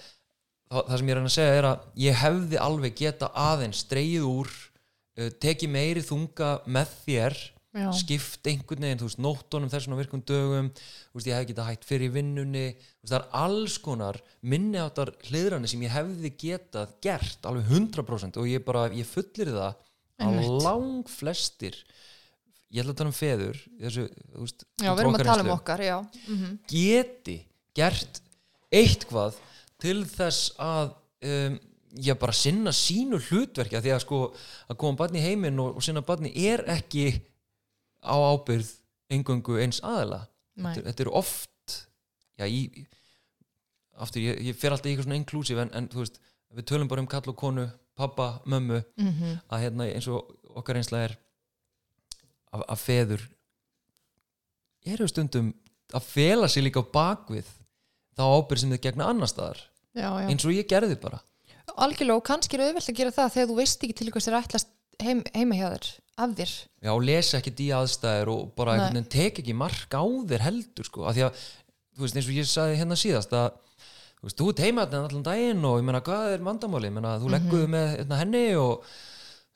það, 0.73 0.85
það 0.89 0.99
sem 0.99 1.09
ég 1.09 1.13
er 1.13 1.17
að 1.17 1.23
reyna 1.23 1.33
að 1.33 1.39
segja 1.39 1.57
er 1.63 1.71
að 1.71 1.89
ég 2.09 2.21
hefði 2.23 2.61
alveg 2.67 2.95
geta 3.03 3.33
aðeins 3.35 3.83
dreigið 3.91 4.29
úr 4.29 4.53
uh, 5.19 5.29
tekið 5.45 5.69
meiri 5.75 6.03
þunga 6.07 6.53
með 6.67 6.95
þér 7.07 7.37
Já. 7.73 7.89
skipt 7.97 8.45
einhvern 8.51 8.83
veginn, 8.85 8.99
þú 9.01 9.07
veist, 9.09 9.21
nóttunum 9.25 9.71
þessum 9.73 9.95
virkum 9.97 10.21
dögum, 10.29 10.67
þú 10.77 11.17
veist, 11.17 11.29
ég 11.31 11.39
hef 11.39 11.47
getað 11.49 11.69
hægt 11.71 11.87
fyrir 11.89 12.11
vinnunni, 12.13 12.65
þú 12.77 13.01
veist, 13.07 13.13
það 13.15 13.17
er 13.23 13.29
alls 13.33 13.77
konar 13.81 14.19
minni 14.43 14.77
áttar 14.77 15.13
hliðrani 15.25 15.71
sem 15.73 15.81
ég 15.81 15.95
hefði 15.95 16.33
getað 16.37 16.93
gert, 17.01 17.39
alveg 17.49 17.65
100% 17.73 18.37
og 18.37 18.45
ég 18.51 18.61
bara, 18.67 18.91
ég 18.93 19.09
fullir 19.09 19.55
það 19.57 19.75
að 20.21 20.63
lang 20.63 21.09
flestir 21.09 21.79
ég 22.73 22.83
ætla 22.83 22.95
að 22.95 22.99
tala 23.03 23.13
um 23.13 23.17
feður 23.17 23.59
þessu, 23.81 24.07
veist, 24.41 24.65
Já, 24.81 24.91
við 24.95 25.03
erum 25.05 25.17
að 25.19 25.27
tala 25.29 25.45
um 25.47 25.53
okkar, 25.57 25.83
mm 26.27 26.59
geti 26.73 27.37
gert 27.77 28.23
eitthvað 28.73 29.37
til 29.83 30.05
þess 30.09 30.53
að 30.63 30.95
um, 31.29 31.59
ég 32.01 32.19
bara 32.21 32.33
sinna 32.33 32.73
sínu 32.73 33.19
hlutverki 33.29 33.77
af 33.77 33.85
því 33.85 33.93
að 33.93 34.03
sko 34.07 34.21
að 34.73 34.79
koma 34.81 34.97
barni 35.03 35.21
í 35.21 35.27
heiminn 35.27 35.59
og, 35.61 35.77
og 35.77 35.85
sinna 35.85 36.01
barni 36.07 36.33
er 36.49 36.63
ekki 36.73 37.11
á 38.01 38.17
ábyrð 38.17 38.71
engöngu 39.13 39.59
eins 39.61 39.83
aðila. 39.85 40.23
Þetta, 40.57 40.87
þetta 40.89 41.05
er 41.05 41.11
oft 41.21 41.77
já, 42.41 42.47
í, 42.49 42.87
aftur, 44.01 44.23
ég, 44.25 44.41
ég 44.49 44.57
fer 44.59 44.73
alltaf 44.73 44.89
í 44.89 44.95
eitthvað 44.95 45.07
svona 45.09 45.19
inklusív 45.21 45.61
en, 45.63 45.71
en 45.77 45.89
veist, 45.93 46.17
við 46.57 46.67
tölum 46.69 46.89
bara 46.91 47.05
um 47.05 47.09
kall 47.11 47.29
og 47.33 47.37
konu 47.41 47.69
pappa, 47.97 48.41
mömmu 48.49 48.81
Mhm. 48.97 49.37
að 49.53 49.63
hérna 49.67 49.87
eins 49.93 50.09
og 50.09 50.33
okkar 50.57 50.77
einslega 50.81 51.11
er 51.11 51.17
að, 52.53 52.65
að 52.69 52.83
feður. 52.83 53.27
Eru 54.93 55.09
stundum 55.11 55.53
að 55.93 56.07
fela 56.09 56.49
sig 56.51 56.65
líka 56.65 56.83
á 56.83 56.93
bakvið 56.95 57.49
þá 58.17 58.23
ábyrð 58.29 58.63
sem 58.63 58.75
þið 58.75 58.85
gegna 58.87 59.09
annar 59.13 59.31
staðar. 59.31 59.61
Já, 59.93 60.09
já. 60.23 60.29
Eins 60.29 60.47
og 60.49 60.55
ég 60.57 60.69
gerði 60.69 60.97
bara. 61.01 61.21
Algjörlega 61.73 62.19
og 62.19 62.27
kannski 62.27 62.59
er 62.59 62.67
auðvelt 62.67 62.91
að 62.91 62.99
gera 62.99 63.15
það 63.15 63.35
þegar 63.37 63.51
þú 63.51 63.59
veist 63.61 63.85
ekki 63.87 63.97
til 63.99 64.13
hvers 64.13 64.27
þér 64.29 64.39
ætlast 64.41 64.73
heim, 65.03 65.21
heima 65.33 65.59
hjá 65.59 65.67
þér 65.73 65.91
af 66.23 66.35
þér. 66.39 66.55
Já, 66.85 66.93
lesa 67.09 67.39
ekki 67.39 67.53
í 67.65 67.69
aðstæður 67.77 68.33
og 68.33 68.43
bara 68.59 68.77
tek 69.13 69.41
ekki 69.43 69.55
mark 69.57 69.95
á 69.97 70.05
þér 70.05 70.47
heldur 70.47 70.89
sko, 70.89 71.07
af 71.09 71.17
því 71.17 71.27
að, 71.29 71.45
þú 71.97 72.05
veist, 72.05 72.19
eins 72.19 72.29
og 72.29 72.37
ég 72.37 72.51
sagði 72.51 72.81
hérna 72.83 72.99
síðast 73.01 73.37
að 73.37 73.49
þú 74.19 74.29
veist, 74.29 74.41
þú 74.41 74.51
ert 74.53 74.65
heima 74.67 74.85
þarna 74.87 75.09
allan 75.09 75.25
daginn 75.29 75.65
og 75.69 75.79
ég 75.81 75.89
meina, 75.89 76.03
hvað 76.05 76.35
er 76.35 76.45
vandamáli 76.49 76.91
ég 76.91 76.97
meina, 76.99 77.15
þú 77.23 77.33
legguðu 77.33 77.71
með 77.73 77.89
hérna, 77.97 78.21
henni 78.21 78.45
og 78.61 78.93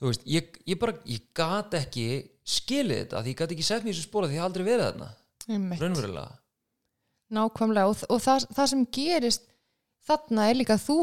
þú 0.01 0.11
veist, 0.11 0.27
ég, 0.31 0.57
ég 0.67 0.81
bara 0.81 0.97
ég 1.11 1.29
gat 1.37 1.77
ekki 1.81 2.09
skilið 2.47 3.03
þetta 3.03 3.23
því 3.23 3.33
ég 3.33 3.39
gat 3.41 3.55
ekki 3.57 3.67
sett 3.67 3.85
mér 3.85 3.93
í 3.93 3.97
þessu 3.97 4.09
spóra 4.09 4.31
því 4.31 4.37
ég 4.37 4.43
hef 4.43 4.49
aldrei 4.49 4.67
verið 4.67 4.87
þarna. 4.87 5.09
Raunverulega. 5.81 6.27
Nákvæmlega 7.37 7.91
og, 7.91 8.03
og 8.15 8.23
það, 8.23 8.49
það 8.55 8.73
sem 8.73 8.83
gerist 8.95 9.47
þarna 10.07 10.49
er 10.51 10.59
líka 10.61 10.77
að 10.77 10.85
þú, 10.87 10.99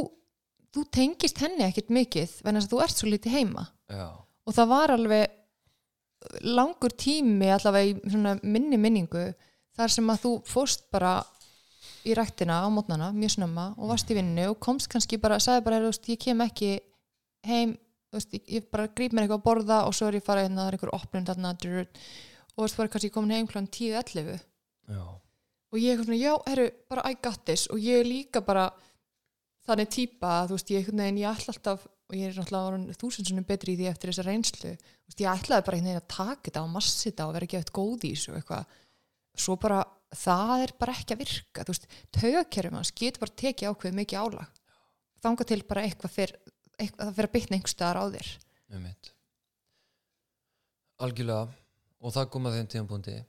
þú 0.74 0.84
tengist 0.96 1.42
henni 1.44 1.66
ekkert 1.68 1.92
mikið 1.94 2.38
vegna 2.46 2.62
þess 2.62 2.70
að 2.70 2.76
þú 2.76 2.84
ert 2.86 3.02
svo 3.02 3.12
lítið 3.12 3.38
heima. 3.38 3.66
Já, 3.92 4.08
og 4.48 4.56
það 4.56 4.72
var 4.72 4.94
alveg 4.96 5.40
langur 6.48 6.94
tími 6.96 7.50
allavega 7.52 7.92
í 7.92 8.40
minni 8.48 8.80
minningu 8.80 9.26
þar 9.76 9.92
sem 9.92 10.10
að 10.12 10.22
þú 10.24 10.34
fóst 10.48 10.86
bara 10.94 11.18
í 12.08 12.16
ræktina 12.16 12.62
á 12.64 12.68
mótnana 12.72 13.12
mjög 13.16 13.38
snemma 13.38 13.70
og 13.78 13.92
varst 13.92 14.12
í 14.12 14.18
vinnu 14.18 14.50
og 14.52 14.60
komst 14.64 14.90
kannski 14.92 15.20
bara, 15.22 15.40
sagði 15.44 15.66
bara, 15.68 15.92
ég 16.08 16.20
kem 16.20 16.44
ekki 16.44 16.72
heim, 17.48 17.76
veist, 18.18 18.38
ég, 18.38 18.46
ég 18.60 18.70
bara 18.74 18.90
grýp 18.92 19.16
mér 19.16 19.26
eitthvað 19.26 19.42
að 19.42 19.48
borða 19.48 19.82
og 19.88 19.98
svo 19.98 20.10
er 20.10 20.20
ég 20.20 20.26
farið 20.26 20.48
hérna, 20.48 20.62
það 20.62 20.70
er 20.72 20.78
einhver 20.78 20.96
opnum 21.00 21.28
þarna 21.30 21.54
drr, 21.64 21.84
og 22.54 22.56
þú 22.56 22.66
veist, 22.66 22.80
bara 22.80 22.94
kannski 22.94 23.14
komin 23.14 23.36
heim 23.36 23.50
klán 23.50 23.70
10-11 23.70 24.38
já, 24.94 25.04
og 25.74 25.82
ég 25.82 25.98
er 25.98 26.06
svona, 26.06 26.20
já, 26.22 26.34
herru, 26.52 26.68
bara 26.92 27.08
I 27.10 27.18
got 27.18 27.42
this. 27.50 27.66
Og 27.74 27.82
ég 27.82 28.04
er 28.04 28.06
líka 28.08 28.44
bara 28.46 28.68
þannig 29.66 29.90
típa 29.90 30.38
að 30.44 30.52
þú 30.52 30.60
veist, 30.60 30.72
ég, 30.76 30.90
veginn, 30.92 31.20
ég 31.24 31.34
ætla 31.34 31.56
alltaf 31.56 31.88
og 32.14 32.18
ég 32.20 32.30
er 32.30 32.38
náttúrulega 32.38 32.98
þúsundsunum 33.00 33.46
betri 33.48 33.74
í 33.74 33.80
því 33.80 33.90
eftir 33.90 34.12
þessa 34.12 34.26
reynslu, 34.28 34.74
veist, 34.78 35.24
ég 35.24 35.30
ætlaði 35.32 35.66
bara 35.66 35.80
einhvern 35.80 35.90
veginn 35.90 36.02
að 36.04 36.10
taka 36.14 36.50
þetta 36.50 36.64
og 36.64 36.74
massi 36.76 37.10
þetta 37.10 37.28
og 37.28 37.36
vera 37.38 37.48
ekki 37.48 37.60
eftir 37.62 37.78
góð 37.80 38.06
í 38.06 38.12
þessu 38.14 38.36
eitthvað, 38.38 38.76
svo 39.46 39.56
bara 39.64 39.80
það 40.14 40.66
er 40.68 40.74
bara 40.84 40.98
ekki 41.00 41.16
að 41.16 41.24
virka, 41.24 41.64
þú 41.64 41.74
veist 41.74 41.88
taugakerfum 42.20 42.78
hans 42.78 42.94
getur 42.94 43.24
bara 43.24 43.38
tekið 43.42 43.72
ákveð 43.72 43.98
mikið 44.02 44.28
álag, 44.28 44.60
þanga 45.24 45.48
til 45.50 45.60
bara 45.72 45.86
eitthvað 45.88 46.16
fyrr, 46.20 46.36
það 46.80 47.14
fyrir 47.18 47.30
að 47.30 47.36
bytna 47.36 47.58
einhver 47.58 47.74
staðar 47.74 48.02
á 48.02 48.06
þér. 48.16 48.32
Algjörlega. 51.04 51.62
Og 52.04 52.12
það 52.12 52.32
kom 52.34 52.50
að 52.50 52.58
þeim 52.58 52.72
tíðanbúndi 52.74 53.20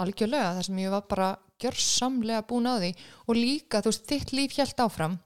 algjörlega 0.00 0.56
þar 0.58 0.68
sem 0.68 0.80
ég 0.82 0.92
var 0.92 1.06
bara 1.08 1.30
gjörsamlega 1.62 2.44
búin 2.48 2.68
á 2.68 2.74
því. 2.76 2.92
Og 3.26 3.38
líka 3.38 3.82
þú 3.82 3.92
veist 3.92 4.10
þitt 4.10 4.34
líf 4.36 4.56
hjælt 4.56 4.82
áfram. 4.82 5.16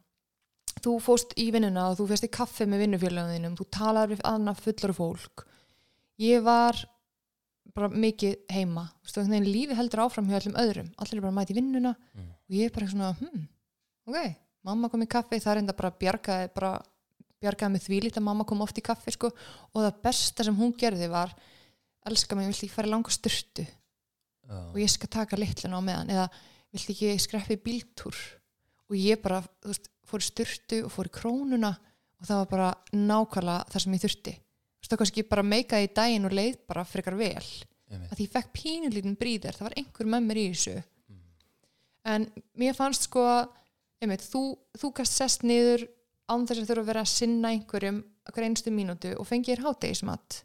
Þú 0.80 0.96
fóst 1.02 1.34
í 1.40 1.48
vinnuna 1.52 1.88
og 1.90 1.98
þú 1.98 2.06
férst 2.12 2.28
í 2.28 2.32
kaffi 2.32 2.66
með 2.68 2.84
vinnufélagum 2.84 3.34
þínum, 3.34 3.56
þú 3.58 3.66
talar 3.74 4.08
við 4.08 4.22
annað 4.28 4.62
fullar 4.64 4.94
fólk. 4.96 5.44
Ég 6.22 6.44
var 6.46 6.78
bara 7.74 7.90
mikið 7.90 8.36
heima. 8.54 8.86
Veginn 9.10 9.48
lífið 9.48 9.78
heldur 9.78 10.04
áfram 10.06 10.30
hjá 10.30 10.38
öllum 10.40 10.60
öðrum. 10.62 10.92
Allir 11.02 11.18
er 11.18 11.26
bara 11.26 11.44
í 11.50 11.58
vinnuna. 11.58 11.96
Mm. 12.14 12.30
og 12.30 12.56
ég 12.56 12.70
er 12.70 12.74
bara 12.74 12.88
svona, 12.90 13.10
hm, 13.18 13.44
ok. 14.06 14.38
Mamma 14.62 14.90
kom 14.92 15.02
í 15.02 15.08
kaffi, 15.08 15.40
það 15.40 15.52
er 15.52 15.60
enda 15.62 15.76
bara 15.76 15.90
bjargaði 15.96 16.48
bara 16.54 16.72
bjargaði 17.40 17.74
með 17.74 17.86
því 17.86 18.00
lítið 18.04 18.20
að 18.20 18.28
mamma 18.28 18.46
kom 18.48 18.62
oft 18.64 18.78
í 18.78 18.84
kaffi 18.84 19.14
sko 19.16 19.32
og 19.32 19.78
það 19.80 20.00
besta 20.04 20.46
sem 20.46 20.56
hún 20.56 20.72
gerði 20.76 21.10
var 21.12 21.34
elska 22.08 22.36
mig, 22.36 22.48
vilt 22.48 22.62
ekki 22.64 22.74
fara 22.74 22.88
í 22.88 22.94
langa 22.94 23.12
styrtu 23.12 23.66
og 24.50 24.78
ég 24.80 24.90
skal 24.90 25.10
taka 25.12 25.38
litlun 25.38 25.76
á 25.78 25.80
meðan 25.84 26.12
eða 26.12 26.26
vilt 26.74 26.92
ekki 26.92 27.14
skreppi 27.22 27.58
bíltúr? 27.62 28.18
Og 28.90 28.98
ég 28.98 29.20
bara, 29.22 29.40
veist, 29.66 29.90
fór 30.06 30.22
í 30.22 30.26
styrtu 30.26 30.84
og 30.86 30.92
fór 30.94 31.10
í 31.10 31.14
krónuna 31.14 31.72
og 32.20 32.26
það 32.26 32.40
var 32.42 32.48
bara 32.50 32.70
nákvæmlega 32.94 33.70
það 33.70 33.84
sem 33.84 33.94
ég 33.94 34.04
þurfti. 34.04 34.34
Þú 34.34 34.82
veist, 34.82 34.92
það 34.92 35.02
kannski 35.02 35.26
bara 35.30 35.46
meikaði 35.46 35.86
í 35.86 35.92
daginn 36.00 36.26
og 36.28 36.34
leið 36.36 36.58
bara 36.70 36.86
frekar 36.88 37.18
vel. 37.18 37.48
Einmitt. 37.90 38.12
að 38.14 38.20
ég 38.22 38.30
fekk 38.30 38.50
pínulítin 38.54 39.16
bríðar, 39.18 39.56
það 39.58 39.66
var 39.66 39.78
einhver 39.80 40.10
með 40.12 40.26
mér 40.28 40.38
í 40.38 40.44
þessu. 40.52 40.74
En 42.10 42.26
mér 42.58 42.76
fannst 42.78 43.08
sko 43.08 43.24
einmitt, 44.00 44.22
þú, 44.30 44.42
þú 44.78 44.92
gast 44.94 45.16
sest 45.18 45.42
niður 45.42 45.88
án 46.30 46.46
þess 46.46 46.62
að 46.62 46.70
þurfa 46.70 46.84
að 46.84 46.90
vera 46.92 47.02
að 47.04 47.12
sinna 47.12 47.52
einhverjum 47.54 48.00
hver 48.30 48.46
einstu 48.46 48.72
mínútu 48.74 49.12
og 49.18 49.26
fengið 49.28 49.56
þér 49.56 49.66
hátegismat 49.66 50.40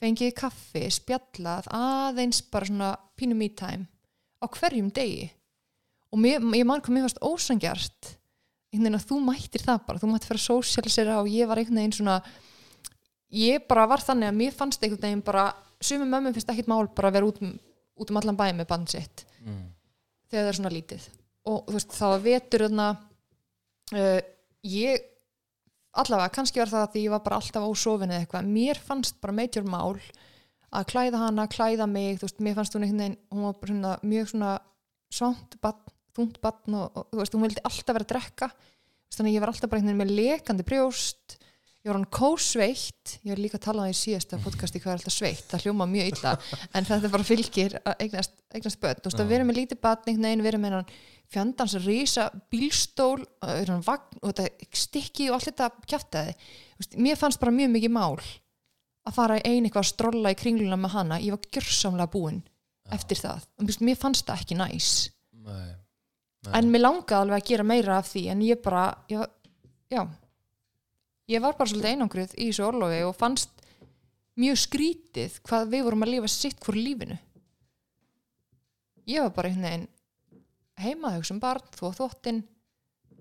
fengið 0.00 0.30
þér 0.30 0.36
kaffi, 0.40 0.84
spjallað 0.92 1.68
aðeins 1.74 2.42
bara 2.52 2.68
svona 2.68 2.92
pínu 3.16 3.36
me 3.38 3.48
time 3.56 3.88
á 4.42 4.44
hverjum 4.52 4.90
degi. 4.94 5.30
Og 6.12 6.20
mér, 6.20 6.42
ég 6.54 6.66
man 6.68 6.82
mér 6.84 7.06
fannst 7.06 7.22
ósangjart 7.24 8.12
einhvern 8.72 8.84
veginn 8.84 8.98
að 8.98 9.06
þú 9.08 9.20
mættir 9.24 9.64
það 9.64 9.84
bara 9.86 10.02
þú 10.02 10.10
mættir 10.10 10.30
fyrir 10.30 10.42
að 10.42 10.48
sósialisera 10.50 11.20
og 11.22 11.30
ég 11.32 11.48
var 11.48 11.60
einhvern 11.60 11.80
veginn 11.80 11.96
svona 11.96 12.16
ég 13.36 13.64
bara 13.68 13.86
var 13.88 14.04
þannig 14.04 14.30
að 14.30 14.38
mér 14.42 14.56
fannst 14.56 14.84
einhvern 14.84 15.06
veginn 15.06 15.24
bara 15.24 15.46
sumum 15.80 16.12
mömmum 16.12 16.36
finnst 16.36 16.50
ekkit 16.52 16.70
mál 16.70 16.86
bara 16.92 17.10
að 17.10 17.18
vera 17.18 17.30
út, 17.30 17.40
um- 17.42 17.56
út 17.96 18.12
um 18.12 18.20
allan 18.20 18.38
bæ 18.38 18.46
með 18.52 18.68
band 18.68 18.92
sitt 18.92 19.24
mm. 19.40 19.64
þegar 20.28 20.44
það 20.44 20.52
er 20.52 20.58
svona 20.60 20.74
lítið. 20.74 21.08
Og 21.46 21.62
þú 21.68 21.76
veist, 21.78 21.92
það 21.94 22.12
var 22.12 22.24
vetur 22.26 22.64
þarna 22.66 22.88
uh, 23.96 24.20
ég 24.66 25.04
allavega, 25.96 26.34
kannski 26.34 26.60
var 26.60 26.70
það 26.72 26.84
að 26.84 26.94
því 26.94 27.04
ég 27.06 27.14
var 27.14 27.24
bara 27.24 27.40
alltaf 27.40 27.66
ósofin 27.66 28.12
eða 28.12 28.24
eitthvað, 28.24 28.48
mér 28.58 28.80
fannst 28.84 29.20
bara 29.22 29.36
meitjur 29.36 29.68
mál 29.68 29.96
að 30.76 30.88
klæða 30.90 31.22
hana, 31.22 31.46
klæða 31.48 31.86
mig 31.88 32.18
þú 32.20 32.26
veist, 32.26 32.42
mér 32.44 32.56
fannst 32.58 32.76
hún 32.76 32.84
einhvern 32.84 33.04
veginn 33.04 33.20
hún 33.32 33.46
var 33.46 33.60
bara 33.60 33.72
svona, 33.72 33.92
mjög 34.04 34.32
svona 34.32 34.50
svangt 35.12 35.56
batn, 35.62 35.94
þungt 36.16 36.38
batn 36.42 36.76
og, 36.78 36.86
og 36.96 37.10
þú 37.12 37.20
veist, 37.20 37.36
hún 37.36 37.46
vildi 37.46 37.64
alltaf 37.68 37.96
vera 37.96 38.06
að 38.06 38.12
drekka. 38.14 38.50
Þannig 39.16 39.30
að 39.30 39.36
ég 39.36 39.42
var 39.44 39.52
alltaf 39.52 39.70
bara 39.72 39.80
einhvern 39.80 40.00
veginn 40.00 40.02
með 40.02 40.14
lekandi 40.20 40.66
brjóst. 40.66 41.36
Ég 41.86 41.90
var 41.92 41.98
hann 42.00 42.08
kósveitt. 42.10 43.16
Ég 43.22 43.30
var 43.30 43.42
líka 43.42 43.60
að 43.60 43.66
tala 43.68 43.84
um 43.84 43.86
það 43.86 43.94
í 43.94 43.98
síðasta 44.00 44.40
podcasti 44.42 44.82
hvað 44.82 44.92
er 44.92 45.00
alltaf 45.00 45.14
sveitt, 45.14 45.44
það 45.52 45.66
hljóma 45.66 45.88
mjög 45.90 46.08
illa. 46.12 46.32
En 46.72 46.88
þetta 46.88 47.12
bara 47.12 47.28
fylgir 47.28 47.76
eignast, 47.94 48.34
eignast 48.56 48.80
börn. 48.82 49.02
Þú 49.02 49.12
veist 49.12 49.22
að 49.22 49.34
vera 49.36 49.46
með 49.46 49.60
lítið 49.60 49.82
batn 49.84 50.10
einhvern 50.10 50.28
veginn 50.30 50.46
vera 50.48 50.62
með 50.62 50.78
hann 50.80 50.96
fjandans 51.32 51.76
rísa 51.84 52.28
bílstól 52.52 53.22
uh, 53.22 53.78
vagn 53.84 54.20
og 54.22 54.32
þetta 54.32 54.68
stikki 54.76 55.30
og 55.30 55.38
allt 55.38 55.50
þetta 55.50 56.26
veist, 56.78 56.98
mér 56.98 57.18
fannst 57.18 57.40
bara 57.42 57.54
mjög 57.54 57.72
mikið 57.74 57.94
mál 57.96 58.20
að 59.06 59.14
fara 59.14 59.40
ein 59.42 59.66
eitthvað 59.66 59.84
að 59.84 59.90
strolla 59.92 60.32
í 60.34 60.38
kringluna 60.38 60.78
með 60.80 60.94
hana. 60.96 61.18
Ég 61.22 61.34
var 61.34 61.50
gjörsamlega 61.54 62.10
búin 62.10 62.40
eftir 62.94 63.20
það. 63.20 63.46
Og 63.58 63.74
mér 63.86 63.98
fannst 63.98 64.26
það 64.26 64.42
ekki 64.42 64.58
næs. 64.58 64.92
Nei. 65.46 65.74
Nei. 66.46 66.54
en 66.58 66.70
mér 66.70 66.82
langaði 66.84 67.18
alveg 67.18 67.42
að 67.42 67.50
gera 67.50 67.66
meira 67.66 67.98
af 68.00 68.08
því 68.10 68.22
en 68.30 68.42
ég 68.46 68.62
bara 68.62 68.86
ég, 69.10 69.22
já. 69.90 70.02
Ég 71.26 71.42
var 71.42 71.56
bara 71.58 71.70
svolítið 71.70 71.94
einangruð 71.94 72.34
í 72.38 72.48
þessu 72.48 72.66
orlofi 72.68 73.00
og 73.06 73.16
fannst 73.18 73.64
mjög 74.38 74.60
skrítið 74.62 75.40
hvað 75.46 75.72
við 75.72 75.86
vorum 75.88 76.06
að 76.06 76.12
lifa 76.14 76.30
sitt 76.30 76.60
hvort 76.62 76.78
lífinu. 76.78 77.18
Ég 79.10 79.26
var 79.26 79.34
bara 79.34 79.50
einhvern 79.50 79.66
veginn 79.66 79.88
heima 80.82 81.14
hugsa 81.16 81.34
um 81.34 81.40
barn, 81.42 81.64
þó 81.76 81.88
þóttin 81.96 82.42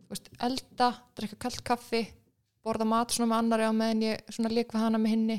veist, 0.10 0.30
elda, 0.44 0.92
drekka 1.18 1.40
kallt 1.46 1.64
kaffi 1.66 2.04
borða 2.66 2.88
mat 2.90 3.14
svona 3.14 3.30
með 3.32 3.42
annari 3.44 3.68
á 3.70 3.74
meðan 3.78 4.04
ég 4.06 4.34
svona 4.34 4.54
leik 4.54 4.74
við 4.74 4.86
hana 4.86 5.02
með 5.02 5.16
hinni. 5.16 5.38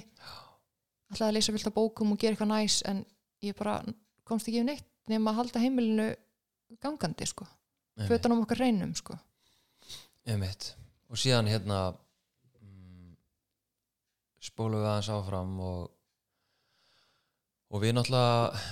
Ætlaði 1.10 1.28
að 1.28 1.36
lesa 1.36 1.54
fullt 1.54 1.70
af 1.70 1.74
bókum 1.76 2.12
og 2.14 2.20
gera 2.20 2.34
eitthvað 2.34 2.52
næs 2.52 2.80
en 2.86 3.02
ég 3.44 3.56
bara 3.58 3.80
komst 4.26 4.48
ekki 4.48 4.62
við 4.62 4.68
neitt 4.70 4.88
nema 5.10 5.32
að 5.32 5.40
halda 5.40 5.62
heimilinu 5.62 6.08
gangandi 6.82 7.28
sko, 7.30 7.46
fötunum 8.08 8.42
okkar 8.42 8.62
reynum 8.64 8.94
sko. 8.98 9.14
Einmitt. 10.26 10.74
og 11.06 11.18
síðan 11.22 11.46
hérna 11.46 11.92
mm, 12.58 13.12
spólum 14.42 14.82
við 14.82 14.88
aðeins 14.90 15.10
áfram 15.14 15.52
og 15.62 15.92
og 17.70 17.82
við 17.82 17.94
náttúrulega 17.94 18.62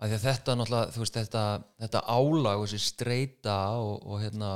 að 0.00 0.10
því 0.10 0.16
að 0.18 0.24
þetta 0.26 0.56
náttúrulega 0.58 1.00
veist 1.02 1.18
þetta, 1.18 1.44
þetta 1.84 2.04
álag 2.10 2.60
og 2.60 2.68
þessi 2.68 2.82
streyta 2.82 3.56
og, 3.78 3.94
og 4.02 4.22
hérna 4.22 4.50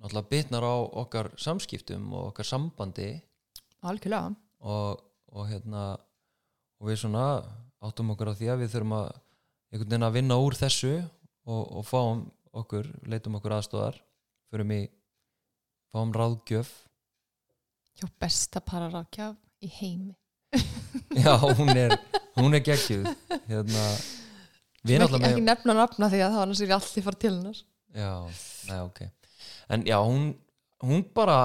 náttúrulega 0.00 0.30
bitnar 0.30 0.66
á 0.66 0.76
okkar 1.02 1.30
samskiptum 1.40 2.08
og 2.14 2.30
okkar 2.30 2.48
sambandi. 2.48 3.10
Algjörlega, 3.86 4.34
og, 4.66 5.02
og 5.32 5.48
hérna 5.50 5.84
og 6.80 6.90
við 6.90 7.00
svona 7.02 7.26
áttum 7.84 8.12
okkur 8.14 8.32
á 8.32 8.38
því 8.38 8.50
að 8.52 8.64
við 8.64 8.74
þurfum 8.74 8.96
að 8.98 9.06
einhvern 9.72 9.90
veginn 9.90 10.08
að 10.08 10.16
vinna 10.16 10.40
úr 10.42 10.56
þessu 10.56 10.92
og, 11.46 11.62
og 11.62 11.86
fáum 11.86 12.26
okkur, 12.56 12.88
leitum 13.08 13.38
okkur 13.38 13.56
aðstóðar 13.58 13.98
förum 14.50 14.72
í 14.76 14.82
fáum 15.92 16.12
ráðgjöf. 16.14 16.70
Hjá 17.96 18.06
besta 18.20 18.60
pararákjaf 18.60 19.36
í 19.64 19.72
heimi. 19.78 20.14
Já, 21.16 21.34
hún 21.58 21.72
er, 21.74 21.96
hún 22.36 22.56
er 22.56 22.62
geggjuð 22.64 23.08
hérna 23.48 23.84
ekki, 24.86 25.02
náttúrulega 25.02 25.30
ekki 25.30 25.42
með 25.42 25.48
nefna 25.50 25.76
nafna 25.80 26.08
því 26.12 26.22
að 26.22 26.30
það 26.30 26.38
var 26.38 26.46
annars 26.46 26.62
er 26.62 26.70
ég 26.70 26.76
allir 26.76 27.06
fara 27.06 27.20
til 27.24 27.32
hennar. 27.34 27.60
Já, 27.96 28.12
nei, 28.70 28.80
ok. 28.80 29.00
En 29.74 29.84
já, 29.88 29.96
hún, 29.98 30.24
hún 30.86 31.04
bara 31.16 31.38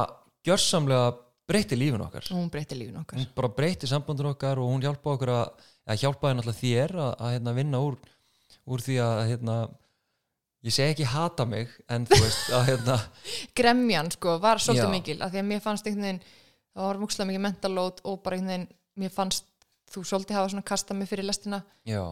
gjörsamlega 0.46 1.12
breytti 1.52 1.78
lífin 1.78 2.06
okkar. 2.06 2.28
Hún 2.32 2.50
breytti 2.54 2.78
lífin 2.78 3.02
okkar. 3.02 3.20
Hún 3.20 3.30
bara 3.36 3.52
breytti 3.58 3.90
sambandun 3.90 4.32
okkar 4.32 4.62
og 4.62 4.72
hún 4.72 4.84
hjálpaði 4.84 5.18
okkur 5.18 5.34
að, 5.36 5.70
að 5.88 6.02
hjálpaði 6.06 6.40
náttúrulega 6.40 6.62
þér 6.62 6.98
að, 6.98 7.14
að 7.18 7.36
hérna, 7.36 7.56
vinna 7.58 7.84
úr, 7.86 7.98
úr 8.72 8.84
því 8.86 8.98
að 9.04 9.22
hérna, 9.32 9.56
ég 10.68 10.76
segi 10.76 10.96
ekki 10.96 11.10
hata 11.12 11.48
mig 11.50 11.72
en 11.92 12.06
þú 12.10 12.20
veist 12.22 12.52
að 12.56 12.68
hérna 12.70 12.98
gremjan 13.58 14.12
sko 14.14 14.38
var 14.44 14.62
svolítið 14.62 14.88
Já. 14.88 14.94
mikil 14.94 15.18
af 15.26 15.34
því 15.34 15.42
að 15.42 15.48
mér 15.50 15.64
fannst 15.64 15.88
einhvern 15.90 16.08
veginn 16.08 16.22
það 16.72 16.86
var 16.86 17.00
múkslega 17.02 17.30
mikið 17.32 17.44
mentalót 17.48 18.04
og 18.06 18.20
bara 18.22 18.38
einhvern 18.38 18.52
veginn 18.54 18.68
mér 19.02 19.14
fannst 19.16 19.48
þú 19.92 20.04
svolítið 20.08 20.38
hafa 20.38 20.52
svona 20.54 20.68
kastað 20.68 21.00
mig 21.02 21.10
fyrir 21.10 21.28
lestina. 21.28 21.62
Já, 21.88 22.04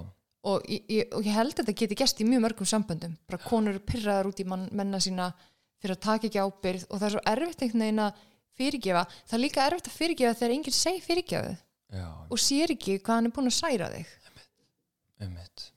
og 0.48 0.66
ég, 0.70 1.08
og 1.16 1.26
ég 1.26 1.36
held 1.36 1.54
að 1.54 1.62
þetta 1.62 1.78
geti 1.82 2.00
gest 2.00 2.22
í 2.22 2.28
mjög 2.28 2.46
mörgum 2.46 2.70
samböndum. 2.70 3.16
Bara 3.28 3.42
konur 3.44 3.80
pyrraðar 3.84 4.30
út 4.32 4.40
í 4.40 4.48
mann, 4.48 4.68
menna 4.72 5.02
sína 5.04 5.32
fyrir 5.80 5.98
að 5.98 6.04
taka 6.06 6.30
ekki 6.30 6.44
ábyrð 6.44 6.86
og 6.90 7.00
það 7.00 7.08
er 7.08 7.16
svo 7.16 7.26
erfitt 7.34 7.66
einhvern 7.66 7.86
veginn 7.86 8.06
að 8.06 8.22
fyrirgefa. 8.60 9.04
Það 9.26 9.38
er 9.38 9.44
líka 9.46 9.66
erfitt 9.66 9.90
að 9.92 9.98
fyrirgefa 9.98 10.40
þegar 10.40 10.56
enginn 10.56 10.80
segir 10.80 11.04
fyrirgefu 11.06 11.52
já, 11.56 12.08
og 12.30 12.42
sér 12.44 12.76
ekki 12.76 13.00
hvað 13.00 13.20
hann 13.20 13.30
er 13.30 13.36
búin 13.36 13.52
að 13.52 13.60
særa 13.60 13.92
þig. 13.96 14.16
Ummitt 15.20 15.70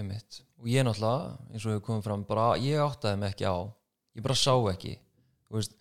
ummitt 0.00 0.42
og 0.56 0.68
ég 0.70 0.84
náttúrulega, 0.86 1.34
eins 1.52 1.64
og 1.66 1.74
við 1.74 1.82
komum 1.84 2.04
fram 2.04 2.22
bara, 2.26 2.46
ég 2.60 2.80
áttaði 2.80 3.20
mig 3.20 3.34
ekki 3.34 3.48
á. 3.48 3.56
Ég 4.16 4.24
bara 4.24 4.36
sá 4.38 4.54
ekki. 4.72 4.94
Veist, 5.52 5.74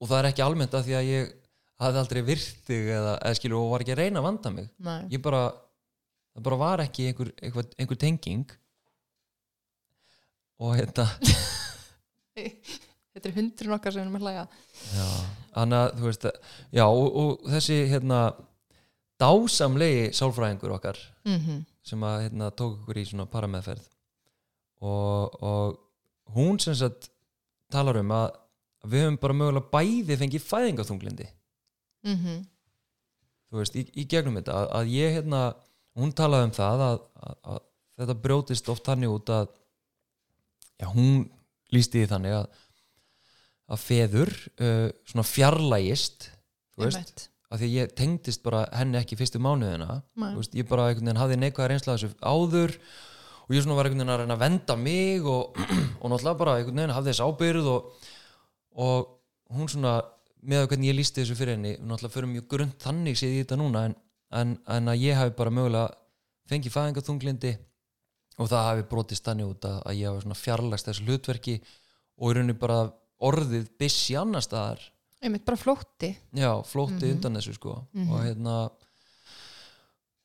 og 0.00 0.08
það 0.08 0.18
er 0.18 0.28
ekki 0.30 0.44
almennt 0.44 0.76
að 0.76 0.86
því 0.86 0.96
að 0.96 1.08
ég 1.08 1.34
hafði 1.78 2.00
aldrei 2.02 2.20
virtig 2.26 2.88
eða, 2.88 3.12
eða 3.20 3.38
skilur 3.38 3.60
og 3.60 3.72
var 3.74 3.84
ekki 3.84 3.94
að 3.94 4.00
reyna 4.02 4.22
að 4.22 4.26
vanda 4.28 4.52
mig. 4.54 4.70
Nei. 4.88 5.00
ég 5.12 5.22
bara 5.22 5.42
það 6.38 6.46
bara 6.46 6.60
var 6.62 6.82
ekki 6.86 7.10
einhver, 7.10 7.32
einhver, 7.42 7.68
einhver 7.76 8.00
tenging. 8.00 8.46
Og 10.62 10.74
hérna 10.78 11.06
þetta 12.38 13.28
er 13.28 13.36
hundurinn 13.36 13.76
okkar 13.76 13.94
sem 13.94 14.02
við 14.02 14.06
erum 14.06 14.18
að 14.18 14.24
hlæja 14.26 14.44
já, 14.94 15.06
þannig 15.54 15.78
að 15.78 15.92
þú 15.98 16.06
veist 16.08 16.26
já, 16.74 16.84
og, 16.86 17.06
og 17.22 17.52
þessi 17.52 17.76
hérna 17.92 18.18
dásamlegi 19.18 20.08
sálfræðingur 20.18 20.74
okkar 20.78 21.02
mm 21.26 21.64
sem 21.88 22.02
að 22.04 22.18
hérna, 22.26 22.50
tók 22.52 22.74
okkur 22.82 22.98
í 23.00 23.02
svona 23.08 23.24
parameðferð. 23.32 23.84
Og, 24.84 25.36
og 25.40 26.34
hún 26.34 26.58
sem 26.60 26.74
sagt 26.76 27.06
talar 27.72 27.96
um 28.02 28.10
að 28.12 28.26
að 28.84 28.92
við 28.92 29.04
höfum 29.04 29.18
bara 29.22 29.36
mögulega 29.36 29.70
bæði 29.72 30.16
fengið 30.20 30.44
fæðingaþunglindi 30.46 31.26
-hmm. 32.04 32.42
þú 33.50 33.62
veist, 33.62 33.76
í, 33.76 33.84
í 33.94 34.04
gegnum 34.06 34.38
þetta 34.38 34.54
að, 34.54 34.68
að 34.78 34.92
ég 34.94 35.16
hérna, 35.16 35.40
hún 35.98 36.14
talaði 36.16 36.48
um 36.48 36.54
það 36.56 36.84
að, 36.86 37.02
að, 37.28 37.36
að 37.52 37.60
þetta 37.98 38.18
brjótist 38.24 38.70
oft 38.72 38.86
þannig 38.86 39.14
út 39.16 39.32
að 39.34 39.50
já, 40.78 40.86
hún 40.92 41.26
lísti 41.74 42.02
því 42.02 42.10
þannig 42.12 42.38
að 42.38 42.64
að 43.68 43.82
feður 43.82 44.30
uh, 44.64 44.86
svona 45.08 45.26
fjarlægist 45.28 46.30
þú 46.72 46.86
veist, 46.86 47.26
að 47.52 47.62
því 47.62 47.68
ég 47.74 47.92
tengdist 47.98 48.42
bara 48.44 48.64
henni 48.76 48.98
ekki 49.00 49.18
fyrstu 49.20 49.40
mánuðina 49.42 50.00
veist, 50.16 50.56
ég 50.56 50.68
bara 50.68 50.88
einhvern 50.88 51.10
veginn 51.10 51.20
hafði 51.20 51.40
neikvæða 51.42 51.70
reynsla 51.72 51.96
þessu 51.98 52.14
áður 52.22 52.76
og 53.44 53.56
ég 53.56 53.64
svona 53.64 53.78
var 53.78 53.88
einhvern 53.88 54.04
veginn 54.04 54.14
að 54.14 54.22
reyna 54.22 54.38
að 54.38 54.44
venda 54.44 54.78
mig 54.80 55.28
og, 55.28 55.60
og 56.00 56.12
náttúrulega 56.12 56.40
bara 56.40 56.56
einhvern 56.58 56.80
veginn 56.80 56.96
hafði 56.96 57.12
þess 57.12 57.26
ábyrð 57.28 57.70
og, 57.74 58.08
og 58.86 59.56
hún 59.58 59.72
svona 59.72 59.94
með 60.48 60.62
að 60.64 60.68
hvernig 60.72 60.92
ég 60.92 60.98
lísti 61.00 61.22
þessu 61.24 61.36
fyrir 61.36 61.56
henni 61.58 61.74
náttúrulega 61.76 62.14
fyrir 62.14 62.32
mjög 62.32 62.50
grund 62.54 62.76
þannig 62.80 63.20
séð 63.20 63.36
í 63.36 63.42
þetta 63.42 63.60
núna 63.60 63.84
en, 63.88 63.98
en, 64.32 64.58
en 64.68 64.88
að 64.92 65.00
ég 65.02 65.16
hafi 65.16 65.34
bara 65.38 65.50
mögulega 65.50 65.94
fengið 66.48 66.72
fæðingaþunglindi 66.74 67.52
og 68.38 68.48
það 68.48 68.66
hafi 68.68 68.82
brotist 68.90 69.24
þannig 69.24 69.48
út 69.54 69.64
að, 69.68 69.78
að 69.86 69.96
ég 69.98 70.08
hafi 70.12 70.22
svona 70.26 70.34
fjarlægst 70.42 70.86
þessu 70.90 71.06
hlutverki 71.08 71.56
og 72.18 72.30
í 72.30 72.34
rauninni 72.36 72.58
bara 72.58 72.92
orðið 73.20 73.68
bissi 73.78 74.16
annar 74.16 74.42
staðar 74.44 74.80
Einmitt, 75.22 75.44
bara 75.44 75.56
flótti 75.58 76.12
já, 76.38 76.52
flótti 76.62 77.08
Mhm. 77.08 77.14
undan 77.16 77.34
þessu 77.40 77.54
sko 77.54 77.86
Mhm. 77.94 78.10
og 78.12 78.20
hérna 78.22 78.70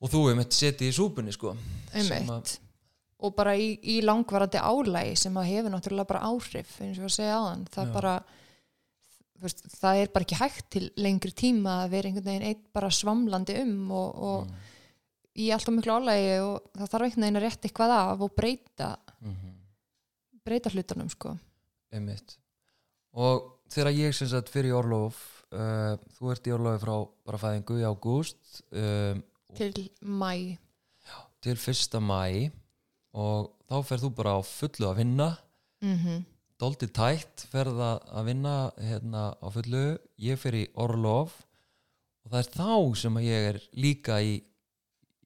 og 0.04 0.10
þú 0.12 0.20
hefur 0.28 0.36
mitt 0.36 0.52
setið 0.54 0.90
í 0.90 0.94
súpunni 0.94 1.32
sko 1.32 1.56
Einmitt. 1.94 2.58
og 3.24 3.34
bara 3.36 3.54
í, 3.56 3.78
í 3.82 4.00
langvarandi 4.04 4.58
álægi 4.60 5.16
sem 5.18 5.34
að 5.34 5.48
hefur 5.50 5.70
náttúrulega 5.74 6.06
bara 6.08 6.20
áhrif 6.28 6.80
eins 6.84 6.98
og 6.98 7.04
að 7.08 7.14
segja 7.16 7.38
áðan 7.40 7.66
það, 7.72 7.86
Já. 7.88 7.92
bara, 7.92 8.14
veist, 9.42 9.64
það 9.80 10.02
er 10.02 10.12
bara 10.14 10.24
ekki 10.24 10.38
hægt 10.40 10.68
til 10.70 10.90
lengri 10.96 11.32
tíma 11.36 11.80
að 11.84 11.90
vera 11.96 12.08
einhvern 12.08 12.24
veginn 12.30 12.46
eitt 12.50 12.62
bara 12.72 12.90
svamlandi 12.94 13.58
um 13.62 13.90
og, 13.90 14.14
og 14.14 14.46
Mm. 14.46 14.54
í 15.36 15.48
alltaf 15.50 15.74
miklu 15.74 15.92
álægi 15.98 16.34
og 16.44 16.68
það 16.78 16.90
þarf 16.92 17.04
einhvern 17.08 17.24
veginn 17.24 17.38
að 17.40 17.44
rétta 17.48 17.68
eitthvað 17.68 17.94
af 17.98 18.20
og 18.22 18.34
breyta, 18.36 18.90
Mhm. 19.20 19.54
breyta 20.44 20.70
hlutunum 20.70 21.10
sko. 21.10 21.36
einmitt 21.92 22.36
og 23.14 23.50
þegar 23.70 23.92
ég 23.94 24.14
sem 24.14 24.28
sagt 24.28 24.48
fyrir 24.50 24.74
orlof 24.74 25.44
uh, 25.52 25.96
þú 26.18 26.30
ert 26.32 26.46
í 26.46 26.52
orlofi 26.54 26.84
frá 26.84 26.94
bara 27.26 27.38
fæðingu 27.38 27.78
í 27.80 27.86
ágúst 27.86 28.62
um, 28.72 29.22
til 29.54 29.90
mæ 30.02 30.58
til 31.40 31.56
fyrsta 31.56 32.00
mæ 32.00 32.50
og 33.14 33.50
þá 33.68 33.76
ferð 33.84 34.04
þú 34.06 34.14
bara 34.14 34.38
á 34.38 34.40
fullu 34.42 34.86
að 34.90 34.96
vinna 35.02 35.28
mm 35.82 36.24
Dóldi 36.60 36.86
tætt 36.94 37.46
ferð 37.50 37.80
að 37.82 38.28
vinna 38.28 38.54
hérna 38.78 39.24
á 39.34 39.46
fullu. 39.50 39.86
Ég 40.22 40.38
fer 40.38 40.54
í 40.54 40.64
orlof 40.78 41.34
og 42.24 42.32
það 42.32 42.40
er 42.40 42.50
þá 42.54 43.00
sem 43.00 43.22
ég 43.24 43.48
er 43.52 43.62
líka 43.76 44.20
í 44.22 44.36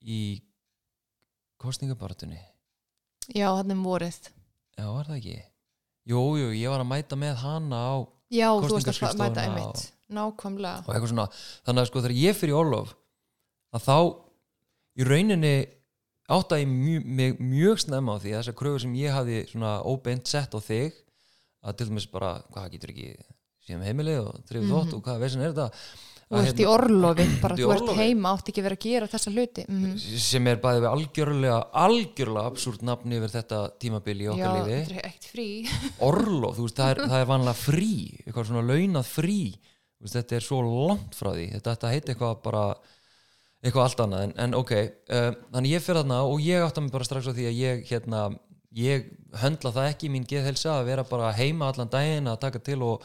í 0.09 0.21
kostningabaratunni 1.59 2.39
já, 3.35 3.49
hann 3.51 3.73
er 3.75 3.81
vorið. 3.83 4.31
Já, 4.79 4.87
var 4.89 5.09
það 5.09 5.17
ekki? 5.19 5.39
Jú, 6.09 6.21
jú, 6.41 6.53
ég 6.57 6.73
var 6.73 6.83
að 6.85 6.91
mæta 6.93 7.19
með 7.19 7.41
hana 7.43 7.81
á 7.83 7.95
já, 8.33 8.49
þú 8.55 8.77
veist 8.77 9.03
að 9.05 9.19
mæta 9.21 9.45
einmitt. 9.45 9.83
Nákvæmlega. 10.09 10.85
Og 10.87 10.95
eitthvað 10.95 11.11
svona, 11.13 11.27
þannig 11.67 11.83
að 11.83 11.91
sko 11.91 12.03
þegar 12.05 12.17
ég 12.17 12.39
fyrir 12.39 12.57
orlof 12.57 12.95
að 13.77 13.85
þá 13.85 13.99
í 14.99 15.09
rauninni 15.09 15.57
átta 16.33 16.61
ég 16.63 16.71
mjög, 16.71 17.43
mjög 17.43 17.83
snemma 17.85 18.17
á 18.17 18.21
því 18.23 18.33
að 18.33 18.41
þessar 18.41 18.57
kröfur 18.57 18.85
sem 18.85 18.97
ég 18.97 19.51
svona 19.51 19.75
óbeint 19.85 20.31
sett 20.31 20.57
á 20.57 20.61
þig 20.65 20.97
að 21.65 21.79
til 21.79 21.89
dæmis 21.91 22.07
bara, 22.13 22.37
hvað 22.53 22.71
getur 22.77 22.95
ekki 22.95 23.09
síðan 23.67 23.89
heimilið 23.89 24.21
og 24.23 24.39
þrifið 24.49 24.71
þótt 24.75 24.95
og 24.97 25.03
hvað 25.07 25.25
veginn 25.25 25.45
er 25.45 25.53
þetta? 25.57 25.69
Þú 26.29 26.37
Að 26.37 26.47
ert 26.51 26.59
í 26.61 26.65
orlofi, 26.69 27.25
bara 27.41 27.57
þú 27.57 27.69
ert 27.73 27.91
heima 27.97 28.31
átt 28.37 28.49
ekki 28.51 28.61
að 28.61 28.67
vera 28.67 28.77
að 28.77 28.83
gera 28.85 29.07
þessa 29.09 29.31
hluti. 29.33 29.63
Mm 29.65 29.95
sem 30.29 30.49
er 30.51 30.59
bæðið 30.61 30.83
við 30.83 30.89
algjörlega 30.91 31.61
algjörlega 31.83 32.51
absúrt 32.51 32.83
nafni 32.85 33.17
yfir 33.17 33.33
þetta 33.33 33.61
tímabil 33.81 34.17
í 34.19 34.27
já, 34.27 34.33
okkar 34.35 34.59
lifi 34.59 34.75
þetta 34.75 34.99
er 34.99 35.09
ekkert 35.09 35.29
frí. 35.33 35.47
Orlof, 36.11 36.59
þú 36.59 36.67
veist, 36.67 36.77
það 36.83 36.93
er, 36.93 37.01
það 37.15 37.23
er 37.23 37.31
vanlega 37.33 37.57
frí 37.63 37.95
eitthvað 38.27 38.51
svona 38.51 38.67
launað 38.69 39.09
frí. 39.09 39.41
Veist, 40.05 40.19
þetta 40.19 40.37
er 40.37 40.47
svo 40.51 40.61
langt 40.67 41.17
frá 41.17 41.31
því. 41.33 41.47
Þetta 41.55 41.75
ætti 41.79 41.89
að 41.89 41.97
heita 41.97 42.13
eitthvað 42.13 42.37
bara 42.45 42.65
eitthvað 43.65 43.87
allt 43.87 44.05
annað, 44.05 44.27
en, 44.29 44.35
en 44.45 44.55
ok 44.55 44.73
uh, 44.77 45.31
þannig 45.57 45.73
ég 45.73 45.83
fyrir 45.83 46.03
þarna 46.03 46.21
og 46.29 46.45
ég 46.45 46.63
átta 46.63 46.85
mig 46.85 46.93
bara 46.95 47.09
strax 47.09 47.27
á 47.27 47.33
því 47.33 47.49
að 47.49 47.57
ég, 47.59 47.81
hérna, 47.89 48.21
ég 48.79 49.11
höndla 49.43 49.73
það 49.75 49.91
ekki 49.93 50.09
í 50.09 50.13
mín 50.15 50.29
geðhelsa 50.29 50.79
að 50.79 50.93
vera 50.93 51.05
bara 51.09 51.35
heima 51.37 51.69
allan 51.73 51.91
daginn 51.93 52.31
að 52.31 52.41
taka 52.47 52.63
til 52.65 52.81
og, 52.87 53.05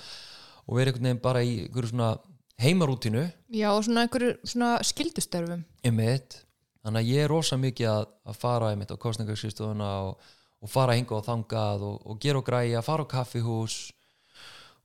og 0.68 0.78
vera 0.78 0.92
einhvern 0.92 1.10
veginn 1.10 1.24
bara 1.24 1.44
í 1.44 1.56
einhverju 1.66 1.92
svona 1.94 2.14
heimarútinu 2.62 3.26
já, 3.52 3.70
og 3.72 3.84
svona 3.86 4.06
einhverju 4.06 4.36
svona 4.46 4.76
skildustörfum 4.86 5.64
einmitt, 5.84 6.38
þannig 6.84 7.02
að 7.02 7.10
ég 7.12 7.26
er 7.26 7.32
rosa 7.32 7.58
mikið 7.60 7.90
að, 7.92 8.06
að 8.30 8.40
fara 8.40 8.70
einmitt 8.72 8.94
á 8.94 8.98
kostningarskristofuna 9.04 9.90
og, 10.08 10.30
og 10.64 10.72
fara 10.72 10.96
hinga 10.98 11.18
og 11.18 11.26
þangað 11.28 11.88
og, 11.90 11.98
og 12.06 12.22
gera 12.24 12.40
og 12.40 12.48
græja, 12.48 12.84
fara 12.86 13.04
á 13.04 13.12
kaffihús. 13.14 13.78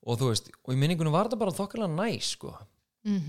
Og 0.08 0.18
þú 0.18 0.32
veist, 0.32 0.50
og 0.64 0.72
í 0.72 0.78
minningunum 0.78 1.12
var 1.12 1.28
þetta 1.28 1.40
bara 1.42 1.54
þokkalega 1.54 1.92
næs 1.98 2.32
sko, 2.36 2.54
mm 3.06 3.20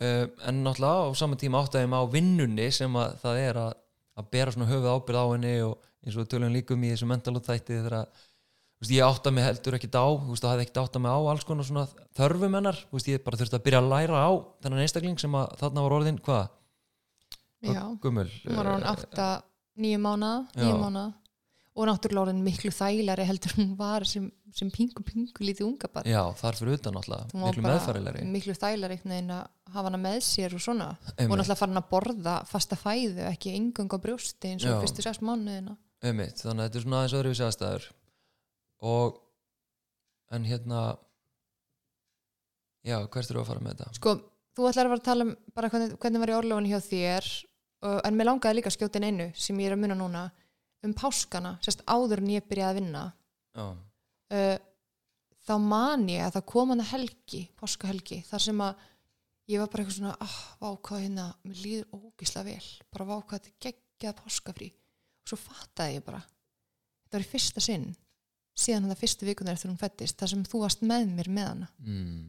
uh, 0.00 0.24
en 0.48 0.62
náttúrulega 0.64 1.08
á 1.08 1.18
saman 1.18 1.40
tíma 1.40 1.62
áttaðum 1.64 1.98
á 1.98 2.02
vinnunni 2.12 2.70
sem 2.72 2.96
að 2.96 3.18
það 3.22 3.42
er 3.42 3.60
að, 3.64 3.72
að 4.18 4.30
bera 4.32 4.54
svona 4.54 4.70
höfuð 4.70 4.92
ábyrð 4.94 5.20
á 5.20 5.26
henni 5.32 5.54
og 5.66 5.87
eins 6.06 6.18
og 6.18 6.28
tölum 6.30 6.52
líkum 6.54 6.84
í 6.86 6.92
þessu 6.92 7.08
mentalot 7.10 7.46
þætti 7.48 7.78
þegar 7.78 7.96
að 8.02 8.26
veist, 8.78 8.94
ég 8.94 9.04
átta 9.06 9.32
mig 9.34 9.46
heldur 9.46 9.78
ekkit 9.78 9.98
á 9.98 10.06
veist, 10.28 10.44
það 10.44 10.54
hefði 10.54 10.66
ekkit 10.66 10.80
átta 10.82 11.02
mig 11.02 11.14
á 11.14 11.18
alls 11.32 11.46
konar 11.48 11.66
svona 11.66 11.86
þörfum 12.18 12.58
hennar, 12.58 12.80
veist, 12.94 13.10
ég 13.10 13.24
bara 13.24 13.40
þurfti 13.40 13.58
að 13.58 13.64
byrja 13.66 13.82
að 13.82 13.92
læra 13.92 14.22
á 14.22 14.30
þennan 14.62 14.84
einstakling 14.84 15.20
sem 15.20 15.38
að 15.38 15.54
þarna 15.62 15.86
var 15.86 15.96
orðin 15.98 16.20
hvað, 16.24 16.50
já, 17.66 17.82
gummul 18.02 18.28
var 18.54 18.72
hann 18.74 18.90
átta 18.94 19.30
nýju 19.78 20.02
mánuða, 20.02 20.44
Já. 20.54 20.62
nýju 20.62 20.78
mánuða 20.82 21.08
og 21.78 21.86
náttúrulega 21.86 22.24
orðin 22.26 22.42
miklu 22.42 22.70
þælari 22.74 23.26
heldur 23.28 23.52
en 23.54 23.60
hún 23.60 23.74
var 23.78 24.06
sem, 24.08 24.24
sem 24.54 24.70
pingu 24.74 25.04
pingu 25.06 25.44
lítið 25.46 25.68
unga 25.68 25.90
bara 25.94 26.10
já, 26.10 26.22
þar 26.40 26.58
fyrir 26.58 26.78
utan 26.78 26.98
var 26.98 27.28
miklu 27.38 27.62
meðfærilegri. 27.66 28.24
miklu 28.26 28.54
einhvern 28.58 29.12
veginn 29.14 29.34
að 29.36 29.44
hafa 29.68 29.84
hana 29.86 30.00
með 30.00 30.16
sér 30.24 30.56
og 30.56 30.62
svona. 30.64 30.88
Og 30.96 31.20
einmitt, 31.20 31.38
náttúrulega 31.38 31.58
farin 31.60 31.78
að 31.78 31.90
borða 31.92 32.34
fasta 32.48 32.78
fæðu 32.80 33.26
ekki 33.28 33.52
engung 33.54 33.94
á 33.94 33.98
brjósti 34.02 34.50
eins 34.50 34.66
og 34.66 34.74
Já. 34.74 34.80
fyrstu 34.82 35.04
sex 35.06 35.22
mánuðina 35.22 35.76
einmitt, 36.04 36.42
þannig 36.42 36.62
að 36.62 36.68
þetta 36.68 36.78
er 36.78 36.84
svona 36.84 37.00
aðeins 37.00 37.16
öðruvísi 37.18 37.44
aðstæður. 37.46 37.86
Og 38.88 39.18
en 40.34 40.46
hérna 40.48 40.82
já, 42.86 42.98
hvert 43.06 43.32
eru 43.32 43.42
að 43.42 43.50
fara 43.50 43.64
með 43.64 43.78
þetta? 43.78 43.96
sko, 43.98 44.14
þú 44.56 44.68
ætlar 44.68 44.88
að 44.88 44.92
fara 44.92 45.00
að 45.00 45.08
tala 45.08 45.26
um 45.26 45.32
bara 45.56 45.70
hvernig, 45.72 45.96
hvernig 46.02 46.22
var 46.22 46.32
í 46.32 46.36
orlofunni 46.38 46.72
hjá 46.72 46.80
þér 46.84 47.30
en 48.08 48.18
mér 48.18 48.28
langaði 48.28 48.58
líka 48.58 48.70
að 48.72 48.76
skjóta 48.76 49.00
inn 49.00 49.08
einu 49.08 49.28
sem 49.38 49.58
ég 49.62 49.70
er 49.70 49.76
að 49.76 49.82
munna 49.84 49.98
núna 49.98 50.24
um 50.86 50.94
páskana, 50.94 51.56
sérst 51.64 51.82
áður 51.90 52.22
en 52.22 52.32
ég 52.36 52.46
byrjaði 52.46 52.70
að 52.70 52.78
vinna. 52.78 53.04
Já, 53.58 53.66
uh, 54.38 54.56
þá 55.48 55.54
man 55.64 56.04
ég 56.10 56.22
að 56.26 56.36
það 56.36 56.46
kom 56.52 56.72
hann 56.72 56.84
að 56.84 56.92
helgi, 56.92 57.42
páskahelgi 57.58 58.20
þar 58.28 58.44
sem 58.44 58.62
að 58.62 58.84
ég 59.48 59.62
var 59.62 59.70
bara 59.72 59.84
eitthvað 59.84 59.96
svona 59.96 60.14
ah, 60.22 60.36
vá 60.60 60.68
hvað 60.86 61.02
hérna, 61.06 61.26
mér 61.48 61.62
líður 61.64 61.98
ógislega 61.98 62.52
vel. 62.52 62.68
Bara 62.92 63.08
vá 63.08 63.14
hvað 63.16 63.46
þetta 63.46 63.66
geggjað 63.66 64.18
páskafrí 64.20 64.68
svo 65.28 65.38
fattaði 65.40 65.98
ég 65.98 66.04
bara. 66.06 66.20
Þetta 67.04 67.18
var 67.18 67.26
í 67.26 67.30
fyrsta 67.32 67.64
sinn 67.64 67.88
síðan 68.58 68.90
það 68.90 69.00
fyrstu 69.04 69.28
vikunar 69.28 69.54
eftir 69.54 69.70
hún 69.70 69.78
fættist 69.78 70.18
þar 70.18 70.32
sem 70.32 70.42
þú 70.48 70.64
varst 70.64 70.82
með 70.82 71.08
mér 71.14 71.30
með 71.30 71.48
hana. 71.52 71.70
Mm, 71.84 72.22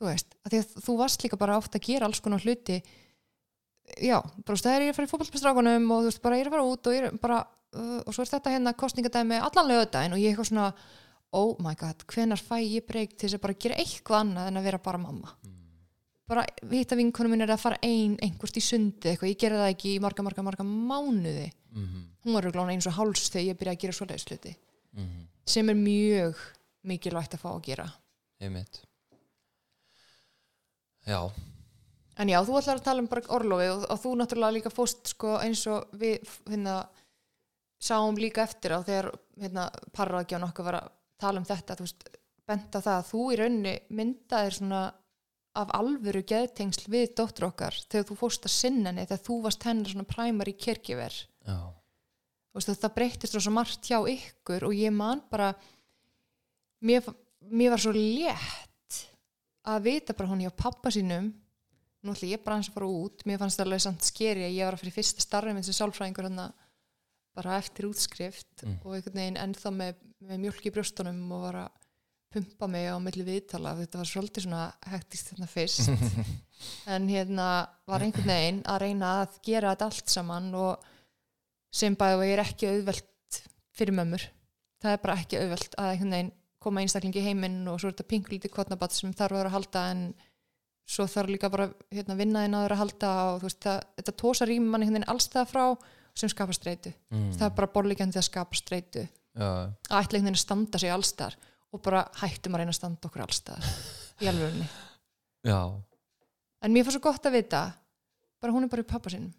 þú 0.00 0.08
veist, 0.08 0.34
að 0.40 0.54
því 0.54 0.60
að 0.62 0.74
þú 0.86 0.96
varst 1.02 1.24
líka 1.26 1.38
bara 1.40 1.58
ofta 1.60 1.76
að 1.76 1.88
gera 1.90 2.08
alls 2.08 2.22
konar 2.24 2.44
hluti. 2.46 2.80
Já, 4.00 4.16
bara 4.22 4.46
þú 4.46 4.54
veist, 4.54 4.66
það 4.66 4.76
er 4.76 4.86
ég 4.86 4.94
að 4.94 4.98
fara 4.98 5.08
í 5.08 5.12
fótballspilstrákunum 5.12 5.90
og 5.92 6.04
þú 6.04 6.08
veist, 6.08 6.22
bara 6.24 6.38
ég 6.38 6.46
er 6.46 6.50
að 6.50 6.56
fara 6.56 6.70
út 6.70 6.88
og 6.88 6.96
ég 6.96 7.08
er 7.10 7.20
bara 7.20 7.42
uh, 7.76 8.00
og 8.04 8.14
svo 8.14 8.24
er 8.24 8.32
þetta 8.32 8.54
hérna 8.54 8.74
kostningadæmi 8.78 9.38
allan 9.40 9.70
lögudaginn 9.70 10.16
og 10.16 10.22
ég 10.22 10.30
er 10.30 10.34
eitthvað 10.34 10.50
svona 10.50 10.68
oh 11.36 11.54
my 11.62 11.76
god, 11.78 12.04
hvenar 12.10 12.42
fæ 12.42 12.56
ég 12.64 12.86
breyk 12.86 13.14
til 13.14 13.28
þess 13.28 13.38
að 13.38 13.44
bara 13.44 13.58
gera 13.62 13.78
eitthvað 13.78 14.24
annað 14.24 14.50
en 14.50 14.60
að 14.60 14.66
vera 14.66 14.82
bara 14.82 15.02
mamma 15.02 15.34
bara 16.30 16.46
hitta 16.70 16.98
vinkonum 16.98 17.34
minn 17.34 17.44
er 17.44 17.52
að 17.54 17.62
fara 17.64 17.80
ein 17.86 18.16
einhvert 18.22 18.58
í 18.58 18.62
sundi 18.64 19.10
eitthvað, 19.10 19.32
ég 19.32 19.42
gera 19.42 19.60
það 19.64 19.74
ekki 19.74 19.94
í 19.96 20.00
marga, 20.02 20.24
marga, 20.26 20.46
marga 20.46 20.66
mánuði. 20.66 21.50
Mm, 21.74 22.06
hún 22.24 22.36
var 22.36 22.46
örugglega 22.48 22.76
eins 22.76 22.88
og 22.90 22.96
háls 22.96 23.28
þegar 23.28 23.48
ég 23.48 23.60
byrjaði 23.60 23.78
að 23.78 23.84
gera 23.84 23.98
svoleiðis 23.98 24.28
hluti. 24.30 24.54
Mm, 24.98 25.20
sem 25.54 25.72
er 25.72 25.78
mjög 25.78 26.44
mikilvægt 26.90 27.36
að 27.36 27.44
fá 27.44 27.50
að 27.52 27.62
gera. 27.68 27.86
Einmitt. 28.40 28.82
Já, 31.08 31.20
En 32.20 32.28
já, 32.28 32.36
þú 32.44 32.58
ætlar 32.58 32.80
að 32.80 32.84
tala 32.84 33.00
um 33.00 33.08
bara 33.08 33.32
orlofi 33.32 33.66
og, 33.72 33.84
og 33.88 34.00
þú 34.02 34.10
náttúrulega 34.20 34.56
líka 34.58 34.72
fóst 34.72 35.12
sko, 35.14 35.38
eins 35.40 35.62
og 35.72 35.92
við 35.96 36.26
hérna, 36.50 36.82
sáum 37.80 38.18
líka 38.20 38.44
eftir 38.44 38.74
á 38.76 38.84
þegar 38.84 39.08
hérna, 39.40 39.68
parraðgján 39.96 40.44
okkar 40.50 40.66
var 40.66 40.78
að 40.82 40.90
tala 41.20 41.40
um 41.40 41.46
þetta, 41.48 41.78
veist, 41.80 42.04
bent 42.50 42.76
á 42.76 42.80
það 42.80 42.96
að 42.98 43.08
þú 43.08 43.22
í 43.24 43.38
rauninni 43.40 43.74
myndaðir 43.96 44.58
svona 44.58 44.82
af 45.58 45.72
alvöru 45.74 46.22
geðtengsl 46.22 46.86
við 46.92 47.14
dóttur 47.18 47.48
okkar 47.48 47.74
þegar 47.90 48.06
þú 48.10 48.16
fóst 48.20 48.46
að 48.46 48.54
sinna 48.54 48.90
henni 48.92 49.06
þegar 49.08 49.24
þú 49.26 49.38
varst 49.46 49.66
hennar 49.66 49.90
svona 49.90 50.06
já, 51.46 51.58
Þú 52.50 52.58
veist, 52.58 52.70
það 52.82 52.94
breyttist 52.96 53.36
svo 53.38 53.52
margt 53.54 53.86
hjá 53.86 53.98
ykkur 54.10 54.64
og 54.66 54.74
ég 54.74 54.94
man 54.94 55.20
bara 55.30 55.52
mér, 56.82 57.04
mér 57.46 57.70
var 57.74 57.82
svo 57.82 57.92
létt 57.94 58.96
að 59.70 59.84
vita 59.86 60.16
bara 60.18 60.30
hún 60.32 60.42
hjá 60.42 60.50
pappa 60.56 60.90
sínum. 60.90 61.30
Nú 62.02 62.14
ætla 62.14 62.30
ég 62.32 62.42
bara 62.42 62.56
hans 62.56 62.70
að 62.70 62.78
fara 62.78 62.88
út. 62.88 63.22
Mér 63.28 63.38
fannst 63.38 63.60
það 63.60 63.66
alveg 63.68 63.82
samt 63.84 64.06
skeri 64.08 64.46
að 64.46 64.56
ég 64.56 64.66
var 64.66 64.74
að 64.74 64.82
fyrir 64.82 64.96
fyrsta 64.96 65.22
starfi 65.22 65.54
minn 65.54 65.66
sem 65.66 65.76
sálfræðingur 65.76 66.26
hann 66.30 66.42
bara 67.36 67.58
eftir 67.60 67.86
útskrift 67.86 68.64
Mm. 68.64 68.78
og 68.84 68.94
einhvern 68.96 69.20
veginn 69.20 69.38
ennþá 69.40 69.70
með, 69.72 69.94
með 70.26 70.40
mjölk 70.42 70.66
í 70.66 70.72
brjóstunum 70.74 71.20
og 71.32 71.44
var 71.46 71.58
að 71.62 71.79
pumpa 72.30 72.68
mig 72.70 72.86
á 72.86 72.96
milli 73.02 73.24
viðtala. 73.26 73.74
Þetta 73.80 74.00
var 74.00 74.08
svolítið 74.08 74.46
svona 74.46 74.64
hektist 74.92 75.32
þarna 75.32 75.50
fyrst. 75.50 75.90
En 76.92 77.06
hérna 77.08 77.44
var 77.88 78.02
einhvern 78.04 78.28
veginn 78.28 78.58
að 78.68 78.82
reyna 78.82 79.10
að 79.22 79.38
gera 79.46 79.70
þetta 79.72 79.86
allt 79.88 80.10
saman 80.12 80.50
og 80.60 80.82
sem 81.72 81.94
bæði 81.96 82.18
og 82.18 82.24
ég 82.26 82.32
er 82.34 82.42
ekki 82.42 82.68
auðvelt 82.68 83.38
fyrir 83.78 83.96
mömmur. 83.96 84.26
Það 84.84 84.92
er 84.92 85.00
bara 85.00 85.14
ekki 85.22 85.38
auðvelt 85.40 85.76
að 85.80 85.92
einhvern 85.94 86.16
veginn 86.16 86.32
koma 86.60 86.82
einstaklingi 86.84 87.22
í 87.22 87.24
heiminn 87.30 87.62
og 87.70 87.80
svo 87.80 87.88
er 87.88 87.94
þetta 87.94 88.10
pinklítið 88.10 88.52
kvotnabatt 88.52 88.92
sem 88.92 89.14
þarf 89.16 89.32
að 89.32 89.40
vera 89.40 89.52
að 89.52 89.56
halda 89.56 89.84
en 89.94 90.02
svo 90.90 91.06
þarf 91.08 91.32
líka 91.32 91.50
bara 91.54 91.70
hérna, 91.88 92.18
vinnaðin 92.18 92.58
að 92.58 92.66
vera 92.66 92.76
að 92.76 92.82
halda 92.82 93.12
og 93.30 93.40
þú 93.40 93.48
veist, 93.48 93.62
það, 93.64 93.78
þetta 94.00 94.16
tósa 94.20 94.48
rými 94.50 94.68
mann 94.68 94.84
einhvern 94.84 94.98
veginn 94.98 95.12
alls 95.14 95.30
það 95.32 95.54
frá 95.54 95.64
sem 96.20 96.32
skapa 96.32 96.56
streitu. 96.56 96.92
Mm, 97.14 97.30
það 97.38 97.46
er 97.46 97.56
bara 97.56 97.72
borlíkjandi 97.78 98.20
að 98.20 98.28
skapa 98.28 98.58
streitu. 98.58 99.06
Að 99.40 99.72
ætla 99.88 100.18
einhvern 100.18 100.28
veginn 100.28 100.36
að 100.36 100.44
standa 100.44 100.82
sig 100.82 100.92
allstar 100.92 101.38
og 101.70 101.82
bara 101.84 102.04
hættum 102.20 102.56
að 102.56 102.62
reyna 102.62 102.74
að 102.74 102.80
standa 102.80 103.08
okkur 103.08 103.24
allstar 103.26 103.68
í 104.20 104.26
já, 105.46 105.60
en 106.60 106.72
mér 106.74 106.84
fannst 106.84 106.98
svo 106.98 107.04
gott 107.04 107.28
að 107.28 107.38
vita 107.38 107.62
bara 108.40 108.52
hún 108.52 108.66
er 108.66 108.72
bara 108.72 108.84
í 108.84 108.90
pappa 108.90 109.12
sinum 109.12 109.32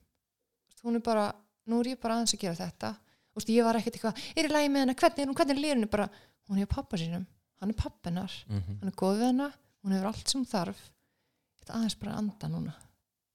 hún 0.83 0.97
er 0.97 1.03
bara, 1.05 1.29
nú 1.69 1.81
er 1.81 1.93
ég 1.93 2.01
bara 2.01 2.17
aðeins 2.17 2.35
að 2.35 2.43
gera 2.43 2.59
þetta. 2.59 2.91
Og 3.37 3.47
ég 3.47 3.63
var 3.63 3.79
ekkert 3.79 3.97
eitthvað, 3.97 4.23
er 4.35 4.47
í 4.47 4.51
lagi 4.51 4.71
með 4.71 4.85
hana? 4.85 4.95
Hvernig 4.99 5.23
er 5.23 5.29
hún, 5.29 5.37
hvernig 5.39 5.55
er 5.55 5.63
lýrinu, 5.63 5.89
bara 5.91 6.07
hún 6.49 6.59
er 6.59 6.67
í 6.67 6.71
pappa 6.71 6.99
sinum, 6.99 7.23
hann 7.61 7.71
er 7.71 7.77
pappinar 7.79 8.33
mm, 8.49 8.63
hann 8.81 8.89
er 8.89 8.97
góð 8.99 9.21
við 9.21 9.27
hana, 9.29 9.47
hún 9.81 9.95
hefur 9.95 10.09
allt 10.11 10.33
sem 10.33 10.43
þarf. 10.49 10.81
Þetta 11.61 11.77
aðeins 11.77 11.97
bara 12.01 12.15
anda 12.19 12.49
núna. 12.51 12.73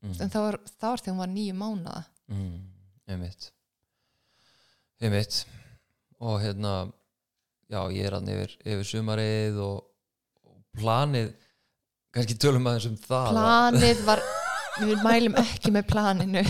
Mm, 0.05 0.17
en 0.21 0.35
það 0.35 0.47
var, 0.47 0.59
það 0.75 0.93
var 0.93 1.05
þegar 1.05 1.15
hún 1.15 1.23
var 1.23 1.33
nýju 1.33 1.57
mánuða 1.57 2.03
mm, 2.29 2.59
einmitt. 3.15 3.49
Einmitt. 5.01 5.41
Og 6.27 6.39
hérna 6.43 6.75
já, 7.73 7.81
ég 7.95 8.07
er 8.07 8.17
hann 8.17 8.31
yfir, 8.31 8.55
yfir 8.65 8.89
sumarið 8.89 9.61
og, 9.65 9.83
og 10.47 10.81
planið 10.81 11.33
kannski 12.17 12.39
tölum 12.41 12.69
aðeins 12.71 12.89
um 12.91 12.97
það. 13.01 13.31
Planið 13.35 14.03
var, 14.07 14.23
við 14.81 15.05
mælum 15.05 15.39
ekki 15.43 15.75
með 15.75 15.89
planinu. 15.91 16.45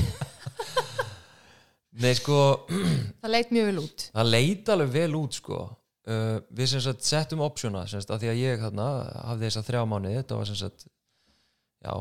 Nei, 1.97 2.12
sko, 2.19 2.39
það 3.23 3.33
leit 3.33 3.53
mjög 3.55 3.71
vel 3.71 3.83
út. 3.83 4.07
það 4.12 4.33
leit 4.35 4.73
alveg 4.75 4.95
vel 4.99 5.19
út 5.19 5.39
sko. 5.41 5.61
Uh, 6.07 6.37
við 6.55 6.69
sem 6.71 6.83
sagt 6.85 7.03
settum 7.03 7.41
optiona 7.43 7.81
sem 7.91 7.99
sagt, 7.99 8.12
að 8.14 8.23
því 8.23 8.29
að 8.31 8.43
ég 8.45 8.61
þarna 8.62 8.85
hafði 9.27 9.49
þess 9.49 9.59
að 9.59 9.71
þrjá 9.71 9.81
mánuði, 9.91 10.19
þetta 10.21 10.37
var 10.39 10.47
sem 10.47 10.59
sagt 10.61 10.85
já, 10.87 11.95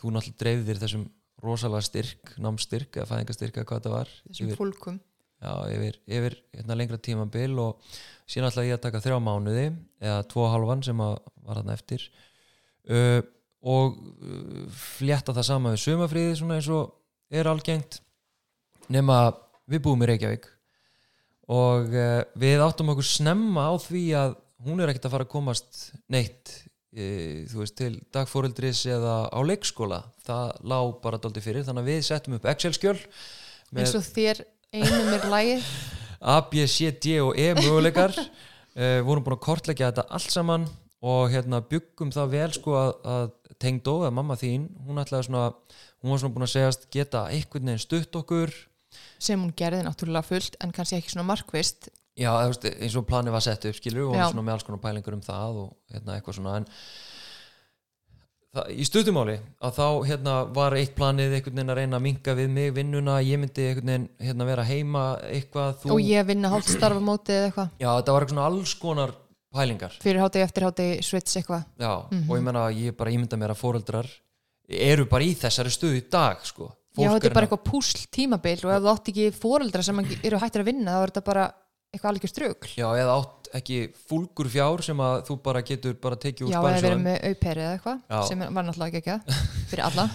þú 0.00 0.12
náttúrulega 0.14 0.40
dreifðir 0.40 0.80
þessum 0.80 1.02
rosalega 1.42 1.84
styrk, 1.84 2.32
námstyrk 2.40 2.96
eða 2.96 3.08
fæðingastyrk 3.10 3.58
eða 3.58 3.68
hvað 3.68 3.82
þetta 3.82 3.92
var 3.92 4.14
þessum 4.22 4.54
fólkum. 4.56 4.96
Já, 5.42 5.52
yfir, 5.74 5.98
yfir 6.06 6.38
hérna 6.54 6.78
lengra 6.78 7.00
tímabil 7.02 7.58
og 7.58 7.92
síðan 8.32 8.48
ætlaði 8.48 8.70
ég 8.70 8.78
að 8.78 8.84
taka 8.86 9.02
þrjá 9.04 9.18
mánuði 9.22 9.66
eða 10.02 10.24
tvo 10.30 10.48
halvan 10.48 10.82
sem 10.84 11.00
að 11.04 11.18
var 11.42 11.60
þarna 11.60 11.76
eftir. 11.76 12.06
Uh, 12.88 13.20
og 13.62 13.98
uh, 13.98 14.64
flétta 14.74 15.34
það 15.36 15.48
sama 15.48 15.74
við 15.74 15.84
sumafríði 15.84 16.38
svona 16.40 16.58
eins 16.58 16.70
og 16.72 16.96
er 17.32 17.50
algengt 17.50 18.00
nema 18.92 19.20
við 19.70 19.84
búum 19.84 20.02
í 20.02 20.10
Reykjavík. 20.10 20.48
Og 21.52 21.92
uh, 21.92 22.18
við 22.38 22.64
áttum 22.64 22.92
okkur 22.94 23.06
snemma 23.06 23.68
á 23.70 23.74
því 23.82 24.04
að 24.18 24.36
hún 24.66 24.82
er 24.82 24.92
ekkert 24.92 25.08
að 25.10 25.16
fara 25.16 25.28
að 25.28 25.34
komast 25.34 25.88
neitt 26.12 26.58
þú 26.92 27.62
veist 27.62 27.72
til 27.78 27.94
dagfóreldris 28.12 28.82
eða 28.92 29.14
á 29.32 29.40
leikskóla. 29.48 30.02
Það 30.26 30.50
lá 30.68 30.76
bara 31.00 31.16
dálítið 31.16 31.46
fyrir 31.46 31.64
þannig 31.64 31.86
að 31.86 31.88
við 31.88 32.02
settum 32.04 32.36
upp 32.36 32.48
Excel-skjöl 32.52 32.98
eins 33.72 33.94
og 33.96 34.04
þér 34.04 34.42
einum 34.76 35.08
er 35.16 35.24
lægið 35.32 35.70
A, 36.22 36.38
B, 36.48 36.66
C, 36.70 36.92
D 36.94 37.18
og 37.24 37.36
E 37.38 37.52
möguleikar. 37.58 38.16
Uh, 38.72 39.02
vorum 39.04 39.20
búin 39.20 39.34
að 39.36 39.42
kortleggja 39.44 39.90
þetta 39.90 40.06
allt 40.16 40.32
saman 40.32 40.62
og 41.04 41.26
hérna 41.28 41.58
byggum 41.68 42.08
það 42.14 42.30
vel 42.32 42.46
sko 42.56 42.76
að, 42.80 42.92
að 43.04 43.26
tengdó, 43.60 43.98
eða 44.06 44.14
mamma 44.16 44.36
þín 44.40 44.62
hún 44.86 45.02
svona, 45.10 45.42
hún 46.00 46.14
var 46.14 46.22
svona 46.22 46.32
búin 46.32 46.46
að 46.46 46.52
segjast 46.54 46.86
geta 46.88 47.26
einhvern 47.28 47.68
veginn 47.68 47.82
stutt 47.84 48.16
okkur. 48.16 48.54
Sem 49.20 49.44
hún 49.44 49.52
gerði 49.52 49.82
náttúrulega 49.84 50.24
fullt 50.24 50.56
en 50.64 50.72
kannski 50.72 50.96
ekki 50.96 51.12
svona 51.12 51.28
markvist 51.34 51.90
já, 52.18 52.32
eins 52.44 52.96
og 52.98 53.06
planið 53.08 53.34
var 53.36 53.44
sett 53.44 53.64
upp 53.68 53.78
skilur 53.78 54.10
og 54.10 54.18
Já. 54.18 54.26
svona 54.28 54.44
með 54.44 54.56
alls 54.56 54.66
konar 54.66 54.82
pælingur 54.82 55.16
um 55.16 55.24
það 55.24 55.60
og 55.62 55.70
hérna 55.92 56.16
eitthvað 56.16 56.38
svona 56.38 56.56
en 56.60 56.68
það, 58.52 58.68
í 58.76 58.84
stuttumáli 58.86 59.36
að 59.64 59.76
þá 59.78 59.86
hérna 60.08 60.34
var 60.56 60.76
eitt 60.78 60.94
planið 60.98 61.36
einhvern 61.38 61.56
veginn 61.58 61.72
að 61.74 61.78
reyna 61.80 61.98
að 61.98 62.04
minka 62.06 62.34
við 62.38 62.50
mig 62.52 62.72
vinnuna, 62.76 63.18
ég 63.24 63.40
myndi 63.40 63.66
einhvern 63.70 63.92
veginn 63.92 64.08
hérna 64.28 64.48
vera 64.48 64.66
heima 64.68 65.04
eitthvað, 65.28 65.78
þú, 65.82 65.92
og 65.96 66.02
ég 66.04 66.28
vinna 66.28 66.50
hálft 66.52 66.72
starfa 66.74 67.02
mótið 67.04 67.38
eða 67.38 67.48
eitthvað 67.50 67.70
já, 67.84 67.88
þetta 68.00 68.16
var 68.16 68.26
eitthvað 68.26 68.50
alls 68.50 68.74
konar 68.82 69.14
pælingar 69.52 69.96
fyrir 70.02 70.22
hátegi 70.24 70.46
eftir 70.46 70.66
hátegi 70.68 71.00
switch 71.04 71.38
eitthvað 71.40 71.64
Já, 71.80 71.94
Mhm. 72.10 72.28
og 72.30 72.36
ég 72.38 72.42
menna 72.42 72.66
ég 72.72 72.96
bara 72.96 73.10
ímynda 73.10 73.36
mér 73.40 73.52
að 73.56 73.62
fóreldrar 73.64 74.08
eru 74.68 75.04
bara 75.06 75.24
í 75.24 75.34
þessari 75.36 75.72
stöðu 75.72 75.98
í 75.98 76.04
dag 76.10 76.38
sko. 76.46 76.70
Já, 76.92 77.08
Fólk 77.08 77.08
þetta 77.22 77.26
er 77.26 77.34
bara 77.34 77.46
hérna- 77.46 77.56
eitthvað 77.56 77.72
púsl 77.72 78.06
tímabil 78.12 78.64
og 78.64 78.72
ef 78.72 78.82
þú 78.82 78.90
átt 78.92 79.08
ekki 79.08 79.26
fóreldra 79.32 79.82
sem 79.82 79.98
eru 80.22 80.38
hættir 80.38 80.60
að 80.60 80.64
vinna 80.68 80.92
þá 80.92 81.02
er 81.02 81.10
þetta 81.10 81.24
bara 81.24 81.44
eitthvað 81.92 82.10
alveg 82.12 82.28
strögl 82.32 82.68
Já, 82.76 82.88
eða 83.00 83.16
átt 83.20 83.41
ekki 83.58 83.78
fúlgur 84.08 84.48
fjár 84.52 84.82
sem 84.84 85.00
að 85.04 85.16
þú 85.28 85.36
bara 85.44 85.62
getur 85.66 85.96
bara 86.02 86.18
tekið 86.20 86.46
úr 86.46 86.52
Já, 86.52 86.58
eða 86.58 86.66
verið 86.66 86.82
sparisjóðum 86.82 87.06
með 87.06 87.24
auperi 87.30 87.64
eða 87.64 87.72
eitthvað 87.76 88.28
sem 88.28 88.44
var 88.48 88.66
náttúrulega 88.68 89.00
ekki 89.00 89.14
ekki 89.16 89.40
fyrir 89.72 89.84
alla. 89.88 90.06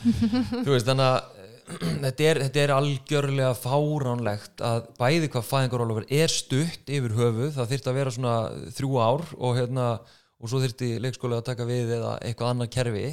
Þú 0.64 0.72
veist, 0.74 0.88
þannig 0.90 1.10
að 1.12 1.36
þetta 2.06 2.28
er, 2.30 2.40
þetta 2.46 2.62
er 2.64 2.74
algjörlega 2.78 3.52
fáránlegt 3.60 4.64
að 4.64 4.86
bæði 5.02 5.30
hvað 5.34 5.48
fæðingarólofur 5.50 6.08
er 6.18 6.32
stutt 6.32 6.92
yfir 6.98 7.16
höfuð, 7.18 7.50
það 7.58 7.72
þyrfti 7.74 7.92
að 7.92 8.00
vera 8.00 8.14
svona 8.16 8.36
þrjú 8.78 9.00
ár 9.04 9.26
og 9.36 9.58
hérna 9.60 9.88
og 10.38 10.52
svo 10.52 10.62
þyrfti 10.64 10.94
leikskóli 11.04 11.36
að 11.38 11.48
taka 11.50 11.68
við 11.68 11.96
eða 11.98 12.14
eitthvað 12.24 12.54
annað 12.54 12.72
kerfi. 12.78 13.08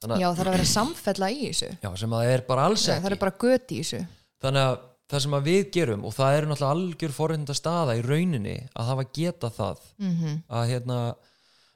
Já, 0.00 0.26
það 0.32 0.40
er 0.42 0.48
að 0.48 0.54
vera 0.56 0.68
samfella 0.70 1.28
í 1.30 1.40
þessu. 1.50 1.70
Já, 1.84 1.90
sem 2.00 2.14
að 2.16 2.22
það 2.24 2.34
er 2.34 2.44
bara 2.48 2.68
alls 2.70 2.86
ekki 2.88 3.04
það 3.04 3.14
er 3.14 3.20
bara 3.20 3.34
göti 3.44 3.76
í 3.76 3.82
þessu. 3.84 4.00
Þannig 4.40 4.68
að 4.70 4.78
það 5.10 5.24
sem 5.24 5.34
að 5.36 5.48
við 5.48 5.62
gerum 5.74 6.04
og 6.06 6.14
það 6.14 6.36
eru 6.36 6.50
náttúrulega 6.50 6.76
algjör 6.76 7.16
forreynda 7.16 7.56
staða 7.56 7.96
í 7.98 8.04
rauninni 8.06 8.56
að 8.74 8.90
hafa 8.92 9.06
geta 9.16 9.50
það. 9.54 9.82
Mm 9.98 10.14
-hmm. 10.16 10.38
að 10.48 10.68
hérna 10.70 10.98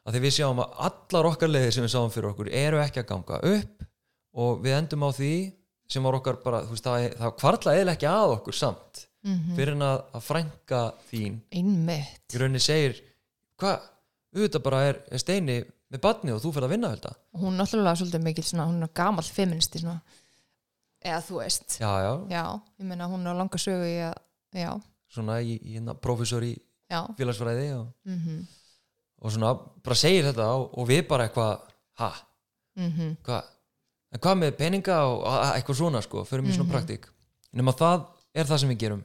að 0.04 0.14
því 0.16 0.20
við 0.24 0.36
sjáum 0.36 0.62
að 0.62 0.78
allar 0.88 1.30
okkar 1.30 1.50
leiðir 1.50 1.74
sem 1.74 1.84
við 1.86 1.94
sáum 1.94 2.12
fyrir 2.12 2.30
okkur 2.30 2.50
eru 2.52 2.80
ekki 2.82 3.00
að 3.02 3.10
ganga 3.10 3.40
upp 3.54 3.86
og 4.44 4.62
við 4.64 4.76
endum 4.78 5.06
á 5.06 5.10
því 5.16 5.34
sem 5.88 6.02
var 6.04 6.18
okkar 6.18 6.40
bara, 6.44 6.62
þú 6.64 6.74
veist, 6.74 6.84
það, 6.84 7.16
það 7.18 7.34
kvarla 7.40 7.74
eða 7.80 7.94
ekki 7.94 8.08
að 8.10 8.34
okkur 8.38 8.56
samt 8.58 9.06
fyrir 9.56 9.72
en 9.72 9.84
að, 9.86 10.02
að 10.12 10.24
frænka 10.26 10.80
þín. 11.08 11.38
Einmitt. 11.56 12.26
Í 12.34 12.40
rauninni 12.40 12.60
segir 12.60 12.98
hvað, 13.60 13.86
auðvitað 14.36 14.64
bara 14.66 14.82
er, 14.90 15.00
er 15.08 15.22
steini 15.22 15.62
með 15.94 16.02
badni 16.04 16.34
og 16.34 16.42
þú 16.42 16.52
fyrir 16.56 16.68
að 16.68 16.74
vinna 16.74 16.90
þetta 16.92 17.14
Hún 17.38 17.54
er 17.54 17.60
náttúrulega 17.62 18.00
svolítið 18.00 18.24
mikil 18.26 18.44
svona, 18.44 18.66
hún 18.68 18.84
er 18.84 18.92
gamall 18.96 19.26
feministi 19.36 19.80
svona 19.80 20.00
eða 21.04 21.20
þú 21.26 21.38
veist. 21.42 21.78
Já, 21.80 21.90
já, 22.04 22.12
Já, 22.32 22.44
ég 22.80 22.86
meina 22.88 23.06
hún 23.10 23.26
er 23.26 23.36
langa 23.38 23.58
sögu 23.60 23.86
í 23.88 23.96
að 24.08 24.14
Já, 24.54 24.70
svona 25.10 25.40
í, 25.42 25.56
í 25.60 25.74
hérna 25.76 25.94
professor 26.00 26.42
í 26.46 26.52
já. 26.90 27.00
félagsfræði 27.18 27.72
og, 27.78 27.88
mm 28.08 28.44
og 29.24 29.32
svona 29.32 29.54
bara 29.56 29.96
segir 29.96 30.26
þetta 30.26 30.46
og, 30.52 30.64
og 30.78 30.88
við 30.88 31.06
bara 31.08 31.24
eitthvað 31.28 31.60
ha, 31.96 32.10
-hmm. 32.76 33.14
hvað 33.24 33.42
en 34.12 34.20
hvað 34.20 34.36
með 34.38 34.56
peninga 34.58 34.96
og 35.08 35.22
a- 35.26 35.38
a- 35.40 35.52
eitthvað 35.56 35.76
svona 35.78 36.02
sko, 36.02 36.24
förum 36.28 36.46
í 36.50 36.52
svona 36.52 36.70
praktík. 36.70 37.06
Nema 37.52 37.72
það 37.72 38.04
er 38.34 38.44
það 38.44 38.58
sem 38.60 38.68
við 38.68 38.78
gerum. 38.78 39.04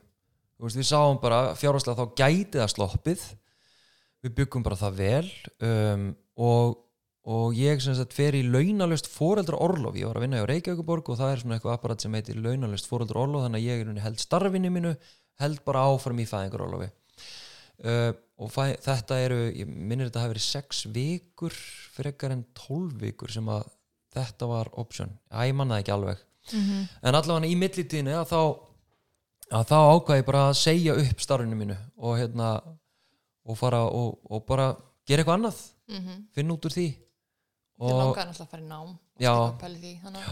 Þú 0.59 0.63
veist, 0.65 0.77
við 0.77 0.87
sáum 0.89 1.21
bara 1.21 1.55
fjárháslega 1.55 1.95
þá 1.97 2.15
gæti 2.19 2.59
það 2.59 2.67
sloppið. 2.73 3.21
Við 4.23 4.35
byggum 4.35 4.63
bara 4.63 4.75
það 4.75 4.93
vel 4.99 5.31
um, 5.61 6.15
og, 6.35 6.77
og 7.29 7.57
ég 7.57 7.81
sem 7.83 7.93
sagt 7.97 8.15
fer 8.15 8.33
í 8.37 8.45
launalöst 8.47 9.09
foreldra 9.11 9.59
orlof 9.61 9.97
ég 9.99 10.09
var 10.09 10.17
að 10.17 10.25
vinna 10.25 10.39
hjá 10.39 10.47
Reykjavíkuborg 10.49 11.11
og 11.11 11.19
það 11.19 11.33
er 11.33 11.41
svona 11.43 11.57
eitthvað 11.57 11.75
apparat 11.75 12.05
sem 12.05 12.15
heitir 12.17 12.39
launalöst 12.41 12.89
foreldra 12.89 13.21
orlof 13.21 13.45
þannig 13.45 13.61
að 13.61 13.67
ég 13.67 13.83
er 13.83 13.91
í 13.93 14.05
held 14.05 14.23
starfinu 14.23 14.71
mínu 14.73 14.95
held 15.43 15.61
bara 15.67 15.85
áfram 15.91 16.21
í 16.23 16.27
fæðingar 16.29 16.63
orlofi 16.65 16.89
uh, 17.85 18.11
og 18.39 18.53
fæ, 18.53 18.63
þetta 18.81 19.19
eru 19.25 19.41
ég 19.51 19.67
minnir 19.67 20.09
þetta 20.09 20.23
hafi 20.23 20.33
verið 20.33 20.47
sex 20.47 20.85
vikur 20.95 21.59
frekar 21.95 22.33
en 22.35 22.45
tólf 22.57 22.95
vikur 23.01 23.31
sem 23.33 23.51
að 23.51 23.67
þetta 24.15 24.49
var 24.49 24.71
option, 24.81 25.11
Æ, 25.29 25.51
ég 25.51 25.55
manna 25.57 25.77
það 25.77 25.83
ekki 25.83 25.93
alveg. 25.93 26.25
Mhm. 26.49 26.85
en 27.05 27.15
allavega 27.15 27.45
í 27.45 27.57
millitíðinu 27.61 28.13
að 28.17 28.29
þá 28.31 28.39
að 29.59 29.65
þá 29.69 29.77
ákvað 29.93 30.17
ég 30.17 30.25
bara 30.25 30.45
að 30.49 30.55
segja 30.57 30.95
upp 30.97 31.21
starfinu 31.21 31.57
mínu 31.59 31.75
og 31.97 32.17
hérna 32.17 32.47
og 33.45 33.57
fara 33.57 33.83
og, 33.85 34.17
og 34.25 34.45
bara 34.47 34.71
gera 35.05 35.21
eitthvað 35.21 35.37
annað. 35.37 35.59
Mm 35.89 35.99
-hmm. 35.99 36.17
finna 36.33 36.53
út 36.53 36.65
úr 36.65 36.73
því 36.73 36.87
Ég 37.79 37.95
langaði 37.95 38.27
náttúrulega 38.27 38.45
að 38.45 38.51
fara 38.51 38.63
í 38.63 38.69
nám 38.69 38.89
og 38.89 39.61
því, 39.63 39.91
þannig, 40.03 40.31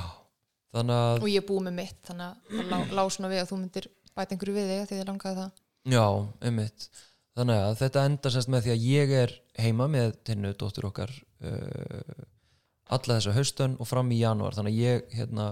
þannig 0.75 0.97
að 1.03 1.21
og 1.21 1.29
ég 1.31 1.41
er 1.41 1.45
búið 1.47 1.65
með 1.67 1.77
mitt 1.77 2.01
þannig 2.09 2.25
að 2.27 2.71
það 2.71 2.95
lá, 2.97 3.03
svona 3.15 3.29
við 3.31 3.43
að 3.43 3.51
þú 3.51 3.59
myndir 3.61 3.87
bæta 4.17 4.35
einhverju 4.35 4.55
við 4.57 4.71
þig 4.71 4.81
því 4.89 4.97
þið 4.97 5.07
langaði 5.11 5.39
það. 5.39 5.61
Já, 5.87 6.05
einmitt. 6.49 6.87
Þannig 7.37 7.61
að 7.63 7.75
þetta 7.83 8.03
enda 8.09 8.31
semst 8.33 8.51
með 8.51 8.65
því 8.65 8.73
að 8.73 8.85
ég 8.87 9.13
er 9.21 9.33
heima 9.61 9.87
með 9.93 10.15
tinnu 10.27 10.51
dóttur 10.57 10.89
okkar 10.89 11.13
uh, 11.45 12.25
alla 12.97 13.17
þessa 13.17 13.35
haustön 13.35 13.77
og 13.77 13.87
fram 13.87 14.09
í 14.11 14.19
janúar. 14.19 14.57
Þannig 14.57 14.73
að 14.73 14.81
ég 14.81 15.15
hérna 15.19 15.51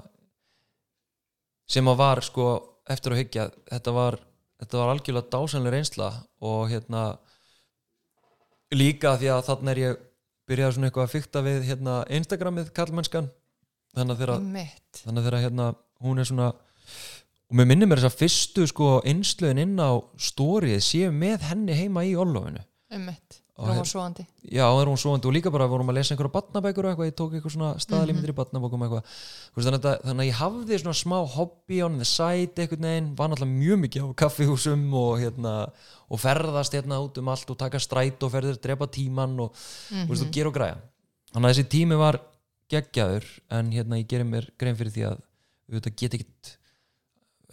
sem 1.69 1.87
að 1.87 2.01
var 2.01 2.21
sko 2.25 2.49
eftir 2.89 3.13
að 3.13 3.21
hyggja 3.21 3.45
þetta 3.69 3.93
var, 3.95 4.17
þetta 4.61 4.81
var 4.81 4.91
algjörlega 4.93 5.31
dásanlega 5.33 5.75
reynsla 5.77 6.09
og 6.45 6.67
hérna 6.73 7.05
líka 8.75 9.15
því 9.21 9.31
að 9.31 9.45
þannig 9.47 9.71
er 9.75 9.81
ég 9.85 10.03
byrjaði 10.49 10.77
svona 10.77 10.89
eitthvað 10.89 11.07
að 11.07 11.13
fykta 11.15 11.43
við 11.45 11.67
hérna 11.69 11.95
Instagramið 12.19 12.71
kallmennskan 12.75 13.29
þannig 13.95 14.15
að 14.15 15.27
þeirra 15.27 15.43
hérna 15.45 15.69
hún 16.05 16.21
er 16.21 16.29
svona 16.29 16.49
og 17.45 17.57
mér 17.59 17.69
minnir 17.69 17.89
mér 17.89 18.01
þess 18.01 18.11
að 18.11 18.21
fyrstu 18.23 18.67
sko 18.69 18.91
einslöðin 19.07 19.63
inn 19.63 19.81
á 19.81 19.91
stórið 20.17 20.81
séu 20.83 21.11
með 21.13 21.49
henni 21.51 21.77
heima 21.77 22.05
í 22.07 22.15
Ollofinu 22.17 22.63
mitt, 23.05 23.41
Það 23.55 23.69
hér- 23.71 23.77
var 23.79 23.87
svoandi 23.87 24.23
já, 24.51 24.65
er 24.67 24.89
hún 24.89 24.97
svoandi 24.99 25.27
og 25.29 25.33
líka 25.33 25.51
bara 25.51 25.67
vorum 25.71 25.87
að 25.87 25.95
lesa 25.95 26.11
einhverja 26.11 26.33
batnabækur 26.33 26.85
og 26.85 26.91
eitthvað, 26.91 27.07
ég 27.07 27.15
tók 27.15 27.35
eitthvað 27.37 27.53
svona 27.53 27.69
staðalímyndir 27.79 28.33
í 28.33 28.35
batnabókum 28.35 28.81
eitthvað. 28.83 29.05
Þú 29.53 29.55
veist, 29.61 29.67
þannig, 29.69 29.85
að, 29.87 30.01
þannig 30.09 30.23
að 30.23 30.27
ég 30.27 30.39
hafði 30.41 30.79
svona 30.81 30.97
smá 30.99 31.15
hobby 31.37 31.77
on 31.85 31.95
the 32.01 32.07
side 32.09 32.59
einhvern 32.59 32.87
veginn, 32.89 33.07
var 33.15 33.29
náttúrulega 33.31 33.55
mjög 33.61 33.79
mikið 33.85 34.03
á 34.03 34.07
kaffihúsum 34.25 34.83
og 34.99 35.13
hérna 35.23 35.53
og 36.11 36.19
ferðast 36.19 36.75
hérna 36.75 36.99
út 36.99 37.19
um 37.21 37.31
allt 37.31 37.53
og 37.55 37.57
taka 37.63 37.79
stræt 37.79 38.25
og 38.27 38.33
ferðir, 38.33 38.59
drepa 38.59 38.89
tíman 38.91 39.37
og 39.45 39.55
þú 39.55 40.09
veist, 40.11 40.25
og 40.27 40.33
gera 40.35 40.51
og 40.51 40.57
græja. 40.59 40.75
Þannig 41.31 41.47
að 41.47 41.53
þessi 41.55 41.69
tími 41.71 41.99
var 42.01 42.19
geggjaður 42.75 43.29
en 43.55 43.71
hérna 43.71 44.01
ég 44.01 44.09
gerir 44.11 44.27
mér 44.27 44.49
grein 44.59 44.75
fyrir 44.75 44.91
því 44.91 45.05
að 45.13 45.23
við 45.71 45.87
get 45.95 46.19
ekkit 46.19 46.51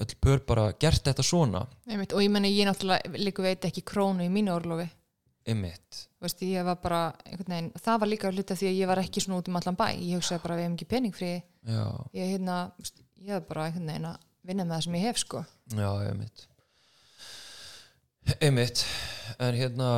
öll 0.03 0.17
pör 0.19 0.43
bara 0.49 0.67
gert 0.83 1.05
þetta 1.05 1.23
svona. 1.23 1.63
Einmitt, 1.87 2.13
og 2.17 2.25
ég 2.25 2.31
meni 2.33 2.51
ég 2.51 2.67
náttúrulega 2.67 3.15
líka 3.23 3.45
veit 3.45 3.65
ekki 3.69 3.85
krónu 3.87 4.27
í 4.27 4.33
mínu 4.33 4.51
orlofi 4.51 4.89
Veist, 6.23 6.43
ég 6.47 6.67
var 6.67 6.79
bara, 6.83 7.01
veginn, 7.27 7.73
það 7.83 7.99
var 8.05 8.11
líka 8.11 8.31
hluta 8.31 8.57
því 8.59 8.69
að 8.71 8.79
ég 8.79 8.91
var 8.93 9.03
ekki 9.03 9.25
svona 9.25 9.41
út 9.43 9.51
um 9.51 9.59
allan 9.59 9.79
bæ. 9.79 9.87
Ég 9.99 10.21
hugsaði 10.21 10.45
bara 10.45 10.59
við 10.59 10.67
hefum 10.69 10.79
ekki 10.79 10.91
pening 10.93 11.19
já, 11.19 11.83
ég, 12.15 12.31
hérna, 12.37 12.61
ég 13.19 13.35
hef 13.35 13.49
bara 13.51 13.67
einhvern 13.67 13.91
veginn 13.91 14.09
að 14.13 14.25
vinna 14.47 14.67
með 14.67 14.77
það 14.77 14.87
sem 14.87 14.99
ég 14.99 15.07
hef 15.09 15.23
sko. 15.23 15.45
Já, 15.75 15.91
ymmit 16.13 16.49
ymmit 18.41 18.85
en 19.43 19.57
hérna 19.59 19.89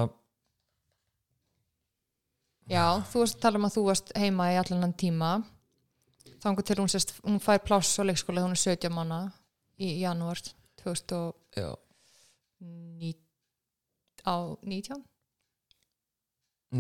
já, 2.71 2.85
þú 3.11 3.25
varst 3.25 3.37
að 3.37 3.43
tala 3.45 3.61
um 3.61 3.67
að 3.69 3.77
þú 3.77 3.85
varst 3.89 4.13
heima 4.17 4.51
í 4.55 4.59
allan 4.61 4.95
tíma. 4.97 5.33
Þangar 6.45 6.67
til 6.69 6.79
hún 6.81 6.93
sérst, 6.93 7.15
hún 7.25 7.41
fær 7.41 7.63
pláss 7.65 7.97
á 8.01 8.03
leikskóla 8.05 8.45
hún 8.45 8.57
er 8.57 8.61
17 8.61 8.93
manna 8.93 9.21
í 9.81 9.95
janúar 10.01 10.41
2019 10.81 11.33
já, 11.57 11.71
á 14.25 14.35
19? 14.65 15.05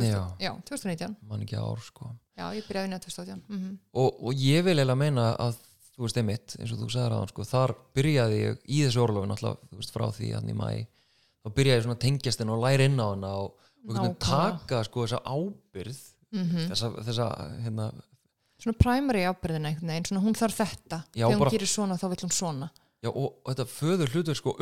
Já, 0.02 0.22
Já, 0.40 0.52
2019 0.64 1.16
mann 1.28 1.42
ekki 1.42 1.56
ár 1.56 1.80
sko. 1.84 2.10
Já, 2.34 2.48
ég 2.56 2.66
byrjaði 2.66 2.96
á 2.96 3.00
2018 3.04 3.42
mm 3.48 3.78
og, 3.94 4.18
og 4.24 4.32
ég 4.34 4.64
vil 4.64 4.74
eiginlega 4.78 4.98
meina 4.98 5.36
að 5.38 5.54
þú 5.94 6.02
veist 6.08 6.16
einmitt, 6.18 6.56
eins 6.58 6.72
og 6.74 6.78
þú 6.82 6.88
sagðir 6.90 7.12
aðan 7.14 7.28
sko, 7.30 7.44
þar 7.44 7.74
byrjaði 7.94 8.38
ég 8.40 8.58
í 8.66 8.80
þessu 8.82 9.02
orlofi 9.04 9.28
náttúrulega, 9.30 9.68
þú 9.70 9.76
veist, 9.78 9.92
frá 9.94 10.06
því 10.10 10.32
að 10.34 10.48
í 10.50 10.56
mæ 10.58 10.70
þá 11.44 11.52
byrjaði 11.54 11.78
ég 11.78 11.84
svona 11.84 11.94
að 11.98 12.04
tengjast 12.06 12.40
henn 12.42 12.50
og 12.50 12.64
læra 12.64 12.88
inn 12.88 12.98
á 12.98 13.06
hana 13.12 13.30
og, 13.44 13.54
og 13.84 13.94
Nákvæmlega. 13.94 14.18
taka 14.24 14.82
sko 14.88 15.04
þessa 15.06 15.20
ábyrð 15.22 16.00
-hmm. 16.34 16.68
þessa, 16.72 16.90
þessa 17.06 17.28
hérna, 17.62 17.92
Svona 18.64 18.78
primary 18.78 19.24
ábyrðina 19.28 19.68
einhvern 19.68 19.90
veginn, 19.92 20.06
svona 20.08 20.22
hún 20.24 20.36
þarf 20.38 20.54
þetta. 20.56 20.98
Já, 21.12 21.26
þegar 21.26 21.34
hún 21.34 21.42
bara- 21.42 21.50
gerir 21.50 21.68
svona 21.68 21.96
þá 22.00 22.08
vill 22.08 22.22
hún 22.24 22.32
svona 22.32 22.70
já, 23.04 23.10
og, 23.12 23.34
þetta 23.50 23.66
föður 23.68 24.14
hlutur 24.14 24.38
sko 24.38 24.54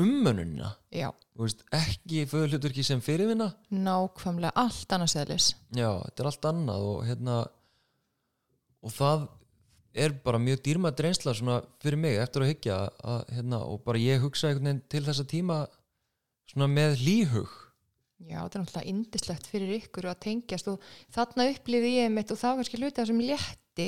veist, 1.47 1.63
ekki 1.77 2.25
föður 2.31 2.57
hlutur 2.57 2.75
sem 2.87 3.03
fyrirvinna. 3.05 3.53
Nákvæmlega 3.71 4.53
allt 4.59 4.97
annars 4.97 5.15
eðlis. 5.21 5.53
Já, 5.77 5.91
þetta 6.07 6.25
er 6.25 6.31
allt 6.33 6.49
annað 6.51 6.89
og 6.89 7.05
hérna 7.07 7.39
og 8.83 8.95
það 8.97 9.29
er 10.03 10.15
bara 10.25 10.41
mjög 10.41 10.63
dýrmætt 10.67 11.03
reynsla 11.05 11.35
svona 11.37 11.61
fyrir 11.83 12.01
mig 12.01 12.17
eftir 12.19 12.45
að 12.45 12.53
hyggja 12.55 12.79
að, 13.05 13.27
hérna, 13.37 13.61
og 13.69 13.83
bara 13.87 14.01
ég 14.01 14.23
hugsa 14.25 14.49
einhvern 14.49 14.71
veginn 14.71 14.87
til 14.95 15.03
þessa 15.07 15.27
tíma 15.29 15.59
svona 16.49 16.69
með 16.73 16.97
líhug 17.05 17.59
Já, 18.23 18.39
þetta 18.39 18.59
er 18.59 18.63
náttúrulega 18.63 18.91
indislegt 18.93 19.49
fyrir 19.51 19.71
ykkur 19.81 20.07
að 20.07 20.21
tengjast 20.23 20.69
og 20.71 20.83
þarna 21.13 21.49
upplifði 21.51 21.95
ég 21.97 22.13
mitt 22.15 22.31
og 22.31 22.39
það 22.39 22.53
var 22.53 22.61
kannski 22.61 22.79
hluti 22.79 23.03
af 23.03 23.09
sem 23.11 23.23
létti. 23.27 23.87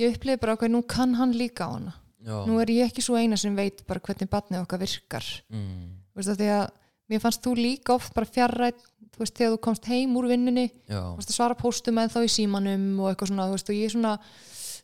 Ég 0.00 0.14
upplifði 0.14 0.40
bara 0.40 0.54
okkur, 0.56 0.70
nú 0.72 0.80
kann 0.88 1.12
hann 1.18 1.34
líka 1.36 1.68
á 1.68 1.76
hana 1.76 1.92
já, 2.26 2.36
nú 2.48 2.60
er 2.62 2.72
ég 2.74 2.90
ekki 2.90 3.04
svo 3.04 3.18
eina 3.20 3.38
sem 3.40 3.56
veit 3.56 3.82
bara 3.88 4.02
hvernig 4.04 4.30
barnið 4.30 4.62
okkar 4.64 4.82
virkar. 4.82 5.26
Mm, 5.52 5.90
veist 6.16 6.32
að 6.34 6.42
því 6.42 6.52
að 6.58 6.64
mér 7.10 7.22
fannst 7.24 7.42
þú 7.44 7.56
líka 7.58 7.96
oft 7.96 8.14
bara 8.14 8.28
fjarrætt 8.28 8.80
þú 9.10 9.24
veist, 9.24 9.36
þegar 9.36 9.54
þú 9.56 9.60
komst 9.66 9.88
heim 9.90 10.14
úr 10.18 10.28
vinnunni 10.30 10.68
já, 10.68 11.00
þú 11.00 11.18
veist, 11.18 11.32
að 11.32 11.36
svara 11.36 11.58
póstum 11.58 11.98
en 12.00 12.12
þá 12.12 12.20
í 12.22 12.30
símanum 12.30 12.86
og 13.02 13.10
eitthvað 13.10 13.32
svona, 13.32 13.48
þú 13.48 13.56
veist, 13.56 13.72
og 13.72 13.78
ég 13.78 13.88
er 13.88 13.94
svona 13.94 14.12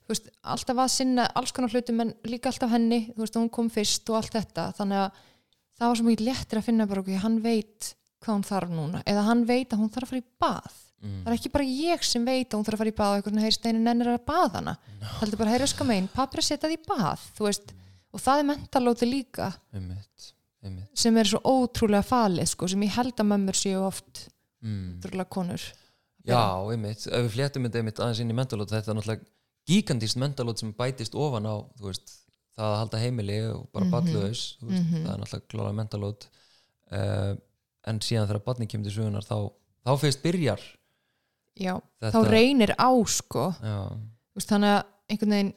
þú 0.07 0.13
veist, 0.13 0.33
alltaf 0.55 0.83
að 0.83 0.91
sinna 0.97 1.29
alls 1.39 1.55
konar 1.55 1.73
hlutum 1.75 2.03
en 2.05 2.13
líka 2.27 2.51
alltaf 2.51 2.75
henni, 2.75 3.01
þú 3.13 3.23
veist, 3.23 3.39
hún 3.39 3.53
kom 3.55 3.71
fyrst 3.73 4.11
og 4.11 4.19
allt 4.21 4.35
þetta, 4.37 4.67
þannig 4.81 5.05
að 5.05 5.23
það 5.77 5.93
var 5.93 6.01
svo 6.01 6.09
mikið 6.09 6.27
léttir 6.29 6.61
að 6.61 6.69
finna 6.69 6.89
bara 6.91 7.05
okkur, 7.05 7.23
hann 7.23 7.39
veit 7.45 7.93
hvað 8.25 8.35
hún 8.35 8.47
þarf 8.51 8.75
núna, 8.75 9.05
eða 9.07 9.25
hann 9.29 9.47
veit 9.49 9.71
að 9.71 9.83
hún 9.83 9.95
þarf 9.95 10.09
að 10.09 10.13
fara 10.13 10.23
í 10.23 10.29
bað 10.43 10.83
það 11.25 11.33
er 11.33 11.37
ekki 11.37 11.53
bara 11.55 11.67
ég 11.69 12.05
sem 12.07 12.25
veit 12.27 12.47
að 12.49 12.59
hún 12.59 12.67
þarf 12.67 12.77
að 12.77 12.83
fara 12.83 12.93
í 12.93 12.97
bað 13.01 13.13
og 13.13 13.19
eitthvað 13.21 13.45
heyri 13.45 13.57
steinin 13.57 13.91
ennir 13.93 14.13
að 14.13 14.25
baða 14.29 14.53
hana. 14.61 14.77
Heldur 15.21 15.41
bara 15.43 15.53
heyri 15.55 15.67
öska 15.67 15.87
megin, 15.89 16.09
pappi 16.15 16.39
er 16.39 16.43
að 16.43 16.49
setja 16.49 16.71
því 16.71 16.79
í 16.79 16.85
bað 16.87 17.25
veist, 17.41 17.73
og 18.13 18.23
það 18.25 18.43
er 18.43 18.49
mentalóti 18.51 19.09
líka. 19.09 19.49
Einmitt, 19.77 20.29
einmitt. 20.65 20.91
Sem 20.97 21.17
er 21.21 21.31
svo 21.31 21.41
ótrúlega 21.45 22.07
falið 22.07 22.53
sko, 22.53 22.69
sem 22.73 22.87
ég 22.87 22.95
held 22.97 23.15
að 23.17 23.31
mömmur 23.33 23.59
séu 23.59 23.81
oft 23.87 24.27
mm. 24.65 25.01
ótrúlega 25.01 25.33
konur. 25.37 25.67
Já, 26.27 26.43
einmitt, 26.73 27.07
ef 27.07 27.27
við 27.27 27.33
fléttum 27.37 27.67
þetta 27.69 27.83
einmitt 27.83 28.01
aðeins 28.03 28.23
inn 28.25 28.33
í 28.33 28.37
mentalót 28.37 28.73
þetta 28.73 28.91
er 28.93 28.99
náttúrulega 28.99 29.29
gigantist 29.67 30.19
mentalót 30.19 30.63
sem 30.63 30.73
bætist 30.75 31.15
ofan 31.19 31.47
á 31.47 31.55
veist, 31.83 32.15
það 32.57 32.71
að 32.71 32.81
halda 32.81 33.03
heimili 33.03 33.39
og 33.51 33.67
bara 33.75 33.85
mm 33.87 33.91
Mhm. 33.91 33.95
balluðus 33.95 34.43
það 34.61 35.13
er 35.13 35.21
náttúrulega 35.23 35.51
klára 35.53 35.73
mentalót. 35.77 36.29
Uh, 36.87 37.35
en 37.87 38.01
síðan 38.03 38.27
þegar 38.29 38.45
barni 38.47 38.67
kemur 38.67 38.89
til 38.89 38.97
sögunar 38.99 39.27
þá, 39.27 39.51
þá 39.87 39.93
fyrst 40.03 40.23
byrjar 40.23 40.63
já, 41.57 41.75
Þetta- 42.03 42.13
þá 42.15 42.31
reynir 42.31 42.73
á 42.77 42.91
sko. 43.09 43.47
Veist, 44.37 44.51
þannig 44.51 44.73
að 44.75 44.83
einhvern 45.11 45.35
veginn 45.37 45.53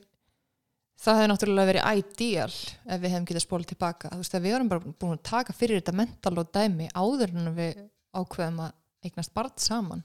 það 1.00 1.18
hefði 1.20 1.30
náttúrulega 1.32 1.70
verið 1.70 2.00
ideal 2.02 2.54
ef 2.93 3.02
við 3.02 3.14
hefum 3.14 3.28
getað 3.30 3.45
spólað 3.45 3.70
tilbaka. 3.74 4.12
Veist 4.20 4.36
við 4.36 4.52
varum 4.56 4.72
bara 4.72 4.93
búin 5.00 5.16
að 5.18 5.24
taka 5.30 5.56
fyrir 5.56 5.80
þetta 5.82 5.95
mental 6.00 6.36
og 6.41 6.52
dæmi 6.56 6.89
áður 6.95 7.36
en 7.36 7.54
við 7.56 7.82
ákveðum 8.16 8.62
að 8.66 8.74
eignast 9.08 9.34
barn 9.34 9.54
saman. 9.58 10.04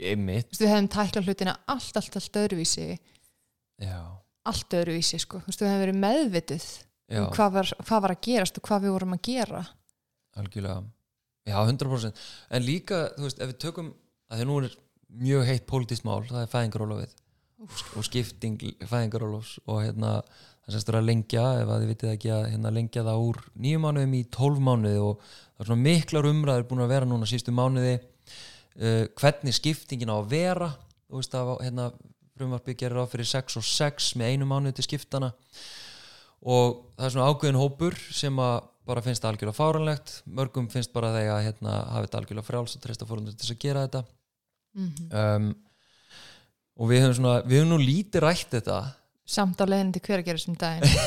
Veist, 0.00 0.56
við 0.60 0.72
hefum 0.72 0.88
tæklað 0.92 1.26
hlutina 1.28 1.56
allt, 1.68 1.96
allt, 1.96 2.16
allt 2.16 2.38
öðruvísi. 2.40 2.98
Já, 3.80 3.98
allt 4.48 4.76
öðruvísi 4.76 5.20
sko, 5.20 5.40
við 5.46 5.66
hefum 5.68 5.82
verið 5.84 5.98
meðvituð 6.00 6.68
já, 7.10 7.20
um 7.20 7.28
hvað 7.34 7.52
var, 7.58 7.72
hvað 7.84 8.02
var 8.06 8.14
að 8.14 8.22
gerast 8.26 8.60
og 8.60 8.64
hvað 8.68 8.86
við 8.86 8.94
vorum 8.96 9.16
að 9.16 9.22
gera. 9.28 9.62
Algjörlega. 10.40 10.84
Já, 11.48 11.56
100% 11.64 12.20
En 12.52 12.62
líka, 12.62 12.98
þú 13.16 13.24
veist, 13.26 13.40
ef 13.40 13.50
við 13.50 13.58
tökum 13.64 13.88
að 14.30 14.40
því 14.40 14.46
nú 14.46 14.58
er 14.60 14.74
mjög 15.18 15.48
heitt 15.48 15.66
pólitískt 15.68 16.06
mál 16.06 16.22
það 16.28 16.44
er 16.44 16.52
fæðingarólofið 16.52 17.18
og 17.98 18.06
skipting 18.06 18.62
fæðingarólofs 18.88 19.58
og 19.66 19.82
hérna 19.84 20.20
það 20.70 20.76
sést 20.76 20.92
að 20.92 21.08
lengja, 21.08 21.44
ef 21.60 21.72
að 21.72 21.82
þið 21.82 21.90
vitið 21.90 22.12
ekki 22.14 22.30
að 22.34 22.46
hérna, 22.52 22.72
lengja 22.74 23.04
það 23.06 23.24
úr 23.26 23.40
nýju 23.64 23.82
mánuðum 23.82 24.14
í 24.16 24.22
tólf 24.32 24.62
mánuði 24.62 25.02
og 25.02 25.24
það 25.24 25.64
er 25.64 25.70
svona 25.70 25.86
miklar 25.86 26.30
umræður 26.30 26.66
búin 26.70 26.84
að 26.84 26.94
vera 26.94 27.10
núna 27.10 27.28
sístu 27.28 27.54
mánuði 27.54 27.96
uh, 27.98 29.04
hvernig 29.20 29.56
skiptingin 29.56 30.12
á 30.12 30.16
að 30.16 30.30
vera 30.32 30.70
þú 31.10 31.20
veist 31.20 31.36
að 31.36 31.52
hérna, 31.66 31.90
frumvarpi 32.38 32.76
gerir 32.78 33.02
á 33.02 33.10
fyrir 33.10 33.28
6 33.32 33.60
og 33.60 33.66
6 33.66 34.10
með 34.20 34.34
einu 34.34 34.50
mánuði 34.50 34.78
til 34.78 34.86
skiptana 34.88 35.32
og 36.40 36.78
það 36.96 37.08
er 37.08 37.16
svona 37.16 37.32
ákveðin 37.32 37.60
hópur 37.60 37.98
sem 38.14 38.40
að 38.40 38.60
bara 38.88 39.02
finnst 39.04 39.22
það 39.22 39.34
algjörlega 39.34 39.58
fáranlegt 39.58 40.14
mörgum 40.38 40.70
finnst 40.72 40.94
bara 40.94 41.12
þegar 41.14 41.44
hérna, 41.44 41.76
hafa 41.90 42.06
þetta 42.06 42.22
algjörlega 42.22 42.46
frjáls 42.46 42.76
og 42.76 42.84
treysta 42.84 43.08
fórhundur 43.08 43.36
til 43.36 43.52
að 43.52 43.60
gera 43.66 43.84
þetta 43.86 44.06
mm 44.76 45.10
um, 45.10 45.50
og 46.80 46.88
við 46.88 47.02
höfum 47.04 47.16
svona 47.18 47.40
við 47.44 47.58
höfum 47.60 47.72
nú 47.74 47.78
lítið 47.82 48.22
rætt 48.24 48.54
þetta. 48.56 48.76
Samt 49.28 49.60
á 49.60 49.64
leiðin 49.68 49.92
til 49.92 50.00
hver 50.06 50.22
að 50.22 50.28
gera 50.30 50.40
sem 50.40 50.56
daginn. 50.56 51.00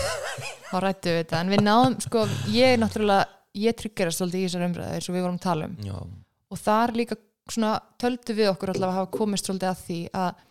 Þá 0.69 0.75
rættu 0.83 1.09
við 1.09 1.17
þetta 1.23 1.39
en 1.39 1.53
við 1.53 1.63
náðum, 1.63 1.95
sko, 2.03 2.25
ég 2.53 2.75
er 2.75 2.81
náttúrulega 2.81 3.25
ég 3.63 3.77
tryggjara 3.77 4.13
svolítið 4.13 4.39
í 4.39 4.45
þessar 4.47 4.65
umræðu 4.67 4.97
eins 4.97 5.09
og 5.09 5.15
við 5.15 5.25
vorum 5.25 5.39
að 5.39 5.45
tala 5.47 5.69
um. 5.69 5.75
Já, 5.85 5.97
og 6.53 6.61
þar 6.61 6.95
líka 6.97 7.17
svona 7.51 7.73
töldu 7.99 8.35
við 8.37 8.49
okkur 8.53 8.71
allavega 8.73 8.93
að 8.93 8.99
hafa 9.01 9.11
komist 9.17 9.49
svolítið 9.49 9.69
að 9.69 9.83
því 9.83 9.99
að 10.21 10.43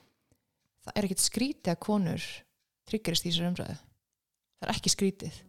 það 0.82 0.94
er 0.98 1.08
ekkert 1.08 1.24
skrítið 1.24 1.72
að 1.72 1.82
konur 1.86 2.28
tryggjarist 2.90 3.26
í 3.26 3.32
þessar 3.32 3.50
umræðu. 3.52 3.76
Það 4.58 4.68
er 4.68 4.74
ekki 4.74 4.92
skrítið. 4.92 5.42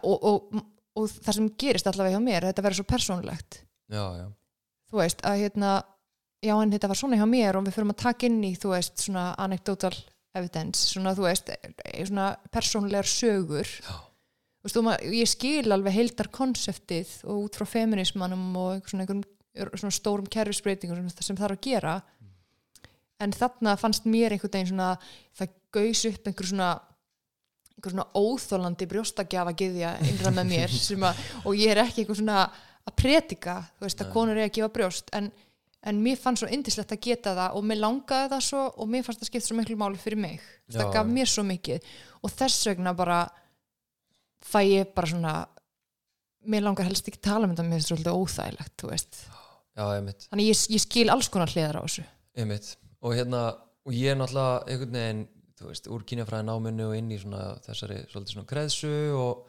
Og, 0.00 0.26
og, 0.30 0.60
og 0.98 1.08
það 1.10 1.36
sem 1.36 1.50
gerist 1.60 1.90
allavega 1.90 2.16
hjá 2.16 2.24
mér 2.24 2.46
þetta 2.48 2.64
verður 2.66 2.80
svo 2.80 2.88
persónulegt. 2.90 3.60
Já, 3.90 4.04
já. 4.18 4.26
Þú 4.90 5.02
veist 5.02 5.22
að 5.26 5.42
hérna 5.44 5.74
já 6.44 6.54
en 6.56 6.72
þetta 6.72 6.90
var 6.90 6.98
svona 6.98 7.18
hjá 7.20 7.26
mér 7.28 7.58
og 7.58 7.66
við 7.66 7.76
fyrir 7.76 7.92
að 7.92 8.02
taka 8.04 8.28
inn 8.28 8.40
í 8.46 8.54
þú 8.58 8.72
veist 8.74 9.04
svona 9.04 9.30
anecdotal 9.40 9.94
evidence 10.36 10.86
svona 10.92 11.14
þú 11.16 11.26
veist 11.26 11.50
eh, 11.52 12.04
svona 12.06 12.30
persónulegar 12.52 13.08
sögur. 13.08 13.66
Já. 13.66 13.98
Þú 14.60 14.82
ég 15.16 15.28
skil 15.28 15.72
alveg 15.72 15.94
heildar 15.96 16.28
konseptið 16.28 17.12
og 17.24 17.46
út 17.46 17.56
frá 17.56 17.64
feminismanum 17.64 18.50
og 18.60 18.90
svona, 18.90 19.06
einhverjum 19.06 19.80
svona 19.80 19.96
stórum 19.96 20.28
kerfisbreytingum 20.28 20.98
sem, 21.00 21.24
sem 21.30 21.38
þarf 21.38 21.56
að 21.56 21.64
gera. 21.64 21.94
En 23.20 23.32
þarna 23.32 23.78
fannst 23.80 24.04
mér 24.04 24.34
einhvern 24.34 24.52
veginn 24.52 24.72
svona 24.74 24.90
það 25.38 25.54
gaus 25.72 26.04
upp 26.10 26.28
einhver 26.28 26.50
svona 26.50 26.70
einhver 27.80 27.94
svona 27.94 28.08
óþólandi 28.12 28.88
brjóstagjafa 28.90 29.56
gyðja 29.56 29.94
innra 30.04 30.34
með 30.36 30.52
mér 30.52 30.76
að, 31.08 31.24
og 31.44 31.56
ég 31.56 31.72
er 31.72 31.82
ekki 31.86 32.04
einhver 32.04 32.20
svona 32.20 32.42
að 32.84 32.96
predika 33.00 33.56
þú 33.78 33.86
veist 33.86 34.04
að 34.04 34.12
konur 34.12 34.36
er 34.36 34.50
að 34.50 34.54
gefa 34.58 34.72
brjóst 34.76 35.10
en, 35.16 35.30
en 35.88 36.00
mér 36.04 36.18
fannst 36.20 36.42
svo 36.42 36.50
indislegt 36.52 36.92
að 36.92 37.04
geta 37.06 37.34
það 37.36 37.56
og 37.56 37.68
mér 37.68 37.80
langaði 37.80 38.32
það 38.34 38.42
svo 38.48 38.64
og 38.68 38.90
mér 38.92 39.06
fannst 39.06 39.22
það 39.22 39.30
skipt 39.30 39.46
svo 39.46 39.56
miklu 39.56 39.78
máli 39.80 40.00
fyrir 40.00 40.20
mig. 40.20 40.42
Það 40.68 40.86
Já. 40.86 40.92
gaf 40.96 41.08
mér 41.08 41.30
svo 41.30 41.44
mikið. 41.48 41.88
Og 42.20 42.34
þess 42.36 42.68
vegna 42.68 42.92
bara 42.96 43.20
fæ 44.44 44.60
ég 44.66 44.92
bara 44.96 45.10
svona 45.10 45.34
mér 46.48 46.64
langar 46.64 46.88
helst 46.88 47.08
ekki 47.08 47.20
tala 47.24 47.46
um 47.46 47.52
þetta 47.54 47.68
mér 47.68 47.80
er 47.80 47.86
svolítið 47.86 48.16
óþægilegt 48.16 48.84
já, 49.76 49.84
þannig 50.30 50.46
ég, 50.48 50.62
ég 50.74 50.82
skil 50.82 51.10
alls 51.12 51.28
konar 51.32 51.52
hliðar 51.52 51.80
á 51.80 51.82
þessu. 51.84 52.04
Einmitt. 52.36 52.72
Og 53.04 53.14
hérna, 53.16 53.44
og 53.86 53.96
ég 53.96 54.12
er 54.12 54.18
náttúrulega 54.18 54.64
einhvern 54.66 54.98
veginn, 54.98 55.22
veist, 55.60 55.88
úr 55.92 56.04
kynjafræði 56.08 56.48
náminu 56.48 56.88
og 56.88 56.96
inn 56.96 57.10
í 57.12 57.18
svona 57.20 57.54
þessari 57.66 58.02
svolítið 58.08 58.36
svona 58.36 58.48
kreðsu 58.48 58.92
og, 59.16 59.42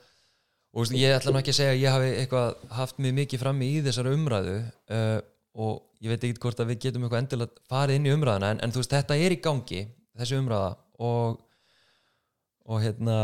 og 0.75 0.95
ég 0.95 1.15
ætla 1.15 1.31
nú 1.31 1.39
ekki 1.39 1.53
að 1.53 1.59
segja 1.61 1.75
að 1.75 1.83
ég 1.83 1.95
hafi 1.95 2.09
eitthvað 2.19 2.65
haft 2.79 2.99
mig 3.03 3.15
mikið 3.21 3.43
frammi 3.45 3.69
í 3.71 3.83
þessari 3.85 4.15
umræðu 4.17 4.57
uh, 4.91 5.19
og 5.59 5.81
ég 6.01 6.13
veit 6.13 6.23
ekki 6.23 6.41
hvort 6.43 6.61
að 6.63 6.71
við 6.71 6.83
getum 6.85 7.05
eitthvað 7.05 7.23
endilega 7.25 7.65
farið 7.71 7.99
inn 7.99 8.07
í 8.07 8.13
umræðuna 8.15 8.51
en, 8.53 8.61
en 8.63 8.73
þú 8.73 8.81
veist, 8.81 8.95
þetta 8.95 9.17
er 9.19 9.35
í 9.35 9.41
gangi 9.43 9.81
þessi 10.21 10.39
umræða 10.39 10.71
og 11.07 11.39
og 12.71 12.83
hérna 12.83 13.17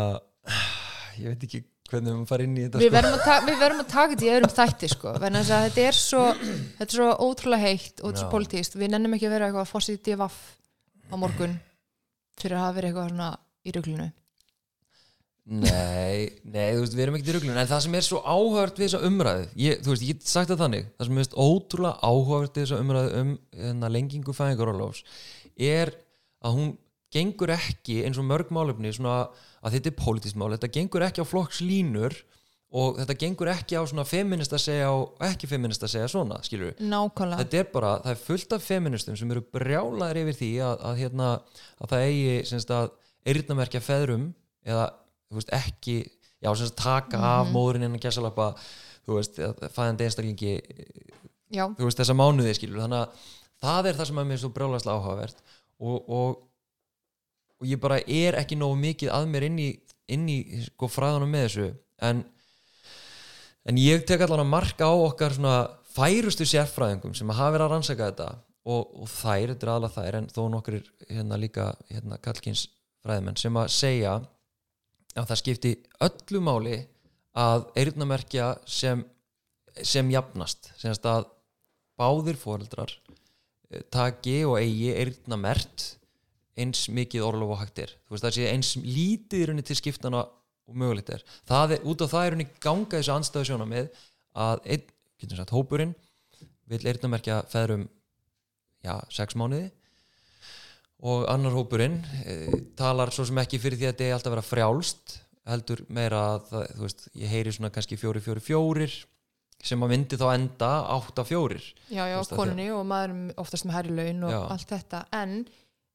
ég 1.22 1.32
veit 1.32 1.48
ekki 1.48 1.64
hvernig 1.88 2.12
við 2.12 2.18
maður 2.18 2.30
farið 2.32 2.50
inn 2.50 2.58
í 2.58 2.66
þetta 2.66 2.82
við 2.82 2.90
sko. 2.90 2.96
verðum, 2.98 3.22
að 3.32 3.48
við 3.48 3.60
verðum 3.62 3.82
að 3.84 3.90
taka 3.94 4.12
þetta 4.14 4.28
í 4.28 4.32
öðrum 4.34 4.54
þætti 4.58 4.90
sko, 4.92 5.14
að 5.14 5.38
þetta 5.38 5.86
er 5.86 5.98
svo 5.98 6.24
þetta 6.42 6.88
er 6.88 6.96
svo 6.98 7.10
ótrúlega 7.24 7.64
heitt 7.64 8.02
og 8.02 8.10
þetta 8.10 8.18
er 8.18 8.24
svo 8.24 8.32
politíst 8.34 8.78
við 8.78 8.94
nennum 8.94 9.16
ekki 9.18 9.30
að 9.30 9.36
vera 9.38 9.48
eitthvað 9.48 9.72
fórsið 9.72 10.02
divaf 10.10 10.38
á 11.08 11.16
morgun 11.16 11.56
fyrir 12.38 12.58
að 12.58 12.66
hafa 12.66 12.78
verið 12.78 12.90
eitthvað 12.92 13.12
svona 13.14 13.30
í 13.64 13.76
ruglunu 13.78 14.10
Nei, 15.48 16.28
nei, 16.44 16.74
þú 16.76 16.82
veist, 16.82 16.96
við 16.98 17.04
erum 17.06 17.16
ekkert 17.16 17.30
í 17.32 17.34
ruglun 17.38 17.56
en 17.62 17.70
það 17.70 17.84
sem 17.86 17.94
er 17.96 18.04
svo 18.04 18.20
áhört 18.20 18.76
við 18.76 18.90
þessa 18.90 19.08
umræðu 19.08 19.46
ég, 19.64 19.78
þú 19.80 19.94
veist, 19.94 20.04
ég 20.04 20.18
get 20.18 20.28
sagt 20.28 20.52
það 20.52 20.64
þannig 20.66 20.90
það 20.90 21.08
sem 21.08 21.22
er 21.22 21.30
ótrúlega 21.40 22.10
áhört 22.10 22.58
við 22.58 22.66
þessa 22.66 22.80
umræðu 22.84 23.22
um 23.22 23.30
hérna, 23.56 23.92
lengingu 23.96 24.36
fæðingarólofs 24.36 25.06
er 25.56 25.94
að 26.44 26.60
hún 26.60 26.74
gengur 27.16 27.56
ekki 27.56 28.02
eins 28.04 28.20
og 28.20 28.28
mörg 28.28 28.52
málefni 28.52 28.92
svona 28.92 29.32
að 29.64 29.78
þetta 29.78 29.94
er 29.94 29.98
pólitískt 30.02 30.36
mál, 30.42 30.52
þetta 30.58 30.74
gengur 30.82 31.08
ekki 31.08 31.24
á 31.24 31.32
flokkslínur 31.32 32.20
og 32.76 33.00
þetta 33.00 33.20
gengur 33.24 33.54
ekki 33.56 33.80
á 33.80 33.88
svona 33.88 34.04
feminist 34.04 34.52
að 34.52 34.66
segja 34.68 34.92
og 34.92 35.16
ekki 35.24 35.48
feminist 35.48 35.88
að 35.88 35.96
segja 35.96 36.12
svona, 36.12 36.44
skilur 36.44 36.74
við 36.74 36.84
nákvæmlega, 36.92 37.40
þetta 37.46 37.64
er 37.64 37.70
bara, 37.72 37.96
það 38.04 38.12
er 38.18 38.24
fullt 38.28 38.60
af 38.60 38.68
feministum 38.68 39.16
sem 39.16 39.32
eru 39.32 39.48
brjálaðir 39.56 40.26
yfir 40.26 40.42
því 40.44 40.54
að, 40.68 40.88
að, 40.92 41.04
hérna, 41.06 41.34
að 41.80 41.94
það 41.96 42.08
eigi 42.12 42.36
veist 45.36 45.52
ekki 45.54 45.98
já, 46.40 46.52
taka 46.78 47.20
af 47.20 47.52
móðurinn 47.52 47.90
innan 47.90 48.02
gæsalappa 48.02 48.54
þú 49.08 49.18
veist, 49.20 49.40
að 49.40 49.68
fæðandi 49.74 50.08
einstaklingi 50.08 50.54
já, 51.52 51.66
þú 51.76 51.88
veist, 51.90 52.00
þessa 52.00 52.16
mánuði 52.16 52.56
skilur 52.56 52.84
þannig 52.86 53.04
að 53.04 53.28
það 53.64 53.90
er 53.90 54.00
það 54.00 54.10
sem 54.10 54.22
að 54.22 54.30
mér 54.30 54.38
er 54.38 54.44
svo 54.44 54.52
brjálæslega 54.56 54.98
áhugavert 54.98 55.44
og, 55.80 56.10
og, 56.10 56.40
og 57.58 57.70
ég 57.70 57.82
bara 57.82 58.00
er 58.02 58.38
ekki 58.40 58.58
nógu 58.60 58.78
mikið 58.82 59.14
að 59.14 59.30
mér 59.34 59.48
inn 59.50 59.62
í, 59.62 59.70
inn 60.14 60.26
í 60.32 60.40
sko, 60.68 60.90
fræðanum 60.92 61.34
með 61.34 61.48
þessu. 61.48 61.68
En, 62.08 62.24
en 63.68 63.82
ég 63.82 64.06
tek 64.08 64.24
allan 64.26 64.46
að 64.46 64.52
marka 64.54 64.90
á 64.90 64.94
okkar 64.94 65.38
svona 65.38 65.58
færustu 65.98 66.46
sérfræðingum 66.46 67.16
sem 67.18 67.30
hafa 67.34 67.56
verið 67.56 67.68
að 67.68 67.74
rannsaka 67.74 68.10
þetta 68.12 68.32
og, 68.68 68.82
og 69.04 69.10
þær, 69.10 69.54
þetta 69.54 69.66
er 69.66 69.74
aðalega 69.74 69.96
þær 69.96 70.20
en 70.20 70.32
þó 70.34 70.42
nokkur 70.54 70.82
hérna 71.08 71.40
líka 71.42 71.72
hérna 71.90 72.20
kallkins 72.22 72.68
fræðimenn 73.06 73.40
sem 73.40 73.58
að 73.58 73.72
segja 73.74 74.18
að 75.22 75.32
það 75.32 75.42
skipti 75.42 75.74
öllu 76.08 76.42
máli 76.44 76.78
að 77.38 77.68
eyrnamerkja 77.78 78.52
sem, 78.70 79.04
sem 79.82 80.10
jafnast. 80.14 80.72
Semst 80.80 81.06
að 81.10 81.28
báðir 81.98 82.38
foreldrar 82.40 82.94
eh, 83.72 83.84
taki 83.94 84.40
og 84.48 84.58
eigi 84.62 84.92
eyrnamert 84.94 85.94
eins 86.58 86.88
mikið 86.90 87.26
orlof 87.26 87.54
og 87.54 87.62
sé 88.34 88.50
eins 88.50 88.74
lítið 88.82 89.44
í 89.44 89.48
rauninni 89.50 89.66
til 89.68 89.78
skiptana 89.78 90.24
og 90.68 90.76
mögulegt 90.76 91.12
er. 91.14 91.24
Er, 91.46 91.78
út 91.86 92.02
á 92.02 92.08
það 92.10 92.24
er 92.24 92.34
rauninni 92.34 92.62
ganga 92.64 92.98
þessu 92.98 93.14
anstæðu 93.14 93.50
sjóna 93.52 93.68
með 93.70 93.92
að 94.38 94.64
einn, 94.66 94.88
getur 95.22 95.40
sagt, 95.40 95.54
hópurinn 95.54 95.94
vil 96.68 96.82
eyrnamerkja 96.84 97.44
feðrum 97.52 97.86
já, 98.84 98.98
sex 99.14 99.38
mánuði 99.38 99.70
og 101.06 101.28
annar 101.30 101.54
hópurinn 101.54 102.00
e, 102.26 102.38
talar 102.78 103.12
svo 103.14 103.28
sem 103.28 103.38
ekki 103.44 103.60
fyrir 103.62 103.78
því 103.78 103.90
að 103.90 103.94
þetta 103.94 104.08
er 104.08 104.16
alltaf 104.16 104.32
að 104.32 104.36
vera 104.38 104.48
frjálst 104.48 105.18
heldur 105.48 105.84
meira 105.94 106.24
að 106.34 106.50
þú 106.74 106.82
veist, 106.84 107.06
ég 107.16 107.32
heyri 107.32 107.54
svona 107.56 107.72
kannski 107.74 108.00
fjóri, 108.00 108.24
fjóri, 108.24 108.44
fjórir 108.44 108.96
sem 109.64 109.82
að 109.82 109.94
myndi 109.94 110.20
þá 110.20 110.28
enda 110.34 110.70
8-4 110.98 111.58
já, 111.90 112.04
já, 112.06 112.18
því 112.22 112.38
konunni 112.38 112.68
og 112.74 112.84
maðurum 112.88 113.24
oftast 113.42 113.66
með 113.68 113.78
hærri 113.78 113.96
laun 113.98 114.28
og 114.28 114.34
Já. 114.36 114.40
allt 114.54 114.74
þetta. 114.74 115.02
En 115.18 115.34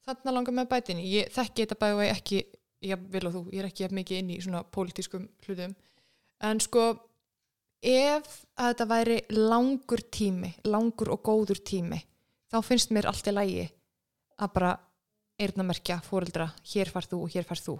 þarna 0.07 0.35
langar 0.37 0.57
með 0.57 0.69
bætin 0.73 1.03
ég 1.05 1.31
þekki 1.35 1.67
þetta 1.67 1.79
bæði 1.83 2.09
ekki 2.11 2.43
ég 2.83 3.07
vil 3.13 3.25
og 3.29 3.37
þú, 3.37 3.43
ég 3.55 3.63
er 3.63 3.71
ekki 3.71 3.91
mikið 3.95 4.23
inn 4.23 4.33
í 4.35 4.41
svona 4.43 4.65
pólitískum 4.67 5.29
hlutum. 5.47 5.77
En 6.43 6.63
sko 6.63 6.89
ef 7.83 8.33
að 8.59 8.73
þetta 8.73 8.89
væri 8.91 9.21
langur 9.37 10.03
tími 10.15 10.53
langur 10.67 11.13
og 11.15 11.23
góður 11.27 11.63
tími 11.63 12.01
þá 12.51 12.59
finnst 12.67 12.91
mér 12.95 13.09
allt 13.11 13.31
í 13.31 13.35
lægi 13.35 13.69
að 14.43 14.53
bara 14.57 14.73
eyrnamerkja 15.43 15.99
fóreldra, 16.07 16.49
hér 16.73 16.91
far 16.93 17.09
þú 17.09 17.25
og 17.27 17.35
hér 17.35 17.47
far 17.49 17.61
þú. 17.61 17.77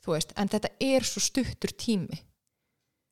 Þú 0.00 0.16
veist, 0.16 0.34
en 0.40 0.50
þetta 0.50 0.72
er 0.80 1.06
svo 1.06 1.22
stuttur 1.22 1.72
tími. 1.76 2.18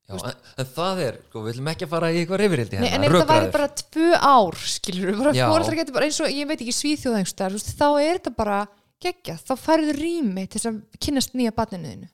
Já, 0.08 0.16
en, 0.16 0.36
en 0.62 0.68
það 0.72 1.00
er, 1.04 1.16
sko, 1.28 1.40
við 1.44 1.50
viljum 1.52 1.66
ekki 1.68 1.84
að 1.84 1.90
fara 1.92 2.08
í 2.08 2.20
eitthvað 2.22 2.38
reyfirildi 2.40 2.78
Nei, 2.80 2.88
en 2.96 3.02
ef 3.04 3.12
það 3.12 3.26
væri 3.28 3.48
bara 3.52 3.66
tvö 3.76 4.06
ár 4.16 4.56
skilur 4.72 5.10
við, 5.10 5.18
bara 5.20 5.32
Já. 5.36 5.44
fóreldrar 5.52 5.76
getur 5.82 5.96
bara 5.98 6.06
eins 6.08 6.20
og 6.24 6.30
ég 6.32 6.48
veit 6.48 6.56
ekki 6.56 6.74
svíþjóðangstar, 6.78 7.56
þá 7.60 7.84
er 7.90 8.14
þetta 8.14 8.32
bara 8.38 8.60
geggja, 9.04 9.34
þá 9.36 9.52
færðu 9.60 9.96
rými 9.98 10.46
til 10.46 10.62
þess 10.62 10.70
að 10.70 10.78
kynnast 11.04 11.36
nýja 11.36 11.52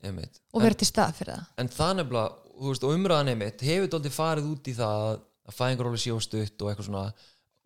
einmitt. 0.03 0.41
og 0.51 0.65
vera 0.65 0.75
til 0.81 0.89
stað 0.91 1.15
fyrir 1.21 1.37
það. 1.37 1.47
en 1.63 1.71
það 1.77 1.95
nefnilega, 2.01 2.35
þú 2.59 2.73
veist, 2.73 2.89
og 2.89 2.97
umræðan 2.99 3.31
einmitt 3.31 3.65
hefur 3.69 3.93
dálítið 3.95 4.17
farið 4.19 4.51
út 4.51 4.67
í 4.67 4.75
það 4.75 5.07
að, 5.07 5.23
fæðingaróli 5.55 6.03
sé 6.03 6.11
á 6.11 6.19
stutt 6.27 6.65
og 6.65 6.73
eitthvað 6.73 6.89
svona 6.91 7.07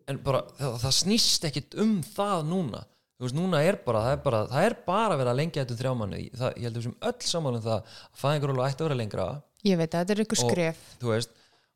en 0.09 0.21
bara, 0.21 0.43
það, 0.59 0.77
það 0.85 0.95
snýst 0.99 1.49
ekkit 1.49 1.79
um 1.81 1.97
það 2.05 2.45
núna 2.53 2.85
þú 3.19 3.25
veist, 3.27 3.35
núna 3.35 3.59
er 3.67 3.75
bara 3.83 4.01
það 4.05 4.13
er 4.15 4.21
bara, 4.23 4.39
það 4.47 4.65
er 4.69 4.75
bara 4.87 5.17
að 5.19 5.37
lengja 5.41 5.63
þetta 5.65 5.75
um 5.75 5.79
þrjá 5.81 5.93
manni 5.99 6.21
það, 6.31 6.53
ég 6.55 6.63
held 6.63 6.71
að 6.75 6.79
við 6.79 6.87
sem 6.87 6.97
öll 7.09 7.27
saman 7.29 7.57
um 7.59 7.63
það 7.65 7.75
að 7.75 8.03
fæðingaróli 8.21 8.65
ætti 8.69 8.79
að 8.83 8.87
vera 8.89 8.99
lengra. 9.01 9.27
Ég 9.67 9.77
veit 9.81 9.89
að 9.91 9.99
þetta 10.05 10.15
er 10.15 10.21
Og- 10.23 10.37
skref. 10.45 10.83
þú 11.01 11.11
veist, 11.13 11.33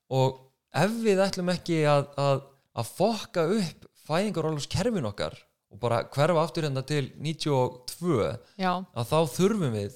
og 0.09 0.39
ef 0.83 0.91
við 1.03 1.23
ætlum 1.27 1.51
ekki 1.53 1.79
að, 1.83 2.05
að, 2.17 2.43
að 2.79 2.93
fokka 2.97 3.43
upp 3.59 3.89
fæðingarólfskerfin 4.07 5.09
okkar 5.11 5.35
og 5.73 5.79
bara 5.81 6.03
hverfa 6.13 6.43
aftur 6.45 6.63
hérna 6.67 6.83
til 6.85 7.11
92 7.19 8.37
já, 8.61 8.71
að 8.95 9.07
þá 9.09 9.19
þurfum 9.35 9.73
við 9.75 9.95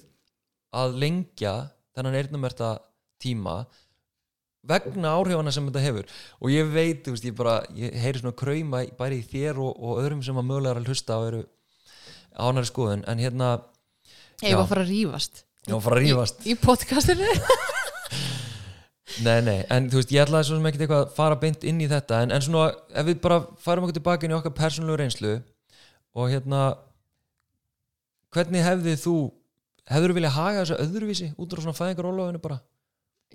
að 0.77 0.95
lengja 0.99 1.53
þennan 1.95 2.17
eyrnumerta 2.19 2.71
tíma 3.23 3.59
vegna 4.67 5.13
áhrifana 5.17 5.53
sem 5.53 5.65
þetta 5.69 5.83
hefur. 5.83 6.13
Og 6.41 6.53
ég 6.53 6.69
veit, 6.73 7.03
þú 7.05 7.15
veist, 7.15 7.27
ég 7.27 7.35
bara 7.37 7.57
ég 7.77 7.95
heyri 8.03 8.21
svona 8.21 8.37
krauma 8.37 8.83
bæri 8.99 9.21
í 9.21 9.27
þér 9.27 9.61
og, 9.63 9.73
og 9.79 10.01
öðrum 10.03 10.23
sem 10.25 10.37
að 10.37 10.47
mögulega 10.49 10.75
er 10.75 10.81
að 10.81 10.91
hlusta 10.91 11.19
og 11.19 11.27
eru 11.31 11.43
ánari 12.37 12.69
skoðun, 12.69 13.05
en 13.09 13.21
hérna 13.23 13.51
ég 14.43 14.53
var 14.53 14.65
að 14.65 14.71
fara 14.73 14.83
að 14.85 14.91
rífast. 14.93 15.43
Já, 15.67 15.75
fara 15.83 15.97
að 15.97 16.03
rífast. 16.05 16.43
í, 16.45 16.53
í 16.53 16.59
podcastinu. 16.61 17.31
Nei, 19.23 19.39
nei, 19.41 19.63
en 19.73 19.87
þú 19.89 19.97
veist, 19.97 20.11
ég 20.13 20.21
ætlaði 20.21 20.45
svo 20.45 20.57
sem 20.59 20.65
ekkert 20.69 20.83
eitthvað 20.83 20.99
að 21.07 21.13
fara 21.15 21.37
beint 21.41 21.63
inn 21.65 21.79
í 21.81 21.87
þetta. 21.89 22.19
En, 22.21 22.33
en 22.35 22.43
svona, 22.43 22.67
ef 22.93 23.07
við 23.07 23.21
bara 23.23 23.39
færum 23.63 23.87
okkur 23.87 23.95
tilbaka 23.97 24.27
inn 24.27 24.33
í 24.33 24.37
okkar 24.37 24.53
persónulegu 24.53 24.99
reynslu 24.99 25.31
og 26.17 26.29
hérna 26.29 26.59
hvernig 28.35 28.65
hefði 28.65 28.93
þú 29.01 29.15
hefur 29.87 30.11
þú 30.11 30.17
viljað 30.17 30.35
haga 30.35 30.63
þessu 30.63 30.77
öðruvísi 30.83 31.29
út 31.33 31.55
frá 31.55 31.63
svona 31.63 31.77
fæðingarólofinu 31.77 32.43
bara? 32.43 32.59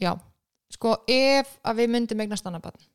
Já, 0.01 0.12
sko 0.73 0.97
ef 1.11 1.57
að 1.62 1.83
við 1.83 1.95
myndum 1.95 2.25
eignast 2.25 2.49
annað 2.49 2.66
barn 2.68 2.89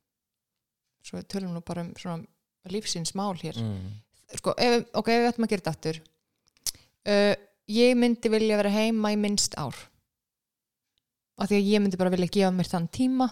svo 1.07 1.21
við 1.21 1.29
tölum 1.31 1.55
nú 1.55 1.63
bara 1.63 1.85
um 1.85 1.93
svona 1.95 2.25
lífsins 2.67 3.13
mál 3.15 3.37
hér. 3.39 3.55
Mm. 3.61 3.91
sko, 4.35 4.51
ef, 4.59 4.89
ok, 4.91 5.07
ef 5.13 5.21
við 5.21 5.29
ættum 5.29 5.45
að 5.45 5.51
gera 5.53 5.63
þetta 5.63 5.75
aftur 5.75 5.99
uh, 7.07 7.35
ég 7.71 7.95
myndi 7.99 8.31
vilja 8.31 8.59
vera 8.59 8.73
heima 8.73 9.13
í 9.13 9.17
minnst 9.19 9.55
ár. 9.59 9.75
Af 11.37 11.49
því 11.49 11.59
að 11.59 11.71
ég 11.71 11.83
myndi 11.83 11.99
bara 11.99 12.13
vilja 12.13 12.33
gefa 12.33 12.53
mér 12.55 12.69
þann 12.71 12.87
tíma. 12.93 13.27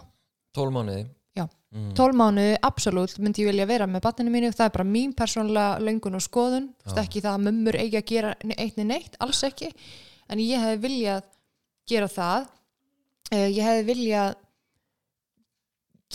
12 0.55 0.75
mánuði? 0.75 1.05
Já. 1.35 1.45
mm. 1.73 1.93
12 1.97 2.17
mánuði, 2.19 2.57
absolutt, 2.67 3.15
myndi 3.23 3.43
ég 3.43 3.51
vilja 3.51 3.67
vera 3.69 3.87
með 3.89 4.03
batninu 4.05 4.33
mínu, 4.33 4.51
það 4.55 4.67
er 4.67 4.75
bara 4.77 4.87
mín 4.87 5.15
persónulega 5.17 5.79
löngun 5.83 6.19
og 6.19 6.23
skoðun, 6.23 6.69
þú 6.83 6.91
veist 6.91 7.01
ekki 7.01 7.23
það 7.25 7.39
að 7.39 7.47
mömmur 7.47 7.79
eigi 7.79 7.99
að 7.99 8.11
gera 8.11 8.35
eitt 8.55 8.77
neitt, 8.83 9.17
alls 9.23 9.41
ekki. 9.47 9.71
En 10.31 10.41
ég 10.41 10.61
hefði 10.61 10.83
viljað 10.85 11.25
gera 11.89 12.11
það 12.11 12.47
uh, 13.31 13.47
ég 13.49 13.61
hefði 13.63 13.85
viljað 13.89 14.35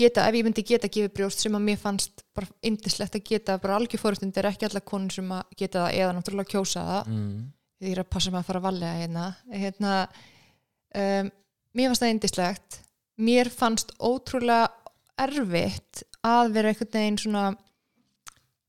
geta, 0.01 0.27
ef 0.29 0.39
ég 0.39 0.47
myndi 0.47 0.65
geta 0.67 0.91
gefið 0.91 1.15
brjóst 1.17 1.43
sem 1.45 1.57
að 1.57 1.65
mér 1.67 1.81
fannst 1.81 2.23
bara 2.37 2.49
indislegt 2.67 3.17
að 3.19 3.25
geta, 3.27 3.59
bara 3.63 3.79
algjör 3.79 4.01
fórustund 4.03 4.37
er 4.39 4.51
ekki 4.51 4.69
allar 4.69 4.85
konur 4.87 5.15
sem 5.15 5.33
að 5.35 5.57
geta 5.59 5.87
það 5.87 5.97
eða 6.03 6.13
náttúrulega 6.17 6.53
kjósa 6.55 6.85
það. 6.87 7.11
Mm. 7.15 7.41
því 7.81 7.97
að 7.97 8.11
passa 8.13 8.31
mig 8.31 8.43
að 8.43 8.49
fara 8.51 8.61
að 8.61 8.69
valega 8.69 9.01
hérna, 9.01 9.27
hérna 9.49 9.97
um, 11.01 11.33
mér 11.73 11.91
fannst 11.91 12.05
það 12.05 12.15
indislegt 12.15 12.81
mér 13.21 13.51
fannst 13.53 13.93
ótrúlega 13.99 14.71
erfitt 15.21 16.05
að 16.25 16.55
vera 16.55 16.73
einhvern 16.73 16.95
veginn 16.95 17.21
svona 17.21 17.45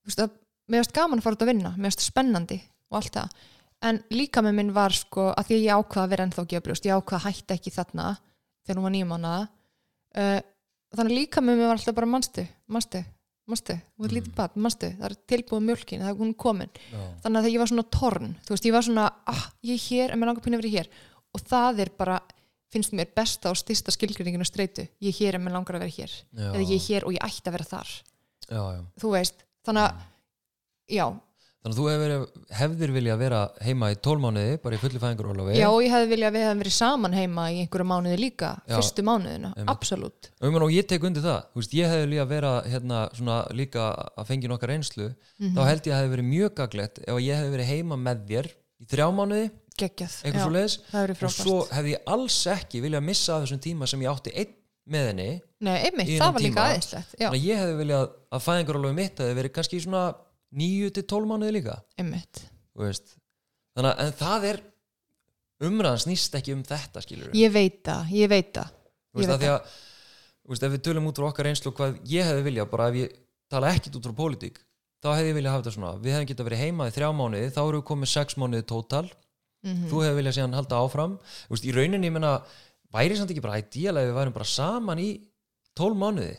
veist 0.07 0.23
að 0.23 0.35
mér 0.71 0.83
fannst 0.83 0.95
gaman 0.97 1.21
að 1.21 1.27
fara 1.27 1.37
út 1.37 1.45
að 1.45 1.51
vinna 1.53 1.73
mér 1.77 1.91
fannst 1.91 2.07
spennandi 2.07 2.59
og 2.91 3.01
allt 3.01 3.17
það. 3.19 3.35
En 3.81 3.97
líka 4.13 4.43
með 4.45 4.57
minn 4.59 4.73
var 4.75 4.93
sko 4.93 5.31
að 5.31 5.47
því 5.47 5.55
að 5.57 5.63
ég 5.63 5.79
ákvaða 5.79 6.03
að 6.03 6.11
vera 6.11 6.25
ennþá 6.27 6.41
að 6.43 6.49
gefa 6.51 6.65
brjóst, 6.67 6.85
ég 6.85 6.99
ákvaða 6.99 7.21
að 7.21 7.27
hætta 7.27 7.55
ekki 7.57 7.73
þarna 7.73 8.09
þegar 8.71 8.79
hún 8.81 8.87
var 8.87 8.95
nýjum 8.95 9.11
mánuða 9.13 9.41
uh, 10.15 10.41
þannig 10.95 11.11
að 11.11 11.17
líka 11.19 11.43
með 11.43 11.59
mér 11.61 11.69
var 11.69 11.77
alltaf 11.79 11.95
bara 11.99 12.09
manstu, 12.15 12.47
manstu 12.71 13.03
þú 13.75 14.05
ert 14.05 14.11
Mm. 14.11 14.15
lítið 14.15 14.35
bad, 14.37 14.53
manstu, 14.55 14.87
það 14.95 15.05
er 15.09 15.15
tilbúið 15.27 15.63
mjölkin 15.67 16.01
það 16.05 16.09
er 16.13 16.19
hún 16.21 16.29
komin 16.39 16.69
Já. 16.91 16.99
þannig 17.25 17.39
að 17.41 17.47
ég 17.51 17.59
var 17.59 17.67
svona 17.71 17.83
torn 17.91 18.29
þú 18.45 18.53
veist, 18.53 18.67
ég 18.69 18.75
var 18.77 18.85
svona, 18.85 19.07
ah, 19.27 19.41
ég 19.67 19.73
er 19.75 19.81
hér 19.89 20.13
en 20.13 20.19
mér 20.21 20.29
langar 20.31 20.43
pínu 20.45 20.55
að 20.55 20.61
vera 20.63 20.75
hér 20.77 20.89
og 21.35 21.43
það 21.49 21.81
er 21.83 21.91
bara 21.99 22.19
finnst 22.71 22.93
mér 22.95 23.09
besta 23.17 23.51
og 23.51 23.57
styrsta 23.59 23.91
skilgreiningin 23.91 24.45
og 24.45 24.47
streitu 24.47 24.85
ég 25.03 25.11
er 25.11 25.17
hér 25.19 25.35
en 25.35 25.43
mér 25.43 25.57
langar 25.57 25.75
að 25.75 25.83
vera 25.83 25.95
hér 25.97 26.13
Já. 26.31 26.47
eða 26.53 26.63
ég 26.63 26.77
er 26.77 26.85
hér 26.87 27.07
og 27.09 27.17
ég 27.17 27.25
ætti 27.27 27.51
að 27.51 27.57
vera 27.57 27.67
þar 27.73 27.91
Já, 28.47 28.61
já. 28.77 28.81
þú 29.03 29.11
veist, 29.17 29.43
þannig 29.67 29.83
að 29.89 29.99
já, 30.95 31.05
Þannig 31.61 31.75
að 31.75 31.77
þú 31.77 31.83
hefur, 31.91 32.11
hefðir 32.57 32.91
vilja 32.95 33.15
vera 33.21 33.39
heima 33.61 33.91
í 33.93 33.97
12 34.01 34.21
mánuði 34.23 34.53
bara 34.63 34.77
í 34.77 34.79
fulli 34.81 34.97
fæðingarólofi 35.03 35.57
já 35.59 35.67
og 35.69 35.83
ég 35.85 35.91
hefði 35.93 36.07
viljað 36.09 36.29
að 36.31 36.33
við 36.37 36.45
hefðum 36.47 36.61
verið 36.63 36.73
saman 36.73 37.13
heima 37.13 37.43
í 37.53 37.59
einhverju 37.61 37.85
mánuði 37.91 38.17
líka 38.17 38.49
Já. 38.65 38.73
fyrstu 38.79 39.05
mánuðina, 39.05 39.51
Einmitt. 39.53 39.69
absolutt. 39.69 40.31
Meina, 40.41 40.63
og 40.65 40.73
ég 40.73 40.87
tek 40.89 41.05
undir 41.05 41.21
það, 41.21 41.43
veist, 41.59 41.75
ég 41.77 41.91
hefði 41.93 42.07
líka 42.15 42.25
vera 42.31 42.53
hérna 42.65 43.01
svona 43.13 43.37
líka 43.53 43.85
að 44.17 44.31
fengja 44.31 44.49
nokkar 44.49 44.73
reynslu. 44.73 45.11
Mhm. 45.37 45.53
þá 45.53 45.61
held 45.69 45.81
ég 45.85 45.91
að 45.91 45.93
það 45.93 46.01
hefði 46.01 46.13
verið 46.15 46.29
mjög 46.31 46.55
gaglegt 46.57 46.99
ef 47.05 47.13
að 47.13 47.21
ég 47.27 47.37
hefði 47.41 47.53
verið 47.59 47.71
heima 47.75 47.99
með 48.09 48.25
þér 48.31 48.49
í 48.81 48.89
þrjá 48.89 49.07
mánuði, 49.13 49.45
geggjað, 49.77 50.17
eitthvað 50.25 50.41
já, 50.41 50.45
svo 50.47 50.55
leiðis 50.55 50.75
það 50.89 51.13
og 51.21 51.35
svo 51.35 51.59
hefði 51.69 51.93
ég 51.93 52.09
alls 52.15 52.39
ekki 52.55 52.81
viljað 52.81 53.05
missa 53.05 53.35
af 53.37 53.45
þessum 53.45 53.61
tíma 53.61 53.87
sem 53.89 54.01
ég 54.01 54.09
átti 54.09 54.33
einn 54.33 54.57
með 54.91 55.07
henni 55.11 55.29
Nei, 55.61 55.75
einmitt, 55.85 56.09
það 56.17 56.33
var 56.33 56.41
líka 56.41 56.65
aðeinslegt 56.65 57.13
já, 57.13 57.27
þannig 57.27 57.37
að 57.37 57.47
ég 57.51 57.61
hefði 57.61 57.77
viljað 57.83 58.05
að 58.33 58.43
fæðingarólofi 58.47 58.97
mitt 58.97 59.21
hefði 59.21 59.37
verið 59.37 59.53
kannski 59.55 59.81
svona 59.85 60.03
9 60.51 60.91
til 60.95 61.03
12 61.07 61.29
mánuði 61.29 61.55
líka. 61.59 61.77
Þannig 63.71 63.91
að 63.91 64.01
en 64.03 64.17
það 64.19 64.47
er 64.49 64.59
umræðan 65.67 66.03
snýst 66.05 66.35
ekki 66.39 66.55
um 66.55 66.65
þetta 66.67 67.03
skilur 67.03 67.37
ég 67.37 67.53
veit 67.53 67.79
það, 67.85 68.11
ég 68.17 68.31
veit 68.31 68.51
það. 68.55 68.73
Að 69.15 69.45
að 70.51 70.65
ef 70.67 70.73
við 70.73 70.83
tölum 70.87 71.07
út 71.07 71.21
frá 71.21 71.27
okkar 71.29 71.47
reynslu 71.47 71.71
hvað 71.77 71.99
ég 72.11 72.27
hefði 72.27 72.45
viljað, 72.49 72.69
bara 72.71 72.89
ef 72.91 72.99
ég 72.99 73.15
tala 73.51 73.71
ekkit 73.71 73.97
út 73.99 74.07
frá 74.09 74.15
pólitík, 74.17 74.59
þá 75.03 75.09
hefði 75.13 75.31
ég 75.31 75.37
viljað 75.37 75.55
hafa 75.55 75.63
þetta 75.63 75.75
svona. 75.77 75.91
Við 76.01 76.15
hefðum 76.15 76.29
getað 76.31 76.49
verið 76.49 76.63
heima 76.65 76.87
í 76.89 76.95
þrjá 76.95 77.09
mánuði 77.15 77.51
þá 77.51 77.61
eru 77.61 77.79
við 77.79 77.87
komið 77.91 78.11
sex 78.11 78.39
mánuði 78.41 78.67
tótal. 78.67 79.05
Mhm. 79.61 79.89
þú 79.91 79.99
hefði 80.01 80.17
viljað 80.17 80.35
síðan 80.39 80.57
halda 80.57 80.77
áfram. 80.81 81.11
Veist, 81.51 81.65
í 81.69 81.73
rauninni, 81.75 82.07
ég 82.09 82.15
menna, 82.15 82.31
væri 82.91 83.17
samt 83.17 83.29
ekki 83.29 83.43
bara 83.45 83.59
ideal 83.61 83.99
ef 84.01 84.07
við 84.09 84.15
værum 84.17 84.33
bara 84.33 84.47
saman 84.49 84.97
í 84.97 85.09
tól 85.77 85.93
mánuði? 85.93 86.33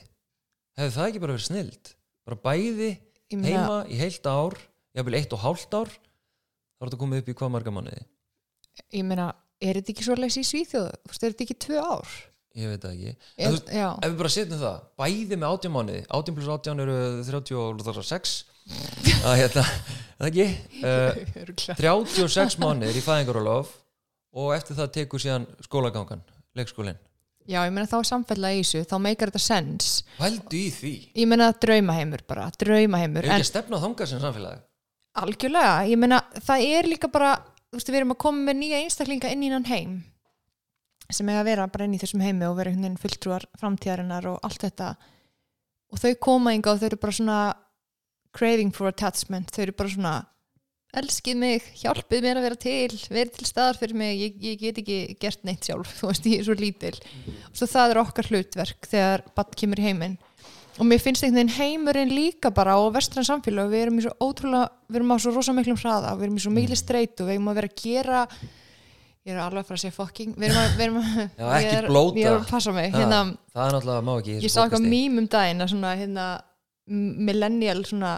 Hefði 0.74 0.96
það 0.96 1.06
ekki 1.06 1.22
bara 1.22 1.36
verið 1.36 1.46
snild 1.46 1.92
bara 2.26 2.38
bæði 2.42 2.90
heima 3.40 3.78
í 3.88 3.98
heilt 4.00 4.26
ár 4.28 4.58
jafnvel 4.92 5.16
eitt 5.18 5.32
og 5.32 5.40
hálft 5.42 5.72
ár 5.78 5.88
þá 5.88 6.82
er 6.84 6.90
þetta 6.90 7.00
komið 7.00 7.22
upp 7.22 7.30
í 7.32 7.36
hvað 7.38 7.52
marga 7.54 7.72
mánuði? 7.72 8.04
Ég 8.92 9.06
meina, 9.08 9.30
er 9.62 9.78
þetta 9.80 9.92
ekki 9.94 10.06
svo 10.06 10.16
leys 10.18 10.36
í 10.40 10.44
Svíþjóð? 10.48 10.88
Þú 10.92 11.12
veist, 11.12 11.24
er 11.24 11.32
þetta 11.34 11.46
ekki 11.46 11.58
tvö 11.66 11.82
ár? 11.82 12.14
Ég 12.52 12.68
veit 12.68 12.82
það 12.84 12.92
ekki. 12.92 13.12
Er, 13.12 13.46
þú 13.46 13.52
veist, 13.54 13.70
ef 13.72 14.10
við 14.10 14.16
bara 14.20 14.32
setjum 14.34 14.58
það, 14.60 14.80
bæði 15.00 15.36
með 15.40 15.54
18 15.56 15.72
mánuði 15.72 16.00
18 16.18 16.36
pluss 16.36 16.50
18 16.52 16.82
eru 16.84 16.96
36 17.24 18.34
að 19.22 19.36
hérna 19.40 19.64
það 20.18 20.28
ekki? 20.28 20.46
Uh, 20.82 21.22
Örugglega. 21.42 21.78
36 21.80 22.58
mánuðir 22.60 22.98
í 23.00 23.04
fæðingarólof 23.06 23.72
og 24.42 24.52
eftir 24.56 24.76
það 24.76 24.92
tekur 24.98 25.22
síðan 25.24 25.48
skólagangan 25.64 26.20
leikskólinn, 26.56 27.00
já, 27.46 27.60
ég 27.62 27.72
meina 27.72 27.88
þá 27.90 27.96
er 28.00 28.10
samfella 28.10 28.52
í 28.54 28.60
þessu 28.60 28.84
þá 28.90 28.98
meikar 29.06 29.32
þetta 29.32 29.44
sens. 29.46 29.94
Hældu 30.18 30.58
í 30.58 30.68
því. 30.74 30.92
Ég 31.22 31.30
meina 31.30 31.52
draumaheimur 31.64 32.26
bara, 32.28 32.50
draumaheimur 32.60 33.26
er 33.26 33.34
ekki 33.36 33.48
að 33.48 33.50
stefna 33.52 33.80
á 33.80 33.84
þangað 33.86 34.12
sem 34.12 34.22
samfélagi 34.22 34.62
algjörlega, 35.18 35.74
ég 35.90 36.00
meina 36.00 36.22
það 36.40 36.66
er 36.72 36.88
líka 36.88 37.10
bara, 37.12 37.34
þú 37.70 37.78
veist, 37.78 37.90
við 37.90 38.00
erum 38.00 38.14
að 38.14 38.22
koma 38.24 38.46
með 38.48 38.58
nýja 38.60 38.80
einstaklinga 38.84 39.32
inn 39.32 39.44
í 39.44 39.50
hann 39.52 39.68
heim 39.68 39.98
sem 41.12 41.28
eiga 41.28 41.42
að 41.42 41.48
vera 41.50 41.68
bara 41.68 41.84
inn 41.84 41.96
í 41.96 42.00
þessum 42.00 42.22
heimi 42.24 42.46
og 42.48 42.56
vera 42.56 42.70
einhvern 42.72 42.86
veginn 42.86 43.02
fulltrúar 43.02 43.44
framtíðarinnar 43.60 44.28
og 44.30 44.38
allt 44.46 44.62
þetta. 44.64 44.94
Og 45.92 46.00
þau 46.00 46.12
koma 46.24 46.54
inga 46.56 46.72
og 46.72 46.78
þau 46.80 46.86
eru 46.88 46.98
bara 47.02 47.16
svona 47.18 47.40
craving 48.32 48.72
for 48.72 48.88
attachment, 48.88 49.52
þau 49.52 49.66
eru 49.66 49.74
bara 49.76 49.92
svona 49.92 50.14
elskið 51.00 51.38
mig, 51.40 51.68
hjálpið 51.80 52.24
mér 52.26 52.40
að 52.40 52.46
vera 52.48 52.58
til 52.60 52.98
verið 53.08 53.38
til 53.38 53.48
staðar 53.48 53.78
fyrir 53.80 53.96
mig, 53.96 54.18
ég, 54.20 54.34
ég 54.44 54.58
get 54.60 54.80
ekki 54.82 54.98
gert 55.22 55.46
neitt 55.48 55.64
sjálf, 55.68 55.94
þú 55.98 56.10
veist, 56.10 56.28
ég 56.28 56.42
er 56.42 56.48
svo 56.48 56.56
lítil. 56.58 56.92
Og 57.48 57.56
svo 57.60 57.70
það 57.70 57.94
er 57.94 58.02
okkar 58.02 58.30
hlutverk 58.32 58.90
þegar 58.90 59.24
bann 59.36 59.56
kemur 59.62 59.82
í 59.82 59.88
heiminn. 59.88 60.18
Og 60.80 60.88
mér 60.88 61.02
finnst 61.04 61.24
einhvern 61.24 61.50
veginn 61.50 61.56
heimurinn 61.58 62.12
líka 62.16 62.48
bara 62.54 62.74
á 62.76 62.80
vestræn 62.94 63.26
samfélag, 63.28 63.68
við 63.72 63.86
erum 63.86 64.00
í 64.00 64.04
svo 64.06 64.12
ótrúlega 64.24 64.70
við 64.88 65.00
erum 65.02 65.12
á 65.12 65.16
svo 65.20 65.32
rosa 65.34 65.52
miklum 65.56 65.76
hraða, 65.76 66.14
við 66.16 66.28
erum 66.28 66.38
í 66.40 66.44
svo 66.44 66.52
miklu 66.54 66.78
streitu, 66.80 67.26
við 67.28 67.36
erum 67.36 67.50
að 67.52 67.58
vera 67.60 67.72
að 67.72 67.82
gera 67.82 68.22
ég 69.22 69.36
er 69.36 69.42
alveg 69.42 69.62
að 69.62 69.68
fara 69.68 69.78
að 69.78 69.82
segja 69.84 69.94
fucking 69.94 70.32
við 70.34 70.48
erum 70.48 70.62
að, 70.62 70.72
við 70.78 70.84
erum 70.86 70.96
að 71.02 71.10
Já, 71.42 71.44
ekki 71.58 71.68
ég 71.68 71.76
er, 71.76 71.88
blóta. 71.92 72.18
ég 72.18 72.30
er 72.30 72.38
að 72.38 72.48
passa 72.50 72.74
mig, 72.74 72.88
hérna 72.96 73.20
það 73.52 73.66
er 73.66 73.76
náttúrulega 73.76 74.06
má 74.08 74.12
ekki 74.16 74.38
ég 74.42 74.52
sá 74.54 74.58
eitthvað 74.64 74.88
mím 74.94 75.20
um 75.20 75.28
daginn 75.36 75.62
að 75.62 75.70
svona 75.74 75.92
hérna 76.00 76.26
millennial 77.28 77.84
svona 77.86 78.14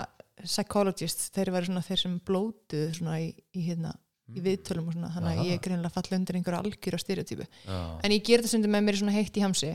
psychologists, 0.49 1.31
þeir 1.35 1.53
eru 1.53 1.69
svona 1.69 1.85
þeir 1.85 2.03
sem 2.05 2.17
blótuð 2.29 2.89
svona 2.99 3.21
í, 3.23 3.31
í 3.55 3.67
hérna 3.69 3.95
í 4.33 4.41
viðtölum 4.41 4.89
og 4.89 4.97
svona, 4.97 5.11
þannig 5.13 5.39
að 5.39 5.49
ég 5.51 5.59
er 5.59 5.63
greinlega 5.67 5.93
falla 5.93 6.19
undir 6.19 6.39
einhverja 6.39 6.61
algjör 6.63 6.97
á 6.97 7.01
styrjótypu 7.03 7.47
en 7.69 8.15
ég 8.15 8.25
ger 8.25 8.41
þetta 8.41 8.53
sem 8.55 8.65
með 8.65 8.87
mér 8.87 8.99
svona 9.01 9.17
heitt 9.17 9.37
í 9.37 9.45
hamsi. 9.45 9.73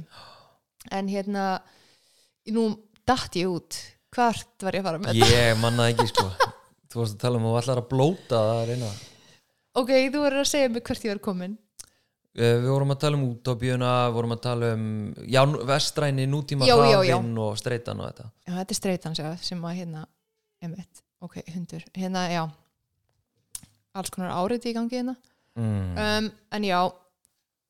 En 0.95 1.09
hérna 1.11 1.45
nú 2.55 2.65
datt 3.07 3.38
ég 3.38 3.49
út. 3.51 3.78
Hvert 4.09 4.65
var 4.65 4.74
ég 4.74 4.82
að 4.82 4.89
fara 4.89 5.01
með 5.01 5.20
þetta? 5.20 5.38
Ég 5.38 5.59
manna 5.61 5.89
ekki 5.91 6.07
sko. 6.09 6.26
Þú 6.89 7.01
varst 7.03 7.17
að 7.17 7.22
tala 7.22 7.38
um 7.38 7.45
að 7.45 7.51
þú 7.51 7.59
ætlar 7.61 7.82
að 7.84 7.89
blóta 7.91 8.38
það 8.38 8.53
að 8.55 8.70
reyna. 8.72 8.91
Ok, 9.80 9.91
þú 10.09 10.22
verður 10.24 10.41
að 10.41 10.49
segja 10.49 10.72
mig 10.74 10.86
hvert 10.88 11.05
ég 11.05 11.13
var 11.13 11.22
komin. 11.28 11.57
Eh, 12.39 12.55
við 12.61 12.70
vorum 12.72 12.93
að 12.93 13.01
tala 13.03 13.20
um 13.20 13.26
útópíuna 13.28 13.91
við 14.07 14.15
vorum 14.15 14.34
að 14.34 14.41
tala 14.45 14.72
um 14.74 14.88
já, 15.30 15.41
vestræni, 15.70 16.26
nútíma 16.30 16.70
hraðinn 16.70 17.38
og 17.43 17.59
streitan 17.59 18.01
og 18.01 18.09
þetta. 18.09 18.30
Já, 18.47 18.53
þetta 18.55 18.76
er 18.76 18.80
streitan 18.80 19.20
sem 19.20 19.65
að 19.65 19.78
hérna 19.84 20.05
emitt, 20.66 21.03
ok, 21.24 21.41
hundur. 21.53 21.84
Hérna, 21.95 22.28
já. 22.32 22.43
Alls 23.97 24.14
konar 24.14 24.36
áriði 24.38 24.72
í 24.72 24.78
gangi 24.78 24.99
hérna. 24.99 25.18
Mm. 25.60 25.97
um, 25.97 26.32
en 26.55 26.64
já 26.64 26.80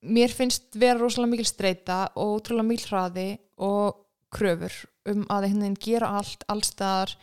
mér 0.06 0.32
finnst 0.36 0.76
vera 0.78 1.00
rosalega 1.00 1.34
mikil 1.34 1.48
streita 1.48 2.00
og 2.20 2.38
ótrúlega 2.38 2.68
mikil 2.68 2.88
hraði 2.92 3.28
og 3.66 4.06
kröfur 4.32 4.76
um 5.10 5.26
að 5.32 5.48
veginn 5.48 5.78
gera 5.82 6.12
allt, 6.20 6.46
allstaðar 6.52 7.16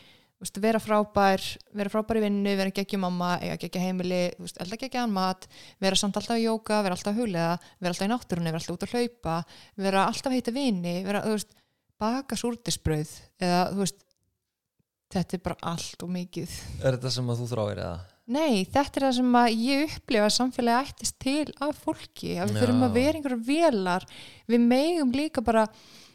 veist, 0.42 0.58
vera 0.60 0.80
frábær, 0.82 1.44
vera 1.76 1.92
frábær 1.92 2.20
í 2.20 2.24
vinnu 2.26 2.56
vera 2.58 2.74
geggja 2.74 2.98
mamma, 3.00 3.36
eiga 3.40 3.56
geggja 3.62 3.84
heimili 3.86 4.22
veist, 4.40 4.58
elda 4.60 4.78
geggja 4.80 5.06
mat, 5.08 5.46
vera 5.80 5.96
samt 5.96 6.18
alltaf 6.18 6.40
í 6.40 6.44
jóka 6.44 6.82
vera 6.84 6.98
alltaf 6.98 7.16
huglega, 7.16 7.54
vera 7.80 7.94
alltaf 7.94 8.08
í 8.08 8.12
náttúrunni 8.12 8.52
vera 8.52 8.60
alltaf 8.60 8.76
út 8.76 8.88
að 8.88 8.96
hlaupa, 8.96 9.36
vera 9.86 10.08
alltaf 10.10 10.32
að 10.32 10.36
heita 10.36 10.56
vini 10.56 10.98
vera, 11.06 11.22
þú 11.24 11.36
veist, 11.38 11.56
baka 11.96 12.36
súrdisbrauð 12.36 13.14
eða, 13.40 13.62
þú 13.70 13.84
veist 13.84 14.02
þetta 15.14 15.36
er 15.38 15.42
bara 15.44 15.56
allt 15.72 16.02
og 16.02 16.10
mikið. 16.16 16.54
Er 16.82 16.96
þetta 16.96 17.12
sem 17.14 17.30
að 17.32 17.42
þú 17.42 17.48
þráir 17.52 17.80
eða? 17.82 17.96
Nei, 18.26 18.64
þetta 18.64 18.98
er 18.98 19.04
það 19.06 19.12
sem 19.20 19.36
að 19.38 19.52
ég 19.62 19.92
upplifa 20.00 20.24
að 20.26 20.34
samfélagi 20.34 20.88
ættist 20.90 21.18
til 21.22 21.52
af 21.62 21.76
fólki 21.84 22.32
að 22.42 22.50
við 22.50 22.62
þurfum 22.64 22.82
að 22.88 22.96
vera 22.98 23.20
einhverja 23.20 23.44
velar 23.46 24.06
við 24.50 24.64
megum 24.66 25.12
líka 25.14 25.44
bara 25.46 25.62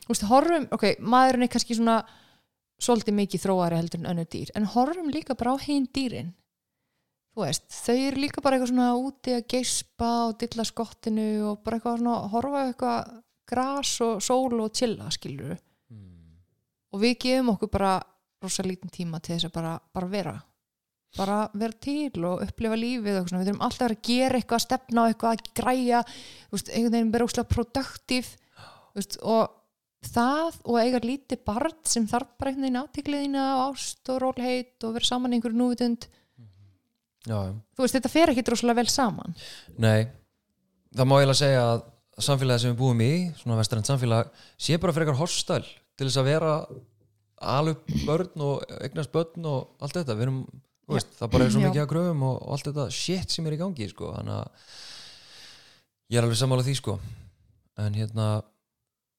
veist, 0.09 0.25
horfum, 0.27 0.65
ok, 0.75 0.85
maðurinn 0.99 1.47
er 1.47 1.51
kannski 1.53 1.77
svona 1.77 2.01
svolítið 2.81 3.15
mikið 3.15 3.43
þróari 3.45 3.79
heldur 3.79 4.01
en 4.01 4.09
önnu 4.11 4.25
dýr, 4.27 4.51
en 4.59 4.67
horfum 4.73 5.11
líka 5.13 5.37
bara 5.39 5.53
á 5.55 5.57
hinn 5.63 5.87
dýrin. 5.95 6.33
Þú 7.31 7.45
veist, 7.45 7.69
þau 7.71 7.95
eru 7.95 8.19
líka 8.25 8.43
bara 8.43 8.57
eitthvað 8.57 8.73
svona 8.73 8.89
úti 8.99 9.35
að 9.37 9.45
geispa 9.53 10.11
og 10.27 10.33
dilla 10.41 10.65
skottinu 10.67 11.27
og 11.47 11.61
bara 11.63 11.77
eitthvað 11.79 12.01
svona 12.01 12.17
horfa 12.33 12.63
eitthvað 12.67 13.11
gras 13.47 13.93
og 14.03 14.19
sól 14.25 14.59
og 14.65 14.73
chilla, 14.75 15.07
skilur 15.15 15.55
Mm. 15.91 16.39
og 16.91 17.01
við 17.01 17.17
gefum 17.19 17.49
okkur 17.55 17.71
bara 17.71 17.93
rosa 18.41 18.65
lítinn 18.65 18.93
tíma 18.93 19.21
til 19.21 19.35
þess 19.35 19.49
að 19.49 19.55
bara, 19.57 19.75
bara 19.93 20.09
vera. 20.11 20.35
Bara 21.17 21.39
vera 21.53 21.75
til 21.83 22.23
og 22.23 22.43
upplifa 22.45 22.77
lífið 22.79 23.17
og 23.19 23.31
við 23.31 23.49
þurfum 23.49 23.65
alltaf 23.65 23.89
að 23.89 23.97
gera 24.07 24.37
eitthvað 24.39 24.59
að 24.61 24.65
stefna 24.65 25.03
á 25.03 25.09
eitthvað 25.09 25.33
að 25.33 25.49
græja 25.59 26.03
veist, 26.53 26.69
einhvern 26.71 26.95
veginn 26.95 27.11
vera 27.15 27.27
óslega 27.27 27.51
produktív 27.51 28.29
og 29.27 29.57
það 30.07 30.61
og 30.65 30.79
eiga 30.79 31.01
lítið 31.03 31.43
barn 31.45 31.75
sem 31.87 32.07
þarf 32.09 32.31
bara 32.39 32.51
einhvern 32.51 32.67
veginn 32.67 32.81
átikliðina 32.81 33.45
og 33.57 33.75
ást 33.75 34.11
og 34.13 34.21
rólheit 34.23 34.87
og 34.87 34.95
vera 34.95 35.09
saman 35.09 35.35
einhverju 35.35 35.59
núvitund. 35.59 36.07
Já, 37.27 37.37
þú 37.75 37.83
veist, 37.83 37.97
þetta 37.99 38.09
fer 38.09 38.31
ekki 38.31 38.47
rosalega 38.49 38.79
vel 38.79 38.89
saman. 38.89 39.35
Nei, 39.83 40.07
það 40.95 41.09
má 41.11 41.19
ég 41.21 41.33
að 41.33 41.41
segja 41.43 41.65
að 41.67 41.83
samfélagið 42.21 42.63
sem 42.63 42.73
við 42.73 42.79
búum 42.79 43.03
í 43.03 43.11
svona 43.39 43.59
vestrænt 43.59 43.89
samfélag 43.89 44.31
sé 44.59 44.79
bara 44.81 44.95
frekar 44.95 45.19
hostal 45.19 45.63
til 45.65 46.07
þess 46.07 46.21
að 46.21 46.29
vera 46.31 46.55
alveg 47.41 47.95
börn 48.05 48.43
og 48.45 48.75
eignast 48.81 49.11
börn 49.13 49.47
og 49.49 49.81
allt 49.81 49.97
þetta, 49.97 50.17
við 50.17 50.27
erum 50.27 50.41
veist, 50.91 51.13
það 51.17 51.33
bara 51.33 51.47
er 51.47 51.53
svo 51.53 51.63
mikið 51.63 51.83
að 51.83 51.91
gröfum 51.91 52.23
og, 52.27 52.37
og 52.37 52.55
allt 52.55 52.69
þetta 52.69 52.87
shit 52.95 53.33
sem 53.33 53.47
er 53.47 53.55
í 53.55 53.59
gangi 53.61 53.89
sko. 53.91 54.11
þannig 54.17 54.37
að 54.37 54.69
ég 56.11 56.19
er 56.19 56.27
alveg 56.27 56.41
sammála 56.41 56.67
því 56.67 56.77
sko. 56.79 56.97
en 57.81 57.97
hérna 57.97 58.29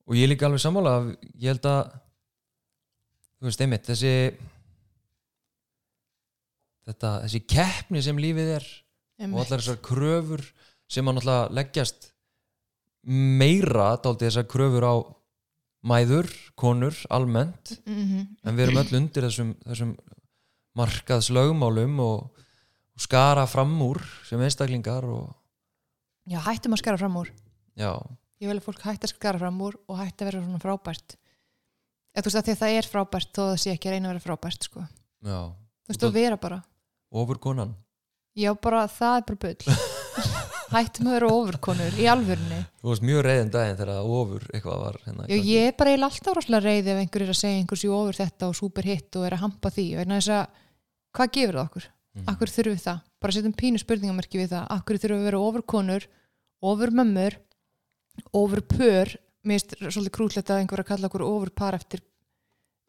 og 0.06 0.16
ég 0.18 0.26
er 0.26 0.32
líka 0.32 0.48
alveg 0.48 0.62
sammála 0.62 0.96
að 1.00 1.12
ég 1.40 1.48
held 1.52 1.68
að 1.70 1.82
þú 3.42 3.48
veist, 3.48 3.64
einmitt, 3.64 3.88
þessi 3.88 4.14
þetta, 6.86 7.12
þessi 7.24 7.42
keppni 7.48 8.02
sem 8.04 8.20
lífið 8.22 8.54
er 8.58 8.68
og 9.28 9.40
allar 9.42 9.60
þessar 9.62 9.82
kröfur 9.84 10.44
sem 10.90 11.06
að 11.06 11.18
náttúrulega 11.18 11.56
leggjast 11.58 12.08
meira 13.02 13.92
dálítið 14.02 14.28
þessar 14.28 14.48
kröfur 14.50 14.86
á 14.86 14.94
mæður, 15.82 16.30
konur, 16.58 16.96
almennt. 17.10 17.76
Mm 17.86 18.02
-hmm. 18.02 18.26
en 18.44 18.56
við 18.56 18.66
erum 18.66 18.80
öll 18.82 18.96
undir 19.00 19.26
þessum, 19.26 19.54
þessum 19.66 19.96
markaðslögmálum 20.78 22.00
og, 22.00 22.42
og 22.94 23.00
skara 23.00 23.46
fram 23.46 23.74
úr 23.82 24.00
sem 24.28 24.40
einstaklingar 24.40 25.04
og 25.04 25.34
já, 26.26 26.38
hættum 26.40 26.72
að 26.72 26.82
skara 26.84 26.98
fram 26.98 27.16
úr. 27.16 27.32
Já, 27.76 27.92
ég 28.40 28.48
vil 28.48 28.58
að 28.58 28.64
fólk 28.64 28.82
hætti 28.86 29.08
að 29.08 29.14
skara 29.16 29.38
fram 29.38 29.60
úr 29.60 29.76
og 29.88 29.98
hætti 29.98 30.24
að 30.24 30.30
vera 30.30 30.44
svona 30.44 30.62
frábært. 30.62 31.16
Eða 32.12 32.22
þú 32.22 32.28
veist 32.28 32.36
að 32.36 32.44
því 32.44 32.52
að 32.52 32.62
það 32.62 32.76
er 32.78 32.88
frábært 32.92 33.32
þó 33.32 33.42
að 33.42 33.50
það 33.52 33.62
sé 33.62 33.70
ekki 33.72 33.88
að 33.88 33.92
reyna 33.92 34.08
að 34.08 34.12
vera 34.12 34.26
frábært 34.26 34.68
sko. 34.68 34.86
þú 35.22 35.88
veist 35.88 36.04
að 36.04 36.12
vera 36.12 36.36
bara. 36.36 36.62
ofur 37.12 37.38
konan 37.38 37.74
já 38.36 38.52
bara 38.56 38.86
það 38.88 39.16
er 39.16 39.24
bara 39.28 39.40
bull 39.44 39.76
hættum 40.72 41.08
að 41.08 41.16
vera 41.16 41.30
ofurkonur 41.36 41.96
í 42.00 42.06
alvörni 42.10 42.58
þú 42.82 42.90
varst 42.90 43.04
mjög 43.06 43.22
reyðin 43.26 43.52
daginn 43.52 43.78
þegar 43.78 44.10
ofur 44.18 44.44
eitthvað 44.50 44.82
var 44.82 44.98
hérna, 45.06 45.26
já, 45.28 45.36
ég 45.38 45.68
er 45.68 45.76
bara 45.78 45.94
alltaf 46.08 46.36
ráslega 46.38 46.62
reyði 46.64 46.92
ef 46.92 47.00
einhver 47.02 47.24
er 47.24 47.32
að 47.32 47.38
segja 47.38 47.60
einhversu 47.60 47.90
ofur 47.94 48.18
þetta 48.18 48.48
og 48.48 48.58
super 48.58 48.88
hitt 48.88 49.18
og 49.18 49.26
er 49.28 49.36
að 49.36 49.42
hampa 49.44 49.72
því. 49.72 49.86
Að 50.02 50.30
hvað 51.12 51.32
gefur 51.36 51.58
það 51.58 51.66
okkur? 51.66 51.88
Mhm. 52.12 52.28
Akkur 52.32 52.52
þurfum 52.52 52.76
við 52.76 52.84
það? 52.86 53.00
Bara 53.22 53.32
setjum 53.32 53.56
pínu 53.56 53.80
spurningamerki 53.80 54.40
við 54.40 54.52
það. 54.52 54.66
Akkur 54.76 55.00
þurfum 55.00 55.20
við 55.20 55.22
að 55.22 55.30
vera 55.30 55.44
ofurkonur 55.48 56.06
ofurmömmur 56.72 57.38
ofurpör? 58.36 59.16
Mér 59.42 59.58
finnst 59.58 59.76
svolítið 59.80 60.14
krútlegt 60.14 60.50
að 60.50 60.62
einhver 60.62 60.82
að 60.84 60.90
kalla 60.92 61.08
okkur 61.08 61.24
ofurpar 61.26 61.74
eftir, 61.74 62.02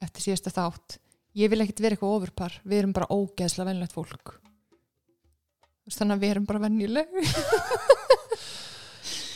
eftir 0.03 0.27
síðasta 0.27 0.53
þátt. 0.53 0.99
Ég 1.33 1.49
vil 1.49 1.63
ekkit 1.63 1.81
vera 1.81 1.95
eitthvað 1.95 2.17
ofurpar. 2.19 2.59
Við 2.63 2.83
erum 2.83 2.93
bara 2.93 3.09
ógeðslega 3.09 3.71
venjulegt 3.71 3.95
fólk 3.95 4.35
þannig 5.91 6.15
að 6.15 6.23
við 6.23 6.33
erum 6.33 6.45
bara 6.47 6.63
venjuleg. 6.63 7.17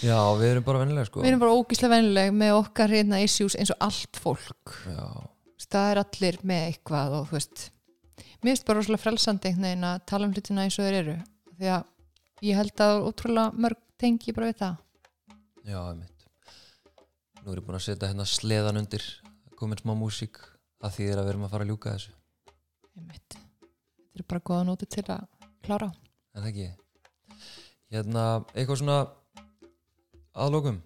Já, 0.05 0.17
við 0.37 0.51
erum 0.51 0.65
bara 0.67 0.81
vennilega 0.83 1.07
sko. 1.09 1.23
Við 1.23 1.31
erum 1.31 1.41
bara 1.41 1.55
ógeðslega 1.57 1.93
venjuleg 1.95 2.35
með 2.37 2.51
okkar 2.59 2.93
hérna 2.93 3.21
issues 3.25 3.55
eins 3.57 3.71
og 3.73 3.79
allt 3.87 4.19
fólk. 4.21 4.75
Já, 4.85 5.07
það 5.65 5.89
er 5.91 6.01
allir 6.03 6.37
með 6.47 6.65
eitthvað 6.67 7.15
og 7.17 7.25
þú 7.31 7.37
veist 7.39 7.63
mér 8.45 8.51
finnst 8.51 8.67
bara 8.67 8.79
rosalega 8.79 9.03
frelsandi 9.03 9.49
einhvern 9.49 9.65
veginn 9.67 9.87
að 9.89 10.03
tala 10.11 10.29
um 10.29 10.35
hlutina 10.37 10.67
eins 10.67 10.77
og 10.77 10.85
þeir 10.85 10.99
eru. 11.01 11.17
Því 11.57 11.71
að 11.73 12.45
ég 12.45 12.61
held 12.61 12.85
að 12.85 13.07
ótrúlega 13.09 13.63
mörg 13.65 13.81
tengi 13.97 14.35
bara 14.37 14.51
við 14.51 14.61
það. 14.61 14.77
Já, 15.67 15.79
einmitt. 15.81 16.27
Nú 17.41 17.55
erum 17.55 17.65
búin 17.67 17.79
að 17.79 17.87
setja 17.89 18.11
hérna 18.11 18.27
sleðan 18.29 18.81
undir 18.83 19.07
komin 19.57 19.81
smá 19.81 19.95
músík 19.97 20.37
að 20.85 20.99
því 20.99 21.09
er 21.09 21.17
að 21.17 21.25
við 21.25 21.33
erum 21.33 21.47
að 21.47 21.55
fara 21.55 21.65
að 21.65 21.73
ljúka 21.73 21.95
þessu. 21.95 22.13
Einmitt. 22.97 23.39
þetta 24.13 24.21
er 24.21 24.29
bara 24.29 24.45
góða 24.45 24.67
nóti 24.69 24.87
til 24.93 25.09
að 25.09 25.25
klára 25.65 25.89
en 26.37 26.45
það 26.45 26.51
ekki? 26.51 26.67
Hérna, 27.91 28.25
eitthvað 28.53 28.81
svona 28.81 28.99
aðlokum 30.37 30.77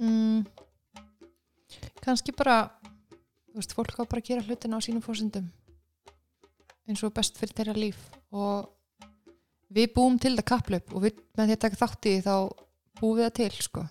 mm, 0.00 0.42
kannski 2.02 2.34
bara 2.36 2.64
þú 2.82 3.60
veist, 3.62 3.76
fólk 3.76 4.02
á 4.02 4.04
bara 4.04 4.20
að 4.20 4.32
gera 4.32 4.44
hlutina 4.44 4.80
á 4.80 4.84
sínum 4.84 5.04
fórsendum 5.04 5.46
eins 6.86 7.02
og 7.02 7.14
best 7.14 7.38
fyrir 7.38 7.54
þeirra 7.56 7.76
líf. 7.78 7.98
Og 8.34 8.68
við 9.74 9.92
búum 9.96 10.18
til 10.22 10.36
það 10.36 10.48
kapplöp 10.52 10.94
og 10.94 11.06
við, 11.06 11.22
með 11.36 11.50
því 11.50 11.56
að 11.56 11.62
taka 11.64 11.80
þátt 11.82 12.08
í 12.08 12.12
því 12.14 12.24
þá 12.26 12.36
búum 13.00 13.16
við 13.18 13.26
það 13.26 13.36
til 13.40 13.66
sko. 13.66 13.86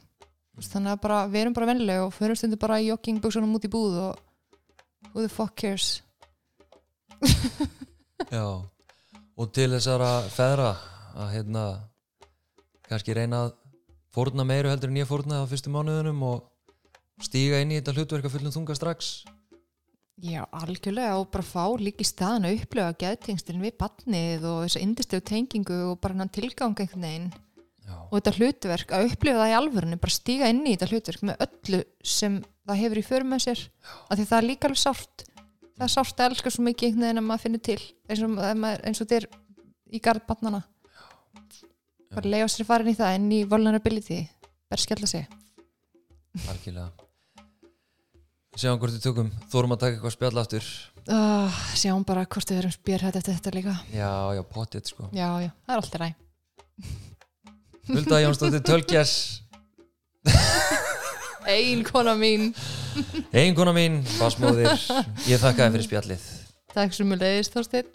Þannig 0.55 0.93
að 0.93 1.01
bara, 1.03 1.17
við 1.27 1.41
erum 1.41 1.57
bara 1.57 1.67
vennilega 1.67 2.05
og 2.05 2.13
förum 2.15 2.39
stundu 2.39 2.59
bara 2.59 2.79
í 2.79 2.87
joggingbuksunum 2.87 3.57
út 3.57 3.67
í 3.67 3.71
búð 3.73 3.97
og 4.05 4.21
who 5.11 5.25
the 5.25 5.31
fuck 5.31 5.55
cares? 5.59 5.99
Já, 8.31 8.63
og 9.35 9.51
til 9.55 9.69
þessara 9.73 10.09
feðra 10.31 10.73
að 11.15 11.31
hérna 11.35 11.63
kannski 12.87 13.15
reyna 13.15 13.45
að 13.45 13.55
fórna 14.15 14.45
meiru 14.47 14.71
heldur 14.71 14.91
en 14.91 14.99
ég 15.01 15.09
fórnaði 15.09 15.43
á 15.43 15.51
fyrstu 15.51 15.71
mánuðunum 15.73 16.21
og 16.27 17.23
stíga 17.23 17.59
inn 17.63 17.73
í 17.73 17.79
þetta 17.79 17.95
hlutverk 17.95 18.27
að 18.27 18.35
fullum 18.37 18.53
þunga 18.55 18.77
strax. 18.77 19.15
Já, 20.23 20.45
algjörlega 20.55 21.17
og 21.19 21.27
bara 21.33 21.43
fá 21.43 21.65
líka 21.75 22.03
í 22.03 22.07
staðan 22.07 22.47
að 22.47 22.61
upplifa 22.61 22.95
geðtengstilin 23.01 23.65
við 23.65 23.75
batnið 23.81 24.45
og 24.47 24.61
þessa 24.63 24.83
indistlegu 24.85 25.25
tengingu 25.27 25.79
og 25.89 25.99
bara 26.03 26.15
hann 26.21 26.31
tilgang 26.31 26.71
einhvern 26.79 27.03
veginn. 27.03 27.27
Já, 27.85 27.97
og 27.99 28.15
þetta 28.15 28.35
hlutverk, 28.39 28.93
að 28.95 29.11
upplifa 29.11 29.41
það 29.41 29.51
í 29.51 29.57
alvörunni 29.59 29.99
bara 30.01 30.15
stíga 30.15 30.47
inn 30.49 30.63
í 30.63 30.73
þetta 30.77 30.87
hlutverk 30.93 31.25
með 31.27 31.43
öllu 31.45 31.81
sem 32.15 32.39
það 32.65 32.81
hefur 32.81 33.01
í 33.01 33.05
för 33.05 33.27
með 33.27 33.43
sér. 33.43 33.65
Af 34.07 34.15
því 34.15 34.27
það 34.31 34.37
er 34.39 34.47
líka 34.47 34.69
alveg 34.69 34.81
sárt 34.81 35.27
það 35.75 35.85
er 35.87 35.93
sárt 35.93 36.21
að 36.21 36.31
elska 36.31 36.53
svo 36.53 36.65
mikið 36.65 36.87
einhvern 36.89 37.05
veginn 37.05 37.21
að 37.21 37.27
maður 37.29 37.43
finnur 37.45 37.63
til 37.67 37.79
eins 38.09 38.23
og, 38.25 38.39
eins 38.89 39.03
og 39.03 39.15
er 39.15 39.27
í 39.91 40.01
garð 40.03 40.25
batnana 40.27 40.61
bara 42.15 42.31
leiða 42.31 42.51
sér 42.51 42.67
farin 42.67 42.91
í 42.91 42.97
það 42.97 43.17
en 43.17 43.31
í 43.35 43.41
vulnerability 43.49 44.21
bara 44.71 44.81
skella 44.81 45.09
sig. 45.09 45.25
Algjörlega. 46.51 46.91
Sjáum 48.55 48.79
hvort 48.79 48.95
við 48.95 49.03
tökum 49.03 49.31
Þórum 49.51 49.75
að 49.75 49.81
taka 49.81 49.97
eitthvað 49.97 50.13
spjall 50.15 50.39
aftur. 50.39 50.67
Uh, 51.11 51.57
sjáum 51.75 52.05
bara 52.07 52.23
hvort 52.23 52.51
við 52.51 52.61
erum 52.61 52.73
spjörhætt 52.73 53.19
eftir 53.19 53.35
þetta 53.35 53.55
líka. 53.55 53.75
Já, 53.91 54.11
já, 54.37 54.41
potið 54.47 54.93
sko. 54.93 55.09
Já, 55.11 55.27
já, 55.43 55.51
það 55.67 55.75
er 55.75 55.81
alltaf 55.81 56.05
ræ 56.05 56.13
Hulda 57.85 58.19
Jónsdóttir 58.23 58.63
Tölkjars 58.65 59.11
ein 61.47 61.83
kona 61.87 62.15
mín. 62.19 62.49
Eiginkona 63.33 63.73
mín, 63.75 63.99
basmóðir 64.19 64.71
Ég 65.27 65.41
þakka 65.41 65.65
þér 65.67 65.75
fyrir 65.75 65.87
spjallið. 65.89 66.25
Takk 66.75 66.95
sem 66.95 67.11
við 67.11 67.25
leiðist 67.25 67.55
Þorsteinn 67.55 67.91